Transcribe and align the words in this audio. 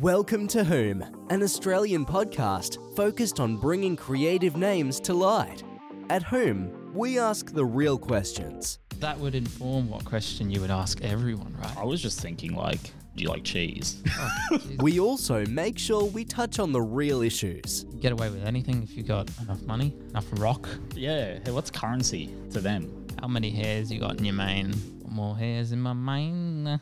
Welcome 0.00 0.46
to 0.48 0.62
Whom, 0.62 1.02
an 1.30 1.42
Australian 1.42 2.04
podcast 2.04 2.76
focused 2.94 3.40
on 3.40 3.56
bringing 3.56 3.96
creative 3.96 4.54
names 4.54 5.00
to 5.00 5.14
light. 5.14 5.62
At 6.10 6.22
Whom, 6.22 6.92
we 6.92 7.18
ask 7.18 7.50
the 7.54 7.64
real 7.64 7.96
questions. 7.96 8.78
That 9.00 9.18
would 9.18 9.34
inform 9.34 9.88
what 9.88 10.04
question 10.04 10.50
you 10.50 10.60
would 10.60 10.70
ask 10.70 11.00
everyone, 11.00 11.56
right? 11.58 11.78
I 11.78 11.84
was 11.84 12.02
just 12.02 12.20
thinking, 12.20 12.54
like, 12.54 12.82
do 13.14 13.22
you 13.22 13.30
like 13.30 13.42
cheese? 13.42 14.02
Oh. 14.52 14.58
We 14.80 15.00
also 15.00 15.46
make 15.46 15.78
sure 15.78 16.04
we 16.04 16.26
touch 16.26 16.58
on 16.58 16.72
the 16.72 16.82
real 16.82 17.22
issues. 17.22 17.84
Get 17.98 18.12
away 18.12 18.28
with 18.28 18.44
anything 18.44 18.82
if 18.82 18.94
you 18.94 19.02
got 19.02 19.30
enough 19.40 19.62
money, 19.62 19.96
enough 20.10 20.26
rock. 20.32 20.68
yeah. 20.94 21.38
Hey, 21.42 21.52
what's 21.52 21.70
currency 21.70 22.34
to 22.50 22.60
them? 22.60 23.06
How 23.18 23.28
many 23.28 23.50
hairs 23.50 23.90
you 23.90 23.98
got 23.98 24.18
in 24.18 24.26
your 24.26 24.34
mane? 24.34 24.74
More 25.08 25.34
hairs 25.38 25.72
in 25.72 25.80
my 25.80 25.94
mane. 25.94 26.78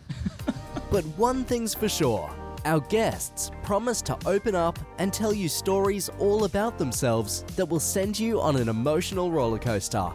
But 0.91 1.05
one 1.17 1.45
thing's 1.45 1.75
for 1.75 1.89
sure 1.89 2.29
our 2.65 2.81
guests 2.81 3.51
promise 3.63 4.01
to 4.03 4.19
open 4.27 4.55
up 4.55 4.79
and 4.99 5.13
tell 5.13 5.33
you 5.33 5.49
stories 5.49 6.09
all 6.19 6.45
about 6.45 6.79
themselves 6.79 7.43
that 7.57 7.67
will 7.67 7.81
send 7.81 8.19
you 8.19 8.41
on 8.41 8.57
an 8.57 8.69
emotional 8.69 9.31
roller 9.31 9.59
coaster. 9.59 10.13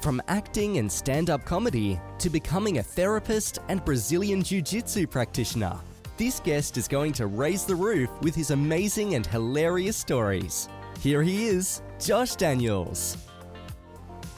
From 0.00 0.20
acting 0.28 0.78
and 0.78 0.90
stand 0.90 1.30
up 1.30 1.44
comedy 1.44 1.98
to 2.18 2.28
becoming 2.28 2.78
a 2.78 2.82
therapist 2.82 3.58
and 3.68 3.84
Brazilian 3.84 4.42
Jiu 4.42 4.60
Jitsu 4.60 5.06
practitioner, 5.06 5.78
this 6.16 6.40
guest 6.40 6.76
is 6.76 6.86
going 6.86 7.12
to 7.14 7.26
raise 7.26 7.64
the 7.64 7.74
roof 7.74 8.10
with 8.20 8.34
his 8.34 8.50
amazing 8.50 9.14
and 9.14 9.26
hilarious 9.26 9.96
stories. 9.96 10.68
Here 11.00 11.22
he 11.22 11.46
is, 11.46 11.82
Josh 11.98 12.36
Daniels. 12.36 13.16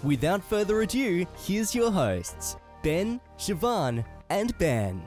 Without 0.02 0.44
further 0.44 0.82
ado, 0.82 1.26
here's 1.36 1.74
your 1.74 1.90
hosts, 1.90 2.56
Ben, 2.82 3.20
Siobhan, 3.38 4.04
and 4.30 4.56
Ben. 4.58 5.02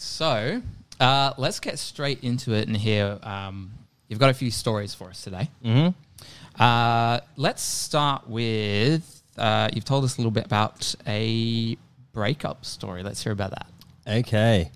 So, 0.00 0.62
uh, 0.98 1.34
let's 1.36 1.60
get 1.60 1.78
straight 1.78 2.24
into 2.24 2.54
it 2.54 2.66
and 2.68 2.74
hear. 2.74 3.18
Um, 3.22 3.70
you've 4.08 4.18
got 4.18 4.30
a 4.30 4.34
few 4.34 4.50
stories 4.50 4.94
for 4.94 5.10
us 5.10 5.22
today. 5.22 5.50
Mm-hmm. 5.62 6.62
Uh, 6.62 7.20
let's 7.36 7.62
start 7.62 8.26
with. 8.26 9.22
Uh, 9.36 9.68
you've 9.74 9.84
told 9.84 10.04
us 10.04 10.16
a 10.16 10.20
little 10.20 10.30
bit 10.30 10.46
about 10.46 10.94
a 11.06 11.76
breakup 12.14 12.64
story. 12.64 13.02
Let's 13.02 13.22
hear 13.22 13.32
about 13.32 13.50
that. 13.50 13.66
Okay. 14.06 14.70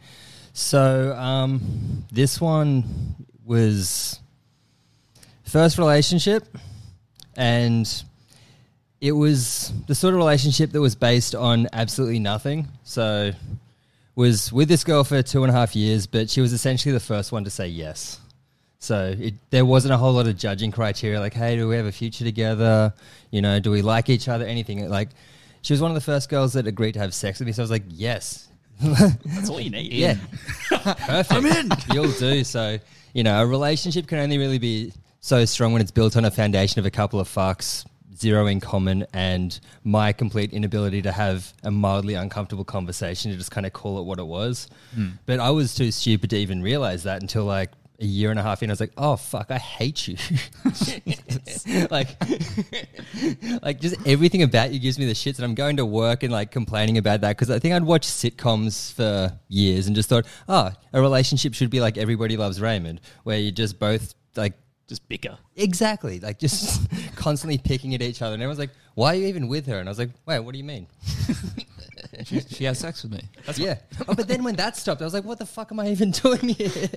So 0.53 1.15
um, 1.17 2.05
this 2.13 2.39
one 2.39 3.17
was 3.47 4.21
first 5.45 5.79
relationship, 5.79 6.45
and 7.35 7.91
it 9.01 9.13
was 9.13 9.73
the 9.87 9.95
sort 9.95 10.13
of 10.13 10.19
relationship 10.19 10.73
that 10.73 10.83
was 10.83 10.95
based 10.95 11.35
on 11.35 11.67
absolutely 11.73 12.19
nothing. 12.19 12.69
So 12.83 13.33
was 14.15 14.53
with 14.53 14.69
this 14.69 14.85
girl 14.85 15.05
for 15.05 15.23
two 15.23 15.43
and 15.45 15.51
a 15.51 15.55
half 15.55 15.75
years, 15.75 16.07
but 16.07 16.31
she 16.31 16.41
was 16.41 16.53
essentially 16.53 16.93
the 16.93 17.01
first 17.01 17.33
one 17.33 17.45
to 17.45 17.51
say 17.51 17.67
yes. 17.67 18.21
So 18.79 19.15
it, 19.19 19.35
there 19.51 19.65
wasn't 19.65 19.95
a 19.95 19.97
whole 19.97 20.13
lot 20.13 20.27
of 20.27 20.37
judging 20.37 20.71
criteria, 20.71 21.19
like, 21.19 21.33
hey, 21.35 21.57
do 21.57 21.67
we 21.69 21.77
have 21.77 21.87
a 21.87 21.93
future 21.93 22.25
together? 22.25 22.93
You 23.31 23.41
know, 23.41 23.59
do 23.59 23.71
we 23.71 23.83
like 23.83 24.09
each 24.11 24.29
other? 24.29 24.45
Anything 24.45 24.89
like. 24.89 25.11
She 25.63 25.73
was 25.73 25.81
one 25.81 25.91
of 25.91 25.95
the 25.95 26.03
first 26.03 26.29
girls 26.29 26.53
that 26.53 26.67
agreed 26.67 26.93
to 26.93 26.99
have 27.01 27.15
sex 27.15 27.39
with 27.39 27.47
me, 27.47 27.53
so 27.53 27.63
I 27.63 27.65
was 27.65 27.71
like, 27.71 27.85
yes, 27.89 28.49
That's 28.81 29.49
all 29.49 29.61
you 29.61 29.71
need. 29.71 29.93
yeah. 29.93 30.17
Perfect. 30.69 31.33
I'm 31.33 31.47
in. 31.47 31.71
You'll 31.93 32.13
do. 32.13 32.45
So, 32.45 32.79
you 33.13 33.23
know, 33.23 33.41
a 33.43 33.47
relationship 33.47 34.07
can 34.07 34.19
only 34.19 34.39
really 34.39 34.59
be 34.59 34.93
so 35.21 35.45
strong 35.45 35.73
when 35.73 35.81
it's 35.81 35.91
built 35.91 36.17
on 36.17 36.25
a 36.25 36.31
foundation 36.31 36.81
of 36.81 36.87
a 36.87 36.91
couple 36.91 37.19
of 37.21 37.29
fucks, 37.29 37.87
zero 38.25 38.47
in 38.47 38.59
common, 38.59 39.07
and 39.13 39.61
my 39.85 40.13
complete 40.13 40.53
inability 40.53 41.03
to 41.03 41.13
have 41.13 41.53
a 41.63 41.71
mildly 41.71 42.15
uncomfortable 42.15 42.65
conversation 42.65 43.31
to 43.31 43.37
just 43.37 43.51
kind 43.51 43.67
of 43.67 43.73
call 43.75 43.99
it 43.99 44.05
what 44.05 44.19
it 44.19 44.27
was. 44.27 44.67
Hmm. 44.95 45.09
But 45.27 45.41
I 45.41 45.51
was 45.51 45.75
too 45.75 45.91
stupid 45.91 46.31
to 46.31 46.37
even 46.37 46.63
realize 46.63 47.03
that 47.03 47.21
until 47.21 47.45
like 47.45 47.71
a 48.01 48.07
year 48.07 48.31
and 48.31 48.41
a 48.41 48.43
half 48.43 48.63
in, 48.63 48.71
I 48.71 48.73
was 48.73 48.81
like, 48.81 48.95
oh 48.97 49.17
fuck, 49.17 49.51
I 49.51 49.59
hate 49.59 50.09
you. 50.09 50.17
like, 51.91 52.09
like 53.63 53.79
just 53.81 53.97
everything 54.07 54.43
about 54.43 54.73
you 54.73 54.81
gives 54.81 54.99
me 54.99 55.05
the 55.05 55.13
shits, 55.13 55.37
and 55.37 55.45
I'm 55.45 55.55
going 55.55 55.77
to 55.77 55.87
work 55.87 56.23
and 56.23 56.33
like 56.33 56.51
complaining 56.51 56.97
about 56.97 57.21
that 57.21 57.37
because 57.37 57.51
I 57.51 57.59
think 57.59 57.75
I'd 57.75 57.85
watched 57.85 58.09
sitcoms 58.09 58.93
for 58.95 59.39
years 59.49 59.87
and 59.87 59.95
just 59.95 60.09
thought, 60.09 60.27
oh, 60.49 60.73
a 60.95 61.01
relationship 61.01 61.53
should 61.53 61.71
be 61.71 61.81
like 61.81 61.99
Everybody 61.99 62.39
Loves 62.39 62.59
Raymond, 62.59 63.03
where 63.25 63.39
you 63.39 63.53
just 63.53 63.79
both 63.79 64.15
like 64.35 64.55
Just 64.87 65.09
bicker. 65.09 65.39
exactly 65.57 66.21
like 66.21 66.39
just 66.39 66.87
constantly 67.17 67.57
picking 67.57 67.95
at 67.95 68.03
each 68.03 68.21
other, 68.21 68.35
and 68.35 68.43
everyone's 68.43 68.59
like, 68.59 68.71
why 68.95 69.13
are 69.13 69.19
you 69.19 69.27
even 69.29 69.49
with 69.49 69.67
her? 69.67 69.79
And 69.79 69.89
I 69.89 69.91
was 69.91 69.99
like, 69.99 70.11
wait, 70.27 70.41
what 70.41 70.53
do 70.53 70.59
you 70.59 70.65
mean? 70.65 70.87
She, 72.25 72.41
she 72.41 72.65
has 72.65 72.79
sex 72.79 73.03
with 73.03 73.13
me. 73.13 73.21
yeah, 73.57 73.79
oh, 74.09 74.15
but 74.15 74.29
then 74.29 74.45
when 74.45 74.57
that 74.57 74.77
stopped, 74.77 75.01
I 75.01 75.05
was 75.05 75.15
like, 75.15 75.25
what 75.25 75.39
the 75.39 75.47
fuck 75.47 75.73
am 75.73 75.81
I 75.81 75.89
even 75.89 76.11
doing 76.11 76.51
here? 76.51 76.89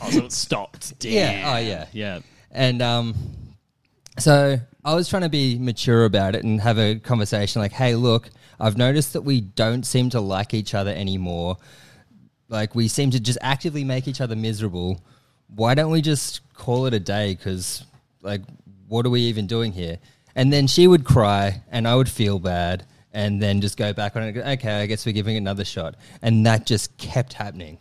Oh, 0.00 0.10
so 0.10 0.24
it 0.26 0.32
stopped. 0.32 0.98
Damn. 0.98 1.12
Yeah. 1.12 1.52
Oh, 1.52 1.58
yeah. 1.58 1.86
Yeah. 1.92 2.20
And 2.50 2.82
um, 2.82 3.14
so 4.18 4.58
I 4.84 4.94
was 4.94 5.08
trying 5.08 5.22
to 5.22 5.28
be 5.28 5.58
mature 5.58 6.04
about 6.04 6.34
it 6.34 6.44
and 6.44 6.60
have 6.60 6.78
a 6.78 6.96
conversation 6.96 7.60
like, 7.62 7.72
hey, 7.72 7.94
look, 7.94 8.30
I've 8.60 8.76
noticed 8.76 9.14
that 9.14 9.22
we 9.22 9.40
don't 9.40 9.84
seem 9.84 10.10
to 10.10 10.20
like 10.20 10.54
each 10.54 10.74
other 10.74 10.92
anymore. 10.92 11.56
Like, 12.48 12.74
we 12.74 12.88
seem 12.88 13.10
to 13.10 13.20
just 13.20 13.38
actively 13.40 13.82
make 13.82 14.06
each 14.06 14.20
other 14.20 14.36
miserable. 14.36 15.00
Why 15.48 15.74
don't 15.74 15.90
we 15.90 16.02
just 16.02 16.40
call 16.54 16.86
it 16.86 16.94
a 16.94 17.00
day? 17.00 17.34
Because, 17.34 17.84
like, 18.22 18.42
what 18.88 19.06
are 19.06 19.10
we 19.10 19.22
even 19.22 19.46
doing 19.46 19.72
here? 19.72 19.98
And 20.34 20.52
then 20.52 20.66
she 20.66 20.86
would 20.86 21.04
cry 21.04 21.62
and 21.70 21.86
I 21.86 21.94
would 21.94 22.08
feel 22.08 22.38
bad 22.38 22.84
and 23.12 23.40
then 23.40 23.60
just 23.60 23.76
go 23.76 23.92
back 23.92 24.16
on 24.16 24.24
it. 24.24 24.36
Okay, 24.36 24.72
I 24.72 24.86
guess 24.86 25.06
we're 25.06 25.12
giving 25.12 25.36
it 25.36 25.38
another 25.38 25.64
shot. 25.64 25.94
And 26.22 26.44
that 26.46 26.66
just 26.66 26.96
kept 26.98 27.32
happening. 27.32 27.78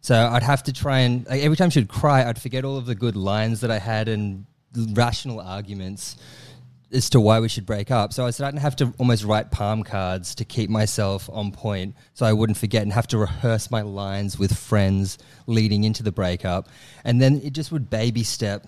So 0.00 0.16
I'd 0.16 0.42
have 0.42 0.64
to 0.64 0.72
try 0.72 1.00
and 1.00 1.24
like, 1.28 1.42
every 1.42 1.56
time 1.56 1.70
she'd 1.70 1.88
cry, 1.88 2.28
I'd 2.28 2.40
forget 2.40 2.64
all 2.64 2.76
of 2.76 2.86
the 2.86 2.94
good 2.96 3.14
lines 3.14 3.60
that 3.60 3.70
I 3.70 3.78
had 3.78 4.08
and 4.08 4.46
rational 4.94 5.40
arguments 5.40 6.16
as 6.92 7.10
to 7.10 7.20
why 7.20 7.40
we 7.40 7.48
should 7.48 7.66
break 7.66 7.90
up. 7.90 8.12
So 8.12 8.26
I 8.26 8.30
started 8.30 8.56
to 8.56 8.62
have 8.62 8.76
to 8.76 8.92
almost 8.98 9.24
write 9.24 9.50
palm 9.50 9.82
cards 9.82 10.34
to 10.36 10.44
keep 10.44 10.70
myself 10.70 11.28
on 11.32 11.52
point, 11.52 11.94
so 12.14 12.26
I 12.26 12.32
wouldn't 12.32 12.58
forget 12.58 12.82
and 12.82 12.92
have 12.92 13.06
to 13.08 13.18
rehearse 13.18 13.70
my 13.70 13.82
lines 13.82 14.38
with 14.38 14.56
friends 14.56 15.18
leading 15.46 15.84
into 15.84 16.02
the 16.02 16.12
breakup, 16.12 16.68
and 17.04 17.20
then 17.20 17.40
it 17.42 17.52
just 17.52 17.72
would 17.72 17.90
baby 17.90 18.22
step. 18.22 18.66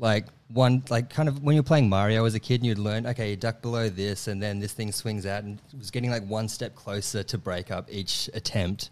Like 0.00 0.26
one, 0.48 0.82
like 0.88 1.10
kind 1.10 1.28
of 1.28 1.42
when 1.42 1.54
you're 1.54 1.62
playing 1.62 1.88
Mario 1.88 2.24
as 2.24 2.34
a 2.34 2.40
kid, 2.40 2.56
and 2.60 2.66
you'd 2.66 2.78
learn, 2.78 3.06
okay, 3.06 3.30
you 3.30 3.36
duck 3.36 3.60
below 3.62 3.88
this, 3.90 4.26
and 4.28 4.42
then 4.42 4.58
this 4.58 4.72
thing 4.72 4.90
swings 4.92 5.26
out, 5.26 5.44
and 5.44 5.60
it 5.72 5.78
was 5.78 5.90
getting 5.90 6.10
like 6.10 6.26
one 6.26 6.48
step 6.48 6.74
closer 6.74 7.22
to 7.22 7.38
break 7.38 7.70
up 7.70 7.86
each 7.92 8.28
attempt. 8.34 8.90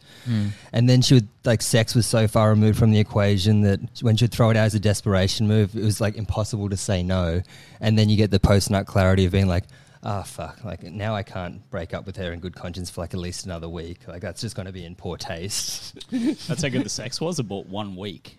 And 0.72 0.88
then 0.88 1.00
she 1.02 1.14
would 1.14 1.28
like 1.44 1.62
sex 1.62 1.94
was 1.94 2.06
so 2.06 2.28
far 2.28 2.50
removed 2.50 2.78
from 2.78 2.90
the 2.90 3.00
equation 3.00 3.62
that 3.62 3.80
when 4.02 4.16
she'd 4.16 4.30
throw 4.30 4.50
it 4.50 4.56
out 4.56 4.66
as 4.66 4.74
a 4.74 4.80
desperation 4.80 5.48
move, 5.48 5.74
it 5.74 5.82
was 5.82 6.00
like 6.00 6.16
impossible 6.16 6.68
to 6.68 6.76
say 6.76 7.02
no. 7.02 7.40
And 7.80 7.98
then 7.98 8.08
you 8.10 8.16
get 8.16 8.30
the 8.30 8.40
post 8.40 8.70
nut 8.70 8.86
clarity 8.86 9.24
of 9.24 9.32
being 9.32 9.48
like, 9.48 9.64
ah, 10.02 10.22
fuck, 10.22 10.62
like 10.64 10.82
now 10.84 11.14
I 11.14 11.22
can't 11.22 11.68
break 11.70 11.94
up 11.94 12.06
with 12.06 12.16
her 12.18 12.32
in 12.32 12.40
good 12.40 12.54
conscience 12.54 12.90
for 12.90 13.00
like 13.00 13.14
at 13.14 13.20
least 13.20 13.46
another 13.46 13.68
week. 13.68 14.06
Like 14.06 14.22
that's 14.22 14.42
just 14.42 14.54
going 14.54 14.66
to 14.66 14.72
be 14.72 14.84
in 14.84 14.94
poor 14.94 15.16
taste. 15.16 15.98
That's 16.46 16.62
how 16.62 16.68
good 16.68 16.84
the 16.84 16.88
sex 17.02 17.20
was. 17.20 17.38
About 17.38 17.66
one 17.66 17.96
week. 17.96 18.37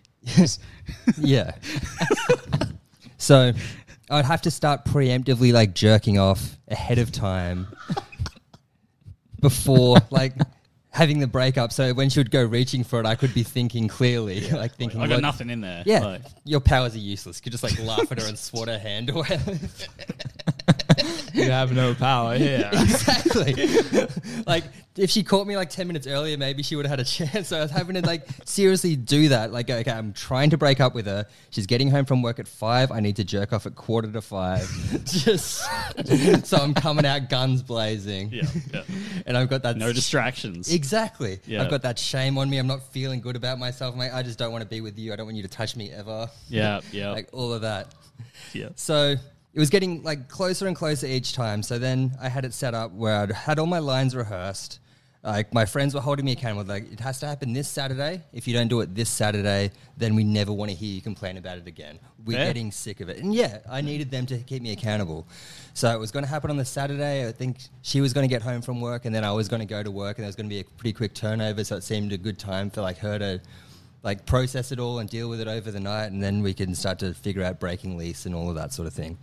Yeah. 1.18 1.52
so 3.18 3.54
I'd 4.10 4.26
have 4.26 4.42
to 4.44 4.52
start 4.52 4.86
preemptively 4.86 5.54
like 5.54 5.74
jerking 5.74 6.18
off 6.18 6.58
ahead 6.68 6.98
of 6.98 7.12
time 7.12 7.68
before 9.40 9.98
like 10.10 10.34
having 10.92 11.20
the 11.20 11.28
breakup. 11.28 11.72
So 11.72 11.94
when 11.94 12.10
she 12.10 12.20
would 12.20 12.32
go 12.32 12.44
reaching 12.44 12.84
for 12.84 13.00
it, 13.00 13.06
I 13.06 13.16
could 13.16 13.34
be 13.34 13.44
thinking 13.44 13.88
clearly, 13.88 14.50
like 14.50 14.76
thinking, 14.76 15.02
I 15.02 15.08
got 15.08 15.16
"Look, 15.16 15.22
nothing 15.22 15.50
in 15.50 15.62
there. 15.62 15.84
Yeah, 15.86 16.00
Like, 16.00 16.22
your 16.44 16.60
powers 16.60 16.96
are 16.96 17.00
useless. 17.00 17.38
You 17.38 17.44
could 17.44 17.52
just 17.52 17.64
like 17.64 17.80
laugh 17.80 18.12
at 18.12 18.20
her 18.20 18.28
and 18.28 18.38
swat 18.38 18.68
her 18.68 18.80
hand 18.80 19.10
away. 19.10 19.40
You 21.34 21.52
have 21.52 21.72
no 21.74 21.94
power 21.94 22.36
here. 22.38 22.70
exactly. 22.74 23.56
like 24.46 24.64
if 24.98 25.10
she 25.10 25.24
caught 25.24 25.48
me 25.48 25.56
like 25.56 25.70
ten 25.70 25.88
minutes 25.88 26.08
earlier, 26.08 26.38
maybe 26.38 26.64
she 26.64 26.76
would 26.76 26.86
have 26.86 27.00
had 27.00 27.00
a 27.00 27.04
chance. 27.10 27.50
So 27.50 27.58
I 27.58 27.62
was 27.62 27.72
having 27.72 27.96
to 27.96 28.02
like 28.06 28.28
seriously 28.46 28.96
do 28.96 29.30
that. 29.30 29.52
Like, 29.52 29.70
okay, 29.70 29.92
I'm 29.92 30.14
trying 30.14 30.50
to 30.50 30.58
break 30.58 30.80
up 30.80 30.94
with 30.96 31.06
her. 31.06 31.26
She's 31.52 31.68
getting 31.68 31.90
home 31.90 32.06
from 32.06 32.22
work 32.22 32.40
at 32.40 32.48
five. 32.48 32.92
I 32.92 33.00
need 33.00 33.16
to 33.18 33.24
jerk 33.24 33.54
off 33.54 33.66
at 33.66 33.76
quarter 33.76 34.12
to 34.12 34.22
five. 34.22 34.70
Just 35.06 35.62
so 36.46 36.58
I'm 36.58 36.74
coming 36.74 37.06
out 37.06 37.30
guns 37.30 37.62
blazing. 37.62 38.32
yeah. 38.32 38.44
yeah. 38.74 38.84
And 39.26 39.38
I've 39.38 39.50
got 39.50 39.64
that 39.64 39.78
No 39.78 39.94
distractions. 39.94 40.74
Exactly. 40.74 41.40
Yeah. 41.46 41.62
I've 41.64 41.70
got 41.70 41.84
that 41.84 42.00
shame 42.00 42.38
on 42.38 42.50
me. 42.50 42.58
I'm 42.58 42.68
not 42.68 42.84
feeling 42.92 43.22
good 43.22 43.36
about 43.36 43.60
myself. 43.60 43.94
I'm 43.94 44.00
like, 44.00 44.14
I 44.14 44.24
just 44.24 44.40
don't 44.40 44.52
want 44.52 44.64
to 44.64 44.68
be 44.70 44.82
with 44.82 44.98
you. 44.98 45.14
I 45.14 45.16
don't 45.16 45.26
want 45.26 45.38
you 45.38 45.44
to 45.44 45.50
touch 45.50 45.76
me 45.76 45.92
ever. 45.92 46.30
Yeah. 46.50 46.82
Yeah. 46.92 47.12
Like 47.12 47.30
all 47.32 47.54
of 47.54 47.62
that. 47.62 47.94
yeah. 48.54 48.70
So 48.76 49.16
it 49.54 49.60
was 49.60 49.70
getting 49.70 50.04
like 50.04 50.28
closer 50.28 50.68
and 50.68 50.76
closer 50.76 51.08
each 51.08 51.34
time. 51.34 51.64
So 51.64 51.80
then 51.80 52.12
I 52.22 52.30
had 52.30 52.46
it 52.46 52.54
set 52.54 52.74
up 52.74 52.92
where 52.92 53.22
I'd 53.22 53.32
had 53.32 53.60
all 53.60 53.66
my 53.66 53.80
lines 53.80 54.16
rehearsed. 54.16 54.80
Like 55.22 55.54
my 55.54 55.66
friends 55.66 55.94
were 55.94 56.00
holding 56.00 56.24
me 56.24 56.32
accountable. 56.32 56.64
Like 56.64 56.92
it 56.94 57.00
has 57.02 57.20
to 57.20 57.28
happen 57.28 57.52
this 57.52 57.68
Saturday. 57.68 58.22
If 58.32 58.48
you 58.48 58.54
don't 58.54 58.70
do 58.70 58.80
it 58.80 58.96
this 58.96 59.10
Saturday, 59.10 59.72
then 59.98 60.16
we 60.16 60.24
never 60.24 60.54
want 60.54 60.72
to 60.72 60.78
hear 60.78 60.96
you 60.96 61.02
complain 61.02 61.36
about 61.38 61.58
it 61.58 61.68
again. 61.68 62.00
We're 62.24 62.38
Fair. 62.38 62.48
getting 62.48 62.72
sick 62.72 63.02
of 63.02 63.10
it. 63.10 63.18
And 63.18 63.34
yeah, 63.34 63.58
I 63.70 63.82
needed 63.82 64.12
them 64.12 64.26
to 64.28 64.38
keep 64.38 64.62
me 64.62 64.72
accountable. 64.72 65.28
So 65.74 65.90
it 65.90 66.00
was 66.00 66.12
going 66.12 66.24
to 66.24 66.30
happen 66.30 66.50
on 66.52 66.58
the 66.58 66.64
Saturday. 66.64 67.28
I 67.28 67.34
think 67.34 67.58
she 67.82 68.00
was 68.00 68.14
going 68.14 68.30
to 68.30 68.34
get 68.34 68.42
home 68.42 68.62
from 68.62 68.80
work, 68.80 69.06
and 69.06 69.14
then 69.14 69.26
I 69.26 69.32
was 69.34 69.50
going 69.50 69.60
to 69.60 69.66
go 69.66 69.84
to 69.84 69.92
work, 69.92 70.18
and 70.18 70.24
there 70.24 70.30
was 70.30 70.38
going 70.38 70.50
to 70.50 70.54
be 70.54 70.62
a 70.62 70.64
pretty 70.64 70.94
quick 70.94 71.14
turnover. 71.14 71.66
So 71.66 71.76
it 71.76 71.84
seemed 71.84 72.14
a 72.14 72.18
good 72.18 72.40
time 72.40 72.70
for 72.70 72.82
like 72.82 72.98
her 73.00 73.20
to 73.20 73.42
like 74.04 74.26
process 74.26 74.72
it 74.72 74.80
all 74.80 75.00
and 75.00 75.10
deal 75.10 75.28
with 75.28 75.42
it 75.42 75.50
over 75.50 75.70
the 75.70 75.82
night, 75.82 76.12
and 76.12 76.24
then 76.24 76.42
we 76.42 76.54
can 76.54 76.74
start 76.76 77.00
to 77.00 77.14
figure 77.14 77.44
out 77.44 77.60
breaking 77.60 77.98
lease 77.98 78.26
and 78.26 78.34
all 78.34 78.50
of 78.50 78.56
that 78.56 78.72
sort 78.72 78.88
of 78.88 78.94
thing. 78.94 79.18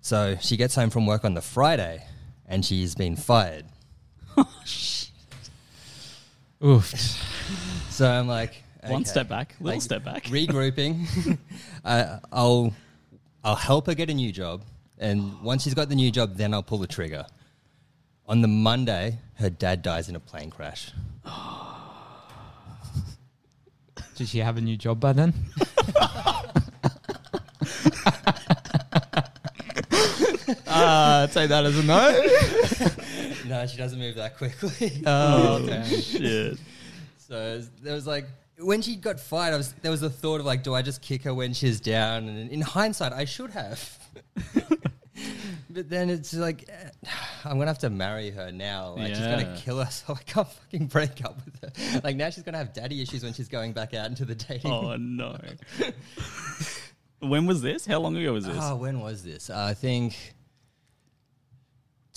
So 0.00 0.36
she 0.40 0.56
gets 0.56 0.74
home 0.74 0.90
from 0.90 1.06
work 1.06 1.24
on 1.24 1.34
the 1.34 1.40
Friday, 1.42 2.04
and 2.46 2.64
she's 2.64 2.94
been 2.94 3.16
fired. 3.16 3.66
Oof. 6.64 6.88
So 7.90 8.08
I'm 8.10 8.26
like, 8.28 8.62
One 8.86 9.04
step 9.04 9.28
back, 9.28 9.54
little 9.60 9.74
Like, 9.76 9.82
step 9.82 10.04
back. 10.04 10.24
regrouping. 10.24 11.38
uh, 11.84 12.18
I'll 12.32 12.72
I'll 13.44 13.56
help 13.56 13.86
her 13.86 13.94
get 13.94 14.10
a 14.10 14.14
new 14.14 14.32
job, 14.32 14.62
and 14.98 15.40
once 15.42 15.62
she's 15.64 15.74
got 15.74 15.88
the 15.88 15.94
new 15.94 16.10
job, 16.10 16.36
then 16.36 16.54
I'll 16.54 16.62
pull 16.62 16.78
the 16.78 16.86
trigger. 16.86 17.26
On 18.26 18.40
the 18.42 18.48
Monday, 18.48 19.18
her 19.34 19.50
dad 19.50 19.82
dies 19.82 20.08
in 20.08 20.16
a 20.16 20.20
plane 20.20 20.50
crash. 20.50 20.92
Did 24.16 24.28
she 24.28 24.38
have 24.38 24.56
a 24.56 24.60
new 24.60 24.76
job 24.76 24.98
by 25.00 25.12
then? 25.12 25.32
uh, 30.84 31.26
take 31.28 31.48
that 31.50 31.64
as 31.64 31.78
a 31.78 31.82
no. 31.84 32.94
No, 33.48 33.66
she 33.66 33.78
doesn't 33.78 33.98
move 33.98 34.16
that 34.16 34.36
quickly. 34.36 35.02
Oh, 35.06 35.64
damn. 35.66 35.86
Shit. 35.86 36.58
So 37.16 37.62
there 37.82 37.94
was 37.94 38.06
like 38.06 38.26
when 38.58 38.82
she 38.82 38.96
got 38.96 39.18
fired, 39.18 39.54
I 39.54 39.56
was 39.56 39.72
there 39.80 39.90
was 39.90 40.02
a 40.02 40.10
thought 40.10 40.40
of 40.40 40.46
like, 40.46 40.62
do 40.62 40.74
I 40.74 40.82
just 40.82 41.00
kick 41.00 41.22
her 41.22 41.32
when 41.32 41.54
she's 41.54 41.80
down? 41.80 42.28
And 42.28 42.50
in 42.50 42.60
hindsight, 42.60 43.12
I 43.14 43.24
should 43.24 43.50
have. 43.50 43.98
but 45.70 45.88
then 45.88 46.10
it's 46.10 46.34
like, 46.34 46.68
I'm 47.44 47.56
gonna 47.58 47.66
have 47.70 47.78
to 47.80 47.90
marry 47.90 48.30
her 48.30 48.52
now. 48.52 48.94
Like 48.96 49.08
she's 49.14 49.20
Yeah. 49.20 49.42
gonna 49.42 49.56
kill 49.56 49.78
us. 49.80 50.04
So 50.06 50.14
I 50.14 50.22
can't 50.24 50.48
fucking 50.48 50.86
break 50.88 51.24
up 51.24 51.38
with 51.44 51.60
her. 51.62 52.00
Like 52.04 52.16
now 52.16 52.28
she's 52.28 52.44
gonna 52.44 52.58
have 52.58 52.74
daddy 52.74 53.00
issues 53.00 53.24
when 53.24 53.32
she's 53.32 53.48
going 53.48 53.72
back 53.72 53.94
out 53.94 54.06
into 54.06 54.24
the 54.26 54.34
dating. 54.34 54.70
Oh 54.70 54.96
no. 54.96 55.38
when 57.20 57.46
was 57.46 57.62
this? 57.62 57.86
How 57.86 57.98
long 58.00 58.16
ago 58.16 58.32
was 58.32 58.44
this? 58.44 58.56
Oh, 58.60 58.76
when 58.76 59.00
was 59.00 59.22
this? 59.22 59.48
Uh, 59.48 59.56
I 59.70 59.74
think 59.74 60.34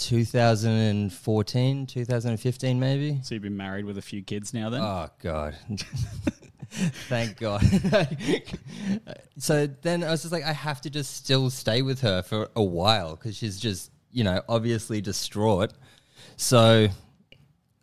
2014, 0.08 1.86
2015, 1.86 2.80
maybe. 2.80 3.20
So 3.24 3.36
you've 3.36 3.44
been 3.44 3.58
married 3.58 3.86
with 3.86 3.98
a 3.98 4.02
few 4.02 4.22
kids 4.24 4.54
now 4.54 4.70
then? 4.70 4.82
Oh 4.82 5.10
God. 5.22 5.56
Thank 6.72 7.38
God. 7.38 7.62
so 9.38 9.68
then 9.68 10.04
I 10.04 10.12
was 10.12 10.22
just 10.22 10.32
like, 10.32 10.44
I 10.44 10.54
have 10.54 10.82
to 10.82 10.90
just 10.90 11.16
still 11.16 11.50
stay 11.50 11.82
with 11.82 12.02
her 12.02 12.22
for 12.22 12.50
a 12.56 12.64
while 12.64 13.16
because 13.16 13.36
she's 13.36 13.60
just, 13.60 13.92
you 14.12 14.24
know, 14.24 14.42
obviously 14.48 15.02
distraught. 15.02 15.74
So, 16.38 16.88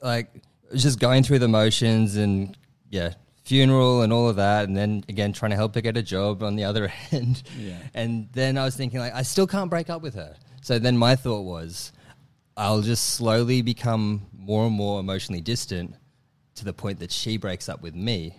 like, 0.01 0.31
just 0.75 0.99
going 0.99 1.23
through 1.23 1.41
the 1.41 1.49
motions 1.49 2.17
and, 2.17 2.57
yeah, 2.91 3.15
funeral 3.45 4.03
and 4.03 4.13
all 4.13 4.29
of 4.29 4.37
that. 4.37 4.67
And 4.67 4.77
then 4.77 5.05
again, 5.09 5.33
trying 5.33 5.51
to 5.51 5.57
help 5.57 5.75
her 5.75 5.81
get 5.81 5.97
a 5.97 6.03
job 6.03 6.43
on 6.43 6.57
the 6.57 6.65
other 6.65 6.93
end. 7.11 7.43
Yeah. 7.59 7.79
And 7.95 8.29
then 8.33 8.57
I 8.57 8.65
was 8.65 8.77
thinking, 8.77 9.01
like, 9.01 9.15
I 9.15 9.23
still 9.23 9.47
can't 9.47 9.71
break 9.71 9.91
up 9.91 10.03
with 10.03 10.15
her. 10.15 10.35
So 10.63 10.79
then 10.79 10.97
my 10.97 11.15
thought 11.15 11.43
was, 11.43 11.93
I'll 12.59 12.83
just 12.83 13.11
slowly 13.11 13.63
become 13.63 14.27
more 14.37 14.67
and 14.67 14.75
more 14.75 14.99
emotionally 14.99 15.41
distant 15.41 15.95
to 16.57 16.65
the 16.65 16.73
point 16.73 16.99
that 16.99 17.13
she 17.13 17.37
breaks 17.37 17.69
up 17.69 17.83
with 17.83 17.95
me, 17.95 18.35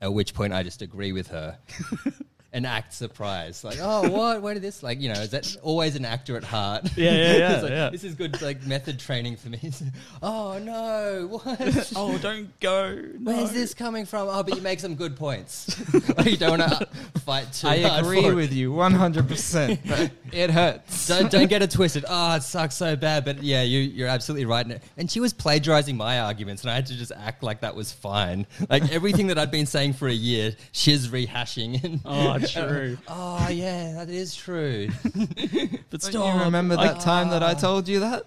at 0.00 0.14
which 0.14 0.32
point 0.32 0.52
I 0.52 0.62
just 0.62 0.80
agree 0.80 1.10
with 1.10 1.26
her 1.28 1.58
and 2.52 2.66
act 2.66 2.94
surprise. 2.94 3.62
Like, 3.62 3.76
oh, 3.80 4.08
what? 4.08 4.40
Where 4.40 4.54
did 4.54 4.62
this? 4.62 4.82
Like, 4.82 5.00
you 5.00 5.12
know, 5.12 5.20
is 5.20 5.30
that 5.30 5.56
always 5.62 5.96
an 5.96 6.04
actor 6.06 6.36
at 6.36 6.44
heart? 6.44 6.88
Yeah, 6.96 7.12
yeah, 7.12 7.36
yeah, 7.36 7.60
like, 7.60 7.70
yeah. 7.70 7.90
This 7.90 8.04
is 8.04 8.14
good, 8.14 8.40
like, 8.40 8.64
method 8.66 8.98
training 8.98 9.36
for 9.36 9.50
me. 9.50 9.60
oh, 10.22 10.58
no. 10.58 11.28
What? 11.30 11.92
oh, 11.96 12.16
don't 12.18 12.58
go. 12.60 12.96
Where's 13.22 13.52
this 13.52 13.74
coming 13.74 14.06
from? 14.06 14.28
Oh, 14.28 14.42
but 14.42 14.56
you 14.56 14.62
make 14.62 14.80
some 14.80 14.94
good 14.94 15.14
points. 15.16 15.76
like, 16.16 16.26
you 16.26 16.36
don't 16.38 16.58
want 16.58 16.72
to 16.72 16.86
fight 17.20 17.52
too 17.52 17.68
I 17.68 17.82
hard 17.82 18.04
agree 18.04 18.22
for 18.22 18.32
it. 18.32 18.34
with 18.36 18.52
you 18.54 18.72
100%. 18.72 19.78
but 19.86 20.10
it 20.32 20.50
hurts. 20.50 21.06
don't, 21.06 21.30
don't 21.30 21.48
get 21.48 21.62
it 21.62 21.70
twisted. 21.70 22.04
Oh, 22.08 22.36
it 22.36 22.42
sucks 22.42 22.74
so 22.76 22.96
bad. 22.96 23.24
But 23.24 23.42
yeah, 23.42 23.62
you, 23.62 23.80
you're 23.80 24.08
absolutely 24.08 24.46
right. 24.46 24.64
And- 24.66 24.80
And 24.96 25.10
she 25.10 25.20
was 25.20 25.32
plagiarizing 25.32 25.96
my 25.96 26.20
arguments, 26.20 26.62
and 26.62 26.70
I 26.70 26.74
had 26.74 26.86
to 26.86 26.96
just 26.96 27.12
act 27.12 27.42
like 27.42 27.60
that 27.60 27.74
was 27.76 27.92
fine. 27.92 28.46
Like 28.70 28.90
everything 28.92 29.26
that 29.28 29.38
I'd 29.38 29.50
been 29.50 29.66
saying 29.66 29.92
for 29.94 30.08
a 30.08 30.12
year, 30.12 30.56
she's 30.72 31.08
rehashing. 31.08 31.84
And, 31.84 32.00
Oh, 32.04 32.37
true. 32.46 32.98
oh, 33.08 33.48
yeah, 33.48 33.94
that 33.94 34.08
is 34.08 34.34
true. 34.34 34.88
But 35.90 36.02
Don't 36.02 36.12
stop. 36.12 36.34
you 36.34 36.44
remember 36.44 36.76
I, 36.78 36.88
that 36.88 37.00
time 37.00 37.30
that 37.30 37.42
I 37.42 37.54
told 37.54 37.88
you 37.88 38.00
that? 38.00 38.24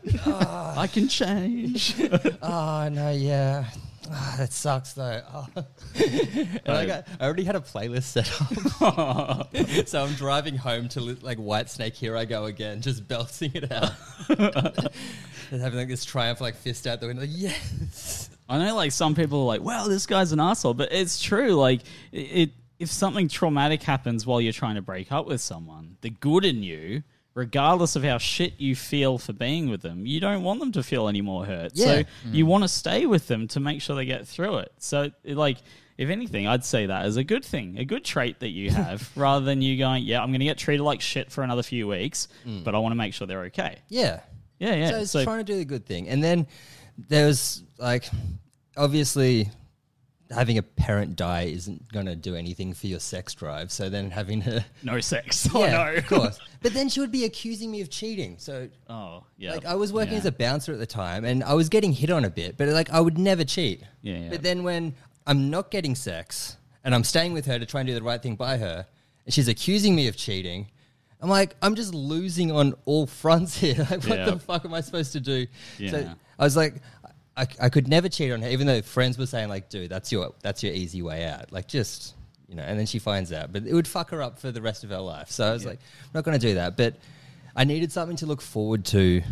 I 0.75 0.87
can 0.87 1.07
change. 1.07 1.93
oh, 2.41 2.89
no, 2.91 3.11
yeah. 3.11 3.65
Ah, 4.09 4.35
that 4.39 4.51
sucks 4.51 4.93
though. 4.93 5.21
Oh. 5.33 5.47
and 5.95 6.67
like, 6.67 6.89
I, 6.89 7.03
I 7.19 7.25
already 7.25 7.43
had 7.43 7.55
a 7.55 7.59
playlist 7.59 8.03
set 8.03 8.31
up, 8.81 9.55
so 9.87 10.03
I'm 10.03 10.13
driving 10.15 10.55
home 10.55 10.87
to 10.89 11.01
li- 11.01 11.17
like 11.21 11.37
Whitesnake. 11.37 11.93
Here 11.93 12.15
I 12.17 12.25
go 12.25 12.45
again, 12.45 12.81
just 12.81 13.07
belting 13.07 13.51
it 13.53 13.71
out, 13.71 13.91
and 14.29 15.61
having 15.61 15.77
like 15.77 15.89
this 15.89 16.05
triumph, 16.05 16.41
like 16.41 16.55
fist 16.55 16.87
out 16.87 16.99
the 17.01 17.07
window. 17.07 17.21
Like, 17.23 17.31
yes, 17.33 18.29
I 18.49 18.57
know, 18.57 18.75
like 18.75 18.91
some 18.93 19.15
people 19.15 19.41
are 19.41 19.45
like, 19.45 19.61
"Wow, 19.61 19.87
this 19.87 20.05
guy's 20.05 20.31
an 20.31 20.39
asshole," 20.39 20.73
but 20.75 20.91
it's 20.93 21.21
true. 21.21 21.51
Like, 21.51 21.81
it, 22.11 22.17
it 22.17 22.49
if 22.81 22.91
something 22.91 23.27
traumatic 23.27 23.83
happens 23.83 24.25
while 24.25 24.41
you're 24.41 24.51
trying 24.51 24.75
to 24.75 24.81
break 24.81 25.11
up 25.11 25.27
with 25.27 25.39
someone, 25.39 25.97
the 26.01 26.09
good 26.09 26.43
in 26.43 26.63
you, 26.63 27.03
regardless 27.35 27.95
of 27.95 28.03
how 28.03 28.17
shit 28.17 28.53
you 28.57 28.75
feel 28.75 29.17
for 29.19 29.33
being 29.33 29.69
with 29.69 29.81
them, 29.83 30.05
you 30.05 30.19
don't 30.19 30.41
want 30.43 30.59
them 30.59 30.71
to 30.71 30.81
feel 30.81 31.07
any 31.07 31.21
more 31.21 31.45
hurt. 31.45 31.77
So 31.77 31.93
Yeah. 31.93 32.03
Mm. 32.27 32.33
you 32.33 32.45
want 32.47 32.63
to 32.63 32.67
stay 32.67 33.05
with 33.05 33.27
them 33.27 33.47
to 33.49 33.59
make 33.59 33.81
sure 33.81 33.95
they 33.95 34.05
get 34.05 34.27
through 34.27 34.57
it. 34.57 34.71
So, 34.79 35.11
like. 35.23 35.57
If 35.97 36.09
anything, 36.09 36.47
I'd 36.47 36.65
say 36.65 36.87
that 36.87 37.05
is 37.05 37.17
a 37.17 37.23
good 37.23 37.45
thing, 37.45 37.77
a 37.77 37.85
good 37.85 38.03
trait 38.03 38.39
that 38.39 38.47
you 38.49 38.71
have, 38.71 39.11
rather 39.15 39.45
than 39.45 39.61
you 39.61 39.77
going, 39.77 40.03
"Yeah, 40.03 40.23
I'm 40.23 40.29
going 40.29 40.39
to 40.39 40.45
get 40.45 40.57
treated 40.57 40.81
like 40.81 40.99
shit 40.99 41.31
for 41.31 41.43
another 41.43 41.61
few 41.61 41.87
weeks, 41.87 42.27
mm. 42.43 42.63
but 42.63 42.73
I 42.73 42.79
want 42.79 42.93
to 42.93 42.95
make 42.95 43.13
sure 43.13 43.27
they're 43.27 43.43
okay." 43.43 43.77
yeah. 43.89 44.21
Yeah, 44.57 44.73
yeah. 44.73 44.89
So 44.89 44.97
it's 45.01 45.11
So, 45.11 45.23
trying 45.23 45.39
to 45.39 45.43
do 45.43 45.57
the 45.59 45.65
good 45.65 45.85
thing, 45.85 46.07
and 46.09 46.23
then 46.23 46.47
there's 46.97 47.61
like 47.77 48.05
obviously 48.77 49.49
having 50.31 50.57
a 50.57 50.63
parent 50.63 51.15
die 51.15 51.43
isn't 51.43 51.91
going 51.91 52.05
to 52.05 52.15
do 52.15 52.35
anything 52.35 52.73
for 52.73 52.87
your 52.87 52.99
sex 52.99 53.33
drive. 53.33 53.71
So 53.71 53.89
then 53.89 54.09
having 54.11 54.41
her 54.41 54.63
no 54.83 54.99
sex. 54.99 55.47
Oh 55.55 55.63
yeah, 55.65 55.71
no. 55.91 55.93
of 55.95 56.07
course. 56.07 56.39
But 56.61 56.73
then 56.73 56.89
she 56.89 56.99
would 56.99 57.11
be 57.11 57.25
accusing 57.25 57.69
me 57.71 57.81
of 57.81 57.89
cheating. 57.89 58.35
So 58.39 58.69
Oh 58.89 59.23
yeah. 59.37 59.51
Like 59.53 59.65
I 59.65 59.75
was 59.75 59.91
working 59.93 60.13
Yeah. 60.13 60.19
as 60.19 60.25
a 60.25 60.31
bouncer 60.31 60.71
at 60.73 60.79
the 60.79 60.85
time, 60.85 61.25
and 61.25 61.43
I 61.43 61.53
was 61.53 61.69
getting 61.69 61.91
hit 61.93 62.09
on 62.09 62.25
a 62.25 62.29
bit, 62.29 62.57
but 62.57 62.67
like 62.69 62.89
I 62.91 62.99
would 63.01 63.17
never 63.17 63.43
cheat. 63.43 63.83
Yeah, 64.01 64.17
yeah. 64.17 64.29
But 64.29 64.43
then 64.43 64.63
when 64.63 64.95
I'm 65.27 65.49
not 65.49 65.69
getting 65.71 65.95
sex 65.95 66.57
and 66.83 66.95
I'm 66.95 67.03
staying 67.03 67.33
with 67.33 67.45
her 67.45 67.59
to 67.59 67.65
try 67.65 67.81
and 67.81 67.87
do 67.87 67.93
the 67.93 68.01
right 68.01 68.21
thing 68.21 68.35
by 68.35 68.57
her, 68.57 68.85
and 69.25 69.33
she's 69.33 69.47
accusing 69.47 69.95
me 69.95 70.07
of 70.07 70.17
cheating, 70.17 70.67
I'm 71.21 71.29
like, 71.29 71.55
I'm 71.61 71.75
just 71.75 71.93
losing 71.93 72.51
on 72.51 72.73
all 72.85 73.05
fronts 73.05 73.55
here. 73.59 73.75
Like, 73.77 74.03
what 74.05 74.17
Yeah. 74.17 74.25
the 74.31 74.39
fuck 74.39 74.65
am 74.65 74.73
I 74.73 74.81
supposed 74.81 75.11
to 75.13 75.19
do? 75.19 75.45
Yeah. 75.77 75.91
So 75.91 76.09
I 76.39 76.43
was 76.43 76.55
like. 76.57 76.75
I, 77.41 77.47
I 77.59 77.69
could 77.69 77.87
never 77.87 78.07
cheat 78.07 78.31
on 78.31 78.43
her, 78.43 78.49
even 78.49 78.67
though 78.67 78.81
friends 78.83 79.17
were 79.17 79.25
saying 79.25 79.49
like, 79.49 79.69
"Dude, 79.69 79.89
that's 79.89 80.11
your 80.11 80.33
that's 80.41 80.61
your 80.61 80.73
easy 80.73 81.01
way 81.01 81.25
out." 81.25 81.51
Like, 81.51 81.67
just 81.67 82.13
you 82.47 82.55
know. 82.55 82.61
And 82.61 82.77
then 82.77 82.85
she 82.85 82.99
finds 82.99 83.33
out, 83.33 83.51
but 83.51 83.65
it 83.65 83.73
would 83.73 83.87
fuck 83.87 84.11
her 84.11 84.21
up 84.21 84.37
for 84.37 84.51
the 84.51 84.61
rest 84.61 84.83
of 84.83 84.91
her 84.91 84.99
life. 84.99 85.31
So 85.31 85.47
I 85.47 85.51
was 85.51 85.65
like, 85.65 85.79
"I'm 86.03 86.11
not 86.13 86.23
going 86.23 86.39
to 86.39 86.47
do 86.47 86.53
that." 86.55 86.77
But 86.77 86.97
I 87.55 87.63
needed 87.63 87.91
something 87.91 88.17
to 88.17 88.27
look 88.27 88.41
forward 88.41 88.85
to 88.85 89.23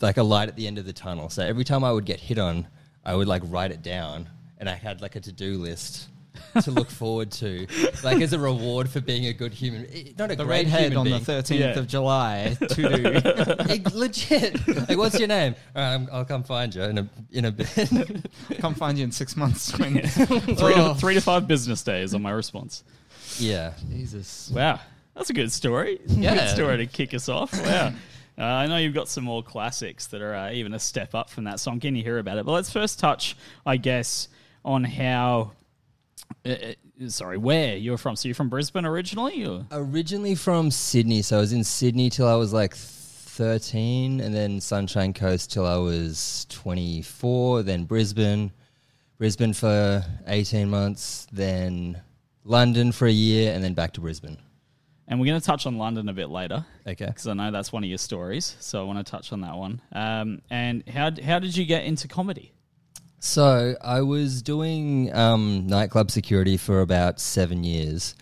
like 0.00 0.16
a 0.16 0.22
light 0.22 0.48
at 0.48 0.56
the 0.56 0.66
end 0.66 0.78
of 0.78 0.84
the 0.84 0.92
tunnel. 0.92 1.30
So 1.30 1.44
every 1.44 1.64
time 1.64 1.84
I 1.84 1.92
would 1.92 2.04
get 2.04 2.18
hit 2.18 2.38
on, 2.38 2.66
I 3.04 3.14
would 3.14 3.28
like 3.28 3.42
write 3.46 3.70
it 3.70 3.82
down 3.82 4.28
and 4.58 4.68
I 4.68 4.74
had 4.74 5.00
like 5.00 5.16
a 5.16 5.20
to 5.20 5.32
do 5.32 5.58
list 5.58 6.08
to 6.62 6.70
look 6.70 6.90
forward 6.90 7.30
to, 7.32 7.66
like 8.04 8.20
as 8.20 8.32
a 8.32 8.38
reward 8.38 8.88
for 8.88 9.00
being 9.00 9.26
a 9.26 9.32
good 9.32 9.52
human. 9.52 9.86
eh, 9.92 10.12
Not 10.18 10.30
a 10.30 10.36
The 10.36 10.44
great 10.44 10.66
redhead 10.66 10.92
human 10.92 11.12
on 11.12 11.20
the 11.24 11.32
13th 11.32 11.58
Yeah. 11.58 11.78
of 11.78 11.86
July 11.86 12.56
to 12.60 12.74
do. 12.74 13.80
Legit. 13.98 14.88
Like, 14.88 14.98
what's 14.98 15.18
your 15.18 15.28
name? 15.28 15.54
All 15.74 15.82
right, 15.82 15.90
I'm- 15.92 16.08
I'll 16.12 16.24
come 16.24 16.42
find 16.42 16.74
you 16.74 16.82
in 16.82 16.98
a 16.98 17.08
in 17.32 17.44
a 17.46 17.52
bit. 17.52 17.90
Come 18.58 18.74
find 18.74 18.98
you 18.98 19.04
in 19.04 19.12
six 19.12 19.36
months. 19.36 19.70
Twin. 19.72 20.00
three, 20.06 20.74
Oh. 20.74 20.94
to, 20.94 21.00
three 21.00 21.14
to 21.14 21.20
five 21.20 21.46
business 21.48 21.82
days 21.82 22.14
on 22.14 22.22
my 22.22 22.30
response. 22.30 22.84
yeah. 23.38 23.72
Jesus. 23.90 24.50
Wow, 24.54 24.80
that's 25.14 25.30
a 25.30 25.32
good 25.32 25.50
story. 25.52 26.00
Yeah. 26.06 26.34
Good 26.36 26.48
story 26.50 26.76
to 26.78 26.86
kick 26.86 27.14
us 27.14 27.28
off. 27.28 27.52
Wow. 27.64 27.92
Uh, 28.38 28.42
I 28.44 28.66
know 28.66 28.78
you've 28.78 28.94
got 28.94 29.08
some 29.08 29.24
more 29.24 29.42
classics 29.42 30.06
that 30.08 30.22
are 30.22 30.34
uh, 30.34 30.52
even 30.52 30.72
a 30.72 30.78
step 30.78 31.14
up 31.14 31.28
from 31.28 31.44
that, 31.44 31.60
so 31.60 31.70
I'm 31.70 31.78
keen 31.80 31.94
to 31.94 32.00
hear 32.00 32.18
about 32.18 32.38
it. 32.38 32.46
But 32.46 32.52
let's 32.52 32.72
first 32.72 32.98
touch, 32.98 33.36
I 33.66 33.76
guess, 33.76 34.28
on 34.64 34.84
how. 34.84 35.52
Uh, 36.44 36.48
uh, 36.50 37.08
sorry, 37.08 37.38
where 37.38 37.76
you're 37.76 37.98
from. 37.98 38.16
So 38.16 38.28
you're 38.28 38.34
from 38.34 38.48
Brisbane 38.48 38.84
originally? 38.86 39.46
Or? 39.46 39.66
Originally 39.72 40.34
from 40.34 40.70
Sydney, 40.70 41.22
so 41.22 41.36
I 41.38 41.40
was 41.40 41.52
in 41.52 41.64
Sydney 41.64 42.10
till 42.10 42.26
I 42.28 42.34
was 42.34 42.52
like 42.52 42.74
13, 42.74 44.20
and 44.20 44.34
then 44.34 44.60
Sunshine 44.60 45.12
Coast 45.14 45.52
till 45.52 45.66
I 45.66 45.76
was 45.76 46.46
24, 46.50 47.62
then 47.62 47.84
Brisbane, 47.84 48.52
Brisbane 49.18 49.52
for 49.52 50.04
18 50.26 50.68
months, 50.68 51.26
then 51.32 52.00
London 52.44 52.92
for 52.92 53.06
a 53.06 53.12
year, 53.12 53.52
and 53.54 53.62
then 53.64 53.74
back 53.74 53.92
to 53.94 54.00
Brisbane. 54.00 54.36
And 55.08 55.20
we're 55.20 55.26
going 55.26 55.40
to 55.40 55.46
touch 55.46 55.66
on 55.66 55.78
London 55.78 56.08
a 56.08 56.12
bit 56.12 56.28
later 56.30 56.64
Okay. 56.86 57.06
because 57.06 57.26
I 57.26 57.34
know 57.34 57.50
that's 57.50 57.72
one 57.72 57.82
of 57.84 57.88
your 57.88 57.98
stories. 57.98 58.56
So 58.60 58.80
I 58.80 58.84
want 58.84 59.04
to 59.04 59.10
touch 59.10 59.32
on 59.32 59.40
that 59.42 59.56
one. 59.56 59.80
Um, 59.92 60.40
and 60.48 60.88
how 60.88 61.10
how 61.22 61.38
did 61.38 61.56
you 61.56 61.66
get 61.66 61.84
into 61.84 62.08
comedy? 62.08 62.51
So 63.24 63.76
I 63.80 64.00
was 64.00 64.42
doing 64.42 65.14
um, 65.14 65.68
nightclub 65.68 66.10
security 66.10 66.56
for 66.56 66.80
about 66.80 67.20
seven 67.20 67.62
years, 67.62 68.16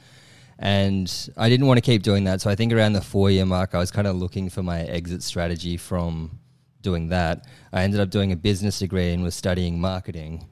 and 0.59 1.11
I 1.39 1.49
didn't 1.49 1.67
want 1.67 1.79
to 1.79 1.81
keep 1.81 2.03
doing 2.03 2.25
that. 2.25 2.43
So 2.43 2.51
I 2.51 2.55
think 2.55 2.71
around 2.71 2.93
the 2.93 3.01
four 3.01 3.31
year 3.31 3.47
mark, 3.47 3.75
I 3.75 3.79
was 3.79 3.91
kind 3.91 4.07
of 4.07 4.17
looking 4.17 4.51
for 4.51 4.63
my 4.63 4.83
exit 4.83 5.23
strategy 5.23 5.79
from 5.79 6.39
doing 6.83 7.09
that. 7.09 7.47
I 7.73 7.83
ended 7.83 7.99
up 7.99 8.11
doing 8.11 8.31
a 8.31 8.37
business 8.37 8.79
degree 8.79 9.15
and 9.15 9.23
was 9.23 9.35
studying 9.35 9.81
marketing. 9.81 10.47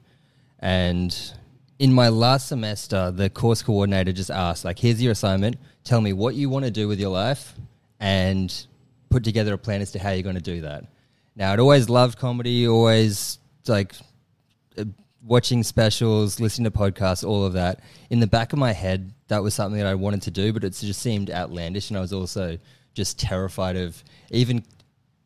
And 0.57 1.15
in 1.77 1.93
my 1.93 2.09
last 2.09 2.47
semester, 2.47 3.11
the 3.11 3.29
course 3.29 3.61
coordinator 3.61 4.13
just 4.13 4.31
asked, 4.31 4.65
like, 4.65 4.79
here's 4.79 4.99
your 4.99 5.11
assignment. 5.11 5.57
Tell 5.83 6.01
me 6.01 6.11
what 6.11 6.33
you 6.33 6.49
want 6.49 6.65
to 6.65 6.71
do 6.71 6.87
with 6.87 6.99
your 6.99 7.11
life 7.11 7.53
and 7.99 8.51
put 9.11 9.23
together 9.23 9.53
a 9.53 9.59
plan 9.59 9.81
as 9.81 9.91
to 9.91 9.99
how 9.99 10.09
you're 10.09 10.23
going 10.23 10.37
to 10.37 10.41
do 10.41 10.61
that. 10.61 10.85
Now, 11.35 11.53
I'd 11.53 11.59
always 11.59 11.87
loved 11.87 12.17
comedy, 12.17 12.67
always 12.67 13.37
like 13.67 13.93
watching 15.23 15.63
specials, 15.63 16.39
listening 16.39 16.71
to 16.71 16.77
podcasts, 16.77 17.27
all 17.27 17.45
of 17.45 17.53
that. 17.53 17.81
In 18.09 18.19
the 18.19 18.27
back 18.27 18.53
of 18.53 18.59
my 18.59 18.71
head, 18.71 19.13
that 19.27 19.43
was 19.43 19.53
something 19.53 19.77
that 19.77 19.87
I 19.87 19.95
wanted 19.95 20.21
to 20.23 20.31
do, 20.31 20.53
but 20.53 20.63
it 20.63 20.71
just 20.71 21.01
seemed 21.01 21.29
outlandish. 21.29 21.89
And 21.89 21.97
I 21.97 22.01
was 22.01 22.13
also 22.13 22.57
just 22.93 23.19
terrified 23.19 23.75
of 23.75 24.03
even, 24.31 24.63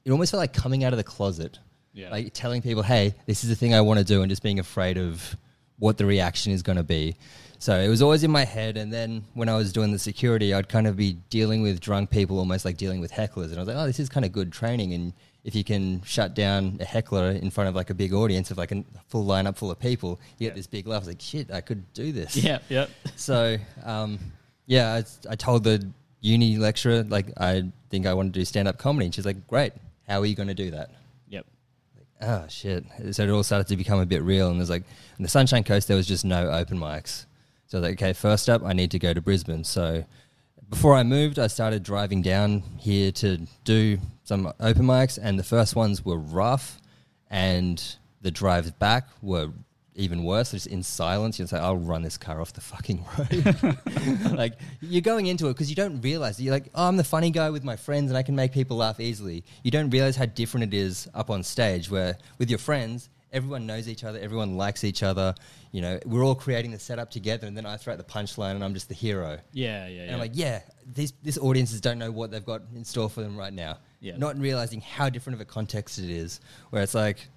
it 0.03 0.11
almost 0.11 0.31
felt 0.31 0.39
like 0.39 0.53
coming 0.53 0.83
out 0.83 0.93
of 0.93 0.97
the 0.97 1.03
closet. 1.03 1.59
Yeah. 1.93 2.09
Like 2.09 2.33
telling 2.33 2.61
people, 2.61 2.81
hey, 2.81 3.13
this 3.27 3.43
is 3.43 3.49
the 3.49 3.55
thing 3.55 3.75
I 3.75 3.81
want 3.81 3.99
to 3.99 4.03
do, 4.03 4.23
and 4.23 4.29
just 4.29 4.41
being 4.41 4.59
afraid 4.59 4.97
of 4.97 5.35
what 5.77 5.97
the 5.97 6.05
reaction 6.05 6.51
is 6.51 6.63
going 6.63 6.77
to 6.77 6.83
be. 6.83 7.15
So 7.63 7.79
it 7.79 7.87
was 7.87 8.01
always 8.01 8.25
in 8.25 8.31
my 8.31 8.43
head. 8.43 8.75
And 8.75 8.91
then 8.91 9.23
when 9.35 9.47
I 9.47 9.55
was 9.55 9.71
doing 9.71 9.93
the 9.93 9.97
security, 9.97 10.53
I'd 10.53 10.67
kind 10.67 10.85
of 10.85 10.97
be 10.97 11.13
dealing 11.29 11.61
with 11.61 11.79
drunk 11.79 12.09
people, 12.09 12.37
almost 12.37 12.65
like 12.65 12.75
dealing 12.75 12.99
with 12.99 13.09
hecklers. 13.09 13.51
And 13.51 13.55
I 13.55 13.59
was 13.59 13.67
like, 13.69 13.77
oh, 13.77 13.85
this 13.85 14.01
is 14.01 14.09
kind 14.09 14.25
of 14.25 14.33
good 14.33 14.51
training. 14.51 14.93
And 14.93 15.13
if 15.45 15.55
you 15.55 15.63
can 15.63 16.01
shut 16.03 16.33
down 16.33 16.75
a 16.81 16.83
heckler 16.83 17.31
in 17.31 17.49
front 17.51 17.69
of 17.69 17.75
like 17.75 17.89
a 17.89 17.93
big 17.93 18.11
audience 18.11 18.51
of 18.51 18.57
like 18.57 18.73
a 18.73 18.83
full 19.07 19.25
lineup 19.25 19.55
full 19.55 19.71
of 19.71 19.79
people, 19.79 20.19
you 20.37 20.49
get 20.49 20.57
this 20.57 20.67
big 20.67 20.87
laugh. 20.87 20.97
I 20.97 20.99
was 20.99 21.07
like, 21.07 21.21
shit, 21.21 21.51
I 21.51 21.61
could 21.61 21.93
do 21.93 22.11
this. 22.11 22.35
Yeah, 22.35 22.59
yep. 22.67 22.89
So, 23.15 23.55
um, 23.85 24.19
yeah, 24.65 24.95
I, 24.95 25.31
I 25.31 25.35
told 25.37 25.63
the 25.63 25.89
uni 26.19 26.57
lecturer, 26.57 27.03
like, 27.03 27.27
I 27.37 27.63
think 27.89 28.07
I 28.07 28.13
want 28.13 28.33
to 28.33 28.39
do 28.41 28.43
stand 28.43 28.67
up 28.67 28.77
comedy. 28.77 29.05
And 29.05 29.15
she's 29.15 29.25
like, 29.25 29.47
great. 29.47 29.71
How 30.05 30.19
are 30.19 30.25
you 30.25 30.35
going 30.35 30.49
to 30.49 30.53
do 30.53 30.71
that? 30.71 30.89
Yep. 31.29 31.45
oh 32.23 32.45
shit. 32.49 32.83
So 33.11 33.23
it 33.23 33.29
all 33.29 33.41
started 33.41 33.67
to 33.67 33.77
become 33.77 34.01
a 34.01 34.05
bit 34.05 34.21
real. 34.21 34.49
And 34.49 34.59
there's 34.59 34.69
like, 34.69 34.83
in 35.17 35.23
the 35.23 35.29
Sunshine 35.29 35.63
Coast, 35.63 35.87
there 35.87 35.95
was 35.95 36.07
just 36.07 36.25
no 36.25 36.49
open 36.49 36.77
mics. 36.77 37.25
So 37.73 37.79
like, 37.79 37.93
okay, 37.93 38.13
first 38.13 38.51
up, 38.51 38.61
I 38.63 38.73
need 38.73 38.91
to 38.91 38.99
go 38.99 39.15
to 39.15 39.19
Brisbane. 39.19 39.63
So 39.63 40.05
before 40.69 40.93
I 40.93 41.01
moved, 41.01 41.39
I 41.39 41.47
started 41.47 41.81
driving 41.81 42.21
down 42.21 42.61
here 42.77 43.11
to 43.13 43.47
do 43.63 43.97
some 44.25 44.53
open 44.59 44.85
mics. 44.85 45.17
And 45.19 45.39
the 45.39 45.43
first 45.43 45.75
ones 45.75 46.05
were 46.05 46.19
rough. 46.19 46.79
And 47.31 47.83
the 48.21 48.29
drives 48.29 48.69
back 48.69 49.07
were 49.23 49.49
even 49.95 50.23
worse, 50.23 50.51
just 50.51 50.67
in 50.67 50.83
silence. 50.83 51.37
Just 51.37 51.51
like, 51.51 51.63
I'll 51.63 51.75
run 51.75 52.03
this 52.03 52.15
car 52.15 52.41
off 52.41 52.53
the 52.53 52.61
fucking 52.61 53.03
road. 53.17 54.37
like, 54.37 54.53
you're 54.79 55.01
going 55.01 55.25
into 55.25 55.47
it 55.47 55.53
because 55.53 55.71
you 55.71 55.75
don't 55.75 55.99
realize, 56.01 56.39
you're 56.39 56.53
like, 56.53 56.69
oh, 56.75 56.87
I'm 56.87 56.97
the 56.97 57.03
funny 57.03 57.31
guy 57.31 57.49
with 57.49 57.63
my 57.63 57.75
friends 57.75 58.11
and 58.11 58.17
I 58.19 58.21
can 58.21 58.35
make 58.35 58.51
people 58.51 58.77
laugh 58.77 58.99
easily. 58.99 59.43
You 59.63 59.71
don't 59.71 59.89
realize 59.89 60.15
how 60.15 60.27
different 60.27 60.71
it 60.71 60.75
is 60.75 61.09
up 61.15 61.31
on 61.31 61.41
stage 61.41 61.89
where 61.89 62.19
with 62.37 62.51
your 62.51 62.59
friends, 62.59 63.09
everyone 63.33 63.65
knows 63.65 63.89
each 63.89 64.03
other, 64.03 64.19
everyone 64.19 64.55
likes 64.55 64.83
each 64.83 65.03
other. 65.03 65.35
You 65.71 65.81
know, 65.81 65.99
we're 66.05 66.23
all 66.23 66.35
creating 66.35 66.71
the 66.71 66.79
setup 66.79 67.09
together 67.09 67.47
and 67.47 67.57
then 67.57 67.65
I 67.65 67.77
throw 67.77 67.93
out 67.93 67.97
the 67.97 68.05
punchline 68.05 68.51
and 68.51 68.63
I'm 68.63 68.73
just 68.73 68.87
the 68.87 68.93
hero. 68.93 69.39
Yeah, 69.51 69.87
yeah, 69.87 69.87
yeah. 69.87 70.01
And 70.01 70.07
yeah. 70.09 70.13
I'm 70.13 70.19
like, 70.19 70.31
yeah, 70.33 70.61
these 70.93 71.13
this 71.23 71.37
audiences 71.37 71.81
don't 71.81 71.97
know 71.97 72.11
what 72.11 72.31
they've 72.31 72.45
got 72.45 72.61
in 72.75 72.85
store 72.85 73.09
for 73.09 73.21
them 73.21 73.35
right 73.35 73.51
now. 73.51 73.79
Yeah. 73.99 74.17
Not 74.17 74.37
realizing 74.37 74.81
how 74.81 75.09
different 75.09 75.35
of 75.35 75.41
a 75.41 75.45
context 75.45 75.97
it 75.97 76.09
is, 76.09 76.39
where 76.69 76.83
it's 76.83 76.93
like, 76.93 77.27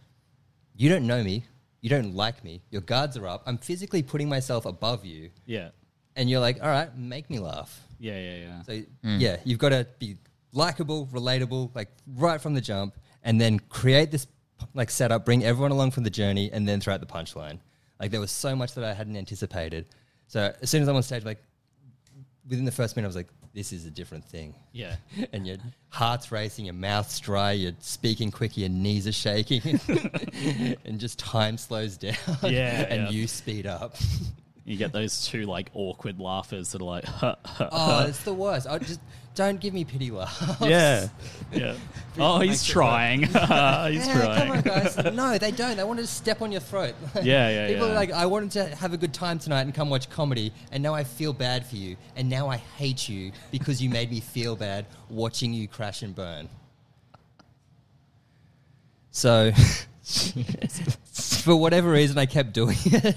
you 0.76 0.88
don't 0.88 1.06
know 1.06 1.22
me, 1.22 1.44
you 1.80 1.88
don't 1.88 2.14
like 2.14 2.44
me, 2.44 2.60
your 2.70 2.82
guards 2.82 3.16
are 3.16 3.26
up, 3.26 3.42
I'm 3.46 3.56
physically 3.56 4.02
putting 4.02 4.28
myself 4.28 4.66
above 4.66 5.04
you, 5.04 5.30
yeah, 5.46 5.68
and 6.16 6.28
you're 6.28 6.40
like, 6.40 6.60
all 6.60 6.68
right, 6.68 6.94
make 6.96 7.30
me 7.30 7.38
laugh. 7.38 7.80
yeah, 7.98 8.18
yeah, 8.18 8.36
yeah. 8.36 8.62
So 8.62 8.72
mm. 8.72 9.20
yeah, 9.20 9.36
you've 9.44 9.58
got 9.58 9.70
to 9.70 9.86
be 9.98 10.16
likable, 10.52 11.06
relatable, 11.12 11.74
like 11.74 11.88
right 12.14 12.40
from 12.40 12.54
the 12.54 12.60
jump, 12.60 12.96
and 13.22 13.40
then 13.40 13.58
create 13.68 14.10
this 14.10 14.26
like 14.74 14.90
setup, 14.90 15.24
bring 15.24 15.44
everyone 15.44 15.70
along 15.70 15.92
from 15.92 16.04
the 16.04 16.10
journey, 16.10 16.50
and 16.52 16.68
then 16.68 16.80
throw 16.80 16.94
out 16.94 17.00
the 17.00 17.06
punchline. 17.06 17.58
Like 18.00 18.10
there 18.10 18.20
was 18.20 18.30
so 18.30 18.54
much 18.54 18.74
that 18.74 18.84
I 18.84 18.92
hadn't 18.92 19.16
anticipated. 19.16 19.86
So 20.28 20.52
as 20.60 20.70
soon 20.70 20.82
as 20.82 20.88
I'm 20.88 20.96
on 20.96 21.02
stage, 21.02 21.24
like 21.24 21.42
within 22.48 22.64
the 22.64 22.72
first 22.72 22.96
minute, 22.96 23.06
I 23.06 23.08
was 23.08 23.16
like, 23.16 23.28
this 23.54 23.72
is 23.72 23.86
a 23.86 23.90
different 23.90 24.24
thing. 24.24 24.54
yeah. 24.72 24.96
And 25.32 25.46
your 25.46 25.56
heart's 25.88 26.30
racing, 26.30 26.66
your 26.66 26.74
mouth's 26.74 27.18
dry, 27.18 27.52
you're 27.52 27.72
speaking 27.80 28.30
quick, 28.30 28.56
your 28.56 28.68
knees 28.68 29.06
are 29.06 29.12
shaking, 29.12 29.80
and 30.84 31.00
just 31.00 31.18
time 31.18 31.56
slows 31.56 31.96
down. 31.96 32.14
Yeah, 32.42 32.86
and 32.90 33.04
yeah. 33.04 33.10
you 33.10 33.26
speed 33.26 33.66
up. 33.66 33.96
You 34.66 34.76
get 34.76 34.92
those 34.92 35.26
two 35.26 35.46
like 35.46 35.70
awkward 35.72 36.20
laughers 36.20 36.72
that 36.72 36.82
are 36.82 36.84
like, 36.84 37.04
oh, 37.22 38.06
it's 38.06 38.24
the 38.24 38.34
worst. 38.34 38.66
I 38.66 38.78
just 38.78 39.00
don't 39.36 39.60
give 39.60 39.72
me 39.72 39.84
pity 39.84 40.10
laughs. 40.10 40.60
yeah, 40.60 41.08
yeah. 41.52 41.76
Oh, 42.18 42.40
he's 42.40 42.64
trying. 42.64 43.20
he's 43.24 43.30
Yeah, 43.36 44.38
come 44.38 44.50
on, 44.50 44.62
guys. 44.62 44.96
No, 45.12 45.36
they 45.36 45.50
don't. 45.50 45.76
They 45.76 45.84
want 45.84 45.98
to 45.98 46.06
step 46.06 46.40
on 46.40 46.50
your 46.50 46.62
throat. 46.62 46.94
Yeah, 47.22 47.50
yeah, 47.50 47.68
People 47.68 47.86
yeah. 47.86 47.92
are 47.92 47.94
like, 47.94 48.10
I 48.10 48.24
wanted 48.24 48.50
to 48.52 48.74
have 48.76 48.94
a 48.94 48.96
good 48.96 49.12
time 49.12 49.38
tonight 49.38 49.62
and 49.62 49.74
come 49.74 49.90
watch 49.90 50.08
comedy, 50.08 50.50
and 50.72 50.82
now 50.82 50.94
I 50.94 51.04
feel 51.04 51.34
bad 51.34 51.66
for 51.66 51.76
you, 51.76 51.96
and 52.16 52.28
now 52.30 52.48
I 52.48 52.56
hate 52.56 53.06
you 53.06 53.32
because 53.50 53.82
you 53.82 53.90
made 53.90 54.10
me 54.10 54.20
feel 54.20 54.56
bad 54.56 54.86
watching 55.10 55.52
you 55.52 55.68
crash 55.68 56.00
and 56.02 56.14
burn. 56.14 56.48
So, 59.10 59.52
for 61.12 61.54
whatever 61.56 61.90
reason, 61.90 62.16
I 62.16 62.24
kept 62.24 62.54
doing 62.54 62.78
it. 62.86 63.16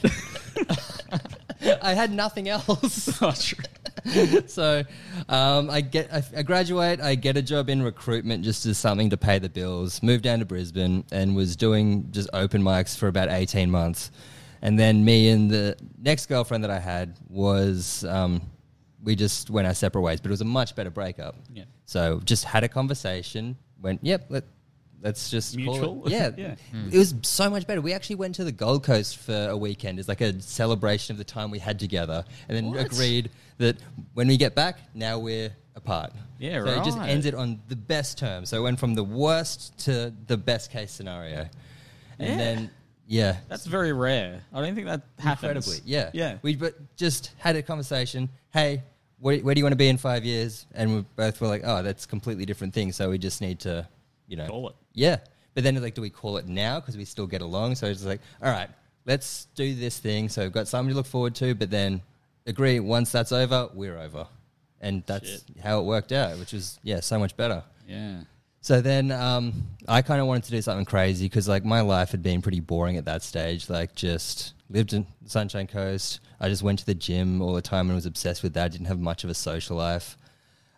I 1.81 1.93
had 1.93 2.11
nothing 2.11 2.47
else. 2.47 3.19
True. 3.19 4.41
so 4.47 4.83
um, 5.27 5.69
I 5.69 5.81
get 5.81 6.13
I, 6.13 6.23
I 6.37 6.43
graduate. 6.43 7.01
I 7.01 7.15
get 7.15 7.37
a 7.37 7.41
job 7.41 7.69
in 7.69 7.81
recruitment 7.81 8.43
just 8.43 8.65
as 8.65 8.77
something 8.77 9.09
to 9.09 9.17
pay 9.17 9.39
the 9.39 9.49
bills. 9.49 10.01
Moved 10.01 10.23
down 10.23 10.39
to 10.39 10.45
Brisbane 10.45 11.03
and 11.11 11.35
was 11.35 11.55
doing 11.55 12.09
just 12.11 12.29
open 12.33 12.61
mics 12.61 12.97
for 12.97 13.07
about 13.07 13.29
eighteen 13.29 13.69
months. 13.71 14.11
And 14.61 14.77
then 14.77 15.05
me 15.05 15.29
and 15.29 15.49
the 15.49 15.77
next 16.01 16.25
girlfriend 16.25 16.63
that 16.63 16.71
I 16.71 16.79
had 16.79 17.17
was 17.29 18.03
um, 18.05 18.41
we 19.03 19.15
just 19.15 19.49
went 19.49 19.67
our 19.67 19.73
separate 19.73 20.01
ways, 20.01 20.19
but 20.19 20.29
it 20.29 20.31
was 20.31 20.41
a 20.41 20.45
much 20.45 20.75
better 20.75 20.89
breakup. 20.89 21.35
Yeah. 21.53 21.63
So 21.85 22.19
just 22.23 22.43
had 22.43 22.63
a 22.63 22.69
conversation. 22.69 23.57
Went, 23.81 24.01
yep, 24.03 24.25
let, 24.29 24.43
let's 25.01 25.29
just 25.29 25.53
it- 25.55 25.57
Mutual? 25.57 26.03
Yeah, 26.07 26.31
Yeah. 26.37 26.55
it 26.91 26.97
was 26.97 27.13
so 27.23 27.49
much 27.49 27.65
better. 27.67 27.81
We 27.81 27.93
actually 27.93 28.17
went 28.17 28.35
to 28.35 28.43
the 28.43 28.51
Gold 28.51 28.83
Coast 28.83 29.17
for 29.17 29.47
a 29.49 29.57
weekend 29.57 29.99
as 29.99 30.07
like 30.07 30.21
a 30.21 30.39
celebration 30.41 31.13
of 31.13 31.17
the 31.17 31.23
time 31.23 31.51
we 31.51 31.59
had 31.59 31.79
together, 31.79 32.23
and 32.47 32.57
then 32.57 32.71
What? 32.71 32.85
agreed 32.85 33.29
that 33.57 33.77
when 34.13 34.27
we 34.27 34.37
get 34.37 34.55
back, 34.55 34.79
now 34.93 35.19
we're 35.19 35.51
apart. 35.75 36.13
Yeah, 36.39 36.57
right. 36.57 36.75
so 36.75 36.81
it 36.81 36.85
just 36.85 36.97
right. 36.97 37.09
ends 37.09 37.25
it 37.25 37.33
on 37.35 37.59
the 37.67 37.75
best 37.75 38.17
terms. 38.17 38.49
So 38.49 38.57
it 38.57 38.61
went 38.61 38.79
from 38.79 38.93
the 38.95 39.03
worst 39.03 39.77
to 39.85 40.13
the 40.27 40.37
best 40.37 40.71
case 40.71 40.91
scenario, 40.91 41.47
and 42.17 42.29
Yeah. 42.29 42.37
then 42.37 42.71
yeah, 43.11 43.37
That's 43.47 43.65
very 43.65 43.91
rare. 43.91 44.41
I 44.53 44.61
don't 44.61 44.75
think 44.75 44.85
that 44.85 45.01
happens. 45.17 45.43
incredibly, 45.65 45.81
yeah, 45.83 46.11
Yeah. 46.13 46.37
We 46.43 46.55
but 46.55 46.75
just 46.95 47.31
had 47.39 47.55
a 47.55 47.63
conversation. 47.63 48.29
Hey, 48.53 48.83
where, 49.17 49.39
where 49.39 49.55
do 49.55 49.59
you 49.59 49.65
want 49.65 49.71
to 49.73 49.77
be 49.77 49.87
in 49.87 49.97
five 49.97 50.23
years? 50.23 50.67
And 50.75 50.95
we 50.95 51.05
both 51.15 51.41
were 51.41 51.47
like, 51.47 51.63
oh, 51.65 51.81
that's 51.81 52.05
completely 52.05 52.45
different 52.45 52.71
thing. 52.75 52.91
So 52.91 53.09
we 53.09 53.17
just 53.17 53.41
need 53.41 53.59
to, 53.61 53.87
you 54.29 54.37
know, 54.37 54.47
Call 54.47 54.69
it. 54.69 54.75
Yeah, 54.93 55.17
but 55.53 55.63
then 55.63 55.81
like, 55.81 55.95
do 55.95 56.01
we 56.01 56.09
call 56.09 56.37
it 56.37 56.47
now 56.47 56.79
because 56.79 56.95
we 56.95 57.03
still 57.03 57.27
get 57.27 57.41
along? 57.41 57.75
So 57.75 57.87
it's 57.87 58.05
like, 58.05 58.21
all 58.41 58.51
right, 58.51 58.69
let's 59.05 59.47
do 59.55 59.75
this 59.75 59.99
thing. 59.99 60.29
So 60.29 60.43
we've 60.43 60.53
got 60.53 60.67
something 60.67 60.91
to 60.91 60.95
look 60.95 61.07
forward 61.07 61.35
to, 61.35 61.55
but 61.55 61.69
then 61.69 62.01
agree 62.45 62.79
once 62.79 63.11
that's 63.11 63.31
over, 63.31 63.69
we're 63.73 63.97
over, 63.97 64.27
and 64.79 65.03
that's 65.05 65.29
Shit. 65.29 65.43
how 65.61 65.79
it 65.79 65.83
worked 65.83 66.11
out, 66.11 66.37
which 66.39 66.53
was 66.53 66.79
yeah, 66.83 66.99
so 67.01 67.19
much 67.19 67.35
better. 67.35 67.63
Yeah. 67.87 68.21
So 68.61 68.81
then 68.81 69.11
um, 69.11 69.53
I 69.87 70.01
kind 70.01 70.19
of 70.21 70.27
wanted 70.27 70.43
to 70.45 70.51
do 70.51 70.61
something 70.61 70.85
crazy 70.85 71.25
because 71.25 71.47
like 71.47 71.63
my 71.65 71.81
life 71.81 72.11
had 72.11 72.21
been 72.21 72.41
pretty 72.41 72.59
boring 72.59 72.97
at 72.97 73.05
that 73.05 73.23
stage. 73.23 73.69
Like 73.69 73.95
just 73.95 74.53
lived 74.69 74.93
in 74.93 75.07
the 75.21 75.29
Sunshine 75.29 75.65
Coast. 75.67 76.19
I 76.39 76.49
just 76.49 76.61
went 76.61 76.79
to 76.79 76.85
the 76.85 76.93
gym 76.93 77.41
all 77.41 77.53
the 77.53 77.61
time 77.61 77.87
and 77.87 77.95
was 77.95 78.05
obsessed 78.05 78.43
with 78.43 78.53
that. 78.53 78.65
I 78.65 78.67
Didn't 78.67 78.87
have 78.87 78.99
much 78.99 79.23
of 79.23 79.29
a 79.29 79.33
social 79.33 79.77
life. 79.77 80.17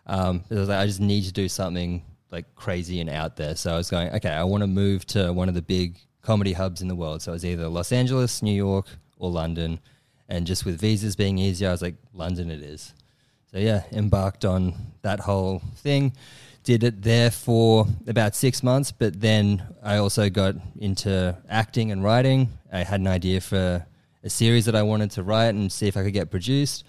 Um, 0.06 0.44
it 0.48 0.54
was 0.54 0.68
like 0.68 0.78
I 0.78 0.86
just 0.86 1.00
need 1.00 1.24
to 1.24 1.32
do 1.32 1.48
something 1.48 2.02
like 2.32 2.52
crazy 2.56 3.00
and 3.00 3.10
out 3.10 3.36
there. 3.36 3.54
So 3.54 3.72
I 3.72 3.76
was 3.76 3.90
going, 3.90 4.08
okay, 4.14 4.30
I 4.30 4.42
want 4.42 4.62
to 4.62 4.66
move 4.66 5.06
to 5.08 5.32
one 5.32 5.48
of 5.48 5.54
the 5.54 5.62
big 5.62 5.98
comedy 6.22 6.54
hubs 6.54 6.80
in 6.82 6.88
the 6.88 6.96
world. 6.96 7.22
So 7.22 7.32
it 7.32 7.34
was 7.34 7.44
either 7.44 7.68
Los 7.68 7.92
Angeles, 7.92 8.42
New 8.42 8.54
York, 8.54 8.86
or 9.18 9.30
London. 9.30 9.78
And 10.28 10.46
just 10.46 10.64
with 10.64 10.80
visas 10.80 11.14
being 11.14 11.38
easier, 11.38 11.68
I 11.68 11.72
was 11.72 11.82
like, 11.82 11.96
London 12.14 12.50
it 12.50 12.62
is. 12.62 12.94
So 13.52 13.58
yeah, 13.58 13.82
embarked 13.92 14.44
on 14.44 14.74
that 15.02 15.20
whole 15.20 15.60
thing. 15.76 16.14
did 16.64 16.84
it 16.84 17.02
there 17.02 17.30
for 17.30 17.86
about 18.06 18.34
six 18.34 18.62
months, 18.62 18.92
but 18.92 19.20
then 19.20 19.62
I 19.82 19.96
also 19.96 20.30
got 20.30 20.54
into 20.78 21.36
acting 21.48 21.90
and 21.90 22.02
writing. 22.02 22.48
I 22.72 22.84
had 22.84 23.00
an 23.00 23.08
idea 23.08 23.40
for 23.40 23.84
a 24.24 24.30
series 24.30 24.64
that 24.66 24.76
I 24.76 24.82
wanted 24.82 25.10
to 25.12 25.22
write 25.22 25.54
and 25.54 25.70
see 25.70 25.88
if 25.88 25.96
I 25.96 26.02
could 26.02 26.12
get 26.12 26.30
produced. 26.30 26.84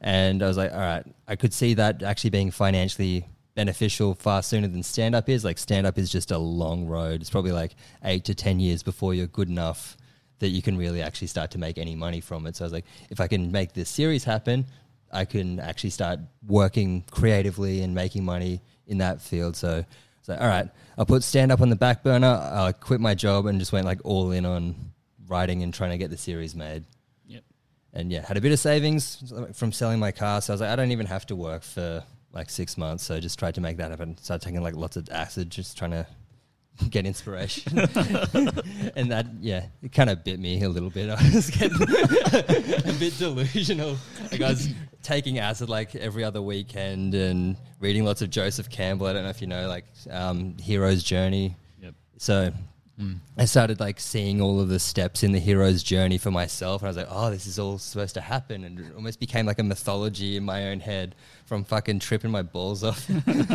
And 0.00 0.42
I 0.42 0.48
was 0.48 0.56
like, 0.56 0.72
all 0.72 0.78
right, 0.78 1.04
I 1.26 1.36
could 1.36 1.52
see 1.52 1.74
that 1.74 2.02
actually 2.02 2.30
being 2.30 2.50
financially 2.50 3.26
beneficial 3.58 4.14
far 4.14 4.40
sooner 4.40 4.68
than 4.68 4.84
stand 4.84 5.16
up 5.16 5.28
is. 5.28 5.44
Like, 5.44 5.58
stand 5.58 5.84
up 5.84 5.98
is 5.98 6.12
just 6.12 6.30
a 6.30 6.38
long 6.38 6.86
road. 6.86 7.20
It's 7.20 7.28
probably 7.28 7.50
like 7.50 7.74
eight 8.04 8.24
to 8.26 8.34
10 8.34 8.60
years 8.60 8.84
before 8.84 9.14
you're 9.14 9.26
good 9.26 9.48
enough 9.48 9.96
that 10.38 10.50
you 10.50 10.62
can 10.62 10.78
really 10.78 11.02
actually 11.02 11.26
start 11.26 11.50
to 11.50 11.58
make 11.58 11.76
any 11.76 11.96
money 11.96 12.20
from 12.20 12.46
it. 12.46 12.54
So 12.54 12.64
I 12.64 12.66
was 12.66 12.72
like, 12.72 12.84
if 13.10 13.18
I 13.18 13.26
can 13.26 13.50
make 13.50 13.72
this 13.72 13.88
series 13.88 14.22
happen, 14.22 14.64
I 15.10 15.24
can 15.24 15.58
actually 15.58 15.90
start 15.90 16.20
working 16.46 17.02
creatively 17.10 17.82
and 17.82 17.96
making 17.96 18.24
money 18.24 18.62
in 18.86 18.98
that 18.98 19.20
field. 19.20 19.56
So 19.56 19.84
it's 20.20 20.28
like, 20.28 20.40
all 20.40 20.46
right, 20.46 20.68
I'll 20.96 21.04
put 21.04 21.24
stand 21.24 21.50
up 21.50 21.60
on 21.60 21.68
the 21.68 21.74
back 21.74 22.04
burner. 22.04 22.28
I 22.28 22.70
quit 22.70 23.00
my 23.00 23.16
job 23.16 23.46
and 23.46 23.58
just 23.58 23.72
went 23.72 23.86
like 23.86 23.98
all 24.04 24.30
in 24.30 24.46
on 24.46 24.76
writing 25.26 25.64
and 25.64 25.74
trying 25.74 25.90
to 25.90 25.98
get 25.98 26.10
the 26.10 26.16
series 26.16 26.54
made. 26.54 26.84
Yep. 27.26 27.42
And 27.92 28.12
yeah, 28.12 28.24
had 28.24 28.36
a 28.36 28.40
bit 28.40 28.52
of 28.52 28.60
savings 28.60 29.32
from 29.52 29.72
selling 29.72 29.98
my 29.98 30.12
car. 30.12 30.40
So 30.42 30.52
I 30.52 30.54
was 30.54 30.60
like, 30.60 30.70
I 30.70 30.76
don't 30.76 30.92
even 30.92 31.06
have 31.06 31.26
to 31.26 31.34
work 31.34 31.64
for 31.64 32.04
like 32.32 32.50
six 32.50 32.76
months. 32.76 33.04
So 33.04 33.20
just 33.20 33.38
tried 33.38 33.54
to 33.54 33.60
make 33.60 33.76
that 33.78 33.90
happen. 33.90 34.16
Started 34.18 34.44
taking 34.44 34.62
like 34.62 34.76
lots 34.76 34.96
of 34.96 35.08
acid, 35.10 35.50
just 35.50 35.76
trying 35.78 35.92
to 35.92 36.06
get 36.90 37.06
inspiration. 37.06 37.78
and 38.96 39.10
that, 39.10 39.26
yeah, 39.40 39.66
it 39.82 39.92
kind 39.92 40.10
of 40.10 40.24
bit 40.24 40.38
me 40.38 40.62
a 40.62 40.68
little 40.68 40.90
bit. 40.90 41.10
I 41.18 41.30
was 41.34 41.50
getting 41.50 41.80
a 41.80 42.98
bit 42.98 43.18
delusional. 43.18 43.96
Like 44.30 44.40
I 44.40 44.50
was 44.50 44.68
taking 45.02 45.38
acid 45.38 45.68
like 45.68 45.94
every 45.94 46.24
other 46.24 46.42
weekend 46.42 47.14
and 47.14 47.56
reading 47.80 48.04
lots 48.04 48.22
of 48.22 48.30
Joseph 48.30 48.68
Campbell. 48.68 49.06
I 49.06 49.12
don't 49.12 49.24
know 49.24 49.30
if 49.30 49.40
you 49.40 49.46
know, 49.46 49.68
like 49.68 49.84
um, 50.10 50.56
Hero's 50.58 51.02
Journey. 51.02 51.56
Yep. 51.82 51.94
So 52.18 52.52
I 53.36 53.44
started 53.44 53.78
like 53.78 54.00
seeing 54.00 54.40
all 54.40 54.60
of 54.60 54.68
the 54.68 54.80
steps 54.80 55.22
in 55.22 55.30
the 55.30 55.38
hero's 55.38 55.84
journey 55.84 56.18
for 56.18 56.32
myself, 56.32 56.82
and 56.82 56.88
I 56.88 56.90
was 56.90 56.96
like, 56.96 57.06
"Oh, 57.08 57.30
this 57.30 57.46
is 57.46 57.58
all 57.58 57.78
supposed 57.78 58.14
to 58.14 58.20
happen," 58.20 58.64
and 58.64 58.80
it 58.80 58.92
almost 58.96 59.20
became 59.20 59.46
like 59.46 59.60
a 59.60 59.62
mythology 59.62 60.36
in 60.36 60.44
my 60.44 60.70
own 60.70 60.80
head 60.80 61.14
from 61.44 61.62
fucking 61.62 62.00
tripping 62.00 62.32
my 62.32 62.42
balls 62.42 62.82
off 62.82 63.08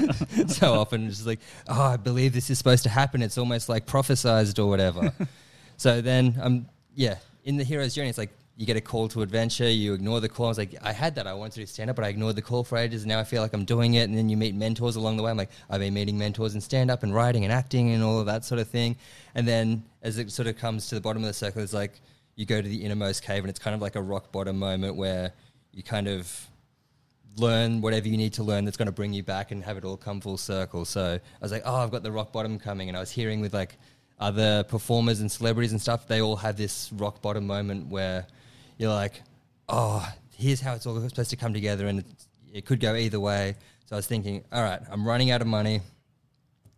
so 0.47 0.73
often. 0.75 1.09
Just 1.09 1.25
like, 1.25 1.39
"Oh, 1.67 1.81
I 1.81 1.97
believe 1.97 2.31
this 2.33 2.49
is 2.49 2.57
supposed 2.57 2.83
to 2.83 2.89
happen." 2.89 3.21
It's 3.21 3.37
almost 3.37 3.67
like 3.67 3.85
prophesized 3.85 4.59
or 4.59 4.67
whatever. 4.67 5.13
so 5.77 5.99
then, 5.99 6.35
um, 6.41 6.67
yeah, 6.95 7.17
in 7.43 7.57
the 7.57 7.65
hero's 7.65 7.93
journey, 7.93 8.07
it's 8.09 8.17
like 8.17 8.31
you 8.55 8.67
get 8.67 8.77
a 8.77 8.81
call 8.81 9.07
to 9.09 9.23
adventure, 9.23 9.67
you 9.67 9.93
ignore 9.93 10.19
the 10.19 10.29
call. 10.29 10.45
I 10.45 10.49
was 10.49 10.57
like, 10.59 10.75
I 10.83 10.91
had 10.91 11.15
that. 11.15 11.25
I 11.25 11.33
wanted 11.33 11.53
to 11.55 11.59
do 11.61 11.65
stand 11.65 11.89
up, 11.89 11.95
but 11.95 12.05
I 12.05 12.09
ignored 12.09 12.35
the 12.35 12.41
call 12.41 12.63
for 12.63 12.77
ages. 12.77 13.01
And 13.01 13.09
now 13.09 13.19
I 13.19 13.23
feel 13.23 13.41
like 13.41 13.53
I'm 13.53 13.65
doing 13.65 13.95
it. 13.95 14.03
And 14.03 14.15
then 14.15 14.29
you 14.29 14.37
meet 14.37 14.53
mentors 14.53 14.95
along 14.95 15.17
the 15.17 15.23
way. 15.23 15.31
I'm 15.31 15.37
like, 15.37 15.49
I've 15.71 15.79
been 15.79 15.93
meeting 15.93 16.19
mentors 16.19 16.53
in 16.53 16.61
stand 16.61 16.91
up 16.91 17.01
and 17.01 17.15
writing 17.15 17.43
and 17.45 17.51
acting 17.51 17.91
and 17.91 18.03
all 18.03 18.19
of 18.19 18.27
that 18.27 18.45
sort 18.45 18.61
of 18.61 18.67
thing. 18.67 18.95
And 19.33 19.47
then 19.47 19.83
as 20.03 20.19
it 20.19 20.31
sort 20.31 20.47
of 20.47 20.57
comes 20.57 20.87
to 20.89 20.95
the 20.95 21.01
bottom 21.01 21.23
of 21.23 21.27
the 21.27 21.33
circle, 21.33 21.63
it's 21.63 21.73
like 21.73 21.99
you 22.35 22.45
go 22.45 22.61
to 22.61 22.67
the 22.67 22.83
innermost 22.83 23.23
cave 23.23 23.43
and 23.43 23.49
it's 23.49 23.59
kind 23.59 23.75
of 23.75 23.81
like 23.81 23.95
a 23.95 24.01
rock 24.01 24.31
bottom 24.31 24.59
moment 24.59 24.95
where 24.95 25.33
you 25.71 25.81
kind 25.81 26.07
of 26.07 26.47
learn 27.37 27.81
whatever 27.81 28.07
you 28.07 28.17
need 28.17 28.33
to 28.33 28.43
learn 28.43 28.65
that's 28.65 28.77
going 28.77 28.85
to 28.85 28.91
bring 28.91 29.13
you 29.13 29.23
back 29.23 29.49
and 29.49 29.63
have 29.63 29.77
it 29.77 29.83
all 29.83 29.97
come 29.97 30.21
full 30.21 30.37
circle. 30.37 30.85
So 30.85 31.13
I 31.13 31.43
was 31.43 31.51
like, 31.51 31.63
oh, 31.65 31.77
I've 31.77 31.89
got 31.89 32.03
the 32.03 32.11
rock 32.11 32.31
bottom 32.31 32.59
coming. 32.59 32.87
And 32.87 32.95
I 32.95 32.99
was 32.99 33.09
hearing 33.09 33.41
with 33.41 33.55
like 33.55 33.77
other 34.19 34.63
performers 34.63 35.21
and 35.21 35.31
celebrities 35.31 35.71
and 35.71 35.81
stuff, 35.81 36.07
they 36.07 36.21
all 36.21 36.35
have 36.35 36.55
this 36.55 36.91
rock 36.93 37.19
bottom 37.23 37.47
moment 37.47 37.87
where 37.87 38.27
you're 38.77 38.91
like, 38.93 39.21
oh, 39.69 40.07
here's 40.35 40.59
how 40.61 40.73
it's 40.73 40.85
all 40.85 40.99
supposed 41.07 41.29
to 41.29 41.35
come 41.35 41.53
together, 41.53 41.87
and 41.87 42.03
it 42.53 42.65
could 42.65 42.79
go 42.79 42.95
either 42.95 43.19
way. 43.19 43.55
So 43.85 43.95
I 43.95 43.97
was 43.97 44.07
thinking, 44.07 44.43
all 44.51 44.61
right, 44.63 44.79
I'm 44.91 45.05
running 45.07 45.31
out 45.31 45.41
of 45.41 45.47
money. 45.47 45.81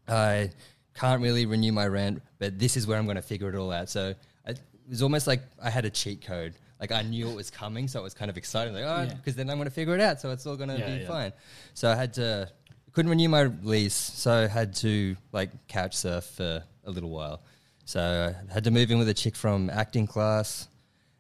I 0.08 0.52
can't 0.94 1.22
really 1.22 1.46
renew 1.46 1.72
my 1.72 1.88
rent, 1.88 2.22
but 2.40 2.60
this 2.60 2.78
is 2.78 2.88
where 2.88 2.98
I'm 2.98 3.06
going 3.06 3.16
to 3.18 3.22
figure 3.22 3.50
it 3.50 3.56
all 3.56 3.72
out. 3.72 3.90
So 3.90 4.14
I, 4.48 4.52
it 4.52 4.60
was 4.90 5.02
almost 5.02 5.28
like 5.28 5.42
I 5.62 5.70
had 5.70 5.86
a 5.86 5.90
cheat 5.90 6.22
code. 6.26 6.54
Like 6.80 6.92
I 6.92 7.02
knew 7.02 7.30
it 7.30 7.36
was 7.36 7.50
coming, 7.50 7.88
so 7.88 8.00
it 8.00 8.04
was 8.04 8.14
kind 8.14 8.30
of 8.30 8.38
exciting. 8.38 8.74
Like, 8.74 8.84
oh, 8.84 9.04
Yeah. 9.08 9.14
because 9.16 9.36
then 9.36 9.50
I'm 9.50 9.58
going 9.58 9.68
to 9.68 9.74
figure 9.74 9.96
it 9.96 10.02
out. 10.02 10.20
So 10.22 10.32
it's 10.32 10.46
all 10.46 10.56
going 10.58 10.70
to 10.70 10.78
Yeah, 10.78 10.96
be 10.96 11.02
yeah. 11.02 11.08
fine. 11.08 11.34
So 11.74 11.90
I 11.90 11.96
had 11.96 12.14
to 12.16 12.50
couldn't 12.92 13.10
renew 13.10 13.28
my 13.28 13.44
lease, 13.64 13.94
so 13.96 14.32
I 14.44 14.48
had 14.48 14.74
to 14.76 15.18
like 15.34 15.50
couch 15.68 15.96
surf 15.96 16.24
for 16.26 16.64
a 16.86 16.92
little 16.92 17.10
while. 17.10 17.42
So 17.86 18.34
I 18.50 18.54
had 18.54 18.64
to 18.66 18.72
move 18.72 18.90
in 18.90 18.98
with 19.00 19.10
a 19.10 19.14
chick 19.14 19.36
from 19.36 19.70
acting 19.70 20.08
class, 20.08 20.68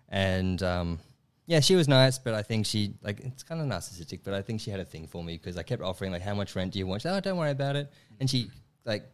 and 0.10 0.62
um, 0.64 1.00
yeah, 1.48 1.60
she 1.60 1.76
was 1.76 1.88
nice, 1.88 2.18
but 2.18 2.34
I 2.34 2.42
think 2.42 2.66
she 2.66 2.94
like 3.04 3.20
it's 3.20 3.44
kind 3.44 3.62
of 3.62 3.68
narcissistic, 3.68 4.22
but 4.24 4.34
I 4.34 4.42
think 4.42 4.62
she 4.62 4.72
had 4.72 4.80
a 4.80 4.86
thing 4.86 5.08
for 5.08 5.24
me 5.24 5.38
because 5.38 5.58
I 5.58 5.64
kept 5.64 5.82
offering 5.82 6.12
like, 6.12 6.22
how 6.22 6.34
much 6.34 6.56
rent 6.56 6.74
do 6.74 6.80
you 6.80 6.88
want? 6.88 7.02
She's 7.02 7.12
like, 7.12 7.18
oh, 7.18 7.30
don't 7.30 7.38
worry 7.38 7.52
about 7.52 7.76
it, 7.76 7.92
and 8.20 8.30
she 8.30 8.50
like 8.84 9.06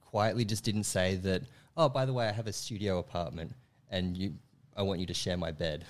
quietly 0.00 0.44
just 0.44 0.64
didn't 0.64 0.84
say 0.84 1.16
that. 1.16 1.42
Oh, 1.76 1.88
by 1.88 2.06
the 2.06 2.12
way, 2.12 2.26
I 2.26 2.32
have 2.32 2.46
a 2.46 2.52
studio 2.52 2.98
apartment, 2.98 3.52
and 3.90 4.16
you. 4.16 4.34
I 4.78 4.82
want 4.82 5.00
you 5.00 5.06
to 5.06 5.14
share 5.14 5.38
my 5.38 5.52
bed. 5.52 5.86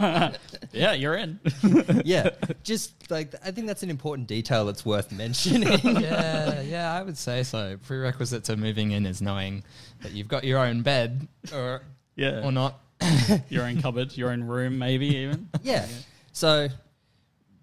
Yeah, 0.72 0.92
you're 0.92 1.14
in. 1.14 1.40
yeah, 2.04 2.30
just 2.62 3.10
like 3.10 3.34
I 3.44 3.50
think 3.52 3.66
that's 3.66 3.82
an 3.82 3.90
important 3.90 4.28
detail 4.28 4.64
that's 4.64 4.84
worth 4.84 5.12
mentioning. 5.12 5.78
yeah, 6.00 6.60
yeah, 6.60 6.92
I 6.92 7.02
would 7.02 7.16
say 7.16 7.42
so. 7.42 7.78
Prerequisite 7.86 8.44
to 8.44 8.56
moving 8.56 8.90
in 8.90 9.06
is 9.06 9.22
knowing 9.22 9.64
that 10.02 10.12
you've 10.12 10.28
got 10.28 10.44
your 10.44 10.58
own 10.58 10.82
bed 10.82 11.26
or 11.52 11.82
yeah. 12.16 12.44
or 12.44 12.52
not. 12.52 12.80
your 13.48 13.64
own 13.64 13.80
cupboard, 13.80 14.16
your 14.16 14.30
own 14.30 14.42
room, 14.42 14.78
maybe 14.78 15.06
even. 15.06 15.48
Yeah. 15.62 15.86
So 16.32 16.68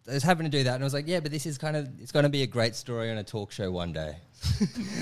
I 0.07 0.13
was 0.13 0.23
having 0.23 0.45
to 0.45 0.49
do 0.49 0.63
that, 0.65 0.75
and 0.75 0.83
I 0.83 0.85
was 0.85 0.93
like, 0.93 1.07
"Yeah, 1.07 1.19
but 1.19 1.31
this 1.31 1.45
is 1.45 1.57
kind 1.57 1.75
of 1.75 1.89
it's 1.99 2.11
going 2.11 2.23
to 2.23 2.29
be 2.29 2.43
a 2.43 2.47
great 2.47 2.75
story 2.75 3.09
on 3.09 3.17
a 3.17 3.23
talk 3.23 3.51
show 3.51 3.71
one 3.71 3.93
day. 3.93 4.17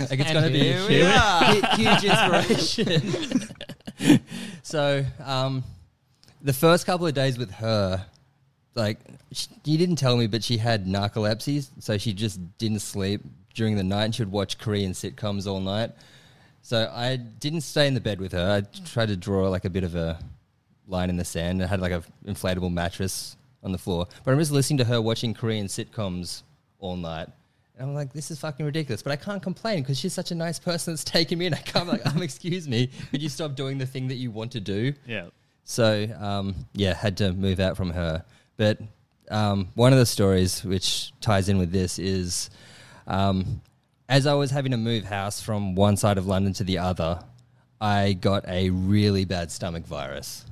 like 0.10 0.20
it's 0.20 0.32
going 0.32 0.46
to 0.46 0.52
be 0.52 0.70
a 0.70 0.78
huge, 0.88 1.66
huge 1.76 2.04
inspiration." 2.06 3.50
so 4.64 5.04
um, 5.24 5.64
the 6.42 6.54
first 6.54 6.86
couple 6.86 7.08
of 7.08 7.14
days 7.14 7.38
with 7.38 7.52
her, 7.52 8.06
like 8.76 9.00
she, 9.32 9.48
you 9.66 9.78
didn't 9.78 9.98
tell 9.98 10.16
me, 10.16 10.28
but 10.28 10.44
she 10.44 10.58
had 10.58 10.86
narcolepsy, 10.86 11.68
so 11.80 11.98
she 11.98 12.14
just 12.14 12.40
didn't 12.58 12.80
sleep 12.80 13.22
during 13.54 13.76
the 13.76 13.84
night, 13.84 14.06
and 14.06 14.16
she 14.16 14.22
would 14.22 14.32
watch 14.32 14.58
Korean 14.58 14.94
sitcoms 14.94 15.48
all 15.48 15.60
night. 15.60 15.92
So 16.64 16.90
I 16.96 17.18
didn't 17.18 17.62
stay 17.62 17.88
in 17.88 17.94
the 17.94 18.02
bed 18.02 18.22
with 18.22 18.32
her. 18.32 18.52
I 18.52 18.80
tried 18.86 19.10
to 19.10 19.18
draw 19.18 19.50
like 19.50 19.66
a 19.66 19.70
bit 19.70 19.84
of 19.84 19.96
a 19.96 20.18
line 20.88 21.10
in 21.10 21.18
the 21.18 21.26
sand. 21.26 21.62
I 21.62 21.68
had 21.68 21.82
like 21.82 21.92
an 21.92 22.04
inflatable 22.26 22.72
mattress 22.72 23.36
on 23.62 23.74
the 23.74 23.78
floor. 23.78 24.08
But 24.24 24.32
I'm 24.32 24.40
just 24.40 24.52
listening 24.52 24.78
to 24.78 24.86
her 24.86 25.02
watching 25.02 25.34
Korean 25.34 25.68
sitcoms 25.68 26.44
all 26.80 26.96
night. 26.96 27.28
And 27.78 27.90
I'm 27.90 27.94
like, 27.94 28.14
this 28.14 28.32
is 28.32 28.40
fucking 28.40 28.66
ridiculous. 28.66 29.04
But 29.04 29.12
I 29.12 29.18
can't 29.18 29.44
complain 29.44 29.82
because 29.82 30.00
she's 30.00 30.14
such 30.14 30.32
a 30.32 30.36
nice 30.36 30.58
person 30.58 30.94
that's 30.94 31.04
taken 31.04 31.38
me 31.38 31.48
in. 31.48 31.54
I 31.54 31.58
can't 31.58 31.88
like, 31.88 32.06
um, 32.16 32.22
excuse 32.22 32.66
me, 32.66 32.90
could 33.12 33.22
you 33.22 33.30
stop 33.30 33.56
doing 33.56 33.78
the 33.78 33.86
thing 33.86 34.08
that 34.08 34.16
you 34.16 34.32
want 34.32 34.54
to 34.54 34.62
do? 34.62 34.94
Yeah. 35.06 35.26
So 35.66 36.08
um, 36.18 36.56
yeah, 36.74 36.94
had 36.94 37.18
to 37.18 37.34
move 37.34 37.60
out 37.60 37.76
from 37.76 37.90
her. 37.90 38.24
But 38.56 38.80
um, 39.30 39.68
one 39.76 39.92
of 39.92 40.00
the 40.00 40.06
stories 40.06 40.64
which 40.64 41.12
ties 41.20 41.50
in 41.50 41.58
with 41.58 41.74
this 41.74 42.00
is, 42.00 42.50
um, 43.06 43.62
as 44.14 44.28
I 44.28 44.36
was 44.36 44.52
having 44.52 44.70
to 44.74 44.78
move 44.78 45.06
house 45.06 45.42
from 45.42 45.74
one 45.74 45.98
side 45.98 46.20
of 46.20 46.28
London 46.28 46.54
to 46.54 46.64
the 46.64 46.78
other, 46.78 47.20
I 47.82 48.14
got 48.14 48.48
a 48.48 48.70
really 48.70 49.26
bad 49.26 49.52
stomach 49.52 49.88
virus, 49.88 50.46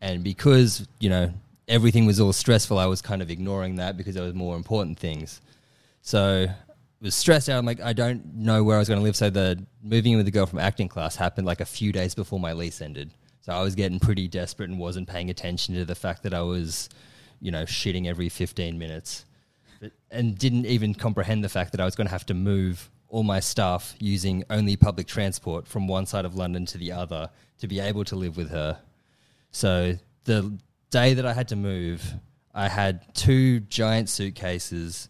and 0.00 0.24
because 0.24 0.88
you 0.98 1.08
know 1.08 1.32
everything 1.68 2.04
was 2.04 2.18
all 2.18 2.32
stressful, 2.32 2.80
I 2.80 2.86
was 2.86 3.00
kind 3.00 3.22
of 3.22 3.30
ignoring 3.30 3.76
that 3.76 3.96
because 3.96 4.16
there 4.16 4.24
was 4.24 4.34
more 4.34 4.56
important 4.56 4.98
things. 4.98 5.40
So 6.02 6.48
was 7.00 7.14
stressed 7.14 7.48
out. 7.48 7.58
I'm 7.58 7.64
like, 7.64 7.80
I 7.80 7.92
don't 7.92 8.34
know 8.34 8.64
where 8.64 8.74
I 8.74 8.80
was 8.80 8.88
going 8.88 8.98
to 8.98 9.04
live. 9.04 9.14
So 9.14 9.30
the 9.30 9.64
moving 9.84 10.12
in 10.12 10.16
with 10.16 10.26
the 10.26 10.32
girl 10.32 10.46
from 10.46 10.58
acting 10.58 10.88
class 10.88 11.14
happened 11.14 11.46
like 11.46 11.60
a 11.60 11.64
few 11.64 11.92
days 11.92 12.12
before 12.12 12.40
my 12.40 12.54
lease 12.54 12.80
ended. 12.80 13.12
So 13.42 13.52
I 13.52 13.62
was 13.62 13.76
getting 13.76 14.00
pretty 14.00 14.26
desperate 14.26 14.68
and 14.68 14.80
wasn't 14.80 15.06
paying 15.06 15.30
attention 15.30 15.76
to 15.76 15.84
the 15.84 15.94
fact 15.94 16.24
that 16.24 16.34
I 16.34 16.42
was, 16.42 16.88
you 17.40 17.52
know, 17.52 17.62
shitting 17.66 18.08
every 18.08 18.28
15 18.28 18.76
minutes, 18.76 19.24
and 20.10 20.36
didn't 20.36 20.66
even 20.66 20.92
comprehend 20.92 21.44
the 21.44 21.48
fact 21.48 21.70
that 21.70 21.80
I 21.80 21.84
was 21.84 21.94
going 21.94 22.08
to 22.08 22.10
have 22.10 22.26
to 22.26 22.34
move 22.34 22.90
all 23.08 23.22
my 23.22 23.40
stuff 23.40 23.94
using 23.98 24.44
only 24.50 24.76
public 24.76 25.06
transport 25.06 25.66
from 25.66 25.86
one 25.86 26.06
side 26.06 26.24
of 26.24 26.34
London 26.34 26.66
to 26.66 26.78
the 26.78 26.92
other 26.92 27.30
to 27.58 27.68
be 27.68 27.80
able 27.80 28.04
to 28.04 28.16
live 28.16 28.36
with 28.36 28.50
her. 28.50 28.78
So 29.50 29.94
the 30.24 30.58
day 30.90 31.14
that 31.14 31.24
I 31.24 31.32
had 31.32 31.48
to 31.48 31.56
move, 31.56 32.14
I 32.54 32.68
had 32.68 33.14
two 33.14 33.60
giant 33.60 34.08
suitcases 34.08 35.08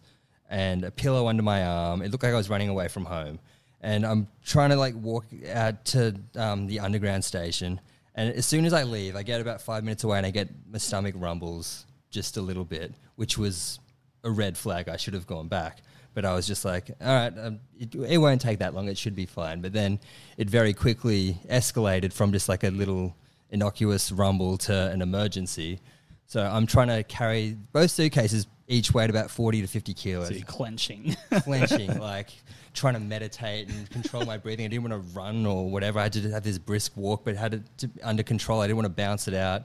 and 0.49 0.85
a 0.85 0.91
pillow 0.91 1.29
under 1.29 1.43
my 1.43 1.65
arm. 1.65 2.03
It 2.03 2.11
looked 2.11 2.23
like 2.23 2.33
I 2.33 2.37
was 2.37 2.51
running 2.51 2.69
away 2.69 2.89
from 2.89 3.05
home. 3.05 3.39
And 3.81 4.05
I'm 4.05 4.29
trying 4.45 4.71
to 4.71 4.77
like 4.77 4.95
walk 4.95 5.27
out 5.53 5.85
to 5.87 6.17
um, 6.37 6.67
the 6.67 6.81
underground 6.81 7.25
station. 7.25 7.81
And 8.15 8.35
as 8.35 8.47
soon 8.47 8.65
as 8.65 8.73
I 8.73 8.85
leave, 8.85 9.17
I 9.17 9.23
get 9.23 9.41
about 9.41 9.61
five 9.61 9.85
minutes 9.85 10.05
away 10.05 10.17
and 10.19 10.27
I 10.27 10.31
get 10.31 10.49
my 10.71 10.79
stomach 10.79 11.15
rumbles 11.17 11.87
just 12.11 12.37
a 12.37 12.41
little 12.41 12.65
bit, 12.65 12.95
which 13.17 13.37
was 13.37 13.79
a 14.25 14.31
red 14.31 14.57
flag. 14.57 14.89
I 14.89 14.97
should 14.97 15.15
have 15.15 15.27
gone 15.27 15.49
back. 15.49 15.81
But 16.17 16.25
I 16.25 16.33
was 16.33 16.47
just 16.47 16.65
like, 16.65 16.91
all 16.99 17.15
right, 17.15 17.33
um, 17.39 17.61
it, 17.79 17.95
it 17.95 18.17
won't 18.17 18.41
take 18.41 18.61
that 18.61 18.73
long. 18.73 18.89
It 18.89 18.97
should 18.97 19.15
be 19.15 19.27
fine. 19.27 19.61
But 19.61 19.75
then 19.75 20.01
it 20.39 20.49
very 20.49 20.73
quickly 20.73 21.39
escalated 21.51 22.11
from 22.11 22.33
just 22.33 22.49
like 22.49 22.65
a 22.65 22.71
little 22.71 23.15
innocuous 23.51 24.11
rumble 24.11 24.57
to 24.57 24.91
an 24.91 25.03
emergency. 25.03 25.79
So 26.25 26.43
I'm 26.43 26.67
trying 26.67 26.89
to 26.89 27.03
carry 27.05 27.59
both 27.71 27.91
suitcases 27.91 28.47
each 28.67 28.95
weighed 28.95 29.11
about 29.11 29.31
40 29.31 29.61
to 29.61 29.67
50 29.67 29.93
kilos 29.93 30.29
So 30.29 30.35
you're 30.35 30.45
clenching. 30.45 31.15
clenching, 31.43 31.99
like 32.01 32.31
trying 32.73 32.95
to 32.95 33.01
meditate 33.01 33.69
and 33.69 33.91
control 33.91 34.25
my 34.25 34.39
breathing. 34.39 34.65
I 34.65 34.69
didn't 34.69 34.89
want 34.89 34.95
to 34.95 35.19
run 35.19 35.45
or 35.45 35.69
whatever. 35.69 35.99
I 35.99 36.05
had 36.05 36.15
to 36.15 36.31
have 36.31 36.45
this 36.45 36.57
brisk 36.57 36.97
walk, 36.97 37.27
but 37.27 37.37
had 37.37 37.53
it 37.53 37.63
to, 37.77 37.91
under 38.03 38.23
control. 38.23 38.63
I 38.63 38.69
didn't 38.69 38.79
want 38.79 38.87
to 38.87 38.95
bounce 38.95 39.29
it 39.29 39.35
out. 39.35 39.65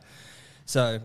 So, 0.65 0.99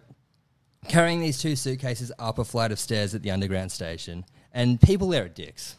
carrying 0.88 1.20
these 1.20 1.40
two 1.40 1.54
suitcases 1.54 2.10
up 2.18 2.40
a 2.40 2.44
flight 2.44 2.72
of 2.72 2.80
stairs 2.80 3.14
at 3.14 3.22
the 3.22 3.30
underground 3.30 3.70
station, 3.70 4.24
and 4.56 4.80
people 4.80 5.08
there 5.08 5.26
are 5.26 5.28
dicks. 5.28 5.76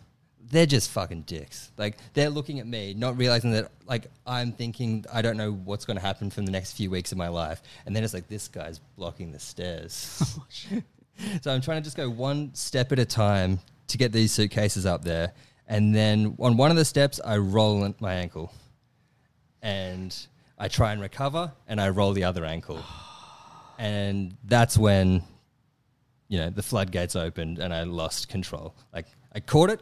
They're 0.49 0.65
just 0.65 0.91
fucking 0.91 1.23
dicks. 1.23 1.71
Like 1.77 1.97
they're 2.13 2.29
looking 2.29 2.61
at 2.61 2.67
me, 2.67 2.93
not 2.93 3.17
realizing 3.17 3.51
that 3.51 3.71
like 3.85 4.07
I'm 4.25 4.53
thinking 4.53 5.03
I 5.11 5.21
don't 5.21 5.35
know 5.35 5.51
what's 5.51 5.83
going 5.83 5.97
to 5.97 6.03
happen 6.03 6.29
from 6.29 6.45
the 6.45 6.51
next 6.51 6.73
few 6.77 6.89
weeks 6.89 7.11
of 7.11 7.17
my 7.17 7.27
life, 7.27 7.61
and 7.85 7.93
then 7.93 8.05
it's 8.05 8.13
like 8.13 8.29
this 8.29 8.47
guy's 8.47 8.79
blocking 8.95 9.33
the 9.33 9.39
stairs. 9.39 10.23
Oh, 10.73 10.81
so 11.41 11.51
I'm 11.51 11.61
trying 11.61 11.81
to 11.81 11.83
just 11.83 11.97
go 11.97 12.09
one 12.09 12.53
step 12.53 12.91
at 12.91 12.99
a 12.99 13.05
time 13.05 13.59
to 13.87 13.97
get 13.97 14.11
these 14.11 14.31
suitcases 14.31 14.85
up 14.85 15.03
there. 15.03 15.33
And 15.67 15.93
then 15.93 16.35
on 16.39 16.57
one 16.57 16.71
of 16.71 16.77
the 16.77 16.85
steps, 16.85 17.19
I 17.23 17.37
roll 17.37 17.93
my 17.99 18.13
ankle. 18.13 18.53
And 19.61 20.15
I 20.57 20.67
try 20.67 20.91
and 20.91 21.01
recover 21.01 21.51
and 21.67 21.81
I 21.81 21.89
roll 21.89 22.13
the 22.13 22.23
other 22.23 22.45
ankle. 22.45 22.83
And 23.79 24.35
that's 24.43 24.75
when, 24.75 25.21
you 26.27 26.39
know, 26.39 26.49
the 26.49 26.63
floodgates 26.63 27.15
opened 27.15 27.59
and 27.59 27.73
I 27.73 27.83
lost 27.83 28.29
control. 28.29 28.75
Like 28.93 29.07
I 29.33 29.39
caught 29.39 29.69
it, 29.69 29.81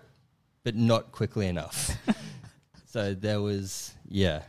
but 0.64 0.76
not 0.76 1.12
quickly 1.12 1.48
enough. 1.48 1.92
so 2.86 3.14
there 3.14 3.42
was, 3.42 3.94
yeah. 4.08 4.42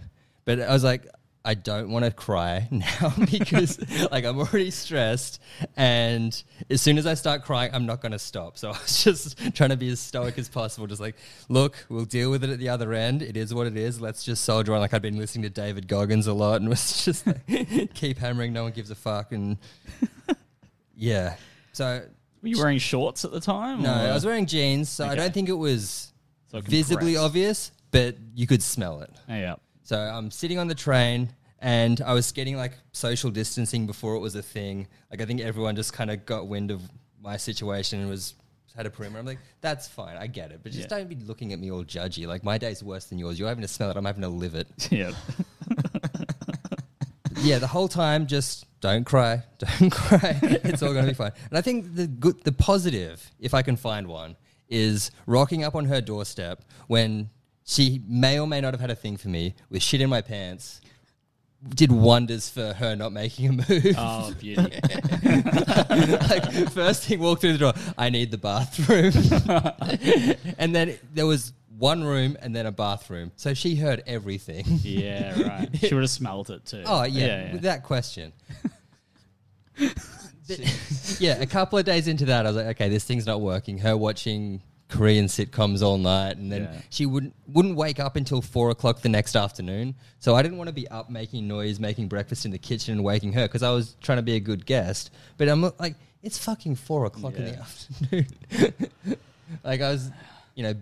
But 0.45 0.61
I 0.61 0.73
was 0.73 0.85
like, 0.85 1.07
I 1.47 1.55
don't 1.55 1.91
want 1.91 2.05
to 2.05 2.11
cry 2.11 2.67
now 2.73 3.15
because 3.31 3.79
like 4.11 4.25
I'm 4.25 4.37
already 4.39 4.73
stressed 4.73 5.41
and 5.77 6.43
as 6.69 6.83
soon 6.83 6.99
as 6.99 7.07
I 7.07 7.15
start 7.15 7.45
crying 7.45 7.71
I'm 7.73 7.87
not 7.87 8.03
going 8.03 8.13
to 8.13 8.19
stop. 8.19 8.59
So 8.59 8.71
I 8.71 8.79
was 8.83 9.05
just 9.05 9.55
trying 9.55 9.71
to 9.71 9.77
be 9.77 9.89
as 9.89 10.01
stoic 10.01 10.39
as 10.39 10.49
possible 10.49 10.89
just 10.89 11.01
like 11.01 11.15
look, 11.49 11.87
we'll 11.89 12.05
deal 12.05 12.33
with 12.33 12.43
it 12.43 12.51
at 12.51 12.59
the 12.59 12.69
other 12.69 12.93
end. 12.93 13.23
It 13.23 13.37
is 13.37 13.55
what 13.55 13.69
it 13.69 13.77
is. 13.77 14.01
Let's 14.01 14.25
just 14.25 14.45
soldier 14.45 14.75
on 14.75 14.81
like 14.81 14.93
I'd 14.93 15.03
been 15.03 15.19
listening 15.19 15.45
to 15.45 15.51
David 15.51 15.87
Goggins 15.87 16.27
a 16.27 16.35
lot 16.35 16.61
and 16.61 16.69
was 16.69 17.05
just 17.05 17.25
like 17.25 17.95
keep 17.95 18.19
hammering 18.19 18.53
no 18.53 18.65
one 18.65 18.73
gives 18.73 18.91
a 18.91 18.97
fuck 18.97 19.31
and 19.31 19.57
yeah. 20.97 21.37
So 21.77 22.03
Were 22.41 22.49
you 22.49 22.57
wearing 22.59 22.79
shorts 22.79 23.27
at 23.27 23.33
the 23.33 23.41
time? 23.41 23.83
no, 23.83 23.91
or- 23.93 24.09
I 24.11 24.15
was 24.15 24.25
wearing 24.25 24.47
jeans, 24.47 24.89
so 24.89 25.05
I 25.05 25.09
Okay. 25.09 25.17
don't 25.17 25.35
think 25.35 25.51
it 25.51 25.53
was 25.69 26.11
So 26.51 26.63
visibly 26.63 27.13
compressed. 27.13 27.19
obvious, 27.27 27.71
but 27.91 28.17
you 28.35 28.47
could 28.47 28.63
smell 28.63 29.03
it. 29.03 29.11
Yeah. 29.29 29.57
So 29.83 29.99
I'm 30.01 30.31
sitting 30.31 30.59
on 30.59 30.69
the 30.69 30.75
train 30.75 31.29
and 31.61 32.01
I 32.01 32.15
was 32.15 32.33
getting 32.33 32.57
like 32.57 32.73
social 32.93 33.31
distancing 33.31 33.87
before 33.87 34.15
it 34.15 34.21
was 34.21 34.35
a 34.37 34.43
thing. 34.43 34.89
Like 35.11 35.21
I 35.21 35.27
think 35.27 35.43
everyone 35.43 35.77
just 35.77 35.93
kind 35.93 36.11
of 36.11 36.25
got 36.25 36.49
wind 36.49 36.71
of 36.71 36.81
my 37.21 37.37
situation 37.37 38.01
and 38.01 38.09
was 38.09 38.35
had 38.75 38.87
a 38.87 38.91
perimeter. 38.91 39.19
I'm 39.21 39.27
like, 39.27 39.39
that's 39.61 39.87
fine, 39.87 40.17
I 40.17 40.27
get 40.29 40.53
it, 40.53 40.61
but 40.63 40.73
just 40.73 40.91
Yeah. 40.91 40.97
don't 40.99 41.09
be 41.11 41.17
looking 41.17 41.53
at 41.53 41.59
me 41.59 41.71
all 41.71 41.85
judgy. 41.85 42.27
Like 42.27 42.43
my 42.43 42.57
day's 42.57 42.83
worse 42.83 43.05
than 43.05 43.19
yours. 43.19 43.39
You're 43.39 43.49
having 43.49 43.63
to 43.63 43.69
smell 43.69 43.91
it. 43.91 43.97
I'm 43.99 44.05
having 44.07 44.23
to 44.23 44.29
live 44.29 44.55
it. 44.55 44.67
Yeah. 44.91 45.13
yeah, 47.47 47.59
the 47.59 47.67
whole 47.67 47.89
time, 47.89 48.27
just 48.27 48.67
don't 48.81 49.05
cry, 49.05 49.43
don't 49.59 49.91
cry. 49.91 50.39
it's 50.43 50.83
all 50.83 50.93
gonna 50.93 51.07
be 51.07 51.15
fine. 51.15 51.33
And 51.49 51.57
I 51.57 51.61
think 51.61 51.95
the 51.95 52.07
good, 52.07 52.43
the 52.45 52.53
positive, 52.53 53.31
if 53.41 53.55
I 53.55 53.63
can 53.63 53.77
find 53.77 54.07
one, 54.09 54.37
is 54.69 55.11
rocking 55.27 55.63
up 55.65 55.75
on 55.75 55.85
her 55.87 56.01
doorstep 56.01 56.63
when 56.89 57.31
she 57.65 58.03
may 58.07 58.39
or 58.39 58.47
may 58.47 58.61
not 58.61 58.75
have 58.75 58.81
had 58.81 58.91
a 58.91 58.97
thing 58.97 59.17
for 59.17 59.29
me 59.29 59.55
with 59.71 59.83
shit 59.83 60.01
in 60.01 60.11
my 60.11 60.21
pants. 60.21 60.81
Did 61.69 61.91
wonders 61.91 62.49
for 62.49 62.75
her 62.75 62.95
not 62.95 63.13
making 63.13 63.49
a 63.49 63.53
move. 63.53 63.95
Oh, 63.97 64.33
beauty. 64.39 64.63
like 65.23 66.71
first 66.71 67.05
thing 67.05 67.19
walked 67.19 67.41
through 67.41 67.55
the 67.55 67.59
door, 67.59 67.73
I 67.97 68.11
need 68.11 68.31
the 68.31 68.39
bathroom. 68.39 69.13
and 70.59 70.75
then 70.75 70.99
there 71.15 71.27
was 71.27 71.53
one 71.79 72.03
room 72.05 72.37
and 72.41 72.55
then 72.55 72.67
a 72.67 72.73
bathroom. 72.73 73.33
So 73.37 73.55
she 73.55 73.75
heard 73.77 74.03
everything. 74.07 74.65
yeah, 74.83 75.41
right. 75.43 75.69
She 75.79 75.95
would 75.95 76.03
have 76.03 76.11
smelled 76.11 76.51
it 76.51 76.65
too. 76.67 76.83
Oh 76.87 77.03
yeah, 77.05 77.27
yeah. 77.47 77.53
without 77.53 77.83
question. 77.83 78.33
Yeah, 81.19 81.41
a 81.41 81.47
couple 81.47 81.77
of 81.79 81.85
days 81.85 82.07
into 82.07 82.27
that, 82.27 82.47
I 82.47 82.51
was 82.51 82.57
like, 82.57 82.67
okay, 82.77 82.89
this 82.89 83.03
thing's 83.05 83.27
not 83.27 83.41
working. 83.41 83.79
Her 83.79 83.97
watching 83.97 84.63
Korean 84.89 85.27
sitcoms 85.27 85.83
all 85.83 85.99
night, 85.99 86.37
and 86.37 86.53
then 86.53 86.63
Yeah. 86.73 86.81
she 86.89 87.05
wouldn't 87.05 87.35
wouldn't 87.49 87.75
wake 87.75 87.99
up 87.99 88.15
until 88.15 88.41
four 88.41 88.71
o'clock 88.71 89.01
the 89.01 89.09
next 89.09 89.35
afternoon. 89.35 89.97
So 90.21 90.37
I 90.37 90.43
didn't 90.43 90.59
want 90.59 90.69
to 90.69 90.73
be 90.75 90.87
up 90.89 91.11
making 91.11 91.49
noise, 91.49 91.81
making 91.81 92.07
breakfast 92.07 92.45
in 92.45 92.53
the 92.53 92.59
kitchen, 92.59 92.93
and 92.95 93.03
waking 93.03 93.33
her 93.33 93.43
because 93.43 93.65
I 93.65 93.71
was 93.73 93.97
trying 94.01 94.19
to 94.19 94.23
be 94.23 94.37
a 94.37 94.41
good 94.41 94.65
guest. 94.67 95.11
But 95.37 95.49
I'm 95.49 95.63
like, 95.81 95.97
it's 96.23 96.39
fucking 96.39 96.77
four 96.77 97.07
o'clock 97.07 97.35
in 97.35 97.45
the 97.47 97.59
afternoon. 97.59 98.27
like 99.65 99.81
I 99.81 99.91
was, 99.91 100.11
you 100.55 100.63
know, 100.63 100.75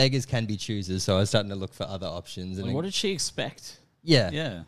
beggars 0.00 0.24
can 0.24 0.46
be 0.46 0.56
choosers. 0.56 1.02
So 1.04 1.16
I 1.16 1.18
was 1.18 1.28
starting 1.28 1.50
to 1.50 1.56
look 1.56 1.74
for 1.74 1.84
other 1.84 2.06
options. 2.06 2.56
And 2.56 2.68
Like, 2.68 2.74
what 2.74 2.84
did 2.84 2.94
she 2.94 3.10
expect? 3.10 3.78
yeah, 4.02 4.30
Yeah. 4.32 4.62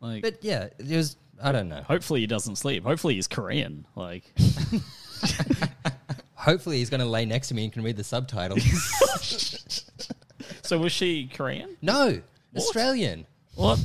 Like, 0.00 0.22
but 0.22 0.42
yeah, 0.42 0.68
it 0.78 0.96
was. 0.96 1.16
I 1.42 1.52
don't 1.52 1.68
know. 1.68 1.82
hopefully 1.82 2.20
he 2.20 2.26
doesn't 2.26 2.56
sleep. 2.56 2.84
Hopefully 2.84 3.16
he's 3.16 3.28
Korean. 3.28 3.86
Like, 3.94 4.24
Hopefully, 6.34 6.78
he's 6.78 6.88
going 6.88 7.00
to 7.00 7.06
lay 7.06 7.26
next 7.26 7.48
to 7.48 7.54
me 7.54 7.64
and 7.64 7.72
can 7.72 7.82
read 7.82 7.98
the 7.98 8.04
subtitles. 8.04 8.62
so 10.62 10.78
was 10.78 10.90
she 10.90 11.28
Korean? 11.28 11.76
no, 11.82 12.22
Australian. 12.56 13.26
What? 13.56 13.78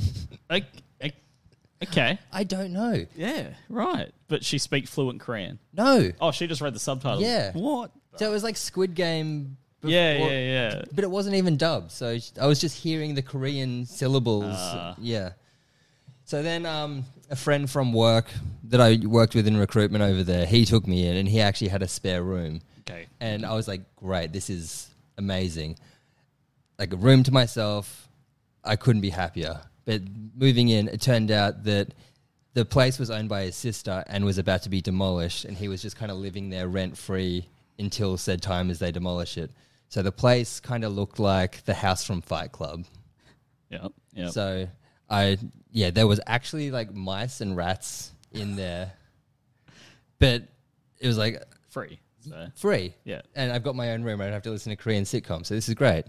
Like, 0.49 0.63
like, 1.01 1.15
okay. 1.83 2.17
I 2.31 2.45
don't 2.45 2.71
know. 2.71 3.05
Yeah, 3.17 3.49
right. 3.67 4.09
But 4.29 4.45
she 4.45 4.57
speaks 4.57 4.89
fluent 4.89 5.19
Korean. 5.19 5.59
No. 5.73 6.11
Oh, 6.21 6.31
she 6.31 6.47
just 6.47 6.61
read 6.61 6.73
the 6.73 6.79
subtitles. 6.79 7.23
Yeah. 7.23 7.51
What? 7.51 7.91
So 8.15 8.29
it 8.29 8.31
was 8.31 8.43
like 8.43 8.55
Squid 8.55 8.95
Game. 8.95 9.57
Before- 9.85 9.93
Yeah, 9.93 10.17
yeah, 10.17 10.69
yeah. 10.75 10.81
But 10.91 11.03
it 11.03 11.11
wasn't 11.11 11.35
even 11.35 11.57
dubbed, 11.57 11.91
so 11.91 12.17
I 12.41 12.47
was 12.47 12.59
just 12.59 12.77
hearing 12.77 13.15
the 13.15 13.21
Korean 13.21 13.85
syllables. 13.85 14.45
Ah. 14.55 14.95
yeah. 14.99 15.31
So 16.25 16.41
then, 16.41 16.65
um, 16.65 17.05
a 17.29 17.35
friend 17.35 17.69
from 17.69 17.93
work 17.93 18.27
that 18.65 18.81
I 18.81 18.97
worked 19.05 19.35
with 19.35 19.47
in 19.47 19.57
recruitment 19.57 20.03
over 20.03 20.23
there, 20.23 20.45
he 20.45 20.65
took 20.65 20.87
me 20.87 21.07
in, 21.07 21.15
and 21.17 21.27
he 21.29 21.39
actually 21.41 21.67
had 21.67 21.83
a 21.83 21.87
spare 21.87 22.23
room. 22.23 22.61
Okay. 22.89 23.05
And 23.19 23.45
I 23.45 23.53
was 23.53 23.67
like, 23.67 23.81
great, 23.95 24.33
this 24.33 24.49
is 24.49 24.89
amazing. 25.17 25.77
Like 26.79 26.93
a 26.93 26.97
room 26.97 27.23
to 27.23 27.31
myself, 27.31 28.07
I 28.63 28.75
couldn't 28.75 29.01
be 29.01 29.11
happier. 29.11 29.61
But 29.85 30.01
moving 30.35 30.69
in, 30.69 30.87
it 30.87 30.99
turned 31.01 31.29
out 31.31 31.63
that 31.65 31.93
the 32.55 32.65
place 32.65 32.97
was 32.97 33.11
owned 33.11 33.29
by 33.29 33.43
his 33.43 33.55
sister 33.55 34.03
and 34.07 34.25
was 34.25 34.37
about 34.39 34.63
to 34.63 34.69
be 34.69 34.81
demolished, 34.81 35.45
and 35.45 35.55
he 35.55 35.67
was 35.67 35.81
just 35.81 35.95
kind 35.95 36.11
of 36.11 36.17
living 36.17 36.49
there 36.49 36.67
rent 36.67 36.97
free 36.97 37.47
until 37.77 38.17
said 38.17 38.41
time 38.41 38.71
as 38.71 38.79
they 38.79 38.91
demolish 38.91 39.37
it. 39.37 39.51
So 39.89 40.01
the 40.01 40.11
place 40.11 40.59
kind 40.59 40.83
of 40.83 40.93
looked 40.93 41.19
like 41.19 41.63
the 41.65 41.73
house 41.73 42.03
from 42.03 42.21
Fight 42.21 42.51
Club. 42.51 42.85
Yeah. 43.69 43.87
Yep. 44.13 44.31
So 44.31 44.67
I, 45.09 45.37
yeah, 45.71 45.91
there 45.91 46.07
was 46.07 46.19
actually 46.27 46.71
like 46.71 46.93
mice 46.93 47.41
and 47.41 47.55
rats 47.55 48.11
in 48.31 48.55
there, 48.55 48.93
but 50.19 50.43
it 50.99 51.07
was 51.07 51.17
like 51.17 51.41
Free. 51.69 51.99
So. 52.21 52.47
free. 52.55 52.93
Yeah. 53.03 53.21
And 53.35 53.51
I've 53.51 53.63
got 53.63 53.75
my 53.75 53.91
own 53.91 54.03
room. 54.03 54.19
I 54.19 54.25
don't 54.25 54.33
have 54.33 54.43
to 54.43 54.49
listen 54.49 54.71
to 54.71 54.75
Korean 54.75 55.03
sitcoms. 55.03 55.47
So 55.47 55.53
this 55.55 55.69
is 55.69 55.75
great. 55.75 56.05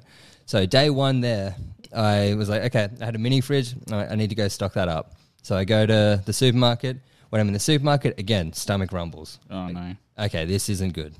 So 0.46 0.64
day 0.64 0.90
one 0.90 1.20
there, 1.20 1.56
I 1.94 2.34
was 2.34 2.48
like, 2.48 2.62
okay, 2.66 2.88
I 3.00 3.04
had 3.04 3.16
a 3.16 3.18
mini 3.18 3.40
fridge. 3.40 3.74
I 3.90 4.06
I 4.06 4.14
need 4.14 4.30
to 4.30 4.36
go 4.36 4.48
stock 4.48 4.74
that 4.74 4.88
up. 4.88 5.16
So 5.42 5.56
I 5.56 5.64
go 5.64 5.84
to 5.84 6.22
the 6.24 6.32
supermarket. 6.32 6.98
When 7.30 7.40
I'm 7.40 7.48
in 7.48 7.52
the 7.52 7.58
supermarket, 7.60 8.18
again, 8.18 8.52
stomach 8.52 8.92
rumbles. 8.92 9.38
Oh 9.50 9.66
no. 9.68 9.94
Okay, 10.18 10.44
this 10.44 10.68
isn't 10.68 10.94
good. 10.94 11.14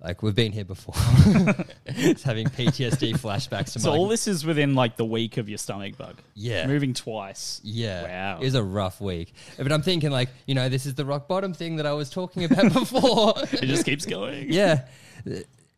Like 0.00 0.22
we've 0.22 0.34
been 0.34 0.52
here 0.52 0.64
before. 0.64 0.94
it's 1.86 2.22
having 2.22 2.46
PTSD 2.48 3.18
flashbacks 3.18 3.72
to 3.72 3.80
So 3.80 3.90
my 3.90 3.96
all 3.96 4.08
this 4.08 4.28
is 4.28 4.44
within 4.44 4.74
like 4.74 4.96
the 4.96 5.06
week 5.06 5.38
of 5.38 5.48
your 5.48 5.56
stomach 5.56 5.96
bug. 5.96 6.16
Yeah. 6.34 6.66
Moving 6.66 6.92
twice. 6.92 7.60
Yeah. 7.64 8.02
Wow. 8.02 8.38
It 8.40 8.44
was 8.44 8.54
a 8.54 8.62
rough 8.62 9.00
week. 9.00 9.32
But 9.56 9.72
I'm 9.72 9.82
thinking 9.82 10.10
like, 10.10 10.28
you 10.46 10.54
know, 10.54 10.68
this 10.68 10.84
is 10.84 10.94
the 10.94 11.06
rock 11.06 11.28
bottom 11.28 11.54
thing 11.54 11.76
that 11.76 11.86
I 11.86 11.94
was 11.94 12.10
talking 12.10 12.44
about 12.44 12.72
before. 12.72 13.34
It 13.52 13.66
just 13.66 13.86
keeps 13.86 14.04
going. 14.04 14.46
yeah. 14.52 14.86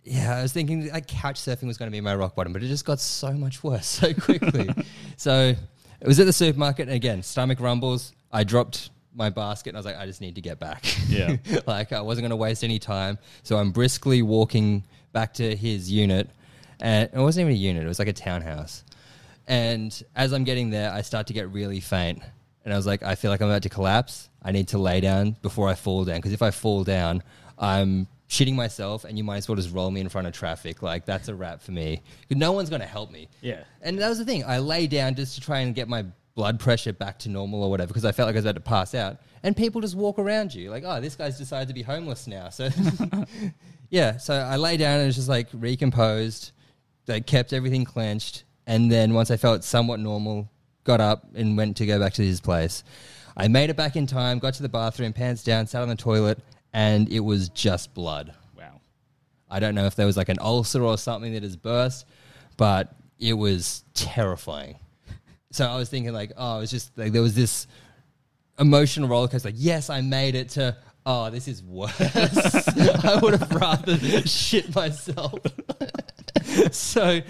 Yeah, 0.03 0.39
I 0.39 0.43
was 0.43 0.53
thinking 0.53 0.91
like 0.91 1.07
couch 1.07 1.41
surfing 1.41 1.69
was 1.69 1.79
going 1.79 1.91
to 1.91 1.95
be 1.95 2.01
my 2.01 2.15
rock 2.17 2.35
bottom, 2.35 2.53
but 2.53 2.63
it 2.63 2.69
just 2.69 2.85
got 2.85 2.99
so 2.99 3.33
much 3.33 3.63
worse 3.63 3.87
so 3.87 4.13
quickly. 4.15 4.69
so 5.17 5.55
it 6.01 6.07
was 6.07 6.19
at 6.19 6.27
the 6.27 6.33
supermarket, 6.33 6.89
and 6.89 6.97
again, 6.97 7.23
stomach 7.23 7.61
rumbles. 7.61 8.13
I 8.33 8.45
dropped 8.45 8.91
my 9.19 9.29
basket, 9.29 9.71
and 9.71 9.77
I 9.77 9.81
was 9.81 9.87
like, 9.87 9.99
I 9.99 10.07
just 10.07 10.21
need 10.21 10.37
to 10.37 10.41
get 10.41 10.59
back. 10.59 10.85
Yeah. 11.09 11.37
like 11.67 11.93
I 11.93 12.01
wasn't 12.01 12.23
going 12.23 12.31
to 12.31 12.37
waste 12.37 12.65
any 12.65 12.79
time, 12.79 13.19
so 13.43 13.57
I'm 13.57 13.73
briskly 13.73 14.23
walking 14.23 14.85
back 15.13 15.35
to 15.35 15.57
his 15.57 15.91
unit, 15.91 16.31
and 16.81 17.11
it 17.13 17.19
wasn't 17.19 17.47
even 17.47 17.55
a 17.55 17.59
unit; 17.59 17.85
it 17.85 17.89
was 17.89 17.99
like 17.99 18.09
a 18.09 18.13
townhouse. 18.13 18.85
And 19.47 20.03
as 20.15 20.33
I'm 20.33 20.45
getting 20.45 20.71
there, 20.71 20.93
I 20.93 21.03
start 21.03 21.27
to 21.27 21.33
get 21.33 21.51
really 21.51 21.81
faint, 21.81 22.23
and 22.65 22.73
I 22.73 22.77
was 22.77 22.87
like, 22.87 23.03
I 23.03 23.17
feel 23.17 23.31
like 23.31 23.43
I'm 23.43 23.49
about 23.49 23.63
to 23.65 23.69
collapse. 23.69 24.29
I 24.43 24.53
need 24.53 24.69
to 24.69 24.79
lay 24.79 25.01
down 25.01 25.37
before 25.43 25.69
I 25.69 25.75
fall 25.75 26.05
down, 26.05 26.17
because 26.17 26.33
if 26.33 26.43
I 26.43 26.51
fall 26.51 26.85
down, 26.85 27.23
I'm 27.59 28.07
shitting 28.29 28.55
myself, 28.55 29.05
and 29.05 29.19
you 29.19 29.25
might 29.25 29.39
as 29.39 29.49
well 29.49 29.57
just 29.57 29.75
roll 29.75 29.91
me 29.91 30.01
in 30.01 30.09
front 30.09 30.27
of 30.27 30.33
traffic. 30.33 30.83
Like 30.83 31.07
that's 31.07 31.29
a 31.29 31.35
wrap 31.35 31.63
for 31.63 31.73
me. 31.73 32.03
No 32.31 32.53
one's 32.53 32.71
going 32.71 32.83
to 32.83 32.87
help 32.87 33.11
me. 33.11 33.29
Yeah. 33.41 33.65
And 33.83 33.99
that 33.99 34.09
was 34.09 34.19
the 34.19 34.25
thing. 34.25 34.45
I 34.45 34.59
lay 34.59 34.87
down 34.87 35.15
just 35.15 35.35
to 35.35 35.41
try 35.41 35.61
and 35.61 35.75
get 35.75 35.89
my 35.89 36.05
blood 36.39 36.61
pressure 36.61 36.93
back 36.93 37.19
to 37.19 37.29
normal 37.29 37.65
or 37.65 37.69
whatever 37.69 37.89
because 37.89 38.05
I 38.05 38.13
felt 38.13 38.29
like 38.29 38.37
I 38.37 38.39
was 38.39 38.45
about 38.45 38.55
to 38.55 38.61
pass 38.61 38.95
out. 38.95 39.17
And 39.43 39.57
people 39.57 39.81
just 39.81 39.97
walk 39.97 40.21
around 40.21 40.55
you 40.55 40.71
like, 40.71 40.85
oh, 40.87 41.01
this 41.01 41.17
guy's 41.17 41.37
decided 41.37 41.67
to 41.67 41.75
be 41.75 41.83
homeless 41.83 42.29
now. 42.29 42.49
So 42.49 42.69
yeah, 43.91 44.19
so 44.19 44.35
I 44.35 44.55
lay 44.55 44.77
down 44.77 44.95
and 44.95 45.03
it 45.03 45.07
was 45.07 45.17
just 45.17 45.29
like 45.29 45.49
recomposed, 45.53 46.53
like 47.09 47.27
kept 47.27 47.53
everything 47.53 47.85
clenched, 47.85 48.45
and 48.69 48.89
then 48.91 49.15
once 49.15 49.33
I 49.33 49.37
felt 49.37 49.65
somewhat 49.65 49.99
normal, 49.99 50.49
got 50.85 51.01
up 51.01 51.27
and 51.35 51.57
went 51.57 51.77
to 51.79 51.87
go 51.87 51.99
back 51.99 52.13
to 52.15 52.23
his 52.23 52.41
place. 52.41 52.85
I 53.37 53.49
made 53.49 53.69
it 53.69 53.77
back 53.77 53.97
in 53.97 54.07
time, 54.07 54.39
got 54.39 54.55
to 54.55 54.63
the 54.63 54.69
bathroom, 54.69 55.13
pants 55.13 55.43
down, 55.43 55.67
sat 55.67 55.83
on 55.83 55.89
the 55.89 55.97
toilet, 55.97 56.39
and 56.73 57.09
it 57.11 57.21
was 57.21 57.49
just 57.49 57.95
blood. 57.95 58.33
Wow. 58.57 58.81
I 59.51 59.59
don't 59.59 59.75
know 59.75 59.87
if 59.87 59.97
there 59.97 60.07
was 60.07 60.17
like 60.17 60.29
an 60.29 60.39
ulcer 60.41 60.85
or 60.85 60.99
something 60.99 61.33
that 61.33 61.43
has 61.43 61.57
burst, 61.57 62.07
but 62.57 62.95
it 63.19 63.33
was 63.33 63.83
terrifying. 63.93 64.77
So 65.51 65.67
I 65.67 65.77
was 65.77 65.89
thinking 65.89 66.13
like, 66.13 66.33
oh, 66.37 66.59
it 66.59 66.61
was 66.61 66.71
just 66.71 66.97
like 66.97 67.13
there 67.13 67.23
was 67.23 67.35
this 67.35 67.67
emotional 68.59 69.09
roller 69.09 69.29
coaster. 69.29 69.49
Like, 69.49 69.57
yes, 69.59 69.91
I 69.91 70.01
made 70.01 70.35
it 70.35 70.51
to. 70.51 70.77
Oh, 71.07 71.31
this 71.31 71.49
is 71.49 71.63
worse. 71.63 71.99
I 72.01 73.19
would 73.23 73.35
have 73.35 73.51
rather 73.53 73.97
shit 74.27 74.75
myself. 74.75 75.41
so, 76.71 77.23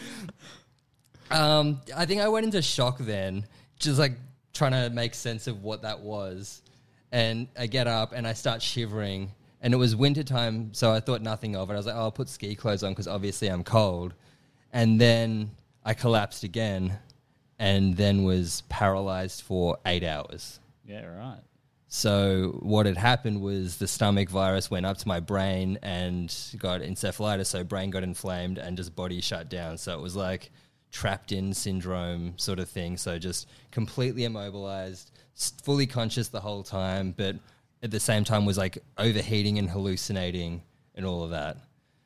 um, 1.31 1.81
I 1.96 2.04
think 2.07 2.20
I 2.20 2.28
went 2.28 2.44
into 2.44 2.61
shock 2.61 2.98
then, 2.98 3.46
just 3.78 3.98
like 3.98 4.14
trying 4.52 4.72
to 4.72 4.90
make 4.90 5.14
sense 5.14 5.46
of 5.46 5.62
what 5.62 5.83
that 5.83 6.00
was. 6.00 6.62
And 7.12 7.46
I 7.57 7.66
get 7.68 7.87
up 7.87 8.12
and 8.12 8.26
I 8.26 8.33
start 8.33 8.62
shivering. 8.62 9.31
And 9.61 9.72
it 9.74 9.76
was 9.76 9.94
winter 9.94 10.22
time, 10.22 10.72
so 10.72 10.92
I 10.92 11.00
thought 11.00 11.22
nothing 11.22 11.57
of 11.57 11.70
it. 11.70 11.74
I 11.74 11.76
was 11.76 11.87
like, 11.87 11.96
oh, 11.96 12.00
I'll 12.00 12.12
put 12.12 12.28
ski 12.28 12.54
clothes 12.54 12.83
on 12.83 12.92
because 12.92 13.09
obviously 13.09 13.48
I'm 13.48 13.64
cold. 13.64 14.14
And 14.72 15.00
then 15.00 15.50
I 15.85 15.94
collapsed 15.94 16.44
again 16.44 16.98
and 17.59 17.97
then 17.97 18.25
was 18.25 18.62
paralyzed 18.68 19.42
for 19.42 19.79
eight 19.85 20.05
hours. 20.05 20.61
Yeah, 20.85 21.07
right. 21.07 21.40
So 21.88 22.59
what 22.61 22.87
had 22.87 22.99
happened 22.99 23.40
was 23.40 23.79
the 23.79 23.88
stomach 23.88 24.29
virus 24.29 24.71
went 24.71 24.85
up 24.85 24.99
to 24.99 25.09
my 25.09 25.21
brain 25.21 25.79
and 25.83 26.35
got 26.59 26.83
encephalitis. 26.83 27.47
So 27.47 27.64
brain 27.64 27.90
got 27.90 28.03
inflamed 28.03 28.59
and 28.59 28.77
just 28.77 28.94
body 28.94 29.21
shut 29.23 29.49
down. 29.49 29.79
So 29.79 29.99
it 29.99 30.03
was 30.03 30.14
like 30.14 30.51
trapped 30.90 31.33
in 31.33 31.55
syndrome 31.55 32.35
sort 32.37 32.59
of 32.59 32.68
thing. 32.68 32.99
So 32.99 33.18
just 33.18 33.49
completely 33.71 34.25
immobilized, 34.25 35.11
fully 35.62 35.87
conscious 35.87 36.29
the 36.29 36.40
whole 36.40 36.62
time, 36.62 37.14
but 37.16 37.37
at 37.83 37.90
the 37.90 38.01
same 38.01 38.25
time 38.25 38.44
was 38.44 38.59
like 38.59 38.79
overheating 38.99 39.59
and 39.59 39.68
hallucinating 39.71 40.62
and 40.94 41.07
all 41.07 41.23
of 41.23 41.31
that. 41.31 41.57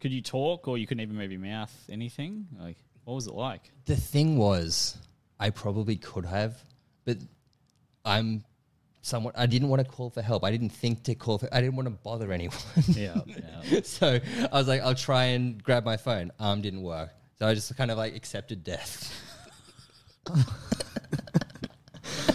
Could 0.01 0.13
you 0.13 0.23
talk, 0.23 0.69
or 0.69 0.79
you 0.79 0.87
couldn't 0.87 1.01
even 1.01 1.17
move 1.17 1.31
your 1.31 1.41
mouth 1.41 1.73
anything? 1.89 2.47
Like, 2.61 2.77
what 3.05 3.15
was 3.15 3.27
it 3.27 3.35
like? 3.35 3.71
The 3.87 3.97
thing 3.97 4.37
was, 4.37 4.99
I 5.43 5.51
probably 5.51 5.97
could 5.97 6.25
have, 6.25 6.57
but 7.05 7.17
I'm 8.05 8.45
somewhat. 9.01 9.35
I 9.37 9.47
didn't 9.47 9.71
want 9.71 9.85
to 9.85 9.91
call 9.91 10.09
for 10.09 10.23
help. 10.23 10.45
I 10.45 10.53
didn't 10.53 10.71
think 10.71 11.03
to 11.03 11.17
call 11.17 11.39
for. 11.39 11.49
I 11.53 11.61
didn't 11.61 11.75
want 11.75 11.87
to 11.87 11.95
bother 11.95 12.31
anyone. 12.31 12.57
Yeah, 12.87 13.21
yeah. 13.27 13.81
so 13.83 14.21
I 14.53 14.57
was 14.57 14.69
like, 14.69 14.83
I'll 14.83 14.95
try 14.95 15.25
and 15.25 15.61
grab 15.61 15.85
my 15.85 15.97
phone. 15.97 16.31
Arm 16.39 16.63
didn't 16.63 16.83
work, 16.83 17.11
so 17.41 17.49
I 17.49 17.55
just 17.55 17.77
kind 17.77 17.91
of 17.91 17.99
like 17.99 18.15
accepted 18.15 18.63
death. 18.63 19.13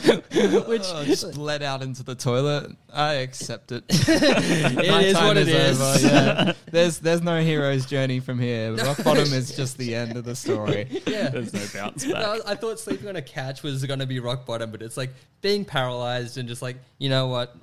Which 0.68 0.84
oh, 0.86 1.04
just 1.06 1.34
bled 1.34 1.62
out 1.62 1.82
into 1.82 2.04
the 2.04 2.16
toilet. 2.16 2.72
I 2.94 3.16
accept 3.16 3.72
it. 3.72 3.84
it 3.90 5.06
is 5.06 5.16
what 5.16 5.38
it 5.38 5.48
is. 5.48 5.82
Over, 5.82 6.08
yeah. 6.08 6.54
There's 6.72 7.00
there's 7.00 7.22
no 7.22 7.42
hero's 7.42 7.86
journey 7.86 8.20
from 8.20 8.40
here. 8.40 8.74
Rock 8.76 9.04
bottom 9.04 9.34
is 9.34 9.56
just 9.56 9.78
the 9.78 9.96
end 9.96 10.16
of 10.16 10.24
the 10.24 10.36
story. 10.36 11.02
yeah. 11.08 11.30
There's 11.30 11.54
no 11.54 11.66
bounce 11.74 12.06
No, 12.06 12.14
back. 12.14 12.42
I 12.46 12.56
thought 12.56 12.80
sleeping 12.80 13.10
on 13.10 13.16
a 13.16 13.22
couch 13.22 13.64
was 13.64 13.86
going 13.86 14.00
to 14.00 14.06
be 14.06 14.20
rock 14.20 14.46
bottom, 14.46 14.72
but 14.72 14.82
it's 14.82 14.98
like 14.98 15.12
being 15.42 15.66
paralyzed 15.66 16.38
and 16.38 16.48
just 16.48 16.62
like, 16.62 16.78
you 16.98 17.10
know 17.10 17.28
what? 17.28 17.56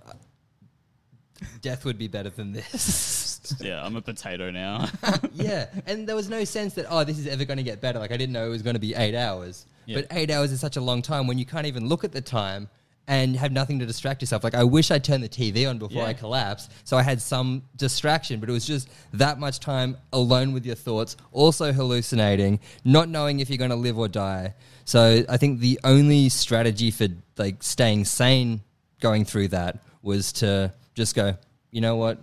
Death 1.60 1.84
would 1.84 1.98
be 1.98 2.08
better 2.08 2.30
than 2.30 2.52
this. 2.52 3.58
yeah, 3.60 3.84
I'm 3.84 3.96
a 3.96 4.02
potato 4.02 4.50
now. 4.50 4.88
yeah. 5.34 5.66
And 5.86 6.06
there 6.06 6.16
was 6.16 6.28
no 6.28 6.44
sense 6.44 6.74
that, 6.74 6.86
oh, 6.88 7.04
this 7.04 7.18
is 7.18 7.26
ever 7.26 7.44
going 7.44 7.58
to 7.58 7.62
get 7.62 7.80
better. 7.80 7.98
Like, 7.98 8.12
I 8.12 8.16
didn't 8.16 8.32
know 8.32 8.46
it 8.46 8.50
was 8.50 8.62
going 8.62 8.74
to 8.74 8.80
be 8.80 8.94
eight 8.94 9.14
hours. 9.14 9.66
Yeah. 9.86 9.96
But 9.96 10.06
eight 10.16 10.30
hours 10.30 10.52
is 10.52 10.60
such 10.60 10.76
a 10.76 10.80
long 10.80 11.02
time 11.02 11.26
when 11.26 11.38
you 11.38 11.46
can't 11.46 11.66
even 11.66 11.88
look 11.88 12.04
at 12.04 12.12
the 12.12 12.20
time 12.20 12.68
and 13.06 13.36
have 13.36 13.52
nothing 13.52 13.78
to 13.78 13.86
distract 13.86 14.22
yourself. 14.22 14.42
Like, 14.44 14.54
I 14.54 14.64
wish 14.64 14.90
I'd 14.90 15.04
turned 15.04 15.22
the 15.22 15.28
TV 15.28 15.68
on 15.68 15.78
before 15.78 16.02
Yeah. 16.02 16.08
I 16.08 16.14
collapsed 16.14 16.70
so 16.84 16.96
I 16.96 17.02
had 17.02 17.20
some 17.20 17.62
distraction, 17.76 18.40
but 18.40 18.48
it 18.48 18.52
was 18.52 18.66
just 18.66 18.88
that 19.12 19.38
much 19.38 19.60
time 19.60 19.96
alone 20.12 20.52
with 20.52 20.64
your 20.64 20.74
thoughts, 20.74 21.16
also 21.32 21.72
hallucinating, 21.72 22.60
not 22.84 23.08
knowing 23.08 23.40
if 23.40 23.50
you're 23.50 23.58
going 23.58 23.70
to 23.70 23.76
live 23.76 23.98
or 23.98 24.08
die. 24.08 24.54
So 24.86 25.24
I 25.28 25.36
think 25.36 25.60
the 25.60 25.78
only 25.84 26.28
strategy 26.28 26.90
for 26.90 27.08
like 27.36 27.62
staying 27.62 28.06
sane 28.06 28.62
going 29.00 29.24
through 29.24 29.48
that 29.48 29.80
was 30.02 30.32
to 30.34 30.72
just 30.94 31.14
go, 31.14 31.36
you 31.70 31.80
know 31.80 31.96
what? 31.96 32.18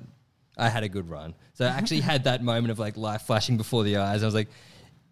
I 0.58 0.70
had 0.70 0.84
a 0.84 0.90
good 0.90 1.10
run. 1.10 1.36
So 1.54 1.66
I 1.66 1.70
actually 1.70 2.02
had 2.02 2.24
that 2.24 2.44
moment 2.44 2.72
of 2.72 2.80
like 2.80 2.98
life 2.98 3.24
flashing 3.24 3.58
before 3.58 3.84
the 3.84 3.98
eyes. 3.98 4.24
I 4.24 4.26
was 4.26 4.36
like, 4.36 4.48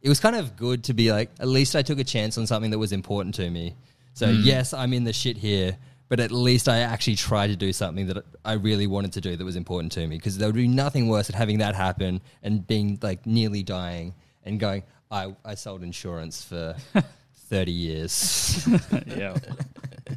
it 0.02 0.10
was 0.10 0.20
kind 0.20 0.36
of 0.36 0.56
good 0.56 0.84
to 0.86 0.94
be 0.94 1.12
like, 1.12 1.30
at 1.40 1.48
least 1.48 1.76
I 1.76 1.82
took 1.82 2.00
a 2.00 2.04
chance 2.04 2.38
on 2.38 2.48
something 2.48 2.72
that 2.72 2.80
was 2.80 2.92
important 2.92 3.36
to 3.36 3.50
me. 3.50 3.76
So 4.14 4.30
yes, 4.30 4.74
I'm 4.74 4.94
in 4.94 5.04
the 5.04 5.14
shit 5.14 5.38
here, 5.38 5.78
but 6.10 6.20
at 6.20 6.32
least 6.32 6.68
I 6.68 6.80
actually 6.80 7.16
tried 7.16 7.48
to 7.48 7.56
do 7.56 7.72
something 7.72 8.08
that 8.08 8.24
I 8.44 8.54
really 8.54 8.88
wanted 8.88 9.14
to 9.14 9.22
do 9.22 9.36
that 9.36 9.44
was 9.46 9.56
important 9.56 9.92
to 9.94 10.06
me. 10.08 10.18
Because 10.18 10.38
there 10.38 10.48
would 10.48 10.56
be 10.56 10.68
nothing 10.68 11.08
worse 11.08 11.28
than 11.28 11.36
having 11.36 11.60
that 11.60 11.76
happen 11.76 12.22
and 12.44 12.66
being 12.66 13.00
like 13.02 13.26
nearly 13.26 13.64
dying 13.64 14.14
and 14.44 14.60
going, 14.60 14.84
I, 15.12 15.36
I 15.46 15.56
sold 15.56 15.84
insurance 15.84 16.44
for 16.44 16.76
30 17.36 17.72
years. 17.72 18.68
yeah. 19.06 19.38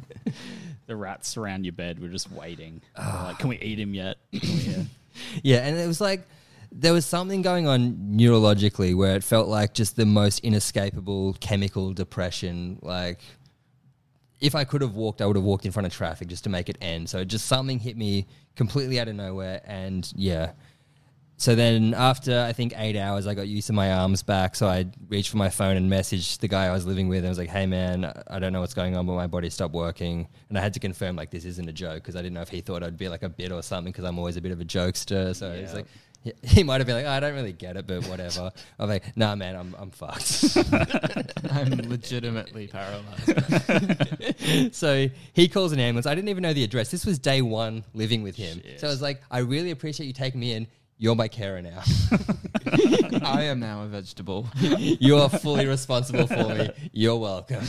the 0.87 0.95
rats 0.95 1.37
around 1.37 1.65
your 1.65 1.73
bed. 1.73 1.99
We're 2.01 2.09
just 2.09 2.31
waiting. 2.31 2.81
They're 2.95 3.05
like, 3.05 3.39
can 3.39 3.49
we 3.49 3.59
eat 3.59 3.79
him 3.79 3.93
yet? 3.93 4.17
Uh, 4.33 4.39
Yeah, 5.43 5.57
and 5.57 5.77
it 5.77 5.87
was 5.87 6.01
like 6.01 6.27
there 6.75 6.91
was 6.93 7.05
something 7.05 7.41
going 7.43 7.67
on 7.67 7.93
neurologically 8.17 8.95
where 8.95 9.15
it 9.15 9.23
felt 9.23 9.47
like 9.47 9.73
just 9.75 9.95
the 9.95 10.05
most 10.07 10.39
inescapable 10.39 11.33
chemical 11.39 11.93
depression. 11.93 12.79
Like, 12.81 13.19
if 14.41 14.55
I 14.55 14.63
could 14.63 14.81
have 14.81 14.95
walked, 14.95 15.21
I 15.21 15.25
would 15.27 15.35
have 15.35 15.45
walked 15.45 15.65
in 15.65 15.71
front 15.71 15.85
of 15.85 15.93
traffic 15.93 16.27
just 16.27 16.43
to 16.45 16.49
make 16.49 16.69
it 16.69 16.77
end. 16.81 17.09
So 17.09 17.23
just 17.23 17.45
something 17.45 17.79
hit 17.79 17.95
me 17.95 18.25
completely 18.55 18.99
out 18.99 19.07
of 19.07 19.15
nowhere, 19.15 19.61
and 19.65 20.11
yeah. 20.15 20.51
So 21.37 21.55
then, 21.55 21.93
after 21.93 22.39
I 22.41 22.53
think 22.53 22.73
eight 22.77 22.95
hours, 22.95 23.27
I 23.27 23.33
got 23.33 23.47
used 23.47 23.67
to 23.67 23.73
my 23.73 23.91
arms 23.93 24.21
back. 24.23 24.55
So 24.55 24.67
I 24.67 24.85
reached 25.09 25.29
for 25.29 25.37
my 25.37 25.49
phone 25.49 25.75
and 25.77 25.91
messaged 25.91 26.39
the 26.39 26.47
guy 26.47 26.65
I 26.65 26.71
was 26.71 26.85
living 26.85 27.07
with, 27.07 27.19
and 27.19 27.27
I 27.27 27.29
was 27.29 27.37
like, 27.37 27.49
"Hey, 27.49 27.65
man, 27.65 28.11
I 28.29 28.39
don't 28.39 28.53
know 28.53 28.61
what's 28.61 28.73
going 28.75 28.95
on, 28.95 29.05
but 29.05 29.13
my 29.13 29.27
body 29.27 29.49
stopped 29.49 29.73
working." 29.73 30.27
And 30.49 30.57
I 30.57 30.61
had 30.61 30.73
to 30.75 30.79
confirm 30.79 31.15
like 31.15 31.31
this 31.31 31.45
isn't 31.45 31.67
a 31.67 31.73
joke 31.73 31.95
because 32.03 32.15
I 32.15 32.19
didn't 32.21 32.33
know 32.35 32.41
if 32.41 32.49
he 32.49 32.61
thought 32.61 32.81
I'd 32.83 32.97
be 32.97 33.09
like 33.09 33.23
a 33.23 33.29
bit 33.29 33.51
or 33.51 33.61
something 33.61 33.91
because 33.91 34.05
I'm 34.05 34.17
always 34.19 34.37
a 34.37 34.41
bit 34.41 34.51
of 34.51 34.61
a 34.61 34.65
jokester. 34.65 35.35
So 35.35 35.51
he's 35.53 35.69
Yeah. 35.69 35.75
like, 35.77 35.85
he, 36.23 36.33
he 36.41 36.63
might 36.63 36.79
have 36.79 36.87
been 36.87 36.95
like, 36.95 37.05
oh, 37.05 37.09
"I 37.09 37.19
don't 37.19 37.33
really 37.33 37.51
get 37.53 37.75
it, 37.75 37.85
but 37.85 38.07
whatever." 38.07 38.51
I'm 38.79 38.87
like, 38.89 39.15
"Nah, 39.17 39.35
man, 39.35 39.55
I'm 39.55 39.75
I'm 39.77 39.91
fucked." 39.91 40.57
I'm 41.51 41.89
legitimately 41.89 42.67
paralyzed. 42.67 43.25
so 44.75 45.09
he 45.33 45.47
calls 45.47 45.73
an 45.73 45.79
ambulance. 45.79 46.05
I 46.05 46.15
didn't 46.15 46.29
even 46.29 46.43
know 46.43 46.53
the 46.53 46.63
address. 46.63 46.91
This 46.91 47.05
was 47.05 47.19
day 47.19 47.41
one 47.41 47.83
living 47.93 48.23
with 48.23 48.35
him. 48.35 48.61
So 48.77 48.87
I 48.87 48.89
was 48.89 49.01
like, 49.01 49.21
I 49.29 49.39
really 49.39 49.71
appreciate 49.71 50.07
you 50.07 50.13
taking 50.13 50.39
me 50.39 50.53
in. 50.53 50.67
You're 50.97 51.15
my 51.15 51.27
carer 51.27 51.61
now. 51.61 51.81
I 53.23 53.43
am 53.49 53.59
now 53.59 53.83
a 53.83 53.87
vegetable. 53.87 54.47
you 54.59 55.17
are 55.17 55.27
fully 55.27 55.65
responsible 55.65 56.27
for 56.27 56.55
me. 56.55 56.69
You're 56.93 57.17
welcome. 57.17 57.63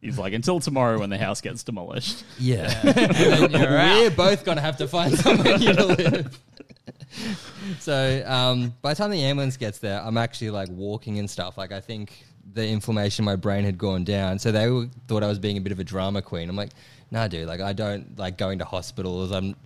he's 0.00 0.18
like, 0.18 0.32
until 0.32 0.60
tomorrow 0.60 1.00
when 1.00 1.10
the 1.10 1.18
house 1.18 1.40
gets 1.40 1.64
demolished. 1.64 2.24
Yeah. 2.38 2.70
And 2.84 3.52
We're 3.52 4.10
both 4.10 4.44
going 4.44 4.56
to 4.56 4.62
have 4.62 4.76
to 4.76 4.86
find 4.86 5.18
somewhere 5.18 5.58
new 5.58 5.72
to 5.72 5.84
live. 5.84 6.40
so 7.80 8.22
um, 8.26 8.74
by 8.82 8.92
the 8.94 8.96
time 8.98 9.10
the 9.10 9.22
ambulance 9.22 9.56
gets 9.56 9.78
there, 9.78 10.00
I'm 10.02 10.16
actually 10.16 10.50
like 10.50 10.68
walking 10.70 11.18
and 11.18 11.28
stuff. 11.28 11.56
Like 11.58 11.72
I 11.72 11.80
think 11.80 12.24
the 12.54 12.66
inflammation 12.66 13.22
in 13.22 13.26
my 13.26 13.36
brain 13.36 13.64
had 13.64 13.78
gone 13.78 14.04
down. 14.04 14.38
So 14.38 14.52
they 14.52 14.70
were, 14.70 14.86
thought 15.08 15.22
I 15.22 15.26
was 15.28 15.38
being 15.38 15.56
a 15.58 15.60
bit 15.60 15.72
of 15.72 15.80
a 15.80 15.84
drama 15.84 16.22
queen. 16.22 16.48
I'm 16.48 16.56
like, 16.56 16.70
nah, 17.10 17.28
dude. 17.28 17.48
Like 17.48 17.60
I 17.60 17.72
don't 17.72 18.18
like 18.18 18.38
going 18.38 18.58
to 18.60 18.64
hospitals. 18.64 19.32
I'm. 19.32 19.56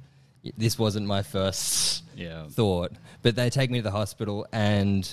This 0.56 0.78
wasn't 0.78 1.06
my 1.06 1.22
first 1.22 2.02
Yeah. 2.16 2.46
thought, 2.48 2.92
but 3.20 3.36
they 3.36 3.50
take 3.50 3.70
me 3.70 3.78
to 3.80 3.82
the 3.82 3.90
hospital 3.90 4.46
and 4.52 5.06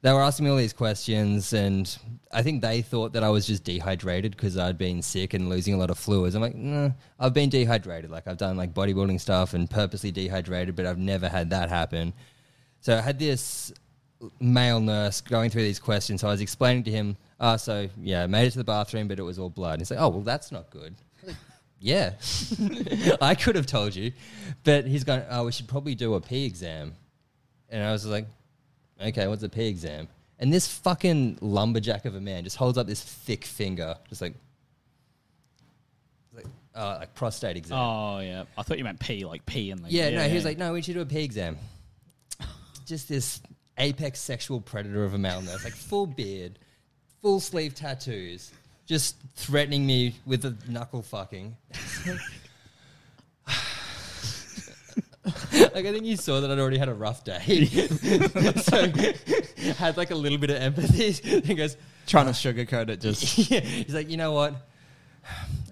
they 0.00 0.12
were 0.12 0.22
asking 0.22 0.44
me 0.44 0.50
all 0.50 0.56
these 0.56 0.72
questions, 0.72 1.52
and 1.52 1.98
I 2.32 2.42
think 2.42 2.62
they 2.62 2.82
thought 2.82 3.12
that 3.14 3.24
I 3.24 3.30
was 3.30 3.46
just 3.46 3.64
dehydrated 3.64 4.32
because 4.32 4.56
I'd 4.56 4.78
been 4.78 5.02
sick 5.02 5.34
and 5.34 5.48
losing 5.48 5.74
a 5.74 5.76
lot 5.76 5.90
of 5.90 5.98
fluids. 5.98 6.34
I'm 6.34 6.42
like, 6.42 6.54
nah, 6.54 6.90
I've 7.18 7.34
been 7.34 7.48
dehydrated. 7.48 8.10
Like 8.10 8.28
I've 8.28 8.36
done 8.36 8.56
like 8.56 8.72
bodybuilding 8.72 9.20
stuff 9.20 9.54
and 9.54 9.68
purposely 9.68 10.12
dehydrated, 10.12 10.76
but 10.76 10.86
I've 10.86 10.98
never 10.98 11.28
had 11.28 11.50
that 11.50 11.68
happen. 11.68 12.12
So 12.80 12.96
I 12.96 13.00
had 13.00 13.18
this 13.18 13.72
male 14.40 14.80
nurse 14.80 15.20
going 15.20 15.50
through 15.50 15.62
these 15.62 15.80
questions. 15.80 16.20
So 16.20 16.28
I 16.28 16.30
was 16.30 16.40
explaining 16.40 16.84
to 16.84 16.90
him, 16.90 17.16
ah, 17.40 17.56
so 17.56 17.88
yeah, 18.00 18.22
I 18.22 18.26
made 18.28 18.46
it 18.46 18.50
to 18.52 18.58
the 18.58 18.64
bathroom, 18.64 19.08
but 19.08 19.18
it 19.18 19.22
was 19.22 19.38
all 19.38 19.50
blood. 19.50 19.74
And 19.74 19.80
he's 19.80 19.90
like, 19.90 20.00
oh, 20.00 20.08
well, 20.08 20.20
that's 20.20 20.52
not 20.52 20.70
good. 20.70 20.94
Yeah, 21.80 22.14
I 23.20 23.36
could 23.36 23.54
have 23.54 23.66
told 23.66 23.94
you, 23.94 24.10
but 24.64 24.84
he's 24.84 25.04
going, 25.04 25.22
oh, 25.30 25.44
we 25.44 25.52
should 25.52 25.68
probably 25.68 25.94
do 25.94 26.14
a 26.14 26.20
pee 26.20 26.44
exam. 26.44 26.96
And 27.68 27.84
I 27.84 27.92
was 27.92 28.04
like, 28.04 28.26
okay, 29.00 29.26
what's 29.26 29.42
a 29.42 29.48
pee 29.48 29.68
exam? 29.68 30.08
And 30.38 30.52
this 30.52 30.68
fucking 30.68 31.38
lumberjack 31.40 32.04
of 32.04 32.14
a 32.14 32.20
man 32.20 32.44
just 32.44 32.56
holds 32.56 32.78
up 32.78 32.86
this 32.86 33.02
thick 33.02 33.44
finger, 33.44 33.96
just 34.08 34.22
like, 34.22 34.34
like, 36.34 36.46
uh, 36.74 36.98
like 37.00 37.14
prostate 37.14 37.56
exam. 37.56 37.78
Oh 37.78 38.20
yeah, 38.20 38.44
I 38.56 38.62
thought 38.62 38.78
you 38.78 38.84
meant 38.84 39.00
pee, 39.00 39.24
like 39.24 39.44
pee 39.46 39.70
in 39.70 39.82
the. 39.82 39.90
Yeah, 39.90 40.10
no, 40.10 40.28
he 40.28 40.34
was 40.34 40.44
like, 40.44 40.58
no, 40.58 40.72
we 40.72 40.82
should 40.82 40.94
do 40.94 41.00
a 41.00 41.06
pee 41.06 41.24
exam. 41.24 41.58
Just 42.86 43.08
this 43.08 43.40
apex 43.78 44.20
sexual 44.20 44.60
predator 44.60 45.04
of 45.04 45.14
a 45.14 45.18
male 45.18 45.42
nurse, 45.42 45.64
like 45.64 45.74
full 45.74 46.06
beard, 46.06 46.58
full 47.20 47.40
sleeve 47.40 47.74
tattoos, 47.74 48.52
just 48.86 49.16
threatening 49.34 49.86
me 49.86 50.14
with 50.24 50.44
a 50.44 50.56
knuckle 50.68 51.02
fucking. 51.02 51.56
like 55.74 55.86
I 55.86 55.92
think 55.92 56.04
you 56.04 56.16
saw 56.16 56.40
that 56.40 56.50
I'd 56.50 56.58
already 56.58 56.78
had 56.78 56.88
a 56.88 56.94
rough 56.94 57.24
day, 57.24 57.64
so 58.56 58.92
had 59.74 59.96
like 59.96 60.10
a 60.10 60.14
little 60.14 60.38
bit 60.38 60.50
of 60.50 60.56
empathy. 60.56 61.12
he 61.12 61.54
goes, 61.54 61.76
Trying 62.06 62.26
to 62.26 62.32
sugarcoat 62.32 62.88
it, 62.88 63.00
just 63.00 63.50
yeah. 63.50 63.60
He's 63.60 63.94
like, 63.94 64.08
you 64.08 64.16
know 64.16 64.32
what? 64.32 64.54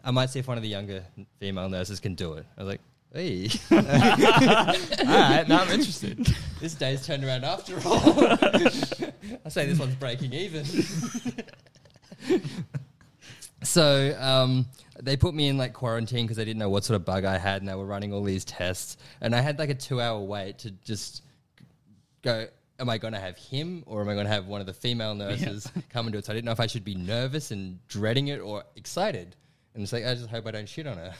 I 0.04 0.10
might 0.10 0.30
see 0.30 0.38
if 0.38 0.48
one 0.48 0.56
of 0.56 0.62
the 0.62 0.68
younger 0.68 1.04
female 1.40 1.68
nurses 1.68 2.00
can 2.00 2.14
do 2.14 2.34
it. 2.34 2.46
I 2.56 2.62
was 2.62 2.68
like, 2.68 2.80
hey. 3.12 3.48
all 3.70 3.78
right. 3.78 5.48
Now 5.48 5.62
I'm 5.62 5.70
interested. 5.70 6.18
This 6.60 6.74
day's 6.74 7.06
turned 7.06 7.24
around 7.24 7.44
after 7.44 7.76
all. 7.84 8.02
I 9.44 9.48
say 9.48 9.66
this 9.66 9.78
one's 9.78 9.94
breaking 9.94 10.32
even. 10.34 10.64
so 13.62 14.16
um, 14.20 14.66
they 15.02 15.16
put 15.16 15.34
me 15.34 15.48
in 15.48 15.58
like 15.58 15.72
quarantine 15.72 16.24
because 16.24 16.36
they 16.36 16.44
didn't 16.44 16.58
know 16.58 16.70
what 16.70 16.84
sort 16.84 16.96
of 16.96 17.04
bug 17.04 17.24
I 17.24 17.38
had, 17.38 17.62
and 17.62 17.68
they 17.68 17.74
were 17.74 17.86
running 17.86 18.12
all 18.12 18.22
these 18.22 18.44
tests. 18.44 18.96
And 19.20 19.34
I 19.34 19.40
had 19.40 19.58
like 19.58 19.70
a 19.70 19.74
two-hour 19.74 20.20
wait 20.20 20.58
to 20.60 20.70
just 20.70 21.22
go. 22.22 22.46
Am 22.78 22.90
I 22.90 22.98
going 22.98 23.14
to 23.14 23.20
have 23.20 23.38
him, 23.38 23.84
or 23.86 24.02
am 24.02 24.08
I 24.10 24.12
going 24.12 24.26
to 24.26 24.32
have 24.32 24.48
one 24.48 24.60
of 24.60 24.66
the 24.66 24.74
female 24.74 25.14
nurses 25.14 25.70
come 25.88 26.06
and 26.06 26.12
do 26.12 26.18
it? 26.18 26.26
So 26.26 26.32
I 26.32 26.36
didn't 26.36 26.44
know 26.44 26.52
if 26.52 26.60
I 26.60 26.66
should 26.66 26.84
be 26.84 26.94
nervous 26.94 27.50
and 27.50 27.78
dreading 27.88 28.28
it 28.28 28.38
or 28.38 28.64
excited. 28.76 29.34
And 29.72 29.82
it's 29.82 29.94
like 29.94 30.04
I 30.04 30.14
just 30.14 30.28
hope 30.28 30.46
I 30.46 30.50
don't 30.50 30.68
shit 30.68 30.86
on 30.86 30.98
her. 30.98 31.14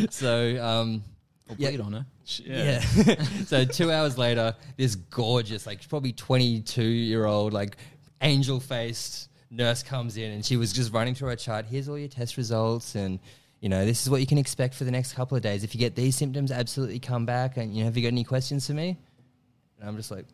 so 0.10 0.60
um, 0.60 1.04
yeah, 1.56 1.70
Bleed 1.70 1.80
on 1.80 1.92
her. 1.92 2.06
yeah. 2.44 2.80
so 3.46 3.64
two 3.64 3.92
hours 3.92 4.16
later, 4.16 4.54
this 4.76 4.94
gorgeous, 4.94 5.66
like 5.66 5.86
probably 5.88 6.12
22 6.12 6.82
year 6.82 7.26
old, 7.26 7.52
like 7.52 7.76
angel 8.22 8.60
faced 8.60 9.28
nurse 9.50 9.82
comes 9.82 10.16
in 10.16 10.32
and 10.32 10.44
she 10.44 10.56
was 10.56 10.72
just 10.72 10.92
running 10.92 11.14
through 11.14 11.28
her 11.28 11.36
chart. 11.36 11.66
Here's 11.66 11.88
all 11.88 11.98
your 11.98 12.08
test 12.08 12.36
results 12.36 12.94
and 12.94 13.18
you 13.60 13.70
know, 13.70 13.86
this 13.86 14.02
is 14.02 14.10
what 14.10 14.20
you 14.20 14.26
can 14.26 14.36
expect 14.36 14.74
for 14.74 14.84
the 14.84 14.90
next 14.90 15.14
couple 15.14 15.38
of 15.38 15.42
days. 15.42 15.64
If 15.64 15.74
you 15.74 15.78
get 15.78 15.94
these 15.94 16.14
symptoms, 16.16 16.52
absolutely 16.52 16.98
come 16.98 17.24
back. 17.24 17.56
And 17.56 17.74
you 17.74 17.80
know, 17.80 17.86
have 17.86 17.96
you 17.96 18.02
got 18.02 18.08
any 18.08 18.22
questions 18.24 18.66
for 18.66 18.74
me? 18.74 18.98
And 19.80 19.88
I'm 19.88 19.96
just 19.96 20.10
like, 20.10 20.26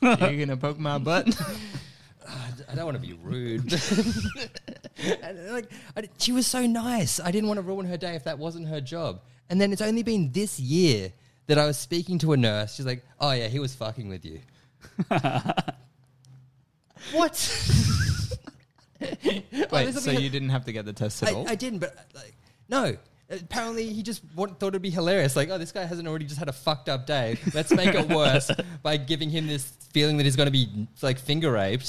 You're 0.02 0.46
gonna 0.46 0.56
poke 0.56 0.78
my 0.78 0.98
butt. 0.98 1.26
I 2.68 2.74
don't 2.74 2.84
want 2.84 2.96
to 2.96 3.02
be 3.02 3.14
rude. 3.14 3.72
and 5.22 5.52
like, 5.52 5.70
I, 5.96 6.08
she 6.18 6.32
was 6.32 6.46
so 6.46 6.66
nice. 6.66 7.20
I 7.20 7.30
didn't 7.30 7.48
want 7.48 7.58
to 7.58 7.62
ruin 7.62 7.86
her 7.86 7.96
day 7.96 8.14
if 8.14 8.24
that 8.24 8.38
wasn't 8.38 8.68
her 8.68 8.80
job. 8.80 9.20
And 9.48 9.60
then 9.60 9.72
it's 9.72 9.82
only 9.82 10.02
been 10.02 10.32
this 10.32 10.58
year 10.58 11.12
that 11.46 11.58
I 11.58 11.66
was 11.66 11.78
speaking 11.78 12.18
to 12.20 12.32
a 12.32 12.36
nurse. 12.36 12.74
She's 12.74 12.86
like, 12.86 13.04
"Oh 13.20 13.30
yeah, 13.32 13.48
he 13.48 13.58
was 13.58 13.74
fucking 13.74 14.08
with 14.08 14.24
you." 14.24 14.40
What? 17.12 17.32
Wait, 19.72 19.94
so 19.94 20.10
you 20.10 20.30
didn't 20.30 20.48
have 20.50 20.64
to 20.64 20.72
get 20.72 20.84
the 20.84 20.92
test 20.92 21.22
at 21.22 21.30
I, 21.30 21.32
all? 21.32 21.48
I 21.48 21.54
didn't, 21.54 21.80
but 21.80 21.94
like, 22.14 22.34
no. 22.68 22.96
Apparently, 23.28 23.92
he 23.92 24.04
just 24.04 24.22
want, 24.36 24.60
thought 24.60 24.68
it'd 24.68 24.82
be 24.82 24.90
hilarious. 24.90 25.34
Like, 25.34 25.50
oh, 25.50 25.58
this 25.58 25.72
guy 25.72 25.84
hasn't 25.84 26.06
already 26.06 26.26
just 26.26 26.38
had 26.38 26.48
a 26.48 26.52
fucked 26.52 26.88
up 26.88 27.06
day. 27.06 27.36
Let's 27.52 27.72
make 27.72 27.92
it 27.92 28.08
worse 28.08 28.52
by 28.84 28.98
giving 28.98 29.30
him 29.30 29.48
this 29.48 29.64
feeling 29.92 30.16
that 30.18 30.24
he's 30.24 30.36
going 30.36 30.46
to 30.46 30.52
be 30.52 30.86
like 31.02 31.18
finger 31.18 31.50
raped. 31.50 31.82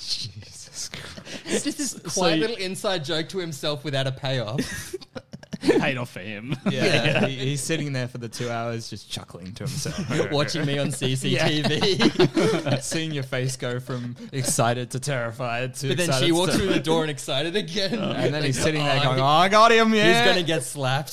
Jesus 0.00 0.88
Christ. 0.88 1.42
It's 1.44 1.64
just 1.64 1.78
this 1.78 1.90
So 1.92 2.20
quiet 2.20 2.36
you- 2.36 2.40
little 2.40 2.56
inside 2.56 3.04
joke 3.04 3.28
to 3.28 3.38
himself 3.38 3.84
without 3.84 4.08
a 4.08 4.12
payoff. 4.12 4.96
paid 5.80 5.96
off 5.96 6.10
for 6.10 6.20
him. 6.20 6.54
Yeah, 6.70 7.26
he- 7.26 7.36
he's 7.36 7.62
sitting 7.62 7.92
there 7.92 8.08
for 8.08 8.18
the 8.18 8.28
two 8.28 8.50
hours 8.50 8.88
just 8.90 9.10
chuckling 9.10 9.52
to 9.54 9.64
himself. 9.64 10.30
Watching 10.32 10.64
me 10.66 10.78
on 10.78 10.88
CCTV. 10.88 12.82
Seeing 12.82 13.12
your 13.12 13.22
face 13.22 13.56
go 13.56 13.80
from 13.80 14.16
excited 14.32 14.90
to 14.92 15.00
terrified 15.00 15.74
to 15.76 15.88
but 15.88 15.96
then 15.96 16.06
excited 16.08 16.24
she 16.26 16.30
to 16.32 16.36
walks 16.36 16.56
through 16.56 16.68
the 16.68 16.80
door 16.80 17.02
and 17.02 17.10
excited 17.10 17.56
again. 17.56 17.98
And 17.98 18.34
then 18.34 18.42
he's 18.42 18.60
sitting 18.60 18.82
there 18.84 18.98
Oh, 19.00 19.04
going, 19.04 19.20
Oh, 19.20 19.24
I 19.24 19.48
got 19.48 19.72
him, 19.72 19.94
yeah. 19.94 20.06
He's 20.14 20.24
going 20.24 20.36
to 20.38 20.42
get 20.46 20.62
slapped. 20.62 21.12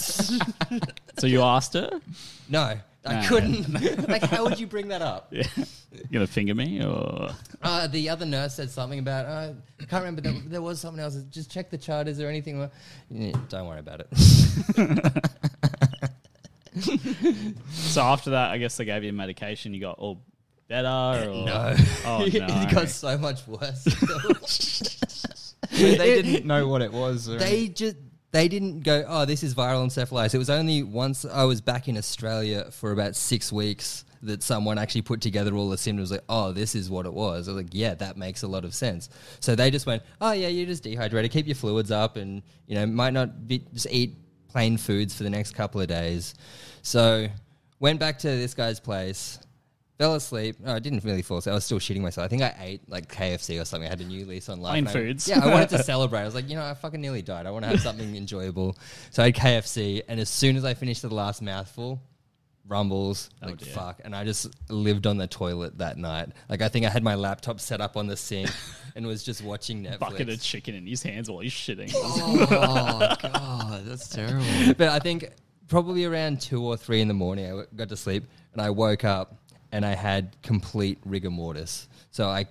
So 1.19 1.27
you 1.27 1.41
asked 1.41 1.73
her, 1.73 1.99
no, 2.49 2.73
I 3.05 3.21
No. 3.21 3.27
couldn't. 3.27 4.07
like, 4.09 4.23
how 4.23 4.43
would 4.45 4.59
you 4.59 4.67
bring 4.67 4.87
that 4.87 5.01
up? 5.01 5.27
"You 5.31 5.43
gonna 6.11 6.25
finger 6.27 6.55
me?" 6.55 6.83
Or 6.83 7.29
Uh, 7.61 7.87
the 7.87 8.09
other 8.09 8.25
nurse 8.25 8.55
said 8.55 8.71
something 8.71 8.99
about, 8.99 9.25
uh, 9.25 9.53
I 9.81 9.85
can't 9.85 10.03
remember, 10.03 10.21
there, 10.21 10.33
there 10.47 10.61
was 10.61 10.79
something 10.79 11.03
else. 11.03 11.15
Just 11.29 11.51
check 11.51 11.69
the 11.69 11.77
chart. 11.77 12.07
Is 12.07 12.17
there 12.17 12.29
anything? 12.29 12.59
wrong?" 12.59 12.71
Yeah, 13.09 13.33
don't 13.49 13.67
worry 13.67 13.79
about 13.79 14.01
it. 14.01 14.07
so 17.71 18.01
after 18.01 18.31
that, 18.31 18.51
I 18.51 18.57
guess 18.57 18.77
they 18.77 18.85
gave 18.85 19.03
you 19.03 19.13
medication. 19.13 19.73
You 19.73 19.81
got 19.81 19.99
all 19.99 20.21
better. 20.67 20.87
Or? 20.87 21.25
no. 21.45 21.75
Oh 22.05 22.25
it 22.25 22.33
no. 22.39 22.67
got 22.71 22.89
so 22.89 23.17
much 23.17 23.45
worse. 23.47 23.83
They 25.71 26.21
didn't 26.21 26.45
know 26.45 26.67
what 26.67 26.81
it 26.81 26.91
was. 26.91 27.29
Or 27.29 27.37
they 27.37 27.67
just 27.67 27.97
they 28.33 28.47
didn't 28.47 28.81
go 28.81 29.05
oh 29.07 29.23
this 29.23 29.43
is 29.43 29.55
viral 29.55 29.85
encephalitis. 29.85 30.33
It 30.33 30.39
was 30.39 30.49
only 30.49 30.83
once 30.83 31.23
i 31.23 31.45
was 31.45 31.61
back 31.61 31.87
in 31.87 31.97
australia 31.97 32.69
for 32.71 32.91
about 32.91 33.15
six 33.15 33.53
weeks 33.53 34.03
that 34.23 34.41
someone 34.41 34.77
actually 34.77 35.03
put 35.03 35.21
together 35.21 35.53
all 35.53 35.69
the 35.69 35.77
symptoms 35.77 36.11
like 36.11 36.23
oh 36.27 36.51
this 36.51 36.75
is 36.75 36.89
what 36.89 37.05
it 37.05 37.13
was. 37.13 37.47
I 37.47 37.53
was 37.53 37.63
like 37.63 37.71
yeah 37.71 37.93
that 37.95 38.17
makes 38.17 38.43
a 38.43 38.47
lot 38.47 38.65
of 38.65 38.73
sense. 38.73 39.09
So 39.39 39.55
they 39.55 39.71
just 39.71 39.85
went 39.85 40.03
oh 40.19 40.31
yeah 40.31 40.47
you're 40.47 40.65
just 40.65 40.83
dehydrated. 40.83 41.31
Keep 41.31 41.47
your 41.47 41.55
fluids 41.55 41.91
up 41.91 42.17
and 42.17 42.41
you 42.67 42.75
know 42.75 42.85
might 42.85 43.13
not 43.13 43.47
be 43.47 43.63
just 43.73 43.87
eat 43.89 44.17
plain 44.49 44.77
foods 44.77 45.15
for 45.15 45.23
the 45.23 45.29
next 45.29 45.53
couple 45.55 45.79
of 45.79 45.87
days. 45.87 46.33
So 46.81 47.27
went 47.79 47.99
back 47.99 48.17
to 48.19 48.27
this 48.27 48.53
guy's 48.53 48.79
place 48.79 49.39
fell 50.03 50.15
asleep. 50.15 50.59
No, 50.59 50.73
I 50.73 50.79
didn't 50.79 51.03
really 51.03 51.21
fall 51.21 51.37
asleep. 51.37 51.51
I 51.51 51.55
was 51.55 51.65
still 51.65 51.79
shitting 51.79 52.01
myself. 52.01 52.25
I 52.25 52.27
think 52.27 52.41
I 52.41 52.55
ate 52.59 52.89
like 52.89 53.11
KFC 53.11 53.61
or 53.61 53.65
something. 53.65 53.87
I 53.87 53.89
had 53.89 54.01
a 54.01 54.05
new 54.05 54.25
lease 54.25 54.49
on 54.49 54.59
life. 54.61 54.71
Plain 54.73 54.79
and 54.87 54.89
I- 54.89 54.91
foods. 54.91 55.27
Yeah, 55.27 55.39
I 55.43 55.47
wanted 55.47 55.69
to 55.69 55.83
celebrate. 55.93 56.21
I 56.21 56.25
was 56.25 56.35
like, 56.35 56.49
you 56.49 56.55
know, 56.55 56.63
I 56.65 56.73
fucking 56.73 56.99
nearly 57.01 57.21
died. 57.21 57.45
I 57.45 57.51
want 57.51 57.63
to 57.65 57.69
have 57.69 57.81
something 57.81 58.15
enjoyable. 58.23 58.77
So 59.11 59.23
I 59.23 59.27
had 59.27 59.35
KFC, 59.35 60.01
and 60.07 60.19
as 60.19 60.29
soon 60.29 60.55
as 60.57 60.65
I 60.65 60.73
finished 60.73 61.01
the 61.01 61.13
last 61.13 61.41
mouthful, 61.41 62.01
rumbles, 62.67 63.29
oh, 63.41 63.47
like 63.47 63.57
dear. 63.57 63.73
fuck. 63.73 64.01
And 64.05 64.15
I 64.15 64.23
just 64.23 64.47
lived 64.69 65.05
on 65.07 65.17
the 65.17 65.27
toilet 65.27 65.77
that 65.79 65.97
night. 65.97 66.29
Like 66.49 66.61
I 66.61 66.69
think 66.69 66.85
I 66.85 66.89
had 66.89 67.03
my 67.03 67.15
laptop 67.15 67.59
set 67.59 67.81
up 67.81 67.97
on 67.97 68.07
the 68.07 68.15
sink 68.17 68.49
and 68.95 69.05
was 69.05 69.23
just 69.23 69.43
watching 69.43 69.83
Netflix. 69.83 69.99
bucket 69.99 70.29
of 70.29 70.41
chicken 70.41 70.75
in 70.75 70.85
his 70.85 71.03
hands 71.03 71.29
while 71.29 71.39
he's 71.39 71.51
shitting. 71.51 71.91
oh 71.95 73.15
god, 73.21 73.81
that's 73.85 74.07
terrible. 74.09 74.45
but 74.77 74.89
I 74.89 74.99
think 74.99 75.29
probably 75.67 76.05
around 76.05 76.39
two 76.39 76.63
or 76.63 76.77
three 76.77 77.01
in 77.01 77.07
the 77.07 77.13
morning, 77.13 77.45
I 77.45 77.49
w- 77.49 77.67
got 77.75 77.89
to 77.89 77.97
sleep 77.97 78.25
and 78.53 78.61
I 78.61 78.69
woke 78.69 79.03
up 79.03 79.35
and 79.73 79.83
I 79.83 79.95
had 79.95 80.37
complete 80.43 80.99
rigor 81.03 81.31
mortis. 81.31 81.87
So 82.11 82.29
I, 82.29 82.45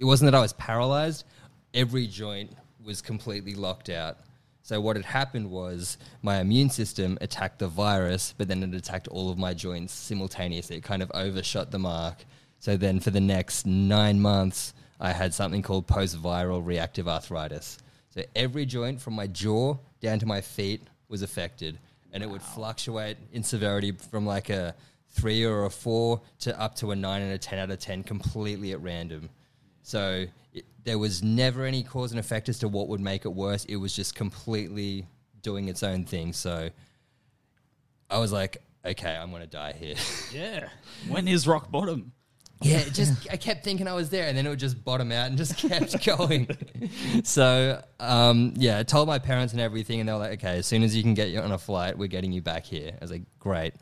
it 0.00 0.04
wasn't 0.06 0.32
that 0.32 0.36
I 0.36 0.40
was 0.40 0.54
paralyzed; 0.54 1.24
every 1.74 2.06
joint 2.06 2.50
was 2.82 3.02
completely 3.02 3.54
locked 3.54 3.90
out. 3.90 4.16
So 4.62 4.80
what 4.80 4.96
had 4.96 5.04
happened 5.04 5.50
was 5.50 5.98
my 6.22 6.40
immune 6.40 6.70
system 6.70 7.18
attacked 7.20 7.58
the 7.58 7.68
virus, 7.68 8.34
but 8.38 8.48
then 8.48 8.62
it 8.62 8.74
attacked 8.74 9.06
all 9.08 9.30
of 9.30 9.36
my 9.36 9.52
joints 9.52 9.92
simultaneously. 9.92 10.76
It 10.76 10.82
kind 10.82 11.02
of 11.02 11.10
overshot 11.14 11.70
the 11.70 11.78
mark. 11.78 12.24
So 12.58 12.76
then 12.76 13.00
for 13.00 13.10
the 13.10 13.20
next 13.20 13.66
nine 13.66 14.20
months, 14.20 14.72
I 14.98 15.12
had 15.12 15.34
something 15.34 15.62
called 15.62 15.86
post-viral 15.86 16.64
reactive 16.64 17.08
arthritis. 17.08 17.78
So 18.10 18.22
every 18.34 18.64
joint 18.64 19.00
from 19.00 19.14
my 19.14 19.26
jaw 19.26 19.76
down 20.00 20.20
to 20.20 20.26
my 20.26 20.40
feet 20.40 20.80
was 21.08 21.22
affected, 21.22 21.78
and 22.12 22.22
it 22.22 22.30
would 22.30 22.42
fluctuate 22.42 23.18
in 23.32 23.42
severity 23.42 23.92
from 23.92 24.24
like 24.24 24.48
a 24.48 24.74
three 25.12 25.44
or 25.44 25.64
a 25.64 25.70
four 25.70 26.20
to 26.40 26.58
up 26.60 26.74
to 26.76 26.90
a 26.90 26.96
nine 26.96 27.22
and 27.22 27.32
a 27.32 27.38
ten 27.38 27.58
out 27.58 27.70
of 27.70 27.78
ten, 27.78 28.02
completely 28.02 28.72
at 28.72 28.82
random. 28.82 29.28
So 29.82 30.26
it, 30.52 30.64
there 30.84 30.98
was 30.98 31.22
never 31.22 31.64
any 31.64 31.82
cause 31.82 32.12
and 32.12 32.20
effect 32.20 32.48
as 32.48 32.58
to 32.60 32.68
what 32.68 32.88
would 32.88 33.00
make 33.00 33.24
it 33.24 33.32
worse. 33.32 33.64
It 33.66 33.76
was 33.76 33.94
just 33.94 34.14
completely 34.14 35.06
doing 35.42 35.68
its 35.68 35.82
own 35.82 36.04
thing. 36.04 36.32
So 36.32 36.70
I 38.10 38.18
was 38.18 38.32
like, 38.32 38.62
okay, 38.84 39.14
I'm 39.14 39.30
gonna 39.30 39.46
die 39.46 39.72
here. 39.72 39.96
yeah. 40.32 40.68
When 41.08 41.28
is 41.28 41.46
rock 41.46 41.70
bottom? 41.70 42.12
Yeah, 42.62 42.78
it 42.78 42.92
just 42.94 43.30
I 43.30 43.36
kept 43.36 43.64
thinking 43.64 43.88
I 43.88 43.94
was 43.94 44.08
there, 44.10 44.28
and 44.28 44.36
then 44.36 44.46
it 44.46 44.50
would 44.50 44.58
just 44.58 44.82
bottom 44.84 45.12
out 45.12 45.28
and 45.28 45.36
just 45.36 45.56
kept 45.68 46.04
going. 46.06 46.48
so 47.24 47.82
um, 48.00 48.54
yeah, 48.56 48.78
I 48.78 48.82
told 48.82 49.08
my 49.08 49.18
parents 49.18 49.52
and 49.52 49.60
everything, 49.60 50.00
and 50.00 50.08
they 50.08 50.12
were 50.12 50.18
like, 50.18 50.32
"Okay, 50.34 50.58
as 50.58 50.66
soon 50.66 50.82
as 50.82 50.96
you 50.96 51.02
can 51.02 51.14
get 51.14 51.28
you 51.30 51.40
on 51.40 51.52
a 51.52 51.58
flight, 51.58 51.98
we're 51.98 52.08
getting 52.08 52.32
you 52.32 52.40
back 52.42 52.64
here." 52.64 52.92
I 52.92 53.04
was 53.04 53.10
like, 53.10 53.22
"Great." 53.38 53.74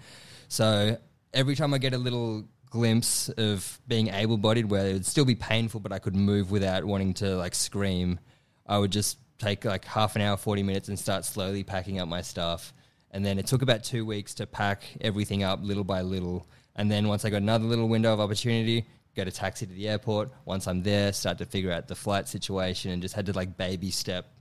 So 0.49 0.99
every 1.33 1.55
time 1.55 1.75
I 1.75 1.79
get 1.79 1.95
a 1.95 1.99
little 1.99 2.45
glimpse 2.71 3.29
of 3.31 3.81
being 3.89 4.09
able-bodied, 4.09 4.71
where 4.71 4.87
it 4.87 4.93
would 4.93 5.07
still 5.07 5.25
be 5.25 5.35
painful, 5.35 5.81
but 5.81 5.93
I 5.93 5.99
could 5.99 6.15
move 6.15 6.51
without 6.51 6.85
wanting 6.85 7.15
to 7.15 7.37
like 7.37 7.55
scream, 7.55 8.21
I 8.67 8.79
would 8.79 8.93
just 8.93 9.19
take 9.39 9.65
like 9.65 9.85
half 9.85 10.17
an 10.17 10.23
hour, 10.23 10.37
forty 10.37 10.63
minutes, 10.63 10.89
and 10.89 10.99
start 10.99 11.25
slowly 11.25 11.65
packing 11.65 11.99
up 11.99 12.09
my 12.09 12.23
stuff. 12.23 12.73
And 13.11 13.25
then 13.25 13.39
it 13.39 13.47
took 13.47 13.63
about 13.63 13.83
two 13.83 14.05
weeks 14.05 14.35
to 14.35 14.47
pack 14.47 14.85
everything 15.01 15.43
up 15.43 15.61
little 15.63 15.83
by 15.83 16.03
little. 16.03 16.47
And 16.77 16.89
then 16.89 17.09
once 17.09 17.25
I 17.25 17.31
got 17.31 17.39
another 17.39 17.65
little 17.65 17.89
window 17.89 18.13
of 18.13 18.21
opportunity, 18.21 18.87
get 19.17 19.27
a 19.27 19.33
taxi 19.33 19.67
to 19.67 19.73
the 19.73 19.89
airport. 19.89 20.31
Once 20.45 20.69
I'm 20.69 20.83
there, 20.85 21.13
start 21.13 21.39
to 21.39 21.45
figure 21.45 21.73
out 21.73 21.89
the 21.89 21.97
flight 21.97 22.29
situation 22.29 22.93
and 22.93 23.03
just 23.03 23.17
had 23.17 23.27
to 23.27 23.33
like 23.33 23.57
baby 23.57 23.91
step 23.91 24.33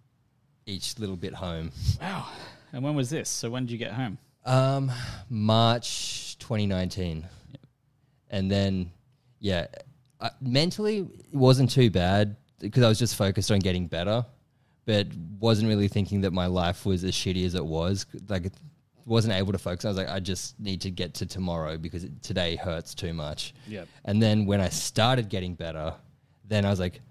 each 0.68 1.00
little 1.00 1.16
bit 1.16 1.34
home. 1.34 1.72
Wow. 2.00 2.28
And 2.72 2.84
when 2.84 2.94
was 2.94 3.10
this? 3.10 3.28
So 3.28 3.50
when 3.50 3.66
did 3.66 3.72
you 3.72 3.80
get 3.80 3.94
home? 3.94 4.20
Um, 4.46 4.92
March 5.30 6.38
2019. 6.40 7.28
And 8.30 8.50
then, 8.50 8.92
yeah, 9.40 9.68
I, 10.20 10.32
mentally 10.42 11.00
it 11.00 11.36
wasn't 11.36 11.72
too 11.72 11.90
bad 11.90 12.36
because 12.60 12.84
I 12.84 12.90
was 12.90 13.00
just 13.00 13.16
focused 13.16 13.52
on 13.52 13.60
getting 13.60 13.88
better, 13.88 14.26
but 14.86 15.08
wasn't 15.40 15.70
really 15.70 15.88
thinking 15.88 16.22
that 16.22 16.32
my 16.32 16.46
life 16.46 16.86
was 16.86 17.04
as 17.04 17.14
shitty 17.14 17.46
as 17.46 17.56
it 17.56 17.66
was. 17.66 18.06
Like, 18.28 18.46
it 18.46 18.54
wasn't 19.06 19.34
able 19.34 19.52
to 19.52 19.58
focus. 19.58 19.86
I 19.86 19.88
was 19.90 19.98
like, 19.98 20.10
I 20.10 20.20
just 20.20 20.60
need 20.60 20.82
to 20.82 20.92
get 20.92 21.14
to 21.16 21.26
tomorrow 21.26 21.78
because 21.78 22.04
it, 22.04 22.22
today 22.22 22.56
hurts 22.56 22.94
too 22.94 23.14
much. 23.14 23.54
Yep. 23.68 23.88
And 24.06 24.22
then 24.22 24.46
when 24.46 24.62
I 24.62 24.70
started 24.70 25.30
getting 25.30 25.56
better, 25.56 25.94
then 26.48 26.66
I 26.66 26.70
was 26.70 26.80
like, 26.80 27.02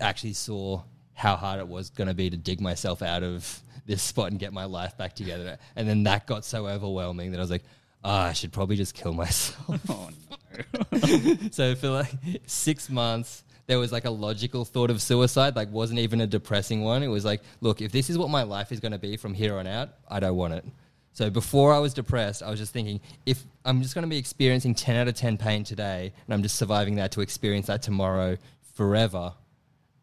actually 0.00 0.32
saw 0.32 0.82
how 1.12 1.36
hard 1.36 1.60
it 1.60 1.68
was 1.68 1.90
going 1.90 2.08
to 2.08 2.14
be 2.14 2.30
to 2.30 2.36
dig 2.36 2.60
myself 2.60 3.02
out 3.02 3.22
of 3.22 3.60
this 3.90 4.02
spot 4.02 4.30
and 4.30 4.38
get 4.38 4.52
my 4.52 4.64
life 4.64 4.96
back 4.96 5.14
together. 5.14 5.58
And 5.74 5.88
then 5.88 6.04
that 6.04 6.26
got 6.26 6.44
so 6.44 6.66
overwhelming 6.68 7.32
that 7.32 7.38
I 7.38 7.40
was 7.40 7.50
like, 7.50 7.64
oh, 8.04 8.10
I 8.10 8.32
should 8.32 8.52
probably 8.52 8.76
just 8.76 8.94
kill 8.94 9.12
myself. 9.12 9.80
Oh 9.90 10.08
no. 10.08 11.48
so 11.50 11.74
for 11.74 11.88
like 11.90 12.12
six 12.46 12.88
months, 12.88 13.44
there 13.66 13.78
was 13.78 13.92
like 13.92 14.04
a 14.04 14.10
logical 14.10 14.64
thought 14.64 14.90
of 14.90 15.00
suicide, 15.02 15.56
like 15.56 15.70
wasn't 15.70 15.98
even 15.98 16.20
a 16.20 16.26
depressing 16.26 16.82
one. 16.82 17.02
It 17.02 17.08
was 17.08 17.24
like, 17.24 17.40
look, 17.60 17.80
if 17.80 17.92
this 17.92 18.10
is 18.10 18.18
what 18.18 18.30
my 18.30 18.42
life 18.42 18.72
is 18.72 18.80
going 18.80 18.92
to 18.92 18.98
be 18.98 19.16
from 19.16 19.34
here 19.34 19.58
on 19.58 19.66
out, 19.66 19.90
I 20.08 20.20
don't 20.20 20.36
want 20.36 20.54
it. 20.54 20.64
So 21.12 21.30
before 21.30 21.72
I 21.72 21.78
was 21.78 21.92
depressed, 21.94 22.42
I 22.42 22.50
was 22.50 22.60
just 22.60 22.72
thinking, 22.72 23.00
if 23.26 23.42
I'm 23.64 23.82
just 23.82 23.94
going 23.94 24.04
to 24.04 24.08
be 24.08 24.18
experiencing 24.18 24.74
10 24.74 24.96
out 24.96 25.08
of 25.08 25.14
10 25.14 25.36
pain 25.36 25.64
today, 25.64 26.12
and 26.26 26.34
I'm 26.34 26.42
just 26.42 26.56
surviving 26.56 26.96
that 26.96 27.12
to 27.12 27.20
experience 27.20 27.66
that 27.66 27.82
tomorrow 27.82 28.36
forever, 28.74 29.34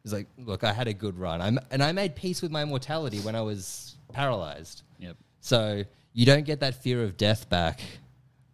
it's 0.07 0.13
like, 0.13 0.27
look, 0.37 0.63
I 0.63 0.71
had 0.71 0.87
a 0.87 0.93
good 0.93 1.17
run. 1.17 1.41
I'm, 1.41 1.59
and 1.69 1.83
I 1.83 1.91
made 1.91 2.15
peace 2.15 2.41
with 2.41 2.51
my 2.51 2.63
mortality 2.63 3.19
when 3.19 3.35
I 3.35 3.41
was 3.41 3.97
paralyzed. 4.13 4.83
Yep. 4.99 5.17
So 5.41 5.83
you 6.13 6.25
don't 6.25 6.45
get 6.45 6.61
that 6.61 6.81
fear 6.81 7.03
of 7.03 7.17
death 7.17 7.49
back 7.49 7.81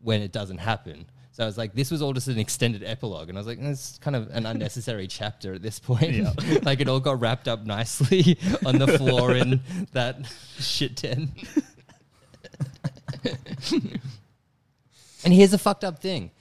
when 0.01 0.21
it 0.21 0.31
doesn't 0.31 0.57
happen. 0.57 1.05
So 1.31 1.43
I 1.43 1.45
was 1.45 1.57
like, 1.57 1.73
this 1.73 1.91
was 1.91 2.01
all 2.01 2.13
just 2.13 2.27
an 2.27 2.39
extended 2.39 2.83
epilogue. 2.83 3.29
And 3.29 3.37
I 3.37 3.39
was 3.39 3.47
like, 3.47 3.59
it's 3.59 3.99
kind 3.99 4.15
of 4.15 4.29
an 4.31 4.45
unnecessary 4.45 5.07
chapter 5.19 5.53
at 5.53 5.61
this 5.61 5.79
point. 5.79 6.11
Yeah. 6.11 6.33
like 6.63 6.79
it 6.79 6.87
all 6.87 6.99
got 6.99 7.19
wrapped 7.19 7.47
up 7.47 7.65
nicely 7.65 8.37
on 8.65 8.79
the 8.79 8.87
floor 8.97 9.35
in 9.35 9.61
that 9.91 10.17
shit 10.59 10.95
den. 10.95 11.31
and 15.23 15.33
here's 15.33 15.53
a 15.53 15.59
fucked 15.59 15.83
up 15.83 15.99
thing. 15.99 16.31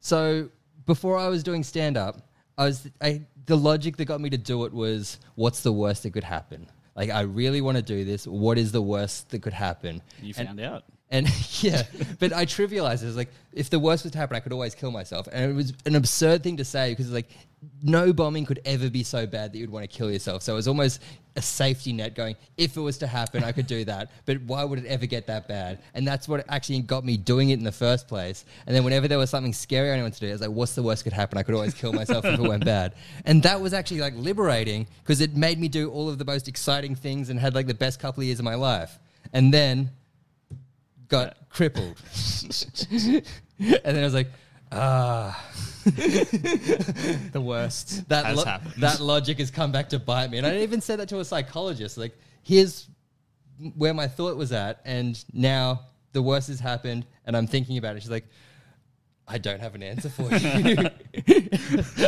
So 0.00 0.50
before 0.86 1.18
I 1.18 1.28
was 1.28 1.42
doing 1.42 1.64
stand 1.64 1.96
up, 1.96 2.28
I 2.58 2.64
was 2.66 2.88
I 3.00 3.22
the 3.46 3.56
logic 3.56 3.96
that 3.96 4.04
got 4.04 4.20
me 4.20 4.30
to 4.30 4.38
do 4.38 4.64
it 4.64 4.72
was 4.72 5.18
what's 5.34 5.62
the 5.62 5.72
worst 5.72 6.02
that 6.04 6.10
could 6.12 6.24
happen? 6.24 6.66
Like 6.94 7.10
I 7.10 7.20
really 7.22 7.60
want 7.60 7.76
to 7.76 7.82
do 7.82 8.04
this. 8.04 8.26
What 8.26 8.58
is 8.58 8.72
the 8.72 8.82
worst 8.82 9.30
that 9.30 9.42
could 9.42 9.52
happen? 9.54 10.02
You 10.22 10.34
And- 10.36 10.48
found 10.48 10.60
out. 10.60 10.84
And 11.12 11.28
yeah, 11.62 11.82
but 12.18 12.32
I 12.32 12.46
trivialized 12.46 13.04
it. 13.04 13.08
It's 13.08 13.16
like 13.16 13.30
if 13.52 13.70
the 13.70 13.78
worst 13.78 14.02
was 14.02 14.12
to 14.12 14.18
happen, 14.18 14.34
I 14.34 14.40
could 14.40 14.52
always 14.52 14.74
kill 14.74 14.90
myself. 14.90 15.28
And 15.30 15.52
it 15.52 15.54
was 15.54 15.74
an 15.86 15.94
absurd 15.94 16.42
thing 16.42 16.56
to 16.56 16.64
say 16.64 16.90
because 16.90 17.06
it's 17.06 17.14
like 17.14 17.30
no 17.82 18.12
bombing 18.12 18.46
could 18.46 18.60
ever 18.64 18.90
be 18.90 19.04
so 19.04 19.26
bad 19.26 19.52
that 19.52 19.58
you'd 19.58 19.70
want 19.70 19.88
to 19.88 19.96
kill 19.96 20.10
yourself. 20.10 20.42
So 20.42 20.54
it 20.54 20.56
was 20.56 20.66
almost 20.66 21.00
a 21.36 21.42
safety 21.42 21.92
net 21.92 22.14
going, 22.14 22.34
if 22.56 22.76
it 22.76 22.80
was 22.80 22.98
to 22.98 23.06
happen, 23.06 23.44
I 23.44 23.52
could 23.52 23.66
do 23.66 23.84
that. 23.84 24.10
But 24.24 24.40
why 24.42 24.64
would 24.64 24.78
it 24.80 24.86
ever 24.86 25.06
get 25.06 25.26
that 25.26 25.48
bad? 25.48 25.80
And 25.94 26.08
that's 26.08 26.26
what 26.26 26.44
actually 26.48 26.80
got 26.80 27.04
me 27.04 27.16
doing 27.16 27.50
it 27.50 27.58
in 27.58 27.64
the 27.64 27.72
first 27.72 28.08
place. 28.08 28.44
And 28.66 28.74
then 28.74 28.82
whenever 28.82 29.06
there 29.06 29.18
was 29.18 29.30
something 29.30 29.52
scary 29.52 29.92
I 29.92 29.96
wanted 29.98 30.14
to 30.14 30.20
do, 30.20 30.28
I 30.28 30.32
was 30.32 30.40
like, 30.40 30.50
what's 30.50 30.74
the 30.74 30.82
worst 30.82 31.04
could 31.04 31.12
happen? 31.12 31.38
I 31.38 31.42
could 31.42 31.54
always 31.54 31.74
kill 31.74 31.92
myself 31.92 32.24
if 32.24 32.40
it 32.40 32.42
went 32.42 32.64
bad. 32.64 32.94
And 33.26 33.42
that 33.42 33.60
was 33.60 33.74
actually 33.74 34.00
like 34.00 34.14
liberating 34.16 34.86
because 35.02 35.20
it 35.20 35.36
made 35.36 35.60
me 35.60 35.68
do 35.68 35.90
all 35.90 36.08
of 36.08 36.18
the 36.18 36.24
most 36.24 36.48
exciting 36.48 36.94
things 36.94 37.28
and 37.28 37.38
had 37.38 37.54
like 37.54 37.66
the 37.66 37.74
best 37.74 38.00
couple 38.00 38.22
of 38.22 38.26
years 38.26 38.38
of 38.38 38.44
my 38.44 38.54
life. 38.54 38.98
And 39.32 39.54
then 39.54 39.90
got 41.12 41.36
crippled. 41.50 42.00
and 42.42 43.22
then 43.84 43.98
I 43.98 44.04
was 44.04 44.14
like, 44.14 44.30
ah, 44.72 45.46
The 45.84 47.40
worst 47.40 48.08
that 48.08 48.24
has 48.24 48.38
lo- 48.38 48.44
happened. 48.44 48.74
that 48.78 48.98
logic 48.98 49.38
has 49.38 49.50
come 49.50 49.72
back 49.72 49.90
to 49.90 49.98
bite 49.98 50.30
me. 50.30 50.38
And 50.38 50.46
I 50.46 50.60
even 50.60 50.80
said 50.80 50.98
that 51.00 51.10
to 51.10 51.20
a 51.20 51.24
psychologist. 51.24 51.98
Like, 51.98 52.18
here's 52.42 52.88
where 53.76 53.92
my 53.92 54.08
thought 54.08 54.36
was 54.38 54.52
at, 54.52 54.80
and 54.86 55.22
now 55.34 55.82
the 56.12 56.22
worst 56.22 56.48
has 56.48 56.60
happened, 56.60 57.04
and 57.26 57.36
I'm 57.36 57.46
thinking 57.46 57.76
about 57.76 57.96
it. 57.96 58.02
She's 58.02 58.10
like, 58.10 58.26
I 59.28 59.36
don't 59.36 59.60
have 59.60 59.74
an 59.74 59.82
answer 59.82 60.08
for 60.08 60.22
you. 60.34 60.88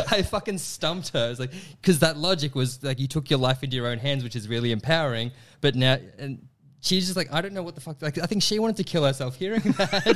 I 0.11 0.23
fucking 0.23 0.57
stumped 0.57 1.09
her. 1.13 1.29
It's 1.29 1.39
like 1.39 1.53
because 1.79 1.99
that 1.99 2.17
logic 2.17 2.55
was 2.55 2.83
like 2.83 2.99
you 2.99 3.07
took 3.07 3.29
your 3.29 3.39
life 3.39 3.63
into 3.63 3.75
your 3.75 3.87
own 3.87 3.99
hands, 3.99 4.23
which 4.23 4.35
is 4.35 4.47
really 4.47 4.71
empowering. 4.71 5.31
But 5.61 5.75
now, 5.75 5.97
and 6.17 6.47
she's 6.85 7.05
just 7.05 7.17
like, 7.17 7.33
I 7.33 7.41
don't 7.41 7.53
know 7.53 7.63
what 7.63 7.75
the 7.75 7.81
fuck. 7.81 8.01
Like, 8.01 8.17
I 8.19 8.25
think 8.27 8.43
she 8.43 8.59
wanted 8.59 8.77
to 8.77 8.83
kill 8.83 9.03
herself 9.03 9.35
hearing 9.35 9.61
that. 9.61 10.15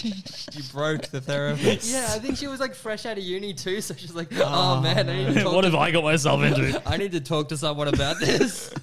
you 0.52 0.62
broke 0.72 1.06
the 1.08 1.20
therapist. 1.20 1.92
yeah, 1.92 2.08
I 2.10 2.18
think 2.18 2.36
she 2.36 2.48
was 2.48 2.60
like 2.60 2.74
fresh 2.74 3.06
out 3.06 3.16
of 3.16 3.22
uni 3.22 3.54
too. 3.54 3.80
So 3.80 3.94
she's 3.94 4.14
like, 4.14 4.28
oh, 4.36 4.80
man, 4.80 5.08
I 5.08 5.16
need 5.24 5.34
to 5.34 5.42
talk 5.42 5.54
what 5.54 5.64
have 5.64 5.74
I 5.76 5.90
got 5.92 6.04
myself 6.04 6.42
into? 6.42 6.82
I 6.86 6.96
need 6.96 7.12
to 7.12 7.20
talk 7.20 7.48
to 7.50 7.56
someone 7.56 7.88
about 7.88 8.18
this. 8.18 8.74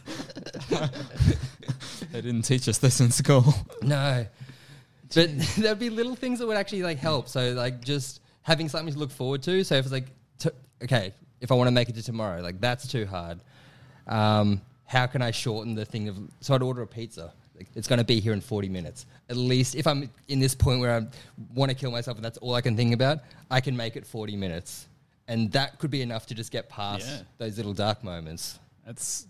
They 2.14 2.22
didn't 2.22 2.44
teach 2.44 2.68
us 2.70 2.78
this 2.78 3.02
in 3.02 3.12
school. 3.12 3.54
no. 3.82 4.26
But 5.14 5.30
there'd 5.58 5.78
be 5.78 5.90
little 5.90 6.16
things 6.16 6.40
that 6.40 6.48
would 6.48 6.58
actually 6.58 6.82
like 6.82 6.98
help. 6.98 7.28
So 7.28 7.52
like 7.52 7.84
just 7.84 8.22
having 8.42 8.70
something 8.70 8.94
to 8.94 9.00
look 9.00 9.12
forward 9.12 9.44
to. 9.44 9.64
So 9.64 9.76
if 9.76 9.86
it's 9.86 9.92
like, 9.92 10.08
t- 10.40 10.50
okay, 10.84 11.14
if 11.42 11.52
I 11.52 11.56
want 11.56 11.68
to 11.68 11.72
make 11.72 11.90
it 11.90 11.96
to 11.96 12.02
tomorrow, 12.02 12.42
like 12.42 12.60
that's 12.62 12.88
too 12.88 13.06
hard. 13.06 13.42
Um, 14.08 14.62
how 14.88 15.06
can 15.06 15.22
I 15.22 15.32
shorten 15.32 15.76
the 15.76 15.86
thing 15.86 16.10
of? 16.10 16.18
So 16.42 16.56
I'd 16.56 16.64
order 16.64 16.82
a 16.82 16.88
pizza. 16.88 17.34
Like, 17.56 17.68
it's 17.76 17.88
going 17.88 18.00
to 18.00 18.06
be 18.06 18.20
here 18.20 18.34
in 18.34 18.42
40 18.42 18.70
minutes. 18.70 19.06
At 19.30 19.38
least 19.38 19.76
if 19.76 19.86
I'm 19.86 20.10
in 20.28 20.40
this 20.40 20.56
point 20.56 20.80
where 20.80 20.96
I 20.96 21.08
want 21.54 21.70
to 21.70 21.76
kill 21.76 21.92
myself 21.92 22.18
and 22.18 22.26
that's 22.26 22.38
all 22.38 22.54
I 22.54 22.62
can 22.62 22.76
think 22.76 22.94
about, 22.94 23.20
I 23.52 23.62
can 23.62 23.76
make 23.76 23.96
it 23.96 24.06
40 24.06 24.36
minutes. 24.36 24.88
And 25.28 25.52
that 25.52 25.78
could 25.80 25.92
be 25.92 26.02
enough 26.02 26.28
to 26.28 26.36
just 26.36 26.52
get 26.52 26.70
past 26.70 27.08
Yeah. 27.08 27.22
those 27.38 27.58
little 27.58 27.74
dark 27.74 28.04
moments. 28.04 28.60
That's 28.86 29.28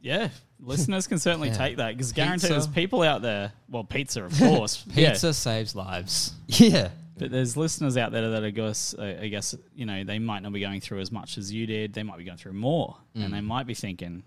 yeah. 0.00 0.28
Listeners 0.60 1.06
can 1.06 1.18
certainly 1.18 1.48
Yeah. 1.48 1.56
take 1.56 1.76
that 1.78 1.92
because 1.92 2.12
guarantee 2.12 2.48
there's 2.48 2.66
people 2.66 3.02
out 3.02 3.22
there. 3.22 3.52
Well, 3.68 3.84
pizza, 3.84 4.24
of 4.24 4.38
course. 4.38 4.82
Pizza 4.94 5.28
Yeah. 5.28 5.32
saves 5.32 5.74
lives. 5.74 6.32
Yeah. 6.46 6.90
But 7.16 7.30
there's 7.30 7.56
listeners 7.56 7.96
out 7.96 8.10
there 8.10 8.30
that 8.30 8.44
I 8.44 8.50
guess, 8.50 8.94
I 8.98 9.28
guess, 9.28 9.54
you 9.74 9.86
know, 9.86 10.02
they 10.02 10.18
might 10.18 10.42
not 10.42 10.52
be 10.52 10.60
going 10.60 10.80
through 10.80 11.00
as 11.00 11.12
much 11.12 11.38
as 11.38 11.52
you 11.52 11.66
did. 11.66 11.92
They 11.92 12.02
might 12.02 12.18
be 12.18 12.24
going 12.24 12.38
through 12.38 12.54
more, 12.54 12.96
and 13.14 13.24
mm. 13.24 13.30
they 13.30 13.40
might 13.40 13.68
be 13.68 13.74
thinking, 13.74 14.24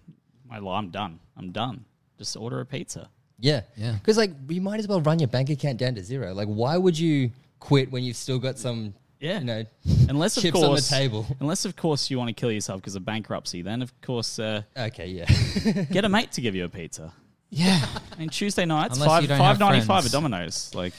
"My, 0.50 0.60
li- 0.60 0.68
I'm 0.70 0.89
done. 0.89 1.20
I'm 1.38 1.52
done. 1.52 1.86
Just 2.18 2.36
order 2.38 2.60
a 2.60 2.66
pizza." 2.66 3.10
Yeah. 3.39 3.62
Yeah. 3.76 3.93
Because, 3.93 4.18
like, 4.18 4.32
you 4.50 4.62
might 4.62 4.80
as 4.80 4.88
well 4.88 5.02
run 5.02 5.20
your 5.20 5.28
bank 5.28 5.50
account 5.50 5.78
down 5.78 5.95
to 5.95 6.04
zero. 6.04 6.34
Like, 6.34 6.48
why 6.48 6.76
would 6.78 6.98
you 6.98 7.32
quit 7.60 7.91
when 7.91 8.04
you've 8.04 8.16
still 8.16 8.39
got 8.39 8.58
some, 8.58 8.93
Yeah. 9.20 9.39
you 9.39 9.45
know, 9.45 9.64
Unless 10.10 10.38
of 10.38 10.43
chips 10.43 10.54
course, 10.60 10.66
on 10.68 10.76
the 10.76 10.82
table? 11.04 11.26
unless 11.39 11.66
of 11.66 11.76
course 11.76 12.10
you 12.10 12.18
want 12.18 12.30
to 12.30 12.34
kill 12.34 12.52
yourself 12.52 12.82
because 12.82 12.95
of 12.95 13.06
bankruptcy, 13.06 13.62
then 13.62 13.82
of 13.84 13.91
course 14.02 14.39
uh, 14.39 14.64
Okay, 14.76 15.08
yeah. 15.08 15.26
get 15.91 16.04
a 16.06 16.10
mate 16.10 16.32
to 16.34 16.41
give 16.41 16.56
you 16.56 16.66
a 16.66 16.70
pizza. 16.70 17.14
Yeah. 17.52 17.80
I 18.12 18.20
mean, 18.20 18.30
Tuesday 18.30 18.66
nights 18.66 18.95
Unless 18.95 19.08
five 19.10 19.22
you 19.22 19.28
don't 19.28 19.38
five 19.38 19.48
have 19.50 19.60
ninety 19.60 19.80
five 19.86 20.02
friends. 20.04 20.06
at 20.08 20.12
Domino's. 20.12 20.72
Like, 20.76 20.93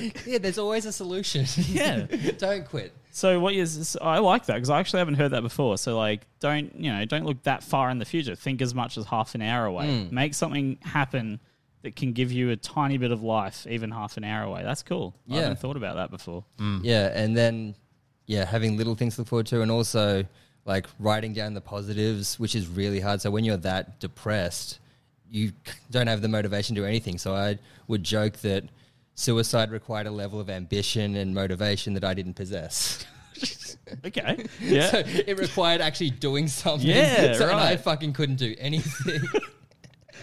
yeah, 0.26 0.38
there's 0.38 0.58
always 0.58 0.84
a 0.86 0.92
solution. 0.92 1.46
Yeah. 1.68 2.04
Don't 2.38 2.66
quit. 2.68 2.92
So 3.10 3.40
what 3.40 3.54
is? 3.54 3.96
I 4.00 4.18
like 4.18 4.46
that 4.46 4.54
because 4.54 4.70
I 4.70 4.80
actually 4.80 4.98
haven't 5.00 5.14
heard 5.14 5.30
that 5.32 5.42
before. 5.42 5.78
So 5.78 5.96
like, 5.96 6.26
don't 6.40 6.74
you 6.76 6.92
know? 6.92 7.04
Don't 7.04 7.24
look 7.24 7.42
that 7.44 7.62
far 7.62 7.90
in 7.90 7.98
the 7.98 8.04
future. 8.04 8.34
Think 8.34 8.62
as 8.62 8.74
much 8.74 8.96
as 8.98 9.06
half 9.06 9.34
an 9.34 9.42
hour 9.42 9.66
away. 9.66 10.04
Hmm. 10.04 10.14
Make 10.14 10.34
something 10.34 10.78
happen 10.82 11.40
that 11.82 11.96
can 11.96 12.12
give 12.12 12.30
you 12.30 12.50
a 12.50 12.56
tiny 12.56 12.98
bit 12.98 13.10
of 13.10 13.22
life, 13.22 13.66
even 13.68 13.90
half 13.90 14.16
an 14.18 14.24
hour 14.24 14.44
away. 14.44 14.62
That's 14.62 14.82
cool. 14.82 15.14
I 15.30 15.34
Yeah. 15.34 15.40
haven't 15.42 15.60
thought 15.60 15.76
about 15.76 15.96
that 15.96 16.10
before. 16.10 16.44
Yeah. 16.82 17.06
And 17.14 17.34
then, 17.36 17.74
yeah, 18.26 18.44
having 18.44 18.76
little 18.76 18.94
things 18.94 19.14
to 19.14 19.22
look 19.22 19.28
forward 19.28 19.46
to 19.46 19.62
and 19.62 19.70
also, 19.70 20.26
like, 20.66 20.86
writing 20.98 21.32
down 21.32 21.54
the 21.54 21.62
positives, 21.62 22.38
which 22.38 22.54
is 22.54 22.68
really 22.68 23.00
hard. 23.00 23.22
So 23.22 23.30
when 23.30 23.44
you're 23.44 23.56
that 23.58 23.98
depressed, 23.98 24.78
you 25.30 25.52
don't 25.90 26.06
have 26.06 26.20
the 26.20 26.28
motivation 26.28 26.74
to 26.76 26.82
do 26.82 26.86
anything. 26.86 27.16
So 27.16 27.34
I 27.34 27.58
would 27.88 28.04
joke 28.04 28.34
that 28.40 28.64
suicide 29.20 29.70
required 29.70 30.06
a 30.06 30.10
level 30.10 30.40
of 30.40 30.48
ambition 30.48 31.14
and 31.14 31.34
motivation 31.34 31.94
that 31.94 32.04
I 32.04 32.14
didn't 32.14 32.34
possess. 32.34 33.04
Okay. 34.04 34.46
Yeah. 34.60 34.90
So 34.90 34.98
it 35.04 35.38
required 35.38 35.80
actually 35.80 36.10
doing 36.10 36.46
something. 36.46 36.86
Yeah, 36.86 37.32
so, 37.38 37.48
and 37.48 37.58
I 37.58 37.76
fucking 37.76 38.12
couldn't 38.12 38.36
do 38.36 38.54
anything. 38.58 39.22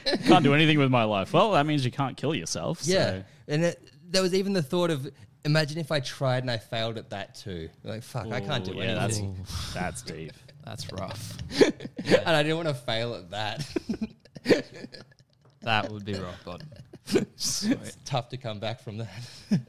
can't 0.26 0.43
do 0.43 0.54
anything 0.54 0.78
with 0.78 0.89
my 0.91 1.04
life. 1.04 1.34
Well, 1.34 1.52
that 1.52 1.66
means 1.66 1.84
you 1.84 1.91
can't 1.91 2.16
kill 2.16 2.34
yourself. 2.34 2.82
so- 2.84 2.93
yeah. 2.93 3.22
And 3.50 3.66
it, 3.66 3.89
there 4.10 4.22
was 4.22 4.34
even 4.34 4.54
the 4.54 4.62
thought 4.62 4.89
of 4.91 5.10
imagine 5.43 5.80
if 5.80 5.91
I 5.91 6.00
tried 6.00 6.43
and 6.43 6.52
I 6.52 6.58
failed 6.58 6.98
at 6.98 7.10
that 7.10 7.36
too. 7.36 7.70
Like, 7.84 8.04
fuck, 8.04 8.28
I 8.28 8.39
can't 8.39 8.64
do 8.64 8.72
Ooh, 8.72 8.78
yeah, 8.82 8.93
that's 8.93 9.18
anything. 9.18 9.45
that's 9.74 10.02
deep. 10.04 10.32
That's 10.64 10.89
rough. 10.93 11.38
And 11.60 12.30
I 12.30 12.43
didn't 12.43 12.58
want 12.58 12.70
to 12.70 12.76
fail 12.76 13.16
at 13.16 13.32
that. 13.32 13.68
That 15.62 15.91
would 15.91 16.06
be 16.06 16.14
rock 16.14 16.36
bottom. 16.45 16.70
It's 17.16 17.97
tough 18.05 18.30
to 18.30 18.38
come 18.38 18.60
back 18.60 18.82
from 18.82 18.97
that. 18.97 19.10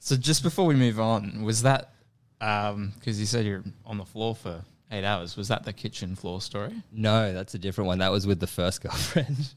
So 0.00 0.16
just 0.16 0.42
before 0.42 0.66
we 0.66 0.74
move 0.74 1.00
on, 1.00 1.44
was 1.44 1.62
that 1.62 1.94
um, 2.42 2.92
because 2.98 3.18
you 3.18 3.24
said 3.24 3.46
you're 3.46 3.64
on 3.86 3.96
the 3.96 4.04
floor 4.04 4.34
for 4.34 4.62
eight 4.90 5.02
hours. 5.02 5.34
Was 5.34 5.48
that 5.48 5.64
the 5.64 5.72
kitchen 5.72 6.14
floor 6.14 6.42
story? 6.42 6.74
No, 6.92 7.32
that's 7.32 7.54
a 7.54 7.58
different 7.58 7.86
one. 7.88 8.00
That 8.00 8.12
was 8.12 8.26
with 8.26 8.38
the 8.38 8.46
first 8.46 8.82
girlfriend. 8.82 9.54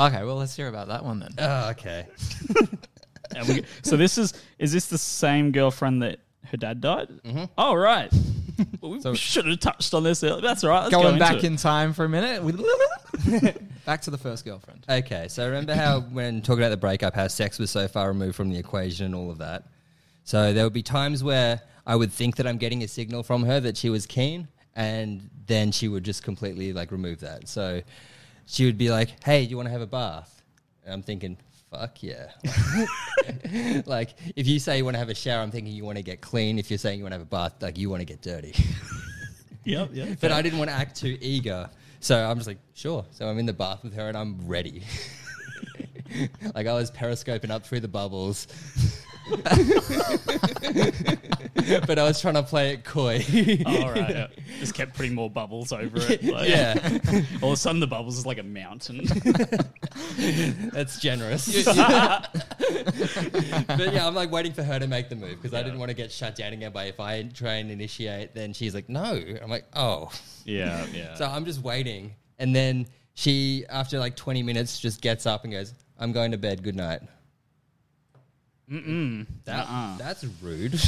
Okay, 0.00 0.24
well 0.24 0.36
let's 0.36 0.56
hear 0.56 0.68
about 0.68 0.88
that 0.88 1.04
one 1.04 1.20
then. 1.20 1.34
oh, 1.38 1.70
okay. 1.70 2.06
And 3.36 3.48
we- 3.48 3.64
so 3.82 3.98
this 3.98 4.16
is 4.16 4.32
is 4.58 4.72
this 4.72 4.86
the 4.86 4.96
same 4.98 5.52
girlfriend 5.52 6.02
that 6.02 6.20
her 6.50 6.56
dad 6.56 6.80
died? 6.80 7.08
Mm-hmm. 7.24 7.44
Oh 7.56 7.74
right. 7.74 8.12
well, 8.80 8.92
we 8.92 9.00
So- 9.00 9.14
should 9.14 9.46
have 9.46 9.60
touched 9.60 9.94
on 9.94 10.02
this. 10.02 10.22
Earlier. 10.22 10.40
That's 10.40 10.64
all 10.64 10.70
right. 10.70 10.82
Let's 10.84 10.90
Going 10.94 11.06
into 11.14 11.18
back 11.18 11.36
it. 11.36 11.44
in 11.44 11.56
time 11.56 11.92
for 11.92 12.04
a 12.04 12.08
minute. 12.08 12.42
back 13.86 14.02
to 14.02 14.10
the 14.10 14.18
first 14.18 14.44
girlfriend. 14.44 14.84
Okay, 14.88 15.28
so 15.28 15.46
remember 15.46 15.74
how 15.74 16.00
when 16.00 16.42
talking 16.42 16.62
about 16.62 16.70
the 16.70 16.76
breakup, 16.76 17.14
how 17.14 17.28
sex 17.28 17.58
was 17.58 17.70
so 17.70 17.88
far 17.88 18.08
removed 18.08 18.34
from 18.36 18.50
the 18.50 18.58
equation 18.58 19.06
and 19.06 19.14
all 19.14 19.30
of 19.30 19.38
that. 19.38 19.64
So 20.24 20.52
there 20.52 20.64
would 20.64 20.72
be 20.72 20.82
times 20.82 21.24
where 21.24 21.60
I 21.86 21.96
would 21.96 22.12
think 22.12 22.36
that 22.36 22.46
I'm 22.46 22.58
getting 22.58 22.82
a 22.82 22.88
signal 22.88 23.22
from 23.22 23.42
her 23.44 23.58
that 23.60 23.76
she 23.76 23.90
was 23.90 24.06
keen, 24.06 24.48
and 24.76 25.28
then 25.46 25.72
she 25.72 25.88
would 25.88 26.04
just 26.04 26.22
completely 26.22 26.72
like 26.72 26.92
remove 26.92 27.20
that. 27.20 27.48
So 27.48 27.82
she 28.46 28.64
would 28.66 28.78
be 28.78 28.90
like, 28.90 29.24
"Hey, 29.24 29.44
do 29.44 29.50
you 29.50 29.56
want 29.56 29.66
to 29.66 29.72
have 29.72 29.80
a 29.80 29.86
bath?" 29.86 30.42
And 30.84 30.92
I'm 30.94 31.02
thinking, 31.02 31.36
"Fuck 31.72 32.02
yeah!" 32.02 32.30
like 33.86 34.14
if 34.36 34.46
you 34.46 34.60
say 34.60 34.76
you 34.76 34.84
want 34.84 34.94
to 34.94 34.98
have 34.98 35.08
a 35.08 35.14
shower, 35.14 35.42
I'm 35.42 35.50
thinking 35.50 35.72
you 35.72 35.84
want 35.84 35.96
to 35.96 36.04
get 36.04 36.20
clean. 36.20 36.58
If 36.58 36.70
you're 36.70 36.78
saying 36.78 36.98
you 36.98 37.04
want 37.04 37.12
to 37.14 37.18
have 37.18 37.26
a 37.26 37.30
bath, 37.30 37.60
like 37.60 37.78
you 37.78 37.90
want 37.90 38.00
to 38.00 38.06
get 38.06 38.22
dirty. 38.22 38.54
Yep, 39.64 39.90
yep. 39.92 40.18
But 40.20 40.32
I 40.32 40.42
didn't 40.42 40.58
want 40.58 40.70
to 40.70 40.76
act 40.76 40.96
too 40.96 41.16
eager. 41.20 41.70
So 42.00 42.18
I'm 42.18 42.36
just 42.36 42.48
like, 42.48 42.58
sure. 42.74 43.04
So 43.12 43.28
I'm 43.28 43.38
in 43.38 43.46
the 43.46 43.52
bath 43.52 43.84
with 43.84 43.94
her 43.94 44.08
and 44.08 44.16
I'm 44.16 44.46
ready. 44.46 44.82
like 46.54 46.66
I 46.66 46.72
was 46.72 46.90
periscoping 46.90 47.50
up 47.50 47.64
through 47.64 47.80
the 47.80 47.88
bubbles. 47.88 48.48
but 51.86 51.98
I 51.98 52.02
was 52.02 52.20
trying 52.20 52.34
to 52.34 52.42
play 52.42 52.72
it 52.72 52.84
coy. 52.84 53.24
Oh, 53.66 53.82
all 53.82 53.92
right. 53.92 53.96
yeah. 54.10 54.26
Just 54.58 54.74
kept 54.74 54.94
putting 54.94 55.14
more 55.14 55.30
bubbles 55.30 55.72
over 55.72 55.98
it. 55.98 56.22
Like, 56.32 56.48
yeah, 56.48 56.78
All 57.42 57.50
of 57.50 57.54
a 57.54 57.56
sudden, 57.56 57.80
the 57.80 57.86
bubbles 57.86 58.16
is 58.16 58.24
like 58.24 58.38
a 58.38 58.42
mountain. 58.42 59.04
that's 60.72 60.98
generous. 60.98 61.64
but 61.64 62.34
yeah, 63.92 64.06
I'm 64.06 64.14
like 64.14 64.30
waiting 64.30 64.52
for 64.52 64.62
her 64.62 64.78
to 64.78 64.86
make 64.86 65.10
the 65.10 65.16
move 65.16 65.42
because 65.42 65.52
I 65.52 65.62
didn't 65.62 65.78
want 65.78 65.90
to 65.90 65.94
get 65.94 66.10
shut 66.10 66.36
down 66.36 66.54
again 66.54 66.72
But 66.72 66.86
if 66.86 67.00
I 67.00 67.22
try 67.24 67.54
and 67.54 67.70
initiate, 67.70 68.34
then 68.34 68.54
she's 68.54 68.74
like, 68.74 68.88
no. 68.88 69.22
I'm 69.42 69.50
like, 69.50 69.66
oh. 69.74 70.10
yeah, 70.44 70.86
yeah. 70.92 71.14
So 71.14 71.26
I'm 71.26 71.44
just 71.44 71.62
waiting. 71.62 72.14
And 72.38 72.56
then 72.56 72.86
she, 73.14 73.66
after 73.68 73.98
like 73.98 74.16
20 74.16 74.42
minutes, 74.42 74.80
just 74.80 75.02
gets 75.02 75.26
up 75.26 75.44
and 75.44 75.52
goes, 75.52 75.74
I'm 75.98 76.12
going 76.12 76.30
to 76.32 76.38
bed. 76.38 76.62
Good 76.62 76.76
night. 76.76 77.00
Mm-mm. 78.72 79.26
That, 79.44 79.66
Uh-uh. 79.68 79.98
That's 79.98 80.24
rude. 80.40 80.80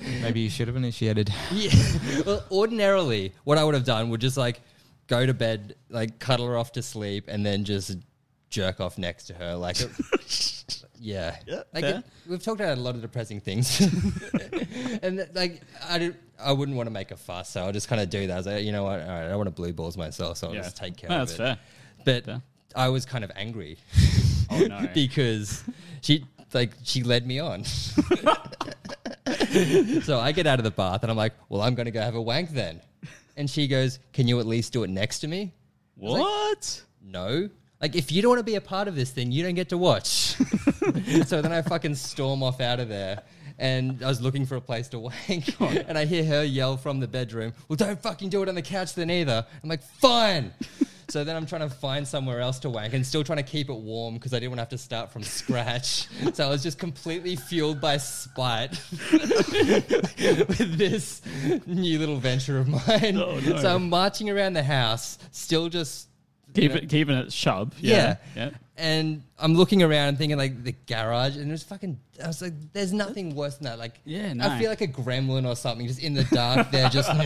Maybe 0.22 0.40
you 0.40 0.50
should 0.50 0.66
have 0.68 0.76
initiated. 0.76 1.32
yeah. 1.52 1.70
Well, 2.26 2.44
ordinarily, 2.50 3.32
what 3.44 3.56
I 3.58 3.64
would 3.64 3.74
have 3.74 3.84
done 3.84 4.10
would 4.10 4.20
just 4.20 4.36
like 4.36 4.60
go 5.06 5.24
to 5.24 5.32
bed, 5.32 5.76
like 5.88 6.18
cuddle 6.18 6.46
her 6.46 6.56
off 6.56 6.72
to 6.72 6.82
sleep, 6.82 7.26
and 7.28 7.46
then 7.46 7.64
just 7.64 7.96
jerk 8.50 8.80
off 8.80 8.98
next 8.98 9.26
to 9.26 9.34
her. 9.34 9.54
Like, 9.54 9.76
yeah. 11.00 11.36
Yeah, 11.46 11.62
Like 11.72 11.84
fair. 11.84 11.98
it, 11.98 12.04
we've 12.28 12.42
talked 12.42 12.60
about 12.60 12.76
a 12.76 12.80
lot 12.80 12.94
of 12.96 13.02
depressing 13.02 13.40
things, 13.40 13.80
and 15.02 15.28
like 15.34 15.62
I 15.88 15.98
did, 15.98 16.16
I 16.40 16.52
wouldn't 16.52 16.76
want 16.76 16.88
to 16.88 16.92
make 16.92 17.10
a 17.12 17.16
fuss, 17.16 17.50
so 17.50 17.62
I'll 17.62 17.72
just 17.72 17.88
kind 17.88 18.00
of 18.00 18.10
do 18.10 18.26
that. 18.26 18.32
I 18.34 18.36
was 18.36 18.46
like, 18.46 18.64
you 18.64 18.72
know 18.72 18.84
what? 18.84 19.00
All 19.00 19.06
right, 19.08 19.24
I 19.24 19.28
don't 19.28 19.36
want 19.38 19.46
to 19.48 19.52
blue 19.54 19.72
balls 19.72 19.96
myself, 19.96 20.38
so 20.38 20.48
I'll 20.48 20.54
Yeah. 20.54 20.62
just 20.62 20.76
take 20.76 20.96
care 20.96 21.10
No, 21.10 21.22
of 21.22 21.28
that's 21.28 21.34
it. 21.34 21.36
fair. 21.38 21.58
But 22.04 22.24
Fair. 22.24 22.42
I 22.74 22.88
was 22.88 23.04
kind 23.06 23.22
of 23.24 23.30
angry. 23.36 23.78
Oh, 24.50 24.58
no. 24.60 24.88
because 24.94 25.62
she 26.00 26.24
like 26.54 26.72
she 26.84 27.02
led 27.02 27.26
me 27.26 27.38
on. 27.38 27.64
so 30.02 30.18
I 30.18 30.32
get 30.32 30.46
out 30.46 30.58
of 30.58 30.64
the 30.64 30.70
bath 30.70 31.02
and 31.02 31.10
I'm 31.10 31.16
like, 31.16 31.34
well, 31.48 31.62
I'm 31.62 31.74
going 31.74 31.86
to 31.86 31.92
go 31.92 32.00
have 32.00 32.14
a 32.14 32.22
wank 32.22 32.50
then. 32.50 32.80
And 33.36 33.48
she 33.48 33.68
goes, 33.68 33.98
can 34.12 34.26
you 34.26 34.40
at 34.40 34.46
least 34.46 34.72
do 34.72 34.82
it 34.82 34.90
next 34.90 35.20
to 35.20 35.28
me? 35.28 35.52
What? 35.94 36.82
No. 37.02 37.48
Like, 37.80 37.94
if 37.94 38.10
you 38.10 38.22
don't 38.22 38.30
want 38.30 38.40
to 38.40 38.44
be 38.44 38.56
a 38.56 38.60
part 38.60 38.88
of 38.88 38.96
this, 38.96 39.12
then 39.12 39.30
you 39.30 39.44
don't 39.44 39.54
get 39.54 39.68
to 39.68 39.78
watch. 39.78 40.08
so 41.26 41.40
then 41.40 41.52
I 41.52 41.62
fucking 41.62 41.94
storm 41.94 42.42
off 42.42 42.60
out 42.60 42.80
of 42.80 42.88
there. 42.88 43.22
And 43.60 44.02
I 44.02 44.08
was 44.08 44.20
looking 44.20 44.46
for 44.46 44.56
a 44.56 44.60
place 44.60 44.88
to 44.88 44.98
wank. 44.98 45.60
and 45.60 45.96
I 45.96 46.04
hear 46.04 46.24
her 46.24 46.44
yell 46.44 46.76
from 46.76 47.00
the 47.00 47.08
bedroom, 47.08 47.52
Well, 47.68 47.76
don't 47.76 48.00
fucking 48.00 48.30
do 48.30 48.42
it 48.42 48.48
on 48.48 48.54
the 48.54 48.62
couch 48.62 48.94
then 48.94 49.10
either. 49.10 49.46
I'm 49.62 49.68
like, 49.68 49.82
Fine. 49.82 50.52
So 51.08 51.24
then 51.24 51.36
I'm 51.36 51.46
trying 51.46 51.62
to 51.68 51.74
find 51.74 52.06
somewhere 52.06 52.40
else 52.40 52.58
to 52.60 52.70
wank 52.70 52.92
and 52.92 53.04
still 53.06 53.24
trying 53.24 53.38
to 53.38 53.42
keep 53.42 53.70
it 53.70 53.74
warm 53.76 54.14
because 54.14 54.34
I 54.34 54.36
didn't 54.38 54.50
want 54.50 54.58
to 54.58 54.62
have 54.62 54.68
to 54.70 54.78
start 54.78 55.10
from 55.10 55.22
scratch. 55.22 56.06
so 56.34 56.46
I 56.46 56.50
was 56.50 56.62
just 56.62 56.78
completely 56.78 57.34
fueled 57.36 57.80
by 57.80 57.96
spite 57.96 58.78
with 59.12 60.76
this 60.78 61.22
new 61.66 61.98
little 61.98 62.16
venture 62.18 62.58
of 62.58 62.68
mine. 62.68 63.16
Oh, 63.16 63.40
no. 63.40 63.56
So 63.58 63.74
I'm 63.74 63.88
marching 63.88 64.30
around 64.30 64.52
the 64.54 64.62
house, 64.62 65.18
still 65.32 65.68
just 65.68 66.08
Keep 66.54 66.70
know- 66.72 66.76
it, 66.78 66.88
keeping 66.88 67.16
it 67.16 67.28
shub. 67.28 67.72
yeah. 67.78 68.16
Yeah. 68.36 68.44
yeah. 68.44 68.50
And 68.78 69.24
I'm 69.40 69.54
looking 69.54 69.82
around 69.82 70.08
and 70.08 70.16
thinking 70.18 70.38
like 70.38 70.62
the 70.62 70.74
garage, 70.86 71.36
and 71.36 71.50
there's 71.50 71.64
fucking. 71.64 71.98
I 72.22 72.28
was 72.28 72.40
like, 72.40 72.52
there's 72.72 72.92
nothing 72.92 73.34
worse 73.34 73.56
than 73.56 73.64
that. 73.64 73.78
Like, 73.78 73.94
Yeah, 74.04 74.32
I 74.40 74.58
feel 74.58 74.70
like 74.70 74.80
a 74.80 74.86
gremlin 74.86 75.46
or 75.46 75.56
something, 75.56 75.86
just 75.86 76.00
in 76.00 76.14
the 76.14 76.22
dark. 76.24 76.70
They're 76.70 76.88
just. 76.88 77.08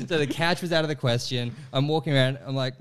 so 0.08 0.18
the 0.18 0.26
couch 0.28 0.62
was 0.62 0.72
out 0.72 0.84
of 0.84 0.88
the 0.88 0.96
question. 0.96 1.54
I'm 1.72 1.86
walking 1.86 2.12
around. 2.12 2.38
I'm 2.44 2.56
like, 2.56 2.74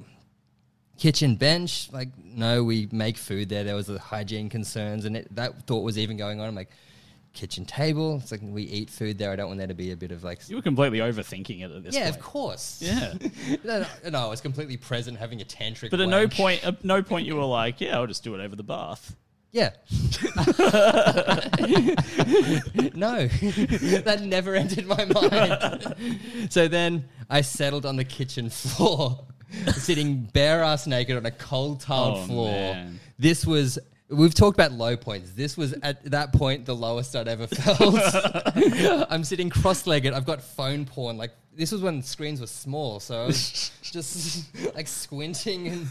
kitchen 0.97 1.35
bench. 1.35 1.89
Like, 1.91 2.09
no, 2.23 2.63
we 2.63 2.87
make 2.91 3.17
food 3.17 3.49
there. 3.49 3.63
There 3.63 3.75
was 3.75 3.87
the 3.87 3.99
hygiene 3.99 4.49
concerns, 4.49 5.05
and 5.05 5.17
it, 5.17 5.35
that 5.35 5.67
thought 5.67 5.83
was 5.83 5.97
even 5.97 6.17
going 6.17 6.39
on. 6.41 6.47
I'm 6.47 6.55
like, 6.55 6.69
kitchen 7.39 7.63
table. 7.65 8.19
It's 8.21 8.31
like 8.31 8.41
we 8.43 8.63
eat 8.63 8.89
food 8.89 9.17
there. 9.17 9.31
I 9.31 9.35
don't 9.37 9.47
want 9.47 9.59
there 9.59 9.67
to 9.67 9.73
be 9.73 9.91
a 9.91 9.95
bit 9.97 10.11
of 10.11 10.23
like. 10.23 10.47
You 10.49 10.57
were 10.57 10.61
completely 10.61 10.99
overthinking 10.99 11.61
it 11.63 11.71
at 11.71 11.83
this 11.83 11.95
Yeah, 11.95 12.03
point. 12.05 12.15
of 12.17 12.21
course. 12.21 12.81
Yeah. 12.81 13.13
no, 13.63 13.79
no, 14.03 14.09
no, 14.09 14.19
I 14.19 14.27
was 14.27 14.41
completely 14.41 14.75
present, 14.77 15.17
having 15.17 15.41
a 15.41 15.45
tantric. 15.45 15.89
But 15.91 16.01
at 16.01 16.09
no 16.09 16.27
point, 16.27 16.63
at 16.65 16.83
no 16.83 17.01
point, 17.01 17.25
you 17.25 17.35
were 17.37 17.45
like, 17.45 17.79
"Yeah, 17.79 17.97
I'll 17.97 18.07
just 18.07 18.23
do 18.23 18.35
it 18.35 18.41
over 18.41 18.55
the 18.55 18.63
bath." 18.63 19.15
Yeah. 19.51 19.71
no, 22.93 23.27
that 23.27 24.19
never 24.23 24.55
entered 24.55 24.85
my 24.85 25.05
mind. 25.05 25.95
so 26.51 26.67
then 26.67 27.05
I 27.29 27.41
settled 27.41 27.85
on 27.85 27.95
the 27.95 28.03
kitchen 28.03 28.49
floor, 28.49 29.25
sitting 29.73 30.29
bare 30.33 30.61
ass 30.63 30.85
naked 30.87 31.17
on 31.17 31.25
a 31.25 31.31
cold 31.31 31.81
tiled 31.81 32.17
Oh, 32.17 32.25
floor. 32.25 32.51
man. 32.51 32.99
This 33.17 33.45
was. 33.45 33.79
We've 34.09 34.33
talked 34.33 34.57
about 34.57 34.71
low 34.71 34.97
points. 34.97 35.31
This 35.33 35.55
was 35.55 35.73
at 35.83 36.03
that 36.09 36.33
point 36.33 36.65
the 36.65 36.75
lowest 36.75 37.15
I'd 37.15 37.27
ever 37.27 37.45
felt. 37.45 37.95
I'm 39.11 39.23
sitting 39.23 39.51
cross 39.51 39.85
legged. 39.85 40.13
I've 40.13 40.25
got 40.25 40.41
phone 40.41 40.85
porn. 40.85 41.15
Like, 41.17 41.31
this 41.55 41.71
was 41.71 41.81
when 41.81 42.01
screens 42.01 42.41
were 42.41 42.47
small. 42.47 42.99
So 42.99 43.21
I 43.21 43.25
was 43.27 43.71
just 43.83 44.47
like 44.73 44.87
squinting 44.87 45.67
and 45.67 45.87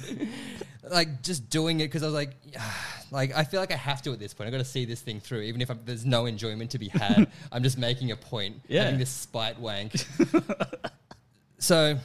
like 0.90 1.22
just 1.22 1.48
doing 1.48 1.78
it 1.78 1.84
because 1.84 2.02
I 2.02 2.06
was 2.06 2.14
like, 2.14 2.30
like, 3.12 3.36
I 3.36 3.44
feel 3.44 3.60
like 3.60 3.72
I 3.72 3.76
have 3.76 4.02
to 4.02 4.12
at 4.12 4.18
this 4.18 4.34
point. 4.34 4.48
I've 4.48 4.52
got 4.52 4.58
to 4.58 4.64
see 4.64 4.84
this 4.84 5.00
thing 5.00 5.20
through. 5.20 5.42
Even 5.42 5.60
if 5.60 5.70
I'm, 5.70 5.78
there's 5.84 6.04
no 6.04 6.26
enjoyment 6.26 6.72
to 6.72 6.78
be 6.78 6.88
had, 6.88 7.30
I'm 7.52 7.62
just 7.62 7.78
making 7.78 8.10
a 8.10 8.16
point. 8.16 8.56
Yeah. 8.66 8.84
Having 8.84 8.98
this 8.98 9.10
spite 9.10 9.60
wank. 9.60 9.92
so 11.58 11.96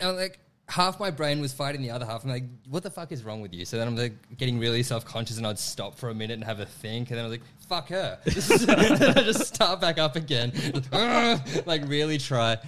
I'm 0.00 0.14
like, 0.14 0.38
half 0.68 0.98
my 0.98 1.10
brain 1.10 1.40
was 1.40 1.52
fighting 1.52 1.82
the 1.82 1.90
other 1.90 2.04
half. 2.04 2.24
I'm 2.24 2.30
like, 2.30 2.44
what 2.68 2.82
the 2.82 2.90
fuck 2.90 3.12
is 3.12 3.22
wrong 3.22 3.40
with 3.40 3.54
you? 3.54 3.64
So 3.64 3.78
then 3.78 3.86
I'm 3.86 3.96
like 3.96 4.36
getting 4.36 4.58
really 4.58 4.82
self 4.82 5.04
conscious 5.04 5.38
and 5.38 5.46
I'd 5.46 5.58
stop 5.58 5.96
for 5.96 6.10
a 6.10 6.14
minute 6.14 6.34
and 6.34 6.44
have 6.44 6.60
a 6.60 6.66
think. 6.66 7.10
And 7.10 7.18
then 7.18 7.24
I 7.24 7.28
was 7.28 7.38
like, 7.38 7.46
fuck 7.68 7.88
her. 7.88 8.18
I 8.26 9.22
just 9.22 9.54
start 9.54 9.80
back 9.80 9.98
up 9.98 10.16
again. 10.16 10.52
like, 11.66 11.86
really 11.86 12.18
try. 12.18 12.58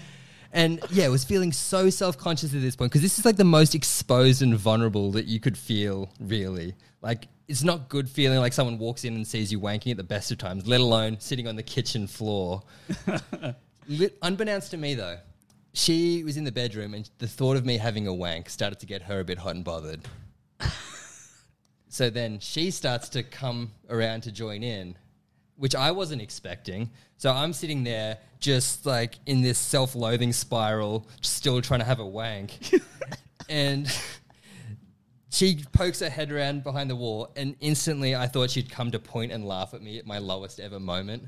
And 0.53 0.81
yeah, 0.91 1.05
I 1.05 1.09
was 1.09 1.25
feeling 1.25 1.53
so 1.53 1.91
self 1.91 2.17
conscious 2.17 2.55
at 2.55 2.61
this 2.61 2.77
point 2.77 2.91
because 2.91 3.03
this 3.03 3.19
is 3.19 3.25
like 3.25 3.37
the 3.37 3.45
most 3.45 3.75
exposed 3.75 4.43
and 4.43 4.55
vulnerable 4.57 5.11
that 5.13 5.27
you 5.27 5.41
could 5.41 5.59
feel, 5.59 6.11
really. 6.21 6.75
Like, 7.03 7.29
it's 7.49 7.63
not 7.63 7.89
good 7.89 8.09
feeling 8.09 8.39
like 8.39 8.53
someone 8.53 8.79
walks 8.79 9.05
in 9.05 9.15
and 9.15 9.27
sees 9.27 9.51
you 9.51 9.61
wanking 9.61 9.91
at 9.91 9.97
the 9.97 10.05
best 10.05 10.31
of 10.31 10.39
times, 10.39 10.67
let 10.67 10.81
alone 10.81 11.19
sitting 11.21 11.49
on 11.49 11.57
the 11.57 11.63
kitchen 11.63 12.07
floor. 12.07 12.63
Unbeknownst 14.23 14.71
to 14.71 14.77
me, 14.77 14.95
though, 14.95 15.19
she 15.73 16.25
was 16.25 16.37
in 16.37 16.45
the 16.45 16.53
bedroom 16.53 16.95
and 16.95 17.09
the 17.19 17.29
thought 17.29 17.57
of 17.57 17.65
me 17.65 17.79
having 17.79 18.07
a 18.07 18.15
wank 18.15 18.49
started 18.49 18.79
to 18.81 18.87
get 18.87 19.03
her 19.03 19.21
a 19.21 19.25
bit 19.25 19.39
hot 19.39 19.55
and 19.55 19.65
bothered. 19.65 20.01
so 21.89 22.11
then 22.11 22.39
she 22.41 22.71
starts 22.71 23.09
to 23.11 23.23
come 23.23 23.73
around 23.89 24.23
to 24.23 24.33
join 24.33 24.63
in, 24.63 24.97
which 25.57 25.75
I 25.75 25.91
wasn't 25.91 26.23
expecting. 26.23 26.91
So 27.17 27.31
I'm 27.33 27.53
sitting 27.53 27.85
there 27.85 28.19
just 28.41 28.87
like 28.87 29.19
in 29.27 29.43
this 29.43 29.59
self 29.59 29.95
loathing 29.95 30.33
spiral, 30.33 31.07
still 31.21 31.61
trying 31.61 31.81
to 31.81 31.87
have 31.87 32.01
a 32.01 32.07
wank. 32.07 32.59
and 33.49 33.91
she 35.31 35.65
pokes 35.73 36.01
her 36.01 36.11
head 36.11 36.33
around 36.33 36.65
behind 36.65 36.89
the 36.91 36.97
wall, 36.97 37.31
and 37.37 37.55
instantly 37.61 38.17
I 38.17 38.27
thought 38.27 38.51
she'd 38.51 38.71
come 38.71 38.91
to 38.93 38.99
point 38.99 39.33
and 39.33 39.47
laugh 39.47 39.75
at 39.75 39.83
me 39.83 39.99
at 39.99 40.07
my 40.07 40.19
lowest 40.19 40.59
ever 40.61 40.81
moment. 40.81 41.25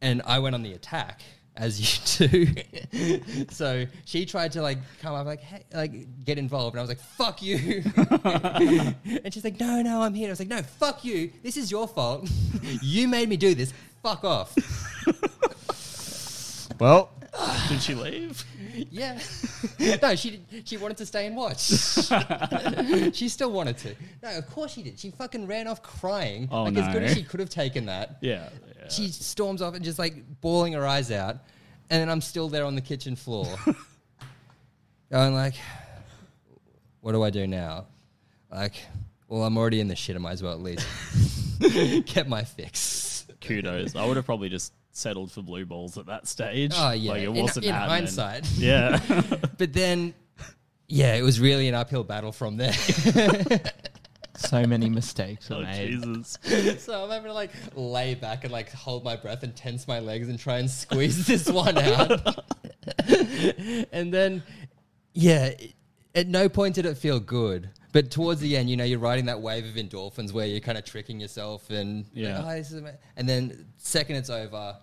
And 0.00 0.22
I 0.26 0.38
went 0.38 0.54
on 0.54 0.62
the 0.62 0.72
attack, 0.74 1.22
as 1.56 1.80
you 1.80 2.28
do. 2.28 3.46
so 3.50 3.86
she 4.04 4.26
tried 4.26 4.52
to 4.52 4.62
like 4.62 4.78
come 5.00 5.14
up, 5.14 5.26
like, 5.26 5.40
hey, 5.40 5.64
like 5.72 6.24
get 6.24 6.38
involved. 6.38 6.74
And 6.74 6.80
I 6.80 6.82
was 6.82 6.88
like, 6.88 7.00
fuck 7.00 7.42
you. 7.42 7.82
and 8.24 9.32
she's 9.32 9.44
like, 9.44 9.60
no, 9.60 9.82
no, 9.82 10.02
I'm 10.02 10.14
here. 10.14 10.28
I 10.28 10.30
was 10.30 10.40
like, 10.40 10.48
no, 10.48 10.62
fuck 10.62 11.04
you. 11.04 11.30
This 11.42 11.56
is 11.56 11.70
your 11.70 11.86
fault. 11.86 12.28
you 12.82 13.08
made 13.08 13.28
me 13.28 13.36
do 13.36 13.54
this. 13.54 13.72
Fuck 14.02 14.24
off. 14.24 14.54
Well, 16.80 17.10
Did 17.68 17.82
she 17.82 17.94
leave? 17.94 18.44
Yeah. 18.90 19.18
no, 20.02 20.14
she 20.14 20.42
did, 20.50 20.68
she 20.68 20.76
wanted 20.76 20.96
to 20.98 21.06
stay 21.06 21.26
and 21.26 21.36
watch. 21.36 21.60
she 23.14 23.28
still 23.28 23.50
wanted 23.50 23.78
to. 23.78 23.94
No, 24.22 24.38
of 24.38 24.48
course 24.50 24.72
she 24.72 24.82
did. 24.82 24.98
She 24.98 25.10
fucking 25.10 25.46
ran 25.46 25.66
off 25.66 25.82
crying. 25.82 26.48
Oh, 26.50 26.64
like 26.64 26.76
as 26.76 26.92
good 26.92 27.02
as 27.02 27.14
she 27.14 27.22
could 27.22 27.40
have 27.40 27.50
taken 27.50 27.86
that. 27.86 28.18
Yeah. 28.20 28.48
yeah. 28.78 28.88
She 28.88 29.08
storms 29.08 29.62
off 29.62 29.74
and 29.74 29.84
just 29.84 29.98
like 29.98 30.40
bawling 30.40 30.74
her 30.74 30.86
eyes 30.86 31.10
out, 31.10 31.38
and 31.90 32.00
then 32.00 32.08
I'm 32.08 32.20
still 32.20 32.48
there 32.48 32.64
on 32.64 32.74
the 32.74 32.80
kitchen 32.80 33.16
floor, 33.16 33.46
going 35.10 35.34
like, 35.34 35.54
"What 37.00 37.12
do 37.12 37.22
I 37.22 37.30
do 37.30 37.46
now?" 37.46 37.86
Like, 38.50 38.74
well, 39.28 39.42
I'm 39.42 39.56
already 39.56 39.80
in 39.80 39.88
the 39.88 39.96
shit. 39.96 40.14
I 40.14 40.18
might 40.18 40.32
as 40.32 40.42
well 40.42 40.52
at 40.52 40.60
least 40.60 40.86
get 42.06 42.28
my 42.28 42.44
fix. 42.44 43.26
Kudos. 43.40 43.96
I 43.96 44.06
would 44.06 44.16
have 44.16 44.26
probably 44.26 44.48
just 44.48 44.72
settled 44.96 45.30
for 45.32 45.42
blue 45.42 45.66
balls 45.66 45.98
at 45.98 46.06
that 46.06 46.26
stage. 46.26 46.72
Oh 46.74 46.92
yeah, 46.92 47.10
Like 47.12 47.22
it 47.22 47.32
wasn't 47.32 47.66
in 47.66 47.72
happening. 47.74 47.90
hindsight. 47.90 48.46
Yeah. 48.56 49.00
But 49.58 49.72
then, 49.72 50.14
yeah, 50.88 51.14
it 51.14 51.22
was 51.22 51.38
really 51.40 51.68
an 51.68 51.74
uphill 51.74 52.02
battle 52.04 52.32
from 52.32 52.56
there. 52.56 52.72
so 54.36 54.66
many 54.66 54.88
mistakes 54.88 55.48
were 55.50 55.56
oh 55.56 55.62
made. 55.62 56.02
Jesus. 56.02 56.38
so 56.82 57.04
I'm 57.04 57.10
having 57.10 57.28
to 57.28 57.32
like 57.34 57.50
lay 57.76 58.14
back 58.14 58.44
and 58.44 58.52
like 58.52 58.70
hold 58.72 59.04
my 59.04 59.14
breath 59.16 59.42
and 59.44 59.54
tense 59.54 59.86
my 59.86 60.00
legs 60.00 60.28
and 60.28 60.38
try 60.38 60.58
and 60.58 60.70
squeeze 60.70 61.26
this 61.26 61.48
one 61.48 61.78
out. 61.78 62.44
and 63.92 64.12
then, 64.12 64.42
yeah, 65.12 65.46
it- 65.46 65.74
at 66.16 66.28
no 66.28 66.48
point 66.48 66.76
did 66.76 66.86
it 66.86 66.96
feel 66.96 67.18
good. 67.18 67.68
But 67.94 68.10
towards 68.10 68.40
the 68.40 68.56
end, 68.56 68.68
you 68.68 68.76
know, 68.76 68.82
you're 68.82 68.98
riding 68.98 69.26
that 69.26 69.40
wave 69.40 69.64
of 69.64 69.74
endorphins 69.76 70.32
where 70.32 70.46
you're 70.46 70.58
kind 70.58 70.76
of 70.76 70.84
tricking 70.84 71.20
yourself 71.20 71.70
and 71.70 72.06
Yeah. 72.12 72.42
"Oh, 72.44 72.52
this 72.52 72.72
is 72.72 72.78
ama-" 72.78 72.98
and 73.16 73.28
then 73.28 73.66
second 73.78 74.16
it's 74.16 74.30
over, 74.30 74.76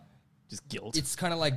Just 0.49 0.66
guilt. 0.70 0.95
it's 0.95 1.14
kind 1.14 1.34
of 1.34 1.39
like 1.39 1.55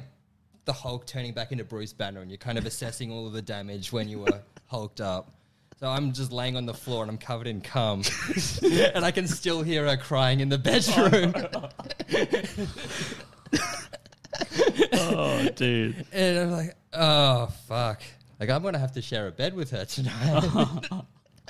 the 0.64 0.72
Hulk 0.72 1.06
turning 1.06 1.32
back 1.32 1.52
into 1.52 1.62
Bruce 1.62 1.92
Banner, 1.92 2.22
and 2.22 2.30
you're 2.30 2.38
kind 2.38 2.58
of 2.58 2.66
assessing 2.66 3.12
all 3.12 3.28
of 3.28 3.34
the 3.34 3.42
damage 3.42 3.92
when 3.92 4.08
you 4.08 4.18
were 4.18 4.40
hulked 4.66 5.00
up. 5.00 5.30
So 5.78 5.88
I'm 5.88 6.12
just 6.12 6.32
laying 6.32 6.56
on 6.56 6.66
the 6.66 6.74
floor 6.74 7.02
and 7.04 7.10
I'm 7.10 7.18
covered 7.18 7.46
in 7.46 7.60
cum, 7.60 8.02
and 8.62 9.04
I 9.04 9.12
can 9.12 9.28
still 9.28 9.62
hear 9.62 9.86
her 9.86 9.96
crying 9.96 10.40
in 10.40 10.48
the 10.48 10.58
bedroom. 10.58 11.34
oh, 14.92 15.48
dude. 15.54 16.04
and 16.12 16.38
I'm 16.38 16.50
like, 16.50 16.74
oh 16.92 17.46
fuck! 17.68 18.02
Like 18.40 18.50
I'm 18.50 18.62
gonna 18.64 18.78
have 18.78 18.92
to 18.94 19.02
share 19.02 19.28
a 19.28 19.32
bed 19.32 19.54
with 19.54 19.70
her 19.70 19.84
tonight. 19.84 20.42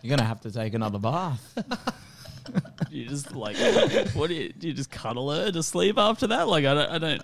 You're 0.05 0.15
gonna 0.19 0.29
have 0.29 0.43
to 0.43 0.53
take 0.53 0.75
another 0.75 0.99
bath. 0.99 1.41
You 2.91 3.07
just 3.07 3.35
like, 3.35 3.57
what 4.15 4.29
do 4.29 4.35
you 4.35 4.53
do? 4.53 4.69
You 4.69 4.75
just 4.75 4.91
cuddle 4.91 5.31
her 5.31 5.51
to 5.51 5.63
sleep 5.63 5.97
after 5.97 6.27
that? 6.27 6.47
Like, 6.47 6.67
I 6.67 6.75
don't, 6.75 6.91
I 6.91 6.99
don't. 6.99 7.23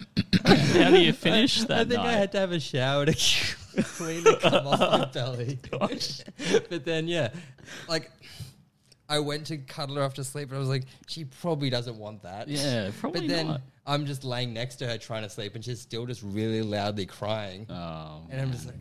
How 0.74 0.90
do 0.90 0.98
you 0.98 1.12
finish 1.12 1.60
that 1.64 1.70
I 1.70 1.84
think 1.84 1.90
night? 2.02 2.06
I 2.06 2.12
had 2.12 2.32
to 2.32 2.38
have 2.38 2.52
a 2.52 2.58
shower 2.58 3.04
to 3.04 3.12
clean 3.82 4.24
the 4.24 4.38
cum 4.40 4.66
off 4.66 4.80
my 4.80 5.04
belly. 5.12 5.58
but 5.70 6.84
then, 6.86 7.06
yeah, 7.06 7.28
like 7.86 8.10
I 9.10 9.18
went 9.18 9.46
to 9.48 9.58
cuddle 9.58 9.96
her 9.96 10.02
after 10.02 10.24
sleep, 10.24 10.48
and 10.48 10.56
I 10.56 10.58
was 10.60 10.70
like, 10.70 10.84
she 11.06 11.26
probably 11.26 11.68
doesn't 11.68 11.98
want 11.98 12.22
that. 12.22 12.48
Yeah, 12.48 12.90
probably 12.98 13.20
But 13.20 13.28
then 13.28 13.46
not. 13.48 13.60
I'm 13.86 14.06
just 14.06 14.24
laying 14.24 14.54
next 14.54 14.76
to 14.76 14.86
her 14.86 14.96
trying 14.96 15.22
to 15.22 15.28
sleep, 15.30 15.54
and 15.54 15.62
she's 15.62 15.80
still 15.82 16.06
just 16.06 16.22
really 16.22 16.62
loudly 16.62 17.04
crying, 17.06 17.66
Oh, 17.68 18.22
and 18.30 18.40
I'm 18.40 18.50
just 18.50 18.66
like, 18.66 18.78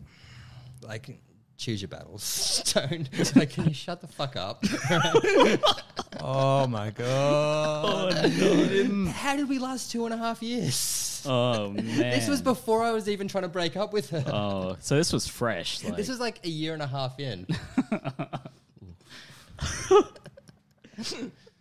like. 0.82 1.20
Choose 1.60 1.82
your 1.82 1.90
battles, 1.90 2.22
Stone. 2.64 3.06
like, 3.36 3.50
can 3.50 3.66
you 3.68 3.74
shut 3.74 4.00
the 4.00 4.06
fuck 4.06 4.34
up? 4.34 4.64
oh 6.22 6.66
my 6.66 6.88
god! 6.88 8.14
Oh, 8.16 9.06
How 9.10 9.36
did 9.36 9.46
we 9.46 9.58
last 9.58 9.90
two 9.92 10.06
and 10.06 10.14
a 10.14 10.16
half 10.16 10.42
years? 10.42 11.22
oh 11.28 11.68
man. 11.68 11.84
This 11.98 12.28
was 12.28 12.40
before 12.40 12.82
I 12.82 12.92
was 12.92 13.10
even 13.10 13.28
trying 13.28 13.42
to 13.42 13.48
break 13.48 13.76
up 13.76 13.92
with 13.92 14.08
her. 14.08 14.24
Oh, 14.26 14.78
so 14.80 14.96
this 14.96 15.12
was 15.12 15.26
fresh. 15.26 15.84
Like, 15.84 15.96
This 15.96 16.08
was 16.08 16.18
like 16.18 16.40
a 16.44 16.48
year 16.48 16.72
and 16.72 16.80
a 16.80 16.86
half 16.86 17.20
in. 17.20 17.46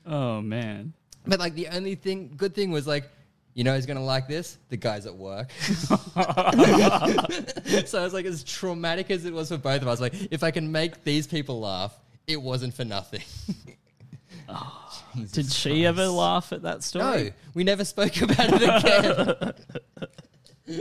oh 0.06 0.42
man. 0.42 0.94
But 1.26 1.40
like 1.40 1.56
the 1.56 1.68
only 1.68 1.96
thing, 1.96 2.34
good 2.38 2.56
thing 2.56 2.72
was 2.72 2.88
like, 2.88 3.10
you 3.54 3.64
know, 3.64 3.76
who's 3.76 3.86
gonna 3.86 4.04
like 4.04 4.28
this? 4.28 4.58
The 4.70 4.78
guys 4.78 5.06
at 5.06 5.16
work. 5.16 5.52
so 5.62 5.90
I 8.00 8.04
was 8.04 8.14
like, 8.14 8.26
as 8.26 8.44
traumatic 8.44 9.12
as 9.12 9.26
it 9.26 9.34
was 9.34 9.50
for 9.50 9.58
both 9.58 9.82
of 9.82 9.88
us, 9.88 10.00
like, 10.00 10.14
if 10.32 10.44
I 10.44 10.52
can 10.52 10.72
make 10.72 11.04
these 11.04 11.28
people 11.28 11.60
laugh, 11.60 11.98
it 12.28 12.42
wasn't 12.42 12.74
for 12.74 12.86
nothing. 12.86 13.24
Oh, 14.52 15.04
did 15.32 15.52
she 15.52 15.86
ever 15.86 16.08
laugh 16.08 16.52
at 16.54 16.64
that 16.64 16.84
story? 16.84 17.26
no, 17.26 17.30
we 17.54 17.64
never 17.64 17.86
spoke 17.86 18.20
about 18.22 18.50
it 18.52 18.64
again. 18.64 19.54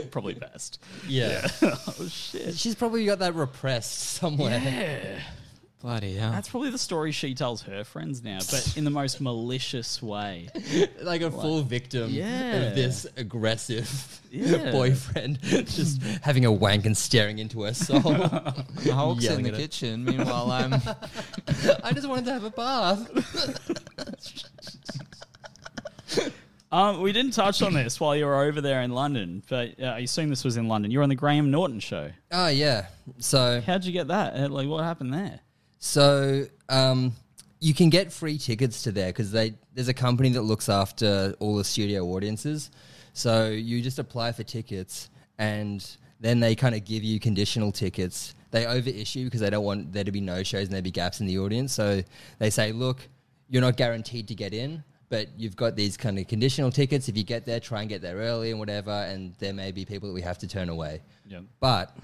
Probably 0.11 0.33
best. 0.33 0.79
yeah. 1.07 1.47
oh 1.61 2.07
shit. 2.09 2.55
she's 2.55 2.73
probably 2.75 3.05
got 3.05 3.19
that 3.19 3.35
repressed 3.35 3.91
somewhere. 3.91 4.59
Yeah. 4.59 5.19
Bloody 5.81 6.15
hell! 6.15 6.31
That's 6.31 6.49
probably 6.49 6.71
the 6.71 6.77
story 6.77 7.13
she 7.13 7.33
tells 7.33 7.61
her 7.61 7.85
friends 7.85 8.21
now, 8.21 8.39
but 8.51 8.73
in 8.75 8.83
the 8.83 8.89
most 8.91 9.21
malicious 9.21 10.01
way. 10.03 10.49
Like 11.01 11.21
a 11.21 11.31
full 11.31 11.61
victim 11.61 12.09
Yeah. 12.11 12.53
of 12.55 12.75
this 12.75 13.07
aggressive 13.15 14.19
Yeah. 14.29 14.71
boyfriend, 14.73 15.39
just 15.43 16.01
having 16.21 16.43
a 16.45 16.51
wank 16.51 16.85
and 16.85 16.95
staring 16.97 17.39
into 17.39 17.61
her 17.63 17.73
soul. 17.73 18.01
the 18.01 18.91
Hulk's 18.93 19.23
Yelling 19.23 19.39
in 19.39 19.43
the 19.45 19.49
at 19.51 19.55
her. 19.55 19.61
kitchen. 19.61 20.03
Meanwhile, 20.03 20.51
I'm. 20.51 20.73
I 21.83 21.93
just 21.93 22.07
wanted 22.09 22.25
to 22.25 22.33
have 22.33 22.43
a 22.43 22.49
bath. 22.51 23.09
Um, 26.71 27.01
we 27.01 27.11
didn't 27.13 27.31
touch 27.31 27.63
on 27.63 27.73
this 27.73 27.99
while 27.99 28.15
you 28.15 28.25
were 28.25 28.43
over 28.43 28.61
there 28.61 28.81
in 28.81 28.91
London, 28.91 29.41
but 29.49 29.79
uh, 29.81 29.85
I 29.85 29.99
assume 29.99 30.29
this 30.29 30.43
was 30.43 30.55
in 30.57 30.67
London. 30.67 30.91
You 30.91 30.99
were 30.99 31.03
on 31.03 31.09
the 31.09 31.15
Graham 31.15 31.49
Norton 31.49 31.79
show. 31.79 32.11
Oh 32.31 32.47
yeah. 32.49 32.87
So 33.17 33.59
How'd 33.65 33.85
you 33.85 33.91
get 33.91 34.09
that? 34.09 34.35
Uh, 34.35 34.49
Like, 34.49 34.67
what 34.67 34.83
happened 34.83 35.11
there? 35.13 35.39
So 35.79 36.45
um, 36.67 37.13
you 37.59 37.73
can 37.73 37.89
get 37.89 38.11
free 38.11 38.37
tickets 38.37 38.83
to 38.83 38.91
there 38.91 39.07
because 39.07 39.31
they 39.31 39.55
there's 39.73 39.87
a 39.87 39.93
company 39.93 40.29
that 40.29 40.41
looks 40.41 40.69
after 40.69 41.33
all 41.39 41.55
the 41.55 41.63
studio 41.63 42.05
audiences. 42.05 42.69
So 43.13 43.49
you 43.49 43.81
just 43.81 43.99
apply 43.99 44.33
for 44.33 44.43
tickets 44.43 45.09
and 45.37 45.85
then 46.19 46.39
they 46.39 46.55
kind 46.55 46.75
of 46.75 46.85
give 46.85 47.03
you 47.03 47.19
conditional 47.19 47.71
tickets. 47.71 48.35
They 48.51 48.65
overissue 48.65 49.25
because 49.25 49.41
they 49.41 49.49
don't 49.49 49.63
want 49.63 49.93
there 49.93 50.03
to 50.03 50.11
be 50.11 50.21
no 50.21 50.43
shows 50.43 50.65
and 50.65 50.73
there 50.73 50.81
be 50.81 50.91
gaps 50.91 51.21
in 51.21 51.27
the 51.27 51.39
audience. 51.39 51.73
So 51.73 52.01
they 52.39 52.49
say, 52.49 52.71
look, 52.71 53.07
you're 53.49 53.61
not 53.61 53.77
guaranteed 53.77 54.27
to 54.27 54.35
get 54.35 54.53
in, 54.53 54.83
but 55.09 55.27
you've 55.37 55.55
got 55.55 55.75
these 55.75 55.97
kind 55.97 56.19
of 56.19 56.27
conditional 56.27 56.71
tickets. 56.71 57.07
If 57.07 57.17
you 57.17 57.23
get 57.23 57.45
there, 57.45 57.59
try 57.59 57.81
and 57.81 57.89
get 57.89 58.01
there 58.01 58.17
early 58.17 58.51
and 58.51 58.59
whatever. 58.59 58.91
And 58.91 59.33
there 59.39 59.53
may 59.53 59.71
be 59.71 59.85
people 59.85 60.09
that 60.09 60.13
we 60.13 60.21
have 60.21 60.37
to 60.39 60.47
turn 60.47 60.69
away. 60.69 61.01
Yeah. 61.25 61.39
But 61.59 61.95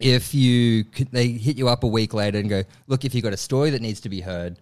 if 0.00 0.34
you 0.34 0.84
c- 0.94 1.06
they 1.12 1.28
hit 1.28 1.56
you 1.56 1.68
up 1.68 1.84
a 1.84 1.86
week 1.86 2.14
later 2.14 2.38
and 2.38 2.48
go, 2.48 2.64
look, 2.88 3.04
if 3.04 3.14
you've 3.14 3.22
got 3.22 3.34
a 3.34 3.38
story 3.38 3.70
that 3.70 3.82
needs 3.82 4.00
to 4.00 4.08
be 4.08 4.20
heard, 4.20 4.58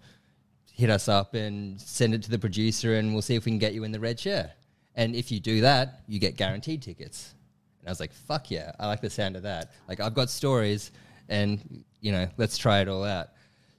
hit 0.72 0.90
us 0.90 1.08
up 1.08 1.34
and 1.34 1.80
send 1.80 2.12
it 2.12 2.22
to 2.24 2.30
the 2.30 2.38
producer, 2.38 2.96
and 2.96 3.12
we'll 3.12 3.22
see 3.22 3.36
if 3.36 3.44
we 3.44 3.52
can 3.52 3.58
get 3.58 3.72
you 3.72 3.84
in 3.84 3.92
the 3.92 4.00
red 4.00 4.18
chair. 4.18 4.52
And 4.96 5.14
if 5.14 5.30
you 5.30 5.40
do 5.40 5.60
that, 5.62 6.02
you 6.08 6.18
get 6.18 6.36
guaranteed 6.36 6.82
tickets. 6.82 7.34
And 7.80 7.88
I 7.88 7.92
was 7.92 8.00
like, 8.00 8.12
fuck 8.12 8.50
yeah, 8.50 8.72
I 8.80 8.88
like 8.88 9.00
the 9.00 9.10
sound 9.10 9.36
of 9.36 9.42
that. 9.44 9.72
Like 9.88 10.00
I've 10.00 10.14
got 10.14 10.28
stories, 10.28 10.90
and 11.28 11.84
you 12.00 12.12
know, 12.12 12.28
let's 12.36 12.58
try 12.58 12.80
it 12.80 12.88
all 12.88 13.04
out. 13.04 13.28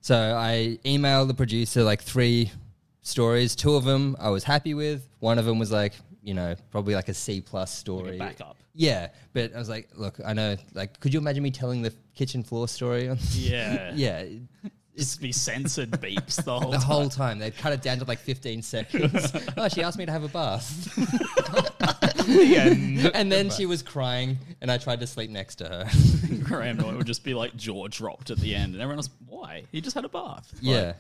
So 0.02 0.16
I 0.16 0.80
emailed 0.86 1.28
the 1.28 1.34
producer 1.34 1.84
like 1.84 2.02
three 2.02 2.52
stories. 3.02 3.56
Two 3.56 3.76
of 3.76 3.84
them 3.84 4.16
I 4.20 4.30
was 4.30 4.46
happy 4.46 4.74
with. 4.74 5.06
One 5.20 5.38
of 5.38 5.46
them 5.46 5.60
was 5.60 5.72
like, 5.72 5.94
you 6.22 6.34
know, 6.34 6.56
probably 6.72 6.96
like 6.96 7.10
a 7.10 7.14
C 7.14 7.42
plus 7.42 7.76
story. 7.76 8.18
backup. 8.18 8.58
Yeah, 8.74 9.10
but 9.34 9.54
I 9.56 9.58
was 9.60 9.70
like, 9.70 9.90
look, 9.96 10.20
I 10.26 10.34
know. 10.34 10.56
Like, 10.74 11.00
could 11.00 11.14
you 11.14 11.20
imagine 11.20 11.44
me 11.44 11.52
telling 11.52 11.82
the 11.82 11.94
kitchen 12.16 12.44
floor 12.44 12.68
story? 12.68 13.10
On 13.10 13.18
Yeah. 13.34 13.92
yeah, 13.96 14.26
Just 14.98 15.22
be 15.22 15.32
censored 15.32 15.92
beeps 16.02 16.44
the 16.44 16.58
whole 16.60 16.72
the 16.72 16.78
time. 16.78 16.86
whole 16.88 17.10
time 17.10 17.40
they 17.40 17.52
cut 17.52 17.74
it 17.74 17.82
down 17.82 17.98
to 18.00 18.06
like 18.06 18.20
15 18.20 18.62
seconds. 18.62 19.32
oh, 19.58 19.68
she 19.70 19.82
asked 19.84 19.98
me 19.98 20.06
to 20.06 20.12
have 20.12 20.24
a 20.24 20.28
bath, 20.30 20.98
and 22.28 23.32
then 23.32 23.50
she 23.50 23.66
was 23.66 23.82
crying, 23.82 24.38
and 24.62 24.72
I 24.72 24.78
tried 24.78 25.00
to 25.02 25.08
sleep 25.08 25.30
next 25.30 25.56
to 25.56 25.66
her. 25.66 25.90
Graham 26.44 26.78
Norton 26.78 26.98
would 26.98 27.08
just 27.08 27.24
be 27.24 27.34
like 27.34 27.56
jaw 27.56 27.88
dropped 27.88 28.30
at 28.30 28.38
the 28.38 28.56
end, 28.56 28.74
and 28.74 28.82
everyone 28.82 29.00
else, 29.00 29.10
why? 29.28 29.64
He 29.72 29.82
just 29.82 29.96
had 29.96 30.06
a 30.06 30.10
bath. 30.10 30.52
Like, 30.54 30.62
yeah, 30.62 30.94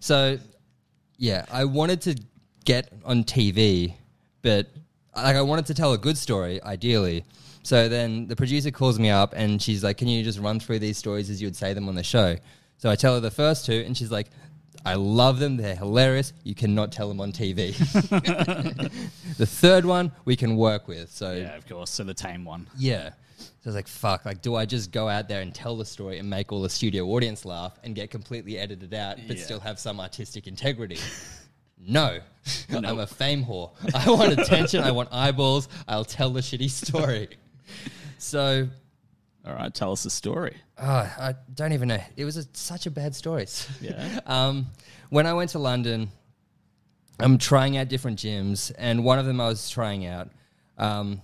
so 0.00 0.38
yeah, 1.16 1.44
I 1.50 1.64
wanted 1.64 2.00
to 2.02 2.20
get 2.64 2.92
on 3.04 3.24
TV, 3.24 3.94
but 4.42 4.68
like 5.16 5.36
I 5.36 5.42
wanted 5.42 5.66
to 5.66 5.74
tell 5.74 5.92
a 5.92 5.98
good 5.98 6.16
story, 6.18 6.62
ideally. 6.62 7.24
So 7.62 7.88
then 7.88 8.26
the 8.28 8.36
producer 8.36 8.70
calls 8.70 8.98
me 8.98 9.10
up 9.10 9.34
and 9.36 9.60
she's 9.60 9.82
like, 9.84 9.98
"Can 9.98 10.08
you 10.08 10.22
just 10.24 10.38
run 10.38 10.58
through 10.60 10.78
these 10.78 10.96
stories 10.96 11.28
as 11.28 11.40
you 11.40 11.46
would 11.48 11.56
say 11.56 11.74
them 11.74 11.88
on 11.88 11.94
the 11.94 12.02
show?" 12.04 12.36
So 12.78 12.88
I 12.90 12.96
tell 12.96 13.14
her 13.14 13.20
the 13.20 13.30
first 13.30 13.66
two, 13.66 13.82
and 13.84 13.96
she's 13.96 14.10
like, 14.12 14.28
"I 14.86 14.94
love 14.94 15.38
them. 15.40 15.56
They're 15.56 15.74
hilarious. 15.74 16.32
You 16.44 16.54
cannot 16.54 16.92
tell 16.92 17.08
them 17.08 17.20
on 17.20 17.32
TV." 17.32 17.76
the 19.38 19.46
third 19.46 19.84
one 19.84 20.12
we 20.24 20.36
can 20.36 20.56
work 20.56 20.88
with. 20.88 21.10
So 21.10 21.32
yeah, 21.32 21.56
of 21.56 21.66
course. 21.68 21.90
So 21.90 22.04
the 22.04 22.14
tame 22.14 22.44
one. 22.44 22.68
yeah. 22.76 23.10
So 23.38 23.44
I 23.66 23.68
was 23.68 23.74
like, 23.76 23.86
fuck, 23.88 24.24
like, 24.24 24.42
do 24.42 24.56
I 24.56 24.66
just 24.66 24.90
go 24.90 25.08
out 25.08 25.28
there 25.28 25.42
and 25.42 25.54
tell 25.54 25.76
the 25.76 25.84
story 25.84 26.18
and 26.18 26.28
make 26.28 26.50
all 26.50 26.60
the 26.62 26.68
studio 26.70 27.06
audience 27.06 27.44
laugh 27.44 27.78
and 27.84 27.94
get 27.94 28.10
completely 28.10 28.58
edited 28.58 28.92
out, 28.94 29.18
but 29.28 29.36
Yeah. 29.36 29.44
still 29.44 29.60
have 29.60 29.78
some 29.78 30.00
artistic 30.00 30.46
integrity? 30.48 30.98
no. 31.80 32.20
I'm 32.70 32.98
a 32.98 33.06
fame 33.06 33.44
whore. 33.44 33.72
I 33.94 34.10
want 34.10 34.38
attention. 34.38 34.82
I 34.82 34.90
want 34.90 35.10
eyeballs. 35.12 35.68
I'll 35.86 36.04
tell 36.04 36.30
the 36.30 36.40
shitty 36.40 36.70
story. 36.70 37.28
So 38.18 38.68
All 39.46 39.54
right, 39.54 39.72
tell 39.72 39.92
us 39.92 40.02
the 40.02 40.10
story. 40.10 40.56
Oh, 40.78 40.86
I 40.86 41.34
don't 41.54 41.72
even 41.72 41.88
know. 41.88 42.00
It 42.16 42.24
was 42.24 42.36
a, 42.36 42.44
such 42.52 42.86
a 42.86 42.90
bad 42.90 43.14
story. 43.14 43.46
Yeah. 43.80 44.20
um, 44.26 44.66
when 45.10 45.26
I 45.26 45.32
went 45.32 45.50
to 45.50 45.58
London, 45.58 46.10
I'm 47.18 47.38
trying 47.38 47.76
out 47.76 47.88
different 47.88 48.18
gyms, 48.18 48.72
and 48.78 49.04
one 49.04 49.18
of 49.18 49.26
them 49.26 49.40
I 49.40 49.48
was 49.48 49.70
trying 49.70 50.06
out. 50.06 50.28
Um, 50.76 51.22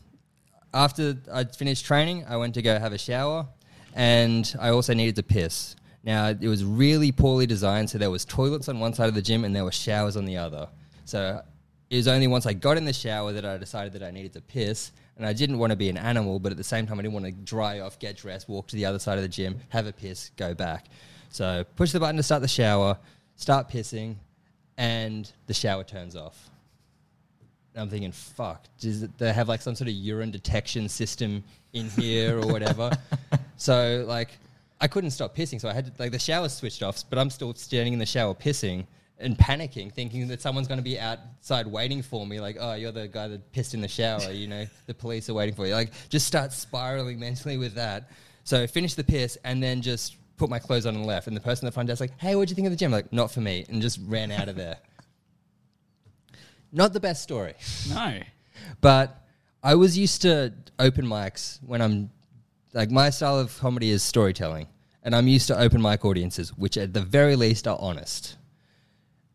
after 0.72 1.16
I 1.32 1.44
finished 1.44 1.84
training, 1.84 2.24
I 2.28 2.36
went 2.36 2.54
to 2.54 2.62
go 2.62 2.78
have 2.78 2.92
a 2.92 2.98
shower, 2.98 3.46
and 3.94 4.54
I 4.58 4.70
also 4.70 4.94
needed 4.94 5.16
to 5.16 5.22
piss. 5.22 5.76
Now 6.04 6.28
it 6.28 6.42
was 6.42 6.64
really 6.64 7.12
poorly 7.12 7.46
designed, 7.46 7.90
so 7.90 7.98
there 7.98 8.10
was 8.10 8.24
toilets 8.24 8.68
on 8.68 8.78
one 8.78 8.92
side 8.92 9.08
of 9.08 9.14
the 9.14 9.22
gym 9.22 9.44
and 9.44 9.56
there 9.56 9.64
were 9.64 9.72
showers 9.72 10.16
on 10.16 10.26
the 10.26 10.36
other. 10.36 10.68
So 11.06 11.42
it 11.90 11.96
was 11.96 12.08
only 12.08 12.26
once 12.26 12.46
I 12.46 12.52
got 12.52 12.76
in 12.76 12.84
the 12.84 12.92
shower 12.92 13.32
that 13.32 13.44
I 13.44 13.56
decided 13.56 13.94
that 13.94 14.02
I 14.02 14.10
needed 14.10 14.32
to 14.34 14.40
piss, 14.40 14.92
and 15.16 15.26
I 15.26 15.32
didn't 15.32 15.58
want 15.58 15.70
to 15.70 15.76
be 15.76 15.88
an 15.88 15.96
animal, 15.96 16.38
but 16.38 16.52
at 16.52 16.58
the 16.58 16.64
same 16.64 16.86
time 16.86 16.98
I 16.98 17.02
didn't 17.02 17.14
want 17.14 17.26
to 17.26 17.32
dry 17.32 17.80
off, 17.80 17.98
get 17.98 18.16
dressed, 18.16 18.48
walk 18.48 18.66
to 18.68 18.76
the 18.76 18.84
other 18.84 18.98
side 18.98 19.16
of 19.16 19.22
the 19.22 19.28
gym, 19.28 19.60
have 19.68 19.86
a 19.86 19.92
piss, 19.92 20.30
go 20.36 20.54
back. 20.54 20.86
So 21.30 21.64
push 21.76 21.92
the 21.92 22.00
button 22.00 22.16
to 22.16 22.22
start 22.22 22.42
the 22.42 22.48
shower, 22.48 22.98
start 23.36 23.68
pissing, 23.68 24.16
and 24.76 25.30
the 25.46 25.54
shower 25.54 25.84
turns 25.84 26.16
off. 26.16 26.50
And 27.74 27.82
I'm 27.82 27.90
thinking, 27.90 28.12
fuck, 28.12 28.66
does 28.78 29.02
it, 29.02 29.16
they 29.18 29.32
have 29.32 29.48
like 29.48 29.62
some 29.62 29.74
sort 29.74 29.88
of 29.88 29.94
urine 29.94 30.30
detection 30.30 30.88
system 30.88 31.42
in 31.72 31.88
here 31.90 32.38
or 32.38 32.46
whatever? 32.46 32.90
so 33.56 34.04
like, 34.06 34.30
I 34.80 34.88
couldn't 34.88 35.10
stop 35.10 35.36
pissing, 35.36 35.60
so 35.60 35.68
I 35.68 35.72
had 35.72 35.86
to, 35.86 35.92
like 36.02 36.12
the 36.12 36.18
shower 36.18 36.48
switched 36.48 36.82
off, 36.82 37.04
but 37.08 37.18
I'm 37.18 37.30
still 37.30 37.54
standing 37.54 37.92
in 37.92 37.98
the 37.98 38.06
shower 38.06 38.34
pissing 38.34 38.86
and 39.18 39.38
panicking, 39.38 39.92
thinking 39.92 40.26
that 40.28 40.42
someone's 40.42 40.68
going 40.68 40.78
to 40.78 40.84
be 40.84 40.98
outside 40.98 41.66
waiting 41.66 42.02
for 42.02 42.26
me. 42.26 42.40
Like, 42.40 42.56
oh, 42.58 42.74
you're 42.74 42.92
the 42.92 43.08
guy 43.08 43.28
that 43.28 43.52
pissed 43.52 43.74
in 43.74 43.80
the 43.80 43.88
shower. 43.88 44.30
You 44.30 44.48
know, 44.48 44.66
the 44.86 44.94
police 44.94 45.28
are 45.30 45.34
waiting 45.34 45.54
for 45.54 45.66
you. 45.66 45.74
Like, 45.74 45.92
just 46.08 46.26
start 46.26 46.52
spiraling 46.52 47.18
mentally 47.18 47.56
with 47.56 47.74
that. 47.74 48.10
So 48.42 48.66
finish 48.66 48.94
the 48.94 49.04
piss 49.04 49.38
and 49.44 49.62
then 49.62 49.80
just 49.80 50.16
put 50.36 50.50
my 50.50 50.58
clothes 50.58 50.86
on 50.86 50.94
and 50.94 51.06
left. 51.06 51.28
And 51.28 51.36
the 51.36 51.40
person 51.40 51.66
at 51.66 51.70
the 51.70 51.74
front 51.74 51.88
desk 51.88 52.00
like, 52.00 52.18
hey, 52.18 52.34
what'd 52.34 52.50
you 52.50 52.56
think 52.56 52.66
of 52.66 52.72
the 52.72 52.76
gym? 52.76 52.90
Like, 52.90 53.12
not 53.12 53.30
for 53.30 53.40
me, 53.40 53.64
and 53.68 53.80
just 53.80 54.00
ran 54.06 54.30
out 54.30 54.48
of 54.48 54.56
there. 54.56 54.76
Not 56.72 56.92
the 56.92 57.00
best 57.00 57.22
story. 57.22 57.54
No. 57.88 58.20
But 58.80 59.26
I 59.64 59.74
was 59.74 59.98
used 59.98 60.22
to 60.22 60.54
open 60.78 61.06
mics 61.06 61.58
when 61.62 61.82
I'm 61.82 62.10
like 62.74 62.90
my 62.90 63.08
style 63.10 63.38
of 63.38 63.56
comedy 63.58 63.90
is 63.90 64.02
storytelling, 64.02 64.66
and 65.02 65.14
I'm 65.14 65.28
used 65.28 65.46
to 65.48 65.58
open 65.58 65.80
mic 65.80 66.04
audiences, 66.04 66.50
which 66.56 66.76
at 66.76 66.92
the 66.92 67.00
very 67.00 67.36
least 67.36 67.66
are 67.66 67.78
honest. 67.80 68.36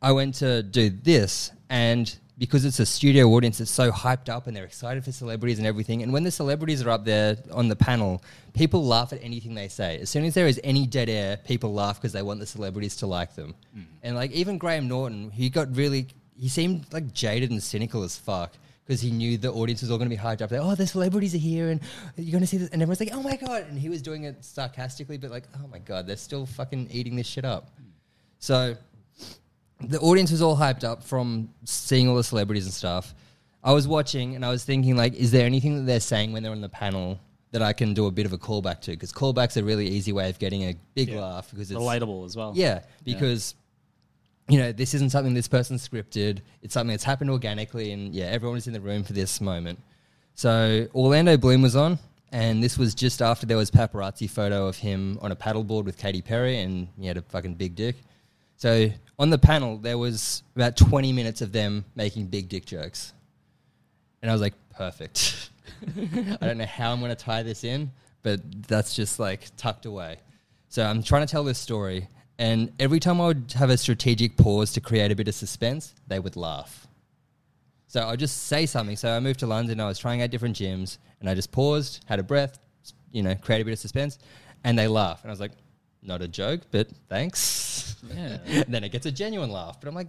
I 0.02 0.12
went 0.12 0.36
to 0.36 0.62
do 0.62 0.90
this, 0.90 1.52
and 1.70 2.14
because 2.38 2.64
it's 2.64 2.80
a 2.80 2.86
studio 2.86 3.28
audience, 3.30 3.60
it's 3.60 3.70
so 3.70 3.92
hyped 3.92 4.30
up 4.30 4.48
and 4.48 4.56
they're 4.56 4.64
excited 4.64 5.04
for 5.04 5.12
celebrities 5.12 5.58
and 5.58 5.68
everything. 5.68 6.04
And 6.04 6.14
when 6.14 6.24
the 6.24 6.32
celebrities 6.32 6.82
are 6.82 6.90
up 6.90 7.04
there 7.04 7.36
on 7.52 7.68
the 7.68 7.76
panel, 7.76 8.24
people 8.54 8.86
laugh 8.86 9.12
at 9.12 9.22
anything 9.22 9.54
they 9.56 9.68
say. 9.68 10.00
As 10.00 10.10
soon 10.10 10.24
as 10.24 10.36
there 10.36 10.48
is 10.48 10.60
any 10.64 10.88
dead 10.88 11.10
air, 11.10 11.36
people 11.36 11.74
laugh 11.74 11.98
because 11.98 12.14
they 12.14 12.22
want 12.22 12.40
the 12.40 12.46
celebrities 12.46 12.96
to 12.98 13.08
like 13.08 13.36
them. 13.36 13.56
Mm-hmm. 13.78 13.92
And 14.04 14.16
like 14.16 14.32
even 14.32 14.58
Graham 14.58 14.88
Norton, 14.88 15.32
he 15.32 15.50
got 15.50 15.76
really, 15.76 16.08
he 16.38 16.48
seemed 16.48 16.86
like 16.94 17.14
jaded 17.14 17.52
and 17.52 17.62
cynical 17.62 18.04
as 18.04 18.16
fuck 18.16 18.54
because 18.90 19.02
he 19.02 19.12
knew 19.12 19.38
the 19.38 19.52
audience 19.54 19.82
was 19.84 19.92
all 19.92 20.00
going 20.00 20.10
to 20.10 20.16
be 20.16 20.20
hyped 20.20 20.42
up. 20.42 20.50
Like, 20.50 20.62
oh, 20.64 20.74
the 20.74 20.88
celebrities 20.88 21.36
are 21.36 21.38
here, 21.38 21.70
and 21.70 21.80
you're 22.18 22.32
going 22.32 22.42
to 22.42 22.48
see 22.48 22.58
this, 22.58 22.70
and 22.72 22.82
everyone's 22.82 23.00
like, 23.00 23.12
oh 23.14 23.22
my 23.22 23.36
god, 23.36 23.68
and 23.70 23.78
he 23.78 23.88
was 23.88 24.02
doing 24.02 24.24
it 24.24 24.44
sarcastically, 24.44 25.16
but 25.20 25.30
like, 25.30 25.44
oh 25.64 25.68
my 25.68 25.78
god, 25.78 26.08
they're 26.08 26.18
still 26.18 26.48
fucking 26.48 26.88
eating 26.92 27.16
this 27.16 27.28
shit 27.28 27.46
up. 27.46 27.70
So 28.40 28.76
the 29.80 30.00
audience 30.00 30.32
was 30.32 30.42
all 30.42 30.58
hyped 30.58 30.84
up 30.84 31.04
from 31.04 31.50
seeing 31.66 32.10
all 32.10 32.16
the 32.16 32.24
celebrities 32.24 32.66
and 32.66 32.74
stuff. 32.74 33.14
I 33.64 33.74
was 33.74 33.88
watching 33.88 34.34
and 34.36 34.44
I 34.44 34.50
was 34.50 34.66
thinking, 34.66 34.96
like, 34.98 35.14
is 35.14 35.30
there 35.30 35.46
anything 35.46 35.76
that 35.76 35.84
they're 35.84 36.00
saying 36.00 36.32
when 36.34 36.42
they're 36.42 36.52
on 36.52 36.62
the 36.62 36.68
panel 36.70 37.20
that 37.52 37.62
I 37.62 37.74
can 37.74 37.94
do 37.94 38.08
a 38.08 38.12
bit 38.12 38.26
of 38.26 38.34
a 38.34 38.40
callback 38.40 38.82
to? 38.82 38.92
Because 38.92 39.12
callback's 39.14 39.58
a 39.58 39.64
really 39.64 39.88
easy 39.88 40.14
way 40.14 40.32
of 40.32 40.40
getting 40.40 40.64
a 40.64 40.74
big 40.96 41.10
Yeah. 41.10 41.22
laugh 41.22 41.52
because 41.52 41.70
it's 41.70 41.80
Relatable 41.80 42.26
as 42.26 42.36
well. 42.36 42.54
yeah, 42.56 42.82
because 43.06 43.54
you 44.50 44.58
know 44.60 44.72
this 44.72 44.94
isn't 44.94 45.12
something 45.12 45.34
this 45.34 45.48
person 45.48 45.78
scripted. 45.78 46.40
It's 46.62 46.74
something 46.74 46.92
that's 46.92 47.04
happened 47.04 47.30
organically, 47.30 47.92
and 47.92 48.14
yeah, 48.14 48.26
everyone 48.26 48.58
is 48.58 48.68
in 48.68 48.74
the 48.74 48.82
room 48.82 49.04
for 49.04 49.14
this 49.14 49.40
moment. 49.40 49.80
So 50.36 50.88
Orlando 50.94 51.38
Bloom 51.38 51.62
was 51.62 51.76
on, 51.76 52.00
and 52.32 52.64
this 52.64 52.78
was 52.78 52.96
just 52.96 53.22
after 53.22 53.46
there 53.46 53.58
was 53.58 53.72
paparazzi 53.72 54.30
photo 54.30 54.68
of 54.68 54.78
him 54.78 55.20
on 55.22 55.32
a 55.32 55.36
paddleboard 55.36 55.86
with 55.86 55.98
Katy 55.98 56.22
Perry, 56.22 56.60
and 56.60 56.88
he 57.00 57.08
had 57.08 57.18
a 57.18 57.22
fucking 57.22 57.56
big 57.56 57.76
dick. 57.76 57.96
So 58.58 58.90
on 59.18 59.30
the 59.30 59.38
panel, 59.38 59.78
there 59.78 59.98
was 59.98 60.44
about 60.56 60.76
20 60.76 61.14
minutes 61.14 61.42
of 61.42 61.52
them 61.52 61.86
making 61.96 62.28
big 62.28 62.50
dick 62.50 62.66
jokes. 62.66 63.14
And 64.22 64.30
I 64.30 64.34
was 64.34 64.42
like, 64.42 64.54
perfect. 64.76 65.50
I 66.42 66.46
don't 66.46 66.58
know 66.58 66.66
how 66.66 66.92
I'm 66.92 67.00
going 67.00 67.16
to 67.16 67.16
tie 67.16 67.42
this 67.42 67.64
in, 67.64 67.92
but 68.22 68.42
that's 68.68 68.96
just 68.96 69.20
like 69.20 69.56
tucked 69.56 69.86
away. 69.86 70.18
So 70.68 70.84
I'm 70.86 71.02
trying 71.04 71.26
to 71.26 71.32
tell 71.32 71.44
this 71.44 71.58
story. 71.58 72.08
And 72.40 72.72
every 72.80 73.02
time 73.02 73.20
I 73.20 73.28
would 73.28 73.54
have 73.58 73.70
a 73.70 73.78
strategic 73.78 74.38
pause 74.38 74.72
to 74.72 74.82
create 74.82 75.12
a 75.12 75.16
bit 75.16 75.28
of 75.28 75.36
suspense, 75.36 75.94
they 76.08 76.20
would 76.20 76.38
laugh. 76.38 76.88
So 77.88 78.00
I'll 78.00 78.16
just 78.16 78.46
say 78.46 78.66
something. 78.66 78.96
So 78.96 79.12
I 79.12 79.20
moved 79.20 79.42
to 79.42 79.48
London, 79.48 79.82
I 79.82 79.88
was 79.88 80.00
trying 80.00 80.22
out 80.22 80.30
different 80.30 80.56
gyms, 80.56 81.00
and 81.20 81.30
I 81.30 81.36
just 81.36 81.52
paused, 81.52 82.04
had 82.06 82.18
a 82.18 82.24
breath, 82.24 82.58
you 83.12 83.24
know, 83.24 83.36
create 83.36 83.62
a 83.62 83.66
bit 83.66 83.74
of 83.74 83.80
suspense, 83.80 84.20
and 84.64 84.80
they 84.80 84.88
laugh. 84.88 85.22
And 85.22 85.30
I 85.30 85.34
was 85.34 85.42
like, 85.42 85.52
not 86.02 86.22
a 86.22 86.30
joke, 86.30 86.62
but 86.72 86.88
thanks. 87.10 87.98
Yeah. 88.08 88.38
and 88.46 88.74
then 88.74 88.86
it 88.86 88.94
gets 88.94 89.06
a 89.06 89.12
genuine 89.12 89.52
laugh. 89.52 89.82
But 89.82 89.90
I'm 89.90 89.96
like, 89.96 90.08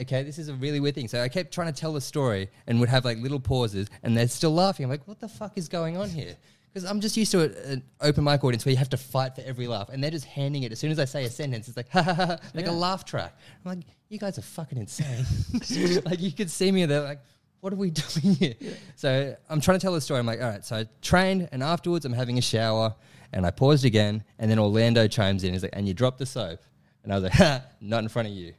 okay, 0.00 0.24
this 0.24 0.38
is 0.38 0.48
a 0.48 0.54
really 0.54 0.80
weird 0.80 0.96
thing. 0.96 1.06
So 1.06 1.22
I 1.22 1.28
kept 1.28 1.54
trying 1.54 1.72
to 1.72 1.80
tell 1.80 1.92
the 1.92 2.00
story 2.00 2.48
and 2.66 2.80
would 2.80 2.88
have 2.88 3.04
like 3.04 3.18
little 3.18 3.38
pauses, 3.38 3.88
and 4.02 4.16
they're 4.16 4.26
still 4.26 4.52
laughing. 4.52 4.82
I'm 4.82 4.90
like, 4.90 5.06
what 5.06 5.20
the 5.20 5.28
fuck 5.28 5.52
is 5.56 5.68
going 5.68 5.96
on 5.96 6.10
here? 6.10 6.34
Because 6.72 6.88
I'm 6.88 7.00
just 7.00 7.16
used 7.16 7.30
to 7.32 7.40
a- 7.42 7.72
an 7.72 7.82
open 8.00 8.24
mic 8.24 8.42
audience 8.44 8.64
where 8.64 8.70
you 8.72 8.78
have 8.78 8.88
to 8.90 8.96
fight 8.96 9.34
for 9.34 9.42
every 9.42 9.66
laugh, 9.66 9.90
and 9.90 10.02
they're 10.02 10.10
just 10.10 10.24
handing 10.24 10.62
it. 10.62 10.72
As 10.72 10.78
soon 10.78 10.90
as 10.90 10.98
I 10.98 11.04
say 11.04 11.24
a 11.24 11.30
sentence, 11.30 11.68
it's 11.68 11.76
like, 11.76 11.88
ha 11.92 12.02
ha 12.02 12.14
ha, 12.14 12.36
like 12.54 12.64
Yeah. 12.66 12.70
a 12.70 12.72
laugh 12.72 13.04
track. 13.04 13.36
I'm 13.64 13.76
like, 13.76 13.84
you 14.08 14.18
guys 14.18 14.38
are 14.38 14.42
fucking 14.42 14.78
insane. 14.78 15.24
like 16.04 16.20
you 16.20 16.32
could 16.32 16.50
see 16.50 16.72
me, 16.72 16.86
they're 16.86 17.02
like, 17.02 17.20
what 17.60 17.72
are 17.72 17.76
we 17.76 17.90
doing 17.90 18.34
here? 18.36 18.54
So 18.96 19.36
I'm 19.48 19.60
trying 19.60 19.78
to 19.78 19.82
tell 19.82 19.92
the 19.92 20.00
story. 20.00 20.18
I'm 20.18 20.26
like, 20.26 20.40
all 20.42 20.48
right. 20.48 20.64
So 20.64 20.76
I 20.76 20.86
trained, 21.02 21.48
and 21.52 21.62
afterwards 21.62 22.04
I'm 22.04 22.12
having 22.12 22.38
a 22.38 22.42
shower, 22.42 22.94
and 23.32 23.46
I 23.46 23.50
paused 23.50 23.84
again, 23.84 24.24
and 24.38 24.50
then 24.50 24.58
Orlando 24.58 25.06
chimes 25.08 25.44
in. 25.44 25.52
He's 25.52 25.62
like, 25.62 25.74
and 25.74 25.86
you 25.86 25.94
dropped 25.94 26.18
the 26.18 26.26
soap. 26.26 26.60
And 27.04 27.12
I 27.12 27.16
was 27.16 27.24
like, 27.24 27.32
ha, 27.32 27.62
not 27.80 28.02
in 28.04 28.08
front 28.08 28.28
of 28.28 28.34
you. 28.34 28.52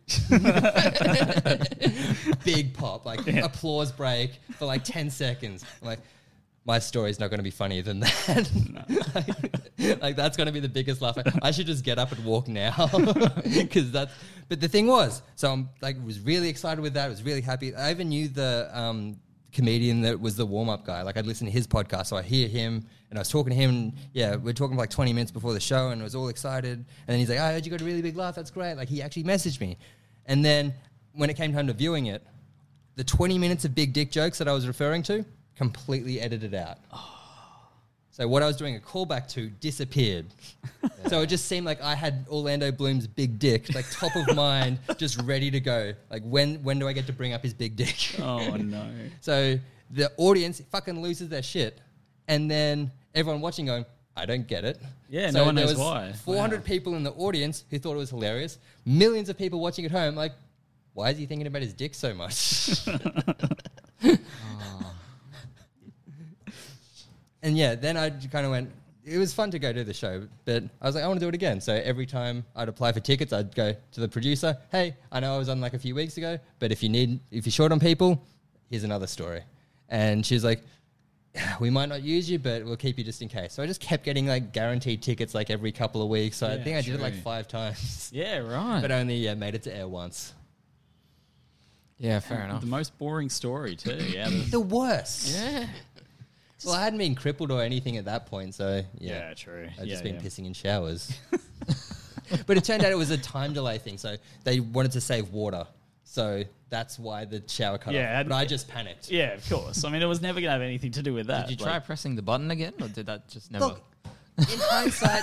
Big 2.43 2.73
pop, 2.73 3.05
like 3.05 3.25
applause 3.37 3.91
break 3.91 4.31
for 4.57 4.65
like 4.65 4.83
10 4.83 5.09
seconds. 5.09 5.63
I'm 5.81 5.87
like, 5.87 5.99
my 6.65 6.79
story's 6.79 7.19
not 7.19 7.29
going 7.29 7.39
to 7.39 7.43
be 7.43 7.51
funnier 7.51 7.81
than 7.81 7.99
that. 7.99 8.49
like, 9.77 10.01
like, 10.01 10.15
that's 10.15 10.37
going 10.37 10.47
to 10.47 10.53
be 10.53 10.59
the 10.59 10.69
biggest 10.69 11.01
laugh. 11.01 11.17
I 11.41 11.51
should 11.51 11.65
just 11.65 11.83
get 11.83 11.99
up 11.99 12.11
and 12.11 12.23
walk 12.23 12.47
now 12.47 12.87
because 13.43 13.91
that's. 13.91 14.13
But 14.47 14.61
the 14.61 14.67
thing 14.67 14.87
was, 14.87 15.21
so 15.35 15.51
I'm 15.51 15.69
like 15.81 15.97
was 16.05 16.19
really 16.19 16.49
excited 16.49 16.81
with 16.81 16.93
that. 16.93 17.05
I 17.05 17.09
was 17.09 17.23
really 17.23 17.41
happy. 17.41 17.75
I 17.75 17.91
even 17.91 18.09
knew 18.09 18.27
the 18.29 18.69
um, 18.73 19.19
comedian 19.51 20.01
that 20.01 20.19
was 20.19 20.37
the 20.37 20.45
warm 20.45 20.69
up 20.69 20.85
guy. 20.85 21.01
Like 21.01 21.17
I'd 21.17 21.25
listen 21.25 21.47
to 21.47 21.51
his 21.51 21.67
podcast, 21.67 22.07
so 22.07 22.17
I 22.17 22.21
hear 22.21 22.47
him 22.47 22.85
and 23.09 23.19
I 23.19 23.21
was 23.21 23.29
talking 23.29 23.51
to 23.51 23.55
him. 23.55 23.69
And 23.69 23.93
yeah, 24.13 24.37
we 24.37 24.49
are 24.51 24.53
talking 24.53 24.75
for 24.75 24.81
like 24.81 24.89
20 24.89 25.11
minutes 25.13 25.31
before 25.31 25.53
the 25.53 25.59
show, 25.59 25.89
and 25.89 26.01
I 26.01 26.03
was 26.03 26.15
all 26.15 26.29
excited. 26.29 26.77
And 26.77 26.87
then 27.07 27.19
he's 27.19 27.29
like, 27.29 27.39
"I 27.39 27.51
heard 27.51 27.65
you 27.65 27.71
got 27.71 27.81
a 27.81 27.85
really 27.85 28.01
big 28.01 28.15
laugh. 28.15 28.35
That's 28.35 28.51
great." 28.51 28.75
Like 28.75 28.89
he 28.89 29.01
actually 29.01 29.25
messaged 29.25 29.59
me, 29.59 29.77
and 30.25 30.43
then 30.45 30.73
when 31.13 31.29
it 31.29 31.35
came 31.35 31.53
time 31.53 31.67
to 31.67 31.73
viewing 31.73 32.07
it, 32.07 32.25
the 32.95 33.03
20 33.03 33.37
minutes 33.37 33.65
of 33.65 33.75
big 33.75 33.93
dick 33.93 34.11
jokes 34.11 34.37
that 34.37 34.47
I 34.47 34.53
was 34.53 34.65
referring 34.65 35.03
to 35.03 35.25
completely 35.55 36.19
edited 36.19 36.53
out. 36.53 36.77
So 38.11 38.27
what 38.27 38.43
I 38.43 38.45
was 38.45 38.57
doing 38.57 38.75
a 38.75 38.79
callback 38.79 39.27
to 39.29 39.49
disappeared. 39.49 40.27
so 41.07 41.21
it 41.21 41.27
just 41.27 41.45
seemed 41.47 41.65
like 41.65 41.81
I 41.81 41.95
had 41.95 42.25
Orlando 42.29 42.71
Bloom's 42.71 43.07
big 43.07 43.39
dick, 43.39 43.73
like 43.73 43.89
top 43.89 44.15
of 44.15 44.35
mind, 44.35 44.77
just 44.97 45.19
ready 45.23 45.49
to 45.49 45.59
go. 45.59 45.93
Like 46.11 46.21
when 46.23 46.61
when 46.63 46.77
do 46.77 46.87
I 46.87 46.93
get 46.93 47.07
to 47.07 47.13
bring 47.13 47.33
up 47.33 47.41
his 47.41 47.55
big 47.55 47.75
dick? 47.75 47.95
Oh 48.19 48.55
no. 48.55 48.87
So 49.21 49.57
the 49.89 50.11
audience 50.17 50.61
fucking 50.71 51.01
loses 51.01 51.29
their 51.29 51.41
shit, 51.43 51.79
and 52.27 52.49
then 52.51 52.91
everyone 53.15 53.41
watching 53.41 53.65
going, 53.65 53.85
"I 54.15 54.25
don't 54.27 54.47
get 54.47 54.63
it." 54.63 54.79
Yeah, 55.09 55.31
no 55.31 55.45
one 55.45 55.55
there 55.55 55.65
knows 55.65 55.75
was 55.75 55.79
why. 55.79 56.13
400 56.13 56.59
Wow. 56.59 56.63
people 56.65 56.95
in 56.95 57.03
the 57.03 57.11
audience 57.13 57.63
who 57.71 57.79
thought 57.79 57.93
it 57.93 57.97
was 57.97 58.09
hilarious. 58.11 58.57
Millions 58.85 59.29
of 59.29 59.37
people 59.39 59.59
watching 59.59 59.85
at 59.85 59.91
home, 59.91 60.15
like, 60.15 60.33
why 60.93 61.09
is 61.11 61.17
he 61.19 61.25
thinking 61.27 61.45
about 61.47 61.61
his 61.63 61.73
dick 61.73 61.93
so 61.95 62.13
much? 62.13 62.87
Oh. 64.05 64.92
And 67.43 67.55
yeah, 67.57 67.75
then 67.75 67.95
I 67.97 68.09
kind 68.09 68.45
of 68.45 68.51
went. 68.51 68.71
It 69.05 69.17
was 69.17 69.33
fun 69.33 69.51
to 69.51 69.59
go 69.59 69.73
to 69.73 69.83
the 69.83 69.93
show, 69.93 70.25
but 70.45 70.63
I 70.81 70.85
was 70.85 70.95
like, 70.95 71.03
I 71.03 71.07
want 71.07 71.19
to 71.19 71.25
do 71.25 71.27
it 71.29 71.35
again. 71.35 71.59
So 71.59 71.73
every 71.73 72.05
time 72.05 72.45
I'd 72.55 72.69
apply 72.69 72.93
for 72.93 73.01
tickets, 73.01 73.33
I'd 73.33 73.53
go 73.53 73.75
to 73.91 73.99
the 73.99 74.07
producer. 74.07 74.57
Hey, 74.71 74.95
I 75.11 75.19
know 75.19 75.35
I 75.35 75.37
was 75.37 75.49
on 75.49 75.59
like 75.59 75.73
a 75.73 75.79
few 75.79 75.93
weeks 75.93 76.15
ago, 76.17 76.39
but 76.59 76.71
if 76.71 76.81
you 76.81 76.87
need, 76.87 77.19
if 77.29 77.45
you're 77.45 77.51
short 77.51 77.73
on 77.73 77.81
people, 77.81 78.23
here's 78.69 78.85
another 78.85 79.07
story. 79.07 79.41
And 79.89 80.25
she's 80.25 80.45
like, 80.45 80.61
we 81.59 81.69
might 81.69 81.89
not 81.89 82.01
use 82.01 82.29
you, 82.31 82.39
but 82.39 82.63
we'll 82.63 82.77
keep 82.77 82.97
you 82.97 83.03
just 83.03 83.21
in 83.21 83.27
case. 83.27 83.51
So 83.51 83.61
I 83.61 83.67
just 83.67 83.81
kept 83.81 84.05
getting 84.05 84.25
like 84.25 84.53
guaranteed 84.53 85.01
tickets 85.03 85.35
like 85.35 85.49
every 85.49 85.73
couple 85.73 86.01
of 86.01 86.07
weeks. 86.07 86.37
So 86.37 86.47
I 86.47 86.57
think 86.63 86.77
I 86.77 86.81
did 86.81 86.95
it 86.95 87.01
like 87.01 87.15
five 87.15 87.49
times, 87.49 88.09
Yeah, 88.13 88.37
right. 88.37 88.79
but 88.81 88.91
only 88.91 89.15
yeah, 89.17 89.33
made 89.33 89.53
it 89.53 89.63
to 89.63 89.75
air 89.75 89.87
once. 89.87 90.33
Yeah, 91.97 92.19
fair 92.19 92.43
enough. 92.45 92.61
the 92.61 92.67
most 92.67 92.97
boring 92.97 93.29
story 93.29 93.75
too. 93.75 93.95
Yeah. 93.95 94.29
the- 94.29 94.35
The 94.51 94.59
worst. 94.59 95.35
Yeah. 95.35 95.67
Well, 96.65 96.75
I 96.75 96.83
hadn't 96.83 96.99
been 96.99 97.15
crippled 97.15 97.51
or 97.51 97.61
anything 97.61 97.97
at 97.97 98.05
that 98.05 98.25
point, 98.27 98.55
so 98.55 98.83
yeah. 98.99 99.29
Yeah, 99.29 99.33
true. 99.33 99.67
I'd 99.79 99.85
yeah, 99.87 99.93
just 99.93 100.03
been 100.03 100.15
yeah. 100.15 100.21
pissing 100.21 100.45
in 100.45 100.53
showers. 100.53 101.17
but 102.47 102.57
it 102.57 102.63
turned 102.63 102.83
out 102.83 102.91
it 102.91 102.97
was 102.97 103.11
a 103.11 103.17
time 103.17 103.53
delay 103.53 103.77
thing, 103.77 103.97
so 103.97 104.15
they 104.43 104.59
wanted 104.59 104.91
to 104.93 105.01
save 105.01 105.29
water. 105.29 105.65
So 106.03 106.43
that's 106.69 106.99
why 106.99 107.25
the 107.25 107.43
shower 107.47 107.77
cut 107.77 107.93
Yeah, 107.93 108.01
off. 108.13 108.19
and- 108.21 108.29
But 108.29 108.35
I 108.35 108.45
just 108.45 108.67
panicked. 108.67 109.09
Yeah, 109.09 109.33
of 109.33 109.49
course. 109.49 109.83
I 109.83 109.89
mean, 109.89 110.01
it 110.01 110.05
was 110.05 110.21
never 110.21 110.39
going 110.39 110.49
to 110.49 110.51
have 110.51 110.61
anything 110.61 110.91
to 110.91 111.01
do 111.01 111.13
with 111.13 111.27
that. 111.27 111.47
Did 111.47 111.59
you 111.59 111.65
try 111.65 111.73
Like, 111.75 111.85
pressing 111.85 112.15
the 112.15 112.21
button 112.21 112.51
again, 112.51 112.73
or 112.81 112.87
did 112.87 113.07
that 113.07 113.27
just 113.27 113.51
never? 113.51 113.65
Look, 113.65 113.81
in 114.37 114.45
hindsight, 114.47 115.21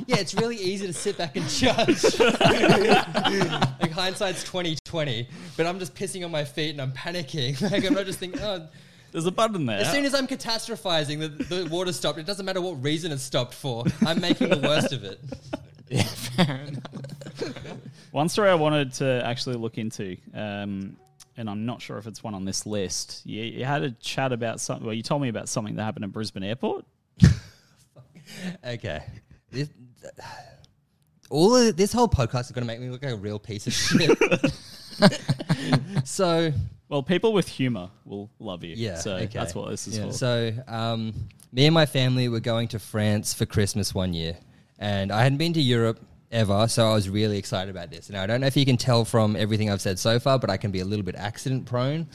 yeah, 0.06 0.16
it's 0.16 0.34
really 0.34 0.56
easy 0.56 0.86
to 0.86 0.92
sit 0.92 1.16
back 1.16 1.36
and 1.36 1.48
judge. 1.48 2.02
like 2.20 3.90
hindsight's 3.90 4.44
twenty 4.44 4.76
twenty, 4.84 5.26
but 5.56 5.64
I'm 5.66 5.78
just 5.78 5.94
pissing 5.94 6.24
on 6.24 6.30
my 6.30 6.44
feet 6.44 6.70
and 6.70 6.82
I'm 6.82 6.92
panicking. 6.92 7.60
Like 7.70 7.84
I'm 7.84 7.94
not 7.94 8.04
just 8.04 8.18
thinking, 8.18 8.40
oh. 8.42 8.68
There's 9.14 9.26
a 9.26 9.30
button 9.30 9.64
there. 9.64 9.78
As 9.78 9.92
soon 9.92 10.04
as 10.04 10.12
I'm 10.12 10.26
catastrophizing, 10.26 11.20
the, 11.20 11.28
the 11.28 11.68
water 11.70 11.92
stopped. 11.92 12.18
It 12.18 12.26
doesn't 12.26 12.44
matter 12.44 12.60
what 12.60 12.82
reason 12.82 13.12
it 13.12 13.18
stopped 13.18 13.54
for. 13.54 13.84
I'm 14.04 14.20
making 14.20 14.48
the 14.48 14.58
worst 14.58 14.92
of 14.92 15.04
it. 15.04 15.20
yeah, 15.88 16.02
fair 16.02 16.62
enough. 16.66 17.62
One 18.10 18.28
story 18.28 18.50
I 18.50 18.56
wanted 18.56 18.92
to 18.94 19.22
actually 19.24 19.54
look 19.54 19.78
into, 19.78 20.16
um, 20.34 20.96
and 21.36 21.48
I'm 21.48 21.64
not 21.64 21.80
sure 21.80 21.96
if 21.96 22.08
it's 22.08 22.24
one 22.24 22.34
on 22.34 22.44
this 22.44 22.66
list. 22.66 23.22
You, 23.24 23.44
you 23.44 23.64
had 23.64 23.84
a 23.84 23.92
chat 23.92 24.32
about 24.32 24.58
something. 24.58 24.84
Well, 24.84 24.96
you 24.96 25.04
told 25.04 25.22
me 25.22 25.28
about 25.28 25.48
something 25.48 25.76
that 25.76 25.84
happened 25.84 26.06
at 26.06 26.10
Brisbane 26.12 26.42
Airport. 26.42 26.84
Okay. 28.66 29.02
This, 29.50 29.68
all 31.30 31.54
of, 31.54 31.76
this 31.76 31.92
whole 31.92 32.08
podcast 32.08 32.46
is 32.46 32.52
going 32.52 32.62
to 32.62 32.66
make 32.66 32.80
me 32.80 32.88
look 32.88 33.04
like 33.04 33.12
a 33.12 33.16
real 33.16 33.38
piece 33.38 33.66
of 33.66 33.74
shit. 33.74 34.18
so, 36.04 36.50
Well, 36.88 37.02
people 37.02 37.32
with 37.32 37.48
humor 37.48 37.90
will 38.04 38.30
love 38.38 38.62
you. 38.62 38.74
Yeah, 38.76 38.96
So 38.96 39.14
okay. 39.14 39.26
that's 39.26 39.54
what 39.54 39.70
this 39.70 39.88
is 39.88 39.98
for. 39.98 40.12
so 40.12 40.52
um, 40.68 41.14
me 41.52 41.66
and 41.66 41.74
my 41.74 41.86
family 41.86 42.28
were 42.28 42.40
going 42.40 42.68
to 42.68 42.78
France 42.78 43.32
for 43.32 43.46
Christmas 43.46 43.94
one 43.94 44.12
year, 44.12 44.36
and 44.78 45.10
I 45.10 45.22
hadn't 45.22 45.38
been 45.38 45.54
to 45.54 45.62
Europe 45.62 46.00
ever, 46.30 46.66
so 46.68 46.90
I 46.90 46.94
was 46.94 47.08
really 47.08 47.38
excited 47.38 47.70
about 47.70 47.90
this. 47.90 48.10
Now, 48.10 48.22
I 48.22 48.26
don't 48.26 48.40
know 48.40 48.46
if 48.46 48.56
you 48.56 48.66
can 48.66 48.76
tell 48.76 49.04
from 49.04 49.36
everything 49.36 49.70
I've 49.70 49.80
said 49.80 49.98
so 49.98 50.18
far, 50.18 50.38
but 50.38 50.50
I 50.50 50.56
can 50.56 50.70
be 50.70 50.80
a 50.80 50.84
little 50.84 51.04
bit 51.04 51.14
accident 51.14 51.64
prone. 51.64 52.06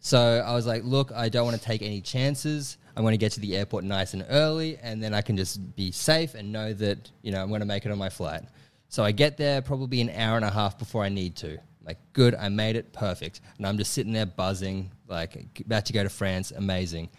So 0.00 0.44
I 0.46 0.52
was 0.54 0.66
like, 0.66 0.84
look, 0.84 1.12
I 1.12 1.30
don't 1.30 1.46
want 1.46 1.58
to 1.58 1.64
take 1.64 1.80
any 1.80 2.02
chances. 2.02 2.76
I'm 2.94 3.02
going 3.02 3.14
to 3.14 3.18
get 3.18 3.32
to 3.32 3.40
the 3.40 3.56
airport 3.56 3.84
nice 3.84 4.12
and 4.12 4.24
early, 4.28 4.78
and 4.82 5.02
then 5.02 5.14
I 5.14 5.22
can 5.22 5.36
just 5.36 5.74
be 5.74 5.90
safe 5.90 6.34
and 6.34 6.52
know 6.52 6.74
that, 6.74 7.10
you 7.22 7.32
know, 7.32 7.42
I'm 7.42 7.48
going 7.48 7.60
to 7.60 7.66
make 7.66 7.86
it 7.86 7.90
on 7.90 7.98
my 7.98 8.10
flight. 8.10 8.42
So 8.90 9.02
I 9.02 9.12
get 9.12 9.38
there 9.38 9.62
probably 9.62 10.00
an 10.02 10.10
hour 10.10 10.36
and 10.36 10.44
a 10.44 10.50
half 10.50 10.78
before 10.78 11.02
I 11.02 11.08
need 11.08 11.34
to. 11.36 11.58
Like, 11.84 11.98
good, 12.12 12.34
I 12.34 12.48
made 12.48 12.76
it, 12.76 12.92
perfect. 12.92 13.40
And 13.58 13.66
I'm 13.66 13.76
just 13.76 13.92
sitting 13.92 14.12
there 14.12 14.26
buzzing, 14.26 14.90
like, 15.06 15.60
about 15.64 15.86
to 15.86 15.92
go 15.92 16.02
to 16.02 16.08
France, 16.08 16.50
amazing. 16.50 17.10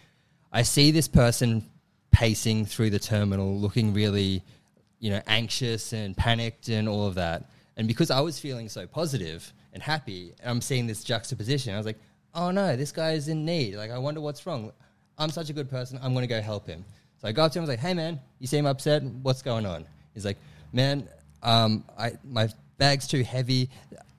I 0.52 0.62
see 0.62 0.90
this 0.90 1.08
person 1.08 1.68
pacing 2.10 2.66
through 2.66 2.90
the 2.90 2.98
terminal, 2.98 3.58
looking 3.58 3.92
really, 3.92 4.42
you 4.98 5.10
know, 5.10 5.20
anxious 5.26 5.92
and 5.92 6.16
panicked 6.16 6.68
and 6.68 6.88
all 6.88 7.06
of 7.06 7.14
that. 7.16 7.50
And 7.76 7.86
because 7.86 8.10
I 8.10 8.20
was 8.20 8.38
feeling 8.38 8.68
so 8.68 8.86
positive 8.86 9.52
and 9.72 9.82
happy, 9.82 10.32
I'm 10.44 10.60
seeing 10.60 10.86
this 10.86 11.04
juxtaposition. 11.04 11.74
I 11.74 11.76
was 11.76 11.86
like, 11.86 11.98
oh 12.34 12.50
no, 12.50 12.74
this 12.74 12.90
guy 12.90 13.12
is 13.12 13.28
in 13.28 13.44
need. 13.44 13.76
Like, 13.76 13.90
I 13.90 13.98
wonder 13.98 14.20
what's 14.20 14.46
wrong. 14.46 14.72
I'm 15.18 15.30
such 15.30 15.50
a 15.50 15.52
good 15.52 15.70
person. 15.70 15.98
I'm 16.02 16.14
to 16.14 16.26
go 16.26 16.40
help 16.40 16.66
him. 16.66 16.84
So 17.20 17.28
I 17.28 17.32
go 17.32 17.44
up 17.44 17.52
to 17.52 17.58
him. 17.58 17.62
I 17.62 17.64
was 17.64 17.70
like, 17.70 17.78
hey 17.78 17.94
man, 17.94 18.20
you 18.38 18.46
seem 18.46 18.66
upset. 18.66 19.02
What's 19.02 19.42
going 19.42 19.66
on? 19.66 19.86
He's 20.14 20.24
like, 20.24 20.38
man, 20.72 21.08
um, 21.42 21.84
I, 21.98 22.12
my 22.24 22.48
bag's 22.78 23.06
too 23.06 23.22
heavy. 23.22 23.70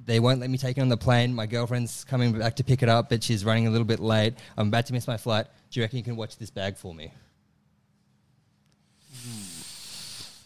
They 0.08 0.22
won't 0.22 0.40
let 0.40 0.50
me 0.50 0.58
take 0.58 0.78
it 0.78 0.82
on 0.82 0.88
the 0.88 0.96
plane. 0.96 1.34
My 1.34 1.46
girlfriend's 1.46 2.06
coming 2.06 2.32
back 2.32 2.56
to 2.56 2.64
pick 2.64 2.82
it 2.82 2.88
up, 2.88 3.10
but 3.10 3.22
she's 3.22 3.44
running 3.44 3.68
a 3.68 3.70
little 3.70 3.86
bit 3.86 4.00
late. 4.00 4.36
I'm 4.58 4.70
about 4.70 4.86
to 4.86 4.94
miss 4.94 5.06
my 5.06 5.18
flight. 5.18 5.48
Do 5.70 5.80
you 5.80 5.84
reckon 5.84 5.98
you 5.98 6.04
can 6.04 6.16
watch 6.16 6.38
this 6.38 6.50
bag 6.50 6.78
for 6.78 6.94
me? 6.94 7.12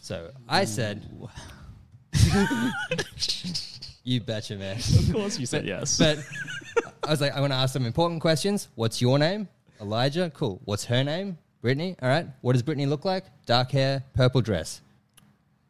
So 0.02 0.32
I 0.48 0.64
said, 0.64 1.08
"You 4.02 4.20
betcha, 4.20 4.56
man." 4.56 4.78
of 4.78 5.12
course, 5.12 5.38
you 5.38 5.46
said 5.46 5.64
yes. 5.64 5.96
But 5.96 6.18
I 7.06 7.10
was 7.12 7.20
like, 7.20 7.32
I 7.32 7.40
want 7.40 7.52
to 7.52 7.56
ask 7.56 7.72
some 7.72 7.86
important 7.86 8.20
questions. 8.20 8.66
What's 8.74 9.00
your 9.00 9.16
name? 9.16 9.46
Elijah. 9.80 10.28
Cool. 10.34 10.60
What's 10.64 10.84
her 10.86 11.04
name? 11.04 11.38
Brittany. 11.60 11.94
All 12.02 12.08
right. 12.08 12.26
What 12.40 12.54
does 12.54 12.62
Brittany 12.62 12.86
look 12.86 13.04
like? 13.04 13.26
Dark 13.46 13.70
hair, 13.70 14.02
purple 14.14 14.40
dress. 14.40 14.80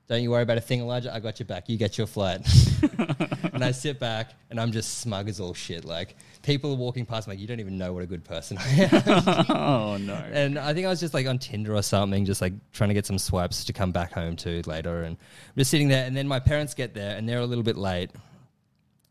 Don't 0.09 0.23
you 0.23 0.31
worry 0.31 0.45
about 0.45 0.57
a 0.57 0.63
thing, 0.63 0.81
Elijah. 0.81 1.15
I 1.15 1.21
got 1.21 1.39
your 1.39 1.47
back. 1.47 1.69
You 1.69 1.77
get 1.77 1.99
your 1.99 2.07
flight. 2.07 2.41
and 3.53 3.65
I 3.65 3.71
sit 3.71 3.99
back 3.99 4.35
and 4.51 4.61
I'm 4.61 4.73
just 4.73 4.99
smug 4.99 5.29
as 5.29 5.41
all 5.41 5.55
shit. 5.55 5.85
Like 5.85 6.17
people 6.43 6.73
are 6.73 6.77
walking 6.77 7.07
past, 7.07 7.29
me, 7.29 7.33
like 7.33 7.41
you 7.41 7.47
don't 7.47 7.61
even 7.61 7.79
know 7.79 7.93
what 7.93 8.03
a 8.03 8.07
good 8.07 8.25
person 8.25 8.59
I 8.59 8.89
am. 8.91 9.45
oh 9.57 9.97
no. 9.99 10.15
And 10.15 10.59
I 10.59 10.75
think 10.75 10.87
I 10.87 10.91
was 10.91 11.01
just 11.01 11.15
like 11.15 11.27
on 11.27 11.39
Tinder 11.39 11.75
or 11.75 11.83
something, 11.83 12.25
just 12.25 12.41
like 12.41 12.53
trying 12.73 12.89
to 12.89 12.95
get 12.95 13.07
some 13.07 13.19
swipes 13.19 13.65
to 13.65 13.73
come 13.73 13.93
back 13.93 14.13
home 14.13 14.37
to 14.37 14.63
later. 14.67 15.03
And 15.03 15.17
I'm 15.17 15.55
just 15.57 15.71
sitting 15.71 15.89
there, 15.89 16.05
and 16.05 16.17
then 16.17 16.29
my 16.29 16.41
parents 16.41 16.75
get 16.75 16.95
there, 16.95 17.17
and 17.17 17.29
they're 17.29 17.41
a 17.41 17.47
little 17.47 17.65
bit 17.65 17.77
late. 17.77 18.11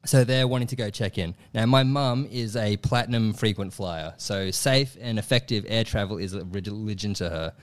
So 0.03 0.23
they're 0.23 0.47
wanting 0.47 0.67
to 0.69 0.75
go 0.75 0.89
check 0.89 1.19
in. 1.19 1.35
Now, 1.53 1.65
my 1.67 1.83
mum 1.83 2.27
is 2.31 2.55
a 2.55 2.77
platinum 2.77 3.33
frequent 3.33 3.71
flyer, 3.71 4.15
so 4.17 4.49
safe 4.49 4.97
and 4.99 5.19
effective 5.19 5.63
air 5.67 5.83
travel 5.83 6.17
is 6.17 6.33
a 6.33 6.43
religion 6.45 7.13
to 7.15 7.29
her. 7.29 7.53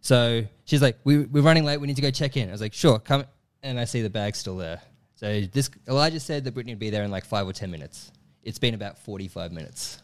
So 0.00 0.44
she's 0.64 0.80
like, 0.80 0.98
we, 1.04 1.18
"We're 1.18 1.42
running 1.42 1.64
late. 1.64 1.78
We 1.78 1.86
need 1.86 1.96
to 1.96 2.02
go 2.02 2.10
check 2.10 2.36
in." 2.36 2.48
I 2.48 2.52
was 2.52 2.60
like, 2.60 2.72
"Sure, 2.72 2.98
come." 2.98 3.24
And 3.62 3.78
I 3.78 3.84
see 3.84 4.02
the 4.02 4.10
bag 4.10 4.36
still 4.36 4.56
there. 4.56 4.80
So 5.16 5.40
this 5.52 5.70
Elijah 5.88 6.20
said 6.20 6.44
that 6.44 6.52
Brittany 6.52 6.74
would 6.74 6.78
be 6.78 6.90
there 6.90 7.02
in 7.02 7.10
like 7.10 7.24
five 7.24 7.48
or 7.48 7.52
ten 7.52 7.70
minutes. 7.70 8.12
It's 8.42 8.58
been 8.58 8.74
about 8.74 8.98
forty-five 8.98 9.50
minutes, 9.50 10.02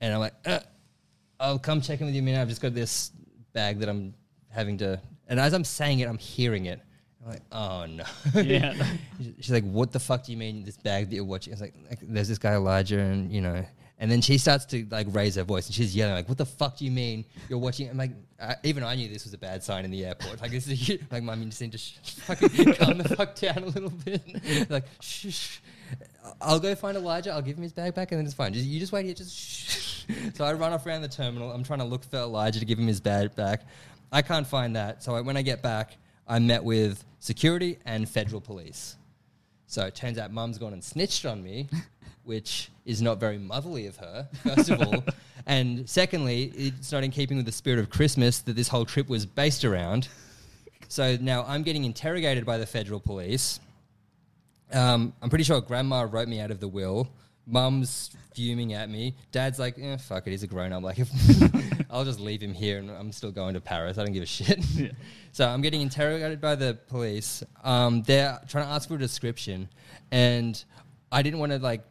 and 0.00 0.14
I'm 0.14 0.20
like, 0.20 0.34
uh, 0.44 0.60
I'll 1.40 1.58
come 1.58 1.80
check 1.80 2.00
in 2.00 2.06
with 2.06 2.14
you 2.14 2.20
in 2.20 2.24
a 2.24 2.30
minute. 2.30 2.42
I've 2.42 2.48
just 2.48 2.60
got 2.60 2.74
this 2.74 3.10
bag 3.52 3.80
that 3.80 3.88
I'm 3.88 4.14
having 4.50 4.78
to. 4.78 5.00
And 5.26 5.40
as 5.40 5.54
I'm 5.54 5.64
saying 5.64 6.00
it, 6.00 6.08
I'm 6.08 6.18
hearing 6.18 6.66
it. 6.66 6.80
I'm 7.22 7.30
like, 7.30 7.42
oh 7.50 7.86
no. 7.86 8.04
Yeah. 8.42 8.74
She's 9.40 9.50
like, 9.50 9.64
what 9.64 9.90
the 9.90 9.98
fuck 9.98 10.24
do 10.24 10.32
you 10.32 10.38
mean 10.38 10.64
this 10.64 10.76
bag 10.76 11.08
that 11.08 11.16
you're 11.16 11.24
watching? 11.24 11.52
It's 11.52 11.62
like, 11.62 11.74
like, 11.88 11.98
there's 12.02 12.28
this 12.28 12.38
guy 12.38 12.54
Elijah, 12.54 12.98
and 12.98 13.32
you 13.32 13.40
know. 13.40 13.64
And 14.02 14.10
then 14.10 14.20
she 14.20 14.36
starts 14.36 14.64
to 14.64 14.84
like 14.90 15.06
raise 15.10 15.36
her 15.36 15.44
voice, 15.44 15.66
and 15.66 15.74
she's 15.76 15.94
yelling 15.94 16.16
like, 16.16 16.28
"What 16.28 16.36
the 16.36 16.44
fuck 16.44 16.76
do 16.76 16.84
you 16.84 16.90
mean 16.90 17.24
you're 17.48 17.60
watching?" 17.60 17.88
I'm 17.88 17.96
like, 17.96 18.10
I, 18.40 18.56
even 18.64 18.82
I 18.82 18.96
knew 18.96 19.06
this 19.06 19.22
was 19.22 19.32
a 19.32 19.38
bad 19.38 19.62
sign 19.62 19.84
in 19.84 19.92
the 19.92 20.04
airport. 20.04 20.42
Like 20.42 20.50
this 20.50 20.66
is 20.66 20.90
a, 20.90 20.98
like, 21.12 21.22
mum, 21.22 21.38
you 21.40 21.46
just 21.50 21.60
need 21.60 21.70
to 21.70 21.78
sh- 21.78 21.98
fucking 22.02 22.74
calm 22.74 22.98
the 22.98 23.14
fuck 23.16 23.36
down 23.36 23.58
a 23.58 23.66
little 23.66 23.90
bit. 23.90 24.20
like, 24.70 24.86
shh, 25.00 25.32
shh. 25.32 25.58
I'll 26.40 26.58
go 26.58 26.74
find 26.74 26.96
Elijah. 26.96 27.30
I'll 27.30 27.42
give 27.42 27.56
him 27.56 27.62
his 27.62 27.72
bag 27.72 27.94
back, 27.94 28.10
and 28.10 28.18
then 28.18 28.26
it's 28.26 28.34
fine. 28.34 28.52
Just, 28.52 28.66
you 28.66 28.80
just 28.80 28.90
wait 28.90 29.04
here. 29.04 29.14
Just 29.14 29.38
shh. 29.38 30.04
So 30.34 30.44
I 30.44 30.52
run 30.54 30.72
off 30.72 30.84
around 30.84 31.02
the 31.02 31.08
terminal. 31.08 31.52
I'm 31.52 31.62
trying 31.62 31.78
to 31.78 31.84
look 31.84 32.02
for 32.02 32.16
Elijah 32.16 32.58
to 32.58 32.66
give 32.66 32.80
him 32.80 32.88
his 32.88 33.00
bag 33.00 33.36
back. 33.36 33.62
I 34.10 34.20
can't 34.22 34.48
find 34.48 34.74
that. 34.74 35.04
So 35.04 35.14
I, 35.14 35.20
when 35.20 35.36
I 35.36 35.42
get 35.42 35.62
back, 35.62 35.96
I 36.26 36.40
met 36.40 36.64
with 36.64 37.04
security 37.20 37.78
and 37.84 38.08
federal 38.08 38.40
police. 38.40 38.96
So 39.66 39.86
it 39.86 39.94
turns 39.94 40.18
out 40.18 40.32
mum's 40.32 40.58
gone 40.58 40.72
and 40.72 40.82
snitched 40.82 41.24
on 41.24 41.40
me, 41.40 41.68
which 42.24 42.70
is 42.84 43.02
not 43.02 43.18
very 43.18 43.38
motherly 43.38 43.86
of 43.86 43.96
her, 43.96 44.28
first 44.42 44.70
of 44.70 44.80
all. 44.80 45.04
And 45.46 45.88
secondly, 45.90 46.52
it's 46.54 46.92
not 46.92 47.02
in 47.02 47.10
keeping 47.10 47.36
with 47.36 47.46
the 47.46 47.52
spirit 47.52 47.80
of 47.80 47.90
Christmas 47.90 48.42
that 48.42 48.54
this 48.54 48.68
whole 48.68 48.84
trip 48.84 49.08
was 49.08 49.26
based 49.26 49.64
around. 49.64 50.06
So 50.88 51.16
now 51.20 51.44
I'm 51.48 51.62
getting 51.62 51.84
interrogated 51.84 52.46
by 52.46 52.58
the 52.58 52.66
federal 52.66 53.00
police. 53.00 53.58
Um, 54.72 55.12
I'm 55.20 55.30
pretty 55.30 55.44
sure 55.44 55.60
grandma 55.60 56.02
wrote 56.02 56.28
me 56.28 56.40
out 56.40 56.50
of 56.50 56.60
the 56.60 56.68
will. 56.68 57.08
Mum's 57.46 58.10
fuming 58.34 58.72
at 58.72 58.88
me. 58.88 59.16
Dad's 59.32 59.58
like, 59.58 59.76
eh, 59.78 59.96
fuck 59.96 60.26
it, 60.26 60.30
he's 60.30 60.42
a 60.42 60.46
grown 60.46 60.72
up. 60.72 60.82
Like, 60.82 60.98
I'll 61.90 62.04
just 62.04 62.20
leave 62.20 62.40
him 62.40 62.54
here 62.54 62.78
and 62.78 62.90
I'm 62.90 63.10
still 63.10 63.32
going 63.32 63.54
to 63.54 63.60
Paris. 63.60 63.98
I 63.98 64.04
don't 64.04 64.12
give 64.12 64.22
a 64.22 64.26
shit. 64.26 64.64
So 65.34 65.48
I'm 65.48 65.62
getting 65.62 65.80
interrogated 65.80 66.42
by 66.42 66.56
the 66.56 66.74
police. 66.88 67.42
Um, 67.64 68.02
they're 68.02 68.38
trying 68.48 68.66
to 68.66 68.70
ask 68.70 68.86
for 68.86 68.96
a 68.96 68.98
description. 68.98 69.66
And 70.10 70.62
I 71.10 71.22
didn't 71.22 71.38
want 71.38 71.52
to, 71.52 71.58
like, 71.58 71.82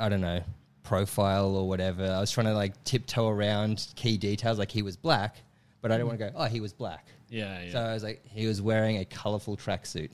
I 0.00 0.08
don't 0.08 0.20
know, 0.20 0.42
profile 0.82 1.54
or 1.54 1.68
whatever. 1.68 2.04
I 2.04 2.20
was 2.20 2.30
trying 2.30 2.46
to, 2.46 2.54
like, 2.54 2.82
tiptoe 2.84 3.28
around 3.28 3.86
key 3.94 4.16
details, 4.16 4.58
like 4.58 4.70
he 4.70 4.82
was 4.82 4.96
black. 4.96 5.36
But 5.82 5.92
I 5.92 5.98
don't 5.98 6.06
want 6.06 6.18
to 6.18 6.26
go, 6.26 6.32
oh, 6.36 6.44
he 6.44 6.60
was 6.60 6.72
black. 6.72 7.06
yeah, 7.30 7.62
yeah. 7.62 7.72
So 7.72 7.78
I 7.78 7.94
was 7.94 8.02
like, 8.02 8.20
he 8.26 8.46
was 8.46 8.60
wearing 8.60 8.98
a 8.98 9.04
colorful 9.04 9.56
tracksuit. 9.56 10.10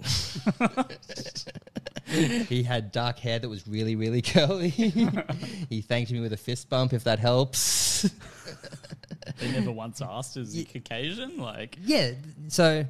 he 2.49 2.63
had 2.63 2.93
dark 2.93 3.19
hair 3.19 3.39
that 3.41 3.49
was 3.49 3.67
really, 3.67 3.97
really 3.97 4.23
curly. 4.23 4.69
he 5.69 5.81
thanked 5.81 6.13
me 6.13 6.21
with 6.21 6.33
a 6.33 6.37
fist 6.37 6.69
bump, 6.69 6.93
if 6.93 7.03
that 7.05 7.19
helps. 7.19 8.03
they 9.41 9.51
never 9.51 9.73
once 9.73 10.01
asked, 10.01 10.37
is 10.37 10.53
he 10.55 10.65
Caucasian? 10.65 11.39
Like, 11.39 11.79
yeah. 11.83 12.13
So, 12.49 12.87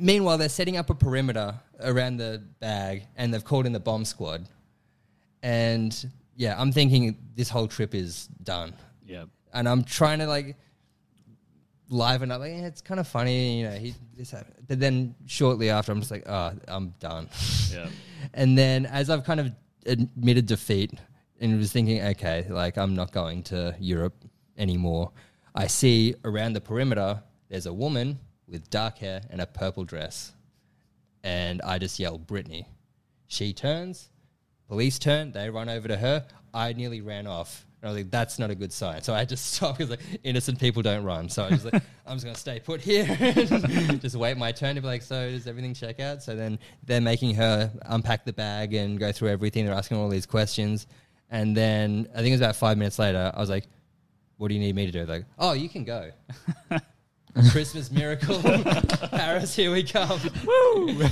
meanwhile, 0.00 0.38
they're 0.38 0.48
setting 0.48 0.76
up 0.76 0.90
a 0.90 0.94
perimeter 0.94 1.54
around 1.80 2.16
the 2.16 2.42
bag, 2.58 3.04
and 3.16 3.32
they've 3.32 3.44
called 3.44 3.66
in 3.66 3.72
the 3.72 3.80
bomb 3.80 4.04
squad. 4.04 4.44
And 5.40 6.10
yeah, 6.38 6.54
I'm 6.56 6.70
thinking 6.70 7.18
this 7.34 7.50
whole 7.50 7.66
trip 7.66 7.94
is 7.94 8.28
done. 8.44 8.72
yeah. 9.04 9.24
and 9.52 9.68
I'm 9.68 9.82
trying 9.82 10.20
to 10.20 10.26
like 10.26 10.56
liven 11.90 12.30
up. 12.30 12.40
Like, 12.40 12.52
yeah, 12.52 12.66
it's 12.66 12.80
kind 12.80 13.00
of 13.00 13.08
funny, 13.08 13.58
you 13.60 13.68
know. 13.68 13.74
He, 13.74 13.92
this 14.16 14.30
happened. 14.30 14.54
But 14.68 14.78
then 14.78 15.16
shortly 15.26 15.68
after, 15.68 15.90
I'm 15.90 15.98
just 15.98 16.12
like, 16.12 16.28
oh, 16.28 16.52
I'm 16.68 16.94
done. 17.00 17.28
Yeah. 17.72 17.88
and 18.34 18.56
then 18.56 18.86
as 18.86 19.10
I've 19.10 19.24
kind 19.24 19.40
of 19.40 19.50
admitted 19.84 20.46
defeat 20.46 20.92
and 21.40 21.58
was 21.58 21.72
thinking, 21.72 22.00
okay, 22.02 22.46
like 22.48 22.78
I'm 22.78 22.94
not 22.94 23.10
going 23.10 23.42
to 23.44 23.74
Europe 23.80 24.14
anymore. 24.56 25.10
I 25.56 25.66
see 25.66 26.14
around 26.24 26.52
the 26.52 26.60
perimeter 26.60 27.20
there's 27.48 27.66
a 27.66 27.72
woman 27.72 28.20
with 28.46 28.70
dark 28.70 28.98
hair 28.98 29.22
and 29.30 29.40
a 29.40 29.46
purple 29.46 29.82
dress. 29.82 30.32
And 31.24 31.60
I 31.62 31.78
just 31.78 31.98
yell, 31.98 32.16
Brittany. 32.16 32.68
She 33.26 33.52
turns, 33.52 34.08
police 34.68 34.98
turn, 34.98 35.32
they 35.32 35.50
run 35.50 35.68
over 35.68 35.88
to 35.88 35.96
her. 35.96 36.24
I 36.54 36.72
nearly 36.72 37.00
ran 37.00 37.26
off. 37.26 37.64
And 37.80 37.88
I 37.88 37.92
was 37.92 38.02
like, 38.02 38.10
that's 38.10 38.38
not 38.38 38.50
a 38.50 38.54
good 38.54 38.72
sign. 38.72 39.02
So 39.02 39.14
I 39.14 39.18
had 39.18 39.28
to 39.30 39.36
stop 39.36 39.78
because 39.78 39.90
like, 39.90 40.00
innocent 40.24 40.60
people 40.60 40.82
don't 40.82 41.04
run. 41.04 41.28
So 41.28 41.44
I 41.44 41.50
was 41.50 41.64
like, 41.64 41.74
I'm 42.06 42.14
just 42.16 42.24
going 42.24 42.34
to 42.34 42.40
stay 42.40 42.60
put 42.60 42.80
here 42.80 43.06
and 43.20 44.00
just 44.00 44.16
wait 44.16 44.36
my 44.36 44.52
turn 44.52 44.76
to 44.76 44.80
be 44.80 44.86
like, 44.86 45.02
so 45.02 45.30
does 45.30 45.46
everything 45.46 45.74
check 45.74 46.00
out? 46.00 46.22
So 46.22 46.36
then 46.36 46.58
they're 46.84 47.00
making 47.00 47.34
her 47.36 47.72
unpack 47.86 48.24
the 48.24 48.32
bag 48.32 48.74
and 48.74 48.98
go 48.98 49.12
through 49.12 49.28
everything. 49.28 49.64
They're 49.66 49.74
asking 49.74 49.98
all 49.98 50.08
these 50.08 50.26
questions. 50.26 50.86
And 51.30 51.56
then 51.56 52.08
I 52.12 52.18
think 52.18 52.28
it 52.28 52.32
was 52.32 52.40
about 52.40 52.56
five 52.56 52.78
minutes 52.78 52.98
later, 52.98 53.30
I 53.34 53.38
was 53.38 53.50
like, 53.50 53.66
what 54.38 54.48
do 54.48 54.54
you 54.54 54.60
need 54.60 54.74
me 54.74 54.86
to 54.86 54.92
do? 54.92 55.04
They're 55.04 55.18
like, 55.18 55.26
oh, 55.38 55.52
you 55.52 55.68
can 55.68 55.84
go. 55.84 56.10
Christmas 57.50 57.90
miracle. 57.90 58.40
Paris, 59.10 59.54
here 59.54 59.70
we 59.70 59.82
come. 59.82 60.20
Woo! 60.44 61.04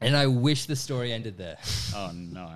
And 0.00 0.14
I 0.16 0.26
wish 0.26 0.66
the 0.66 0.76
story 0.76 1.12
ended 1.12 1.38
there. 1.38 1.56
Oh 1.94 2.12
no. 2.12 2.50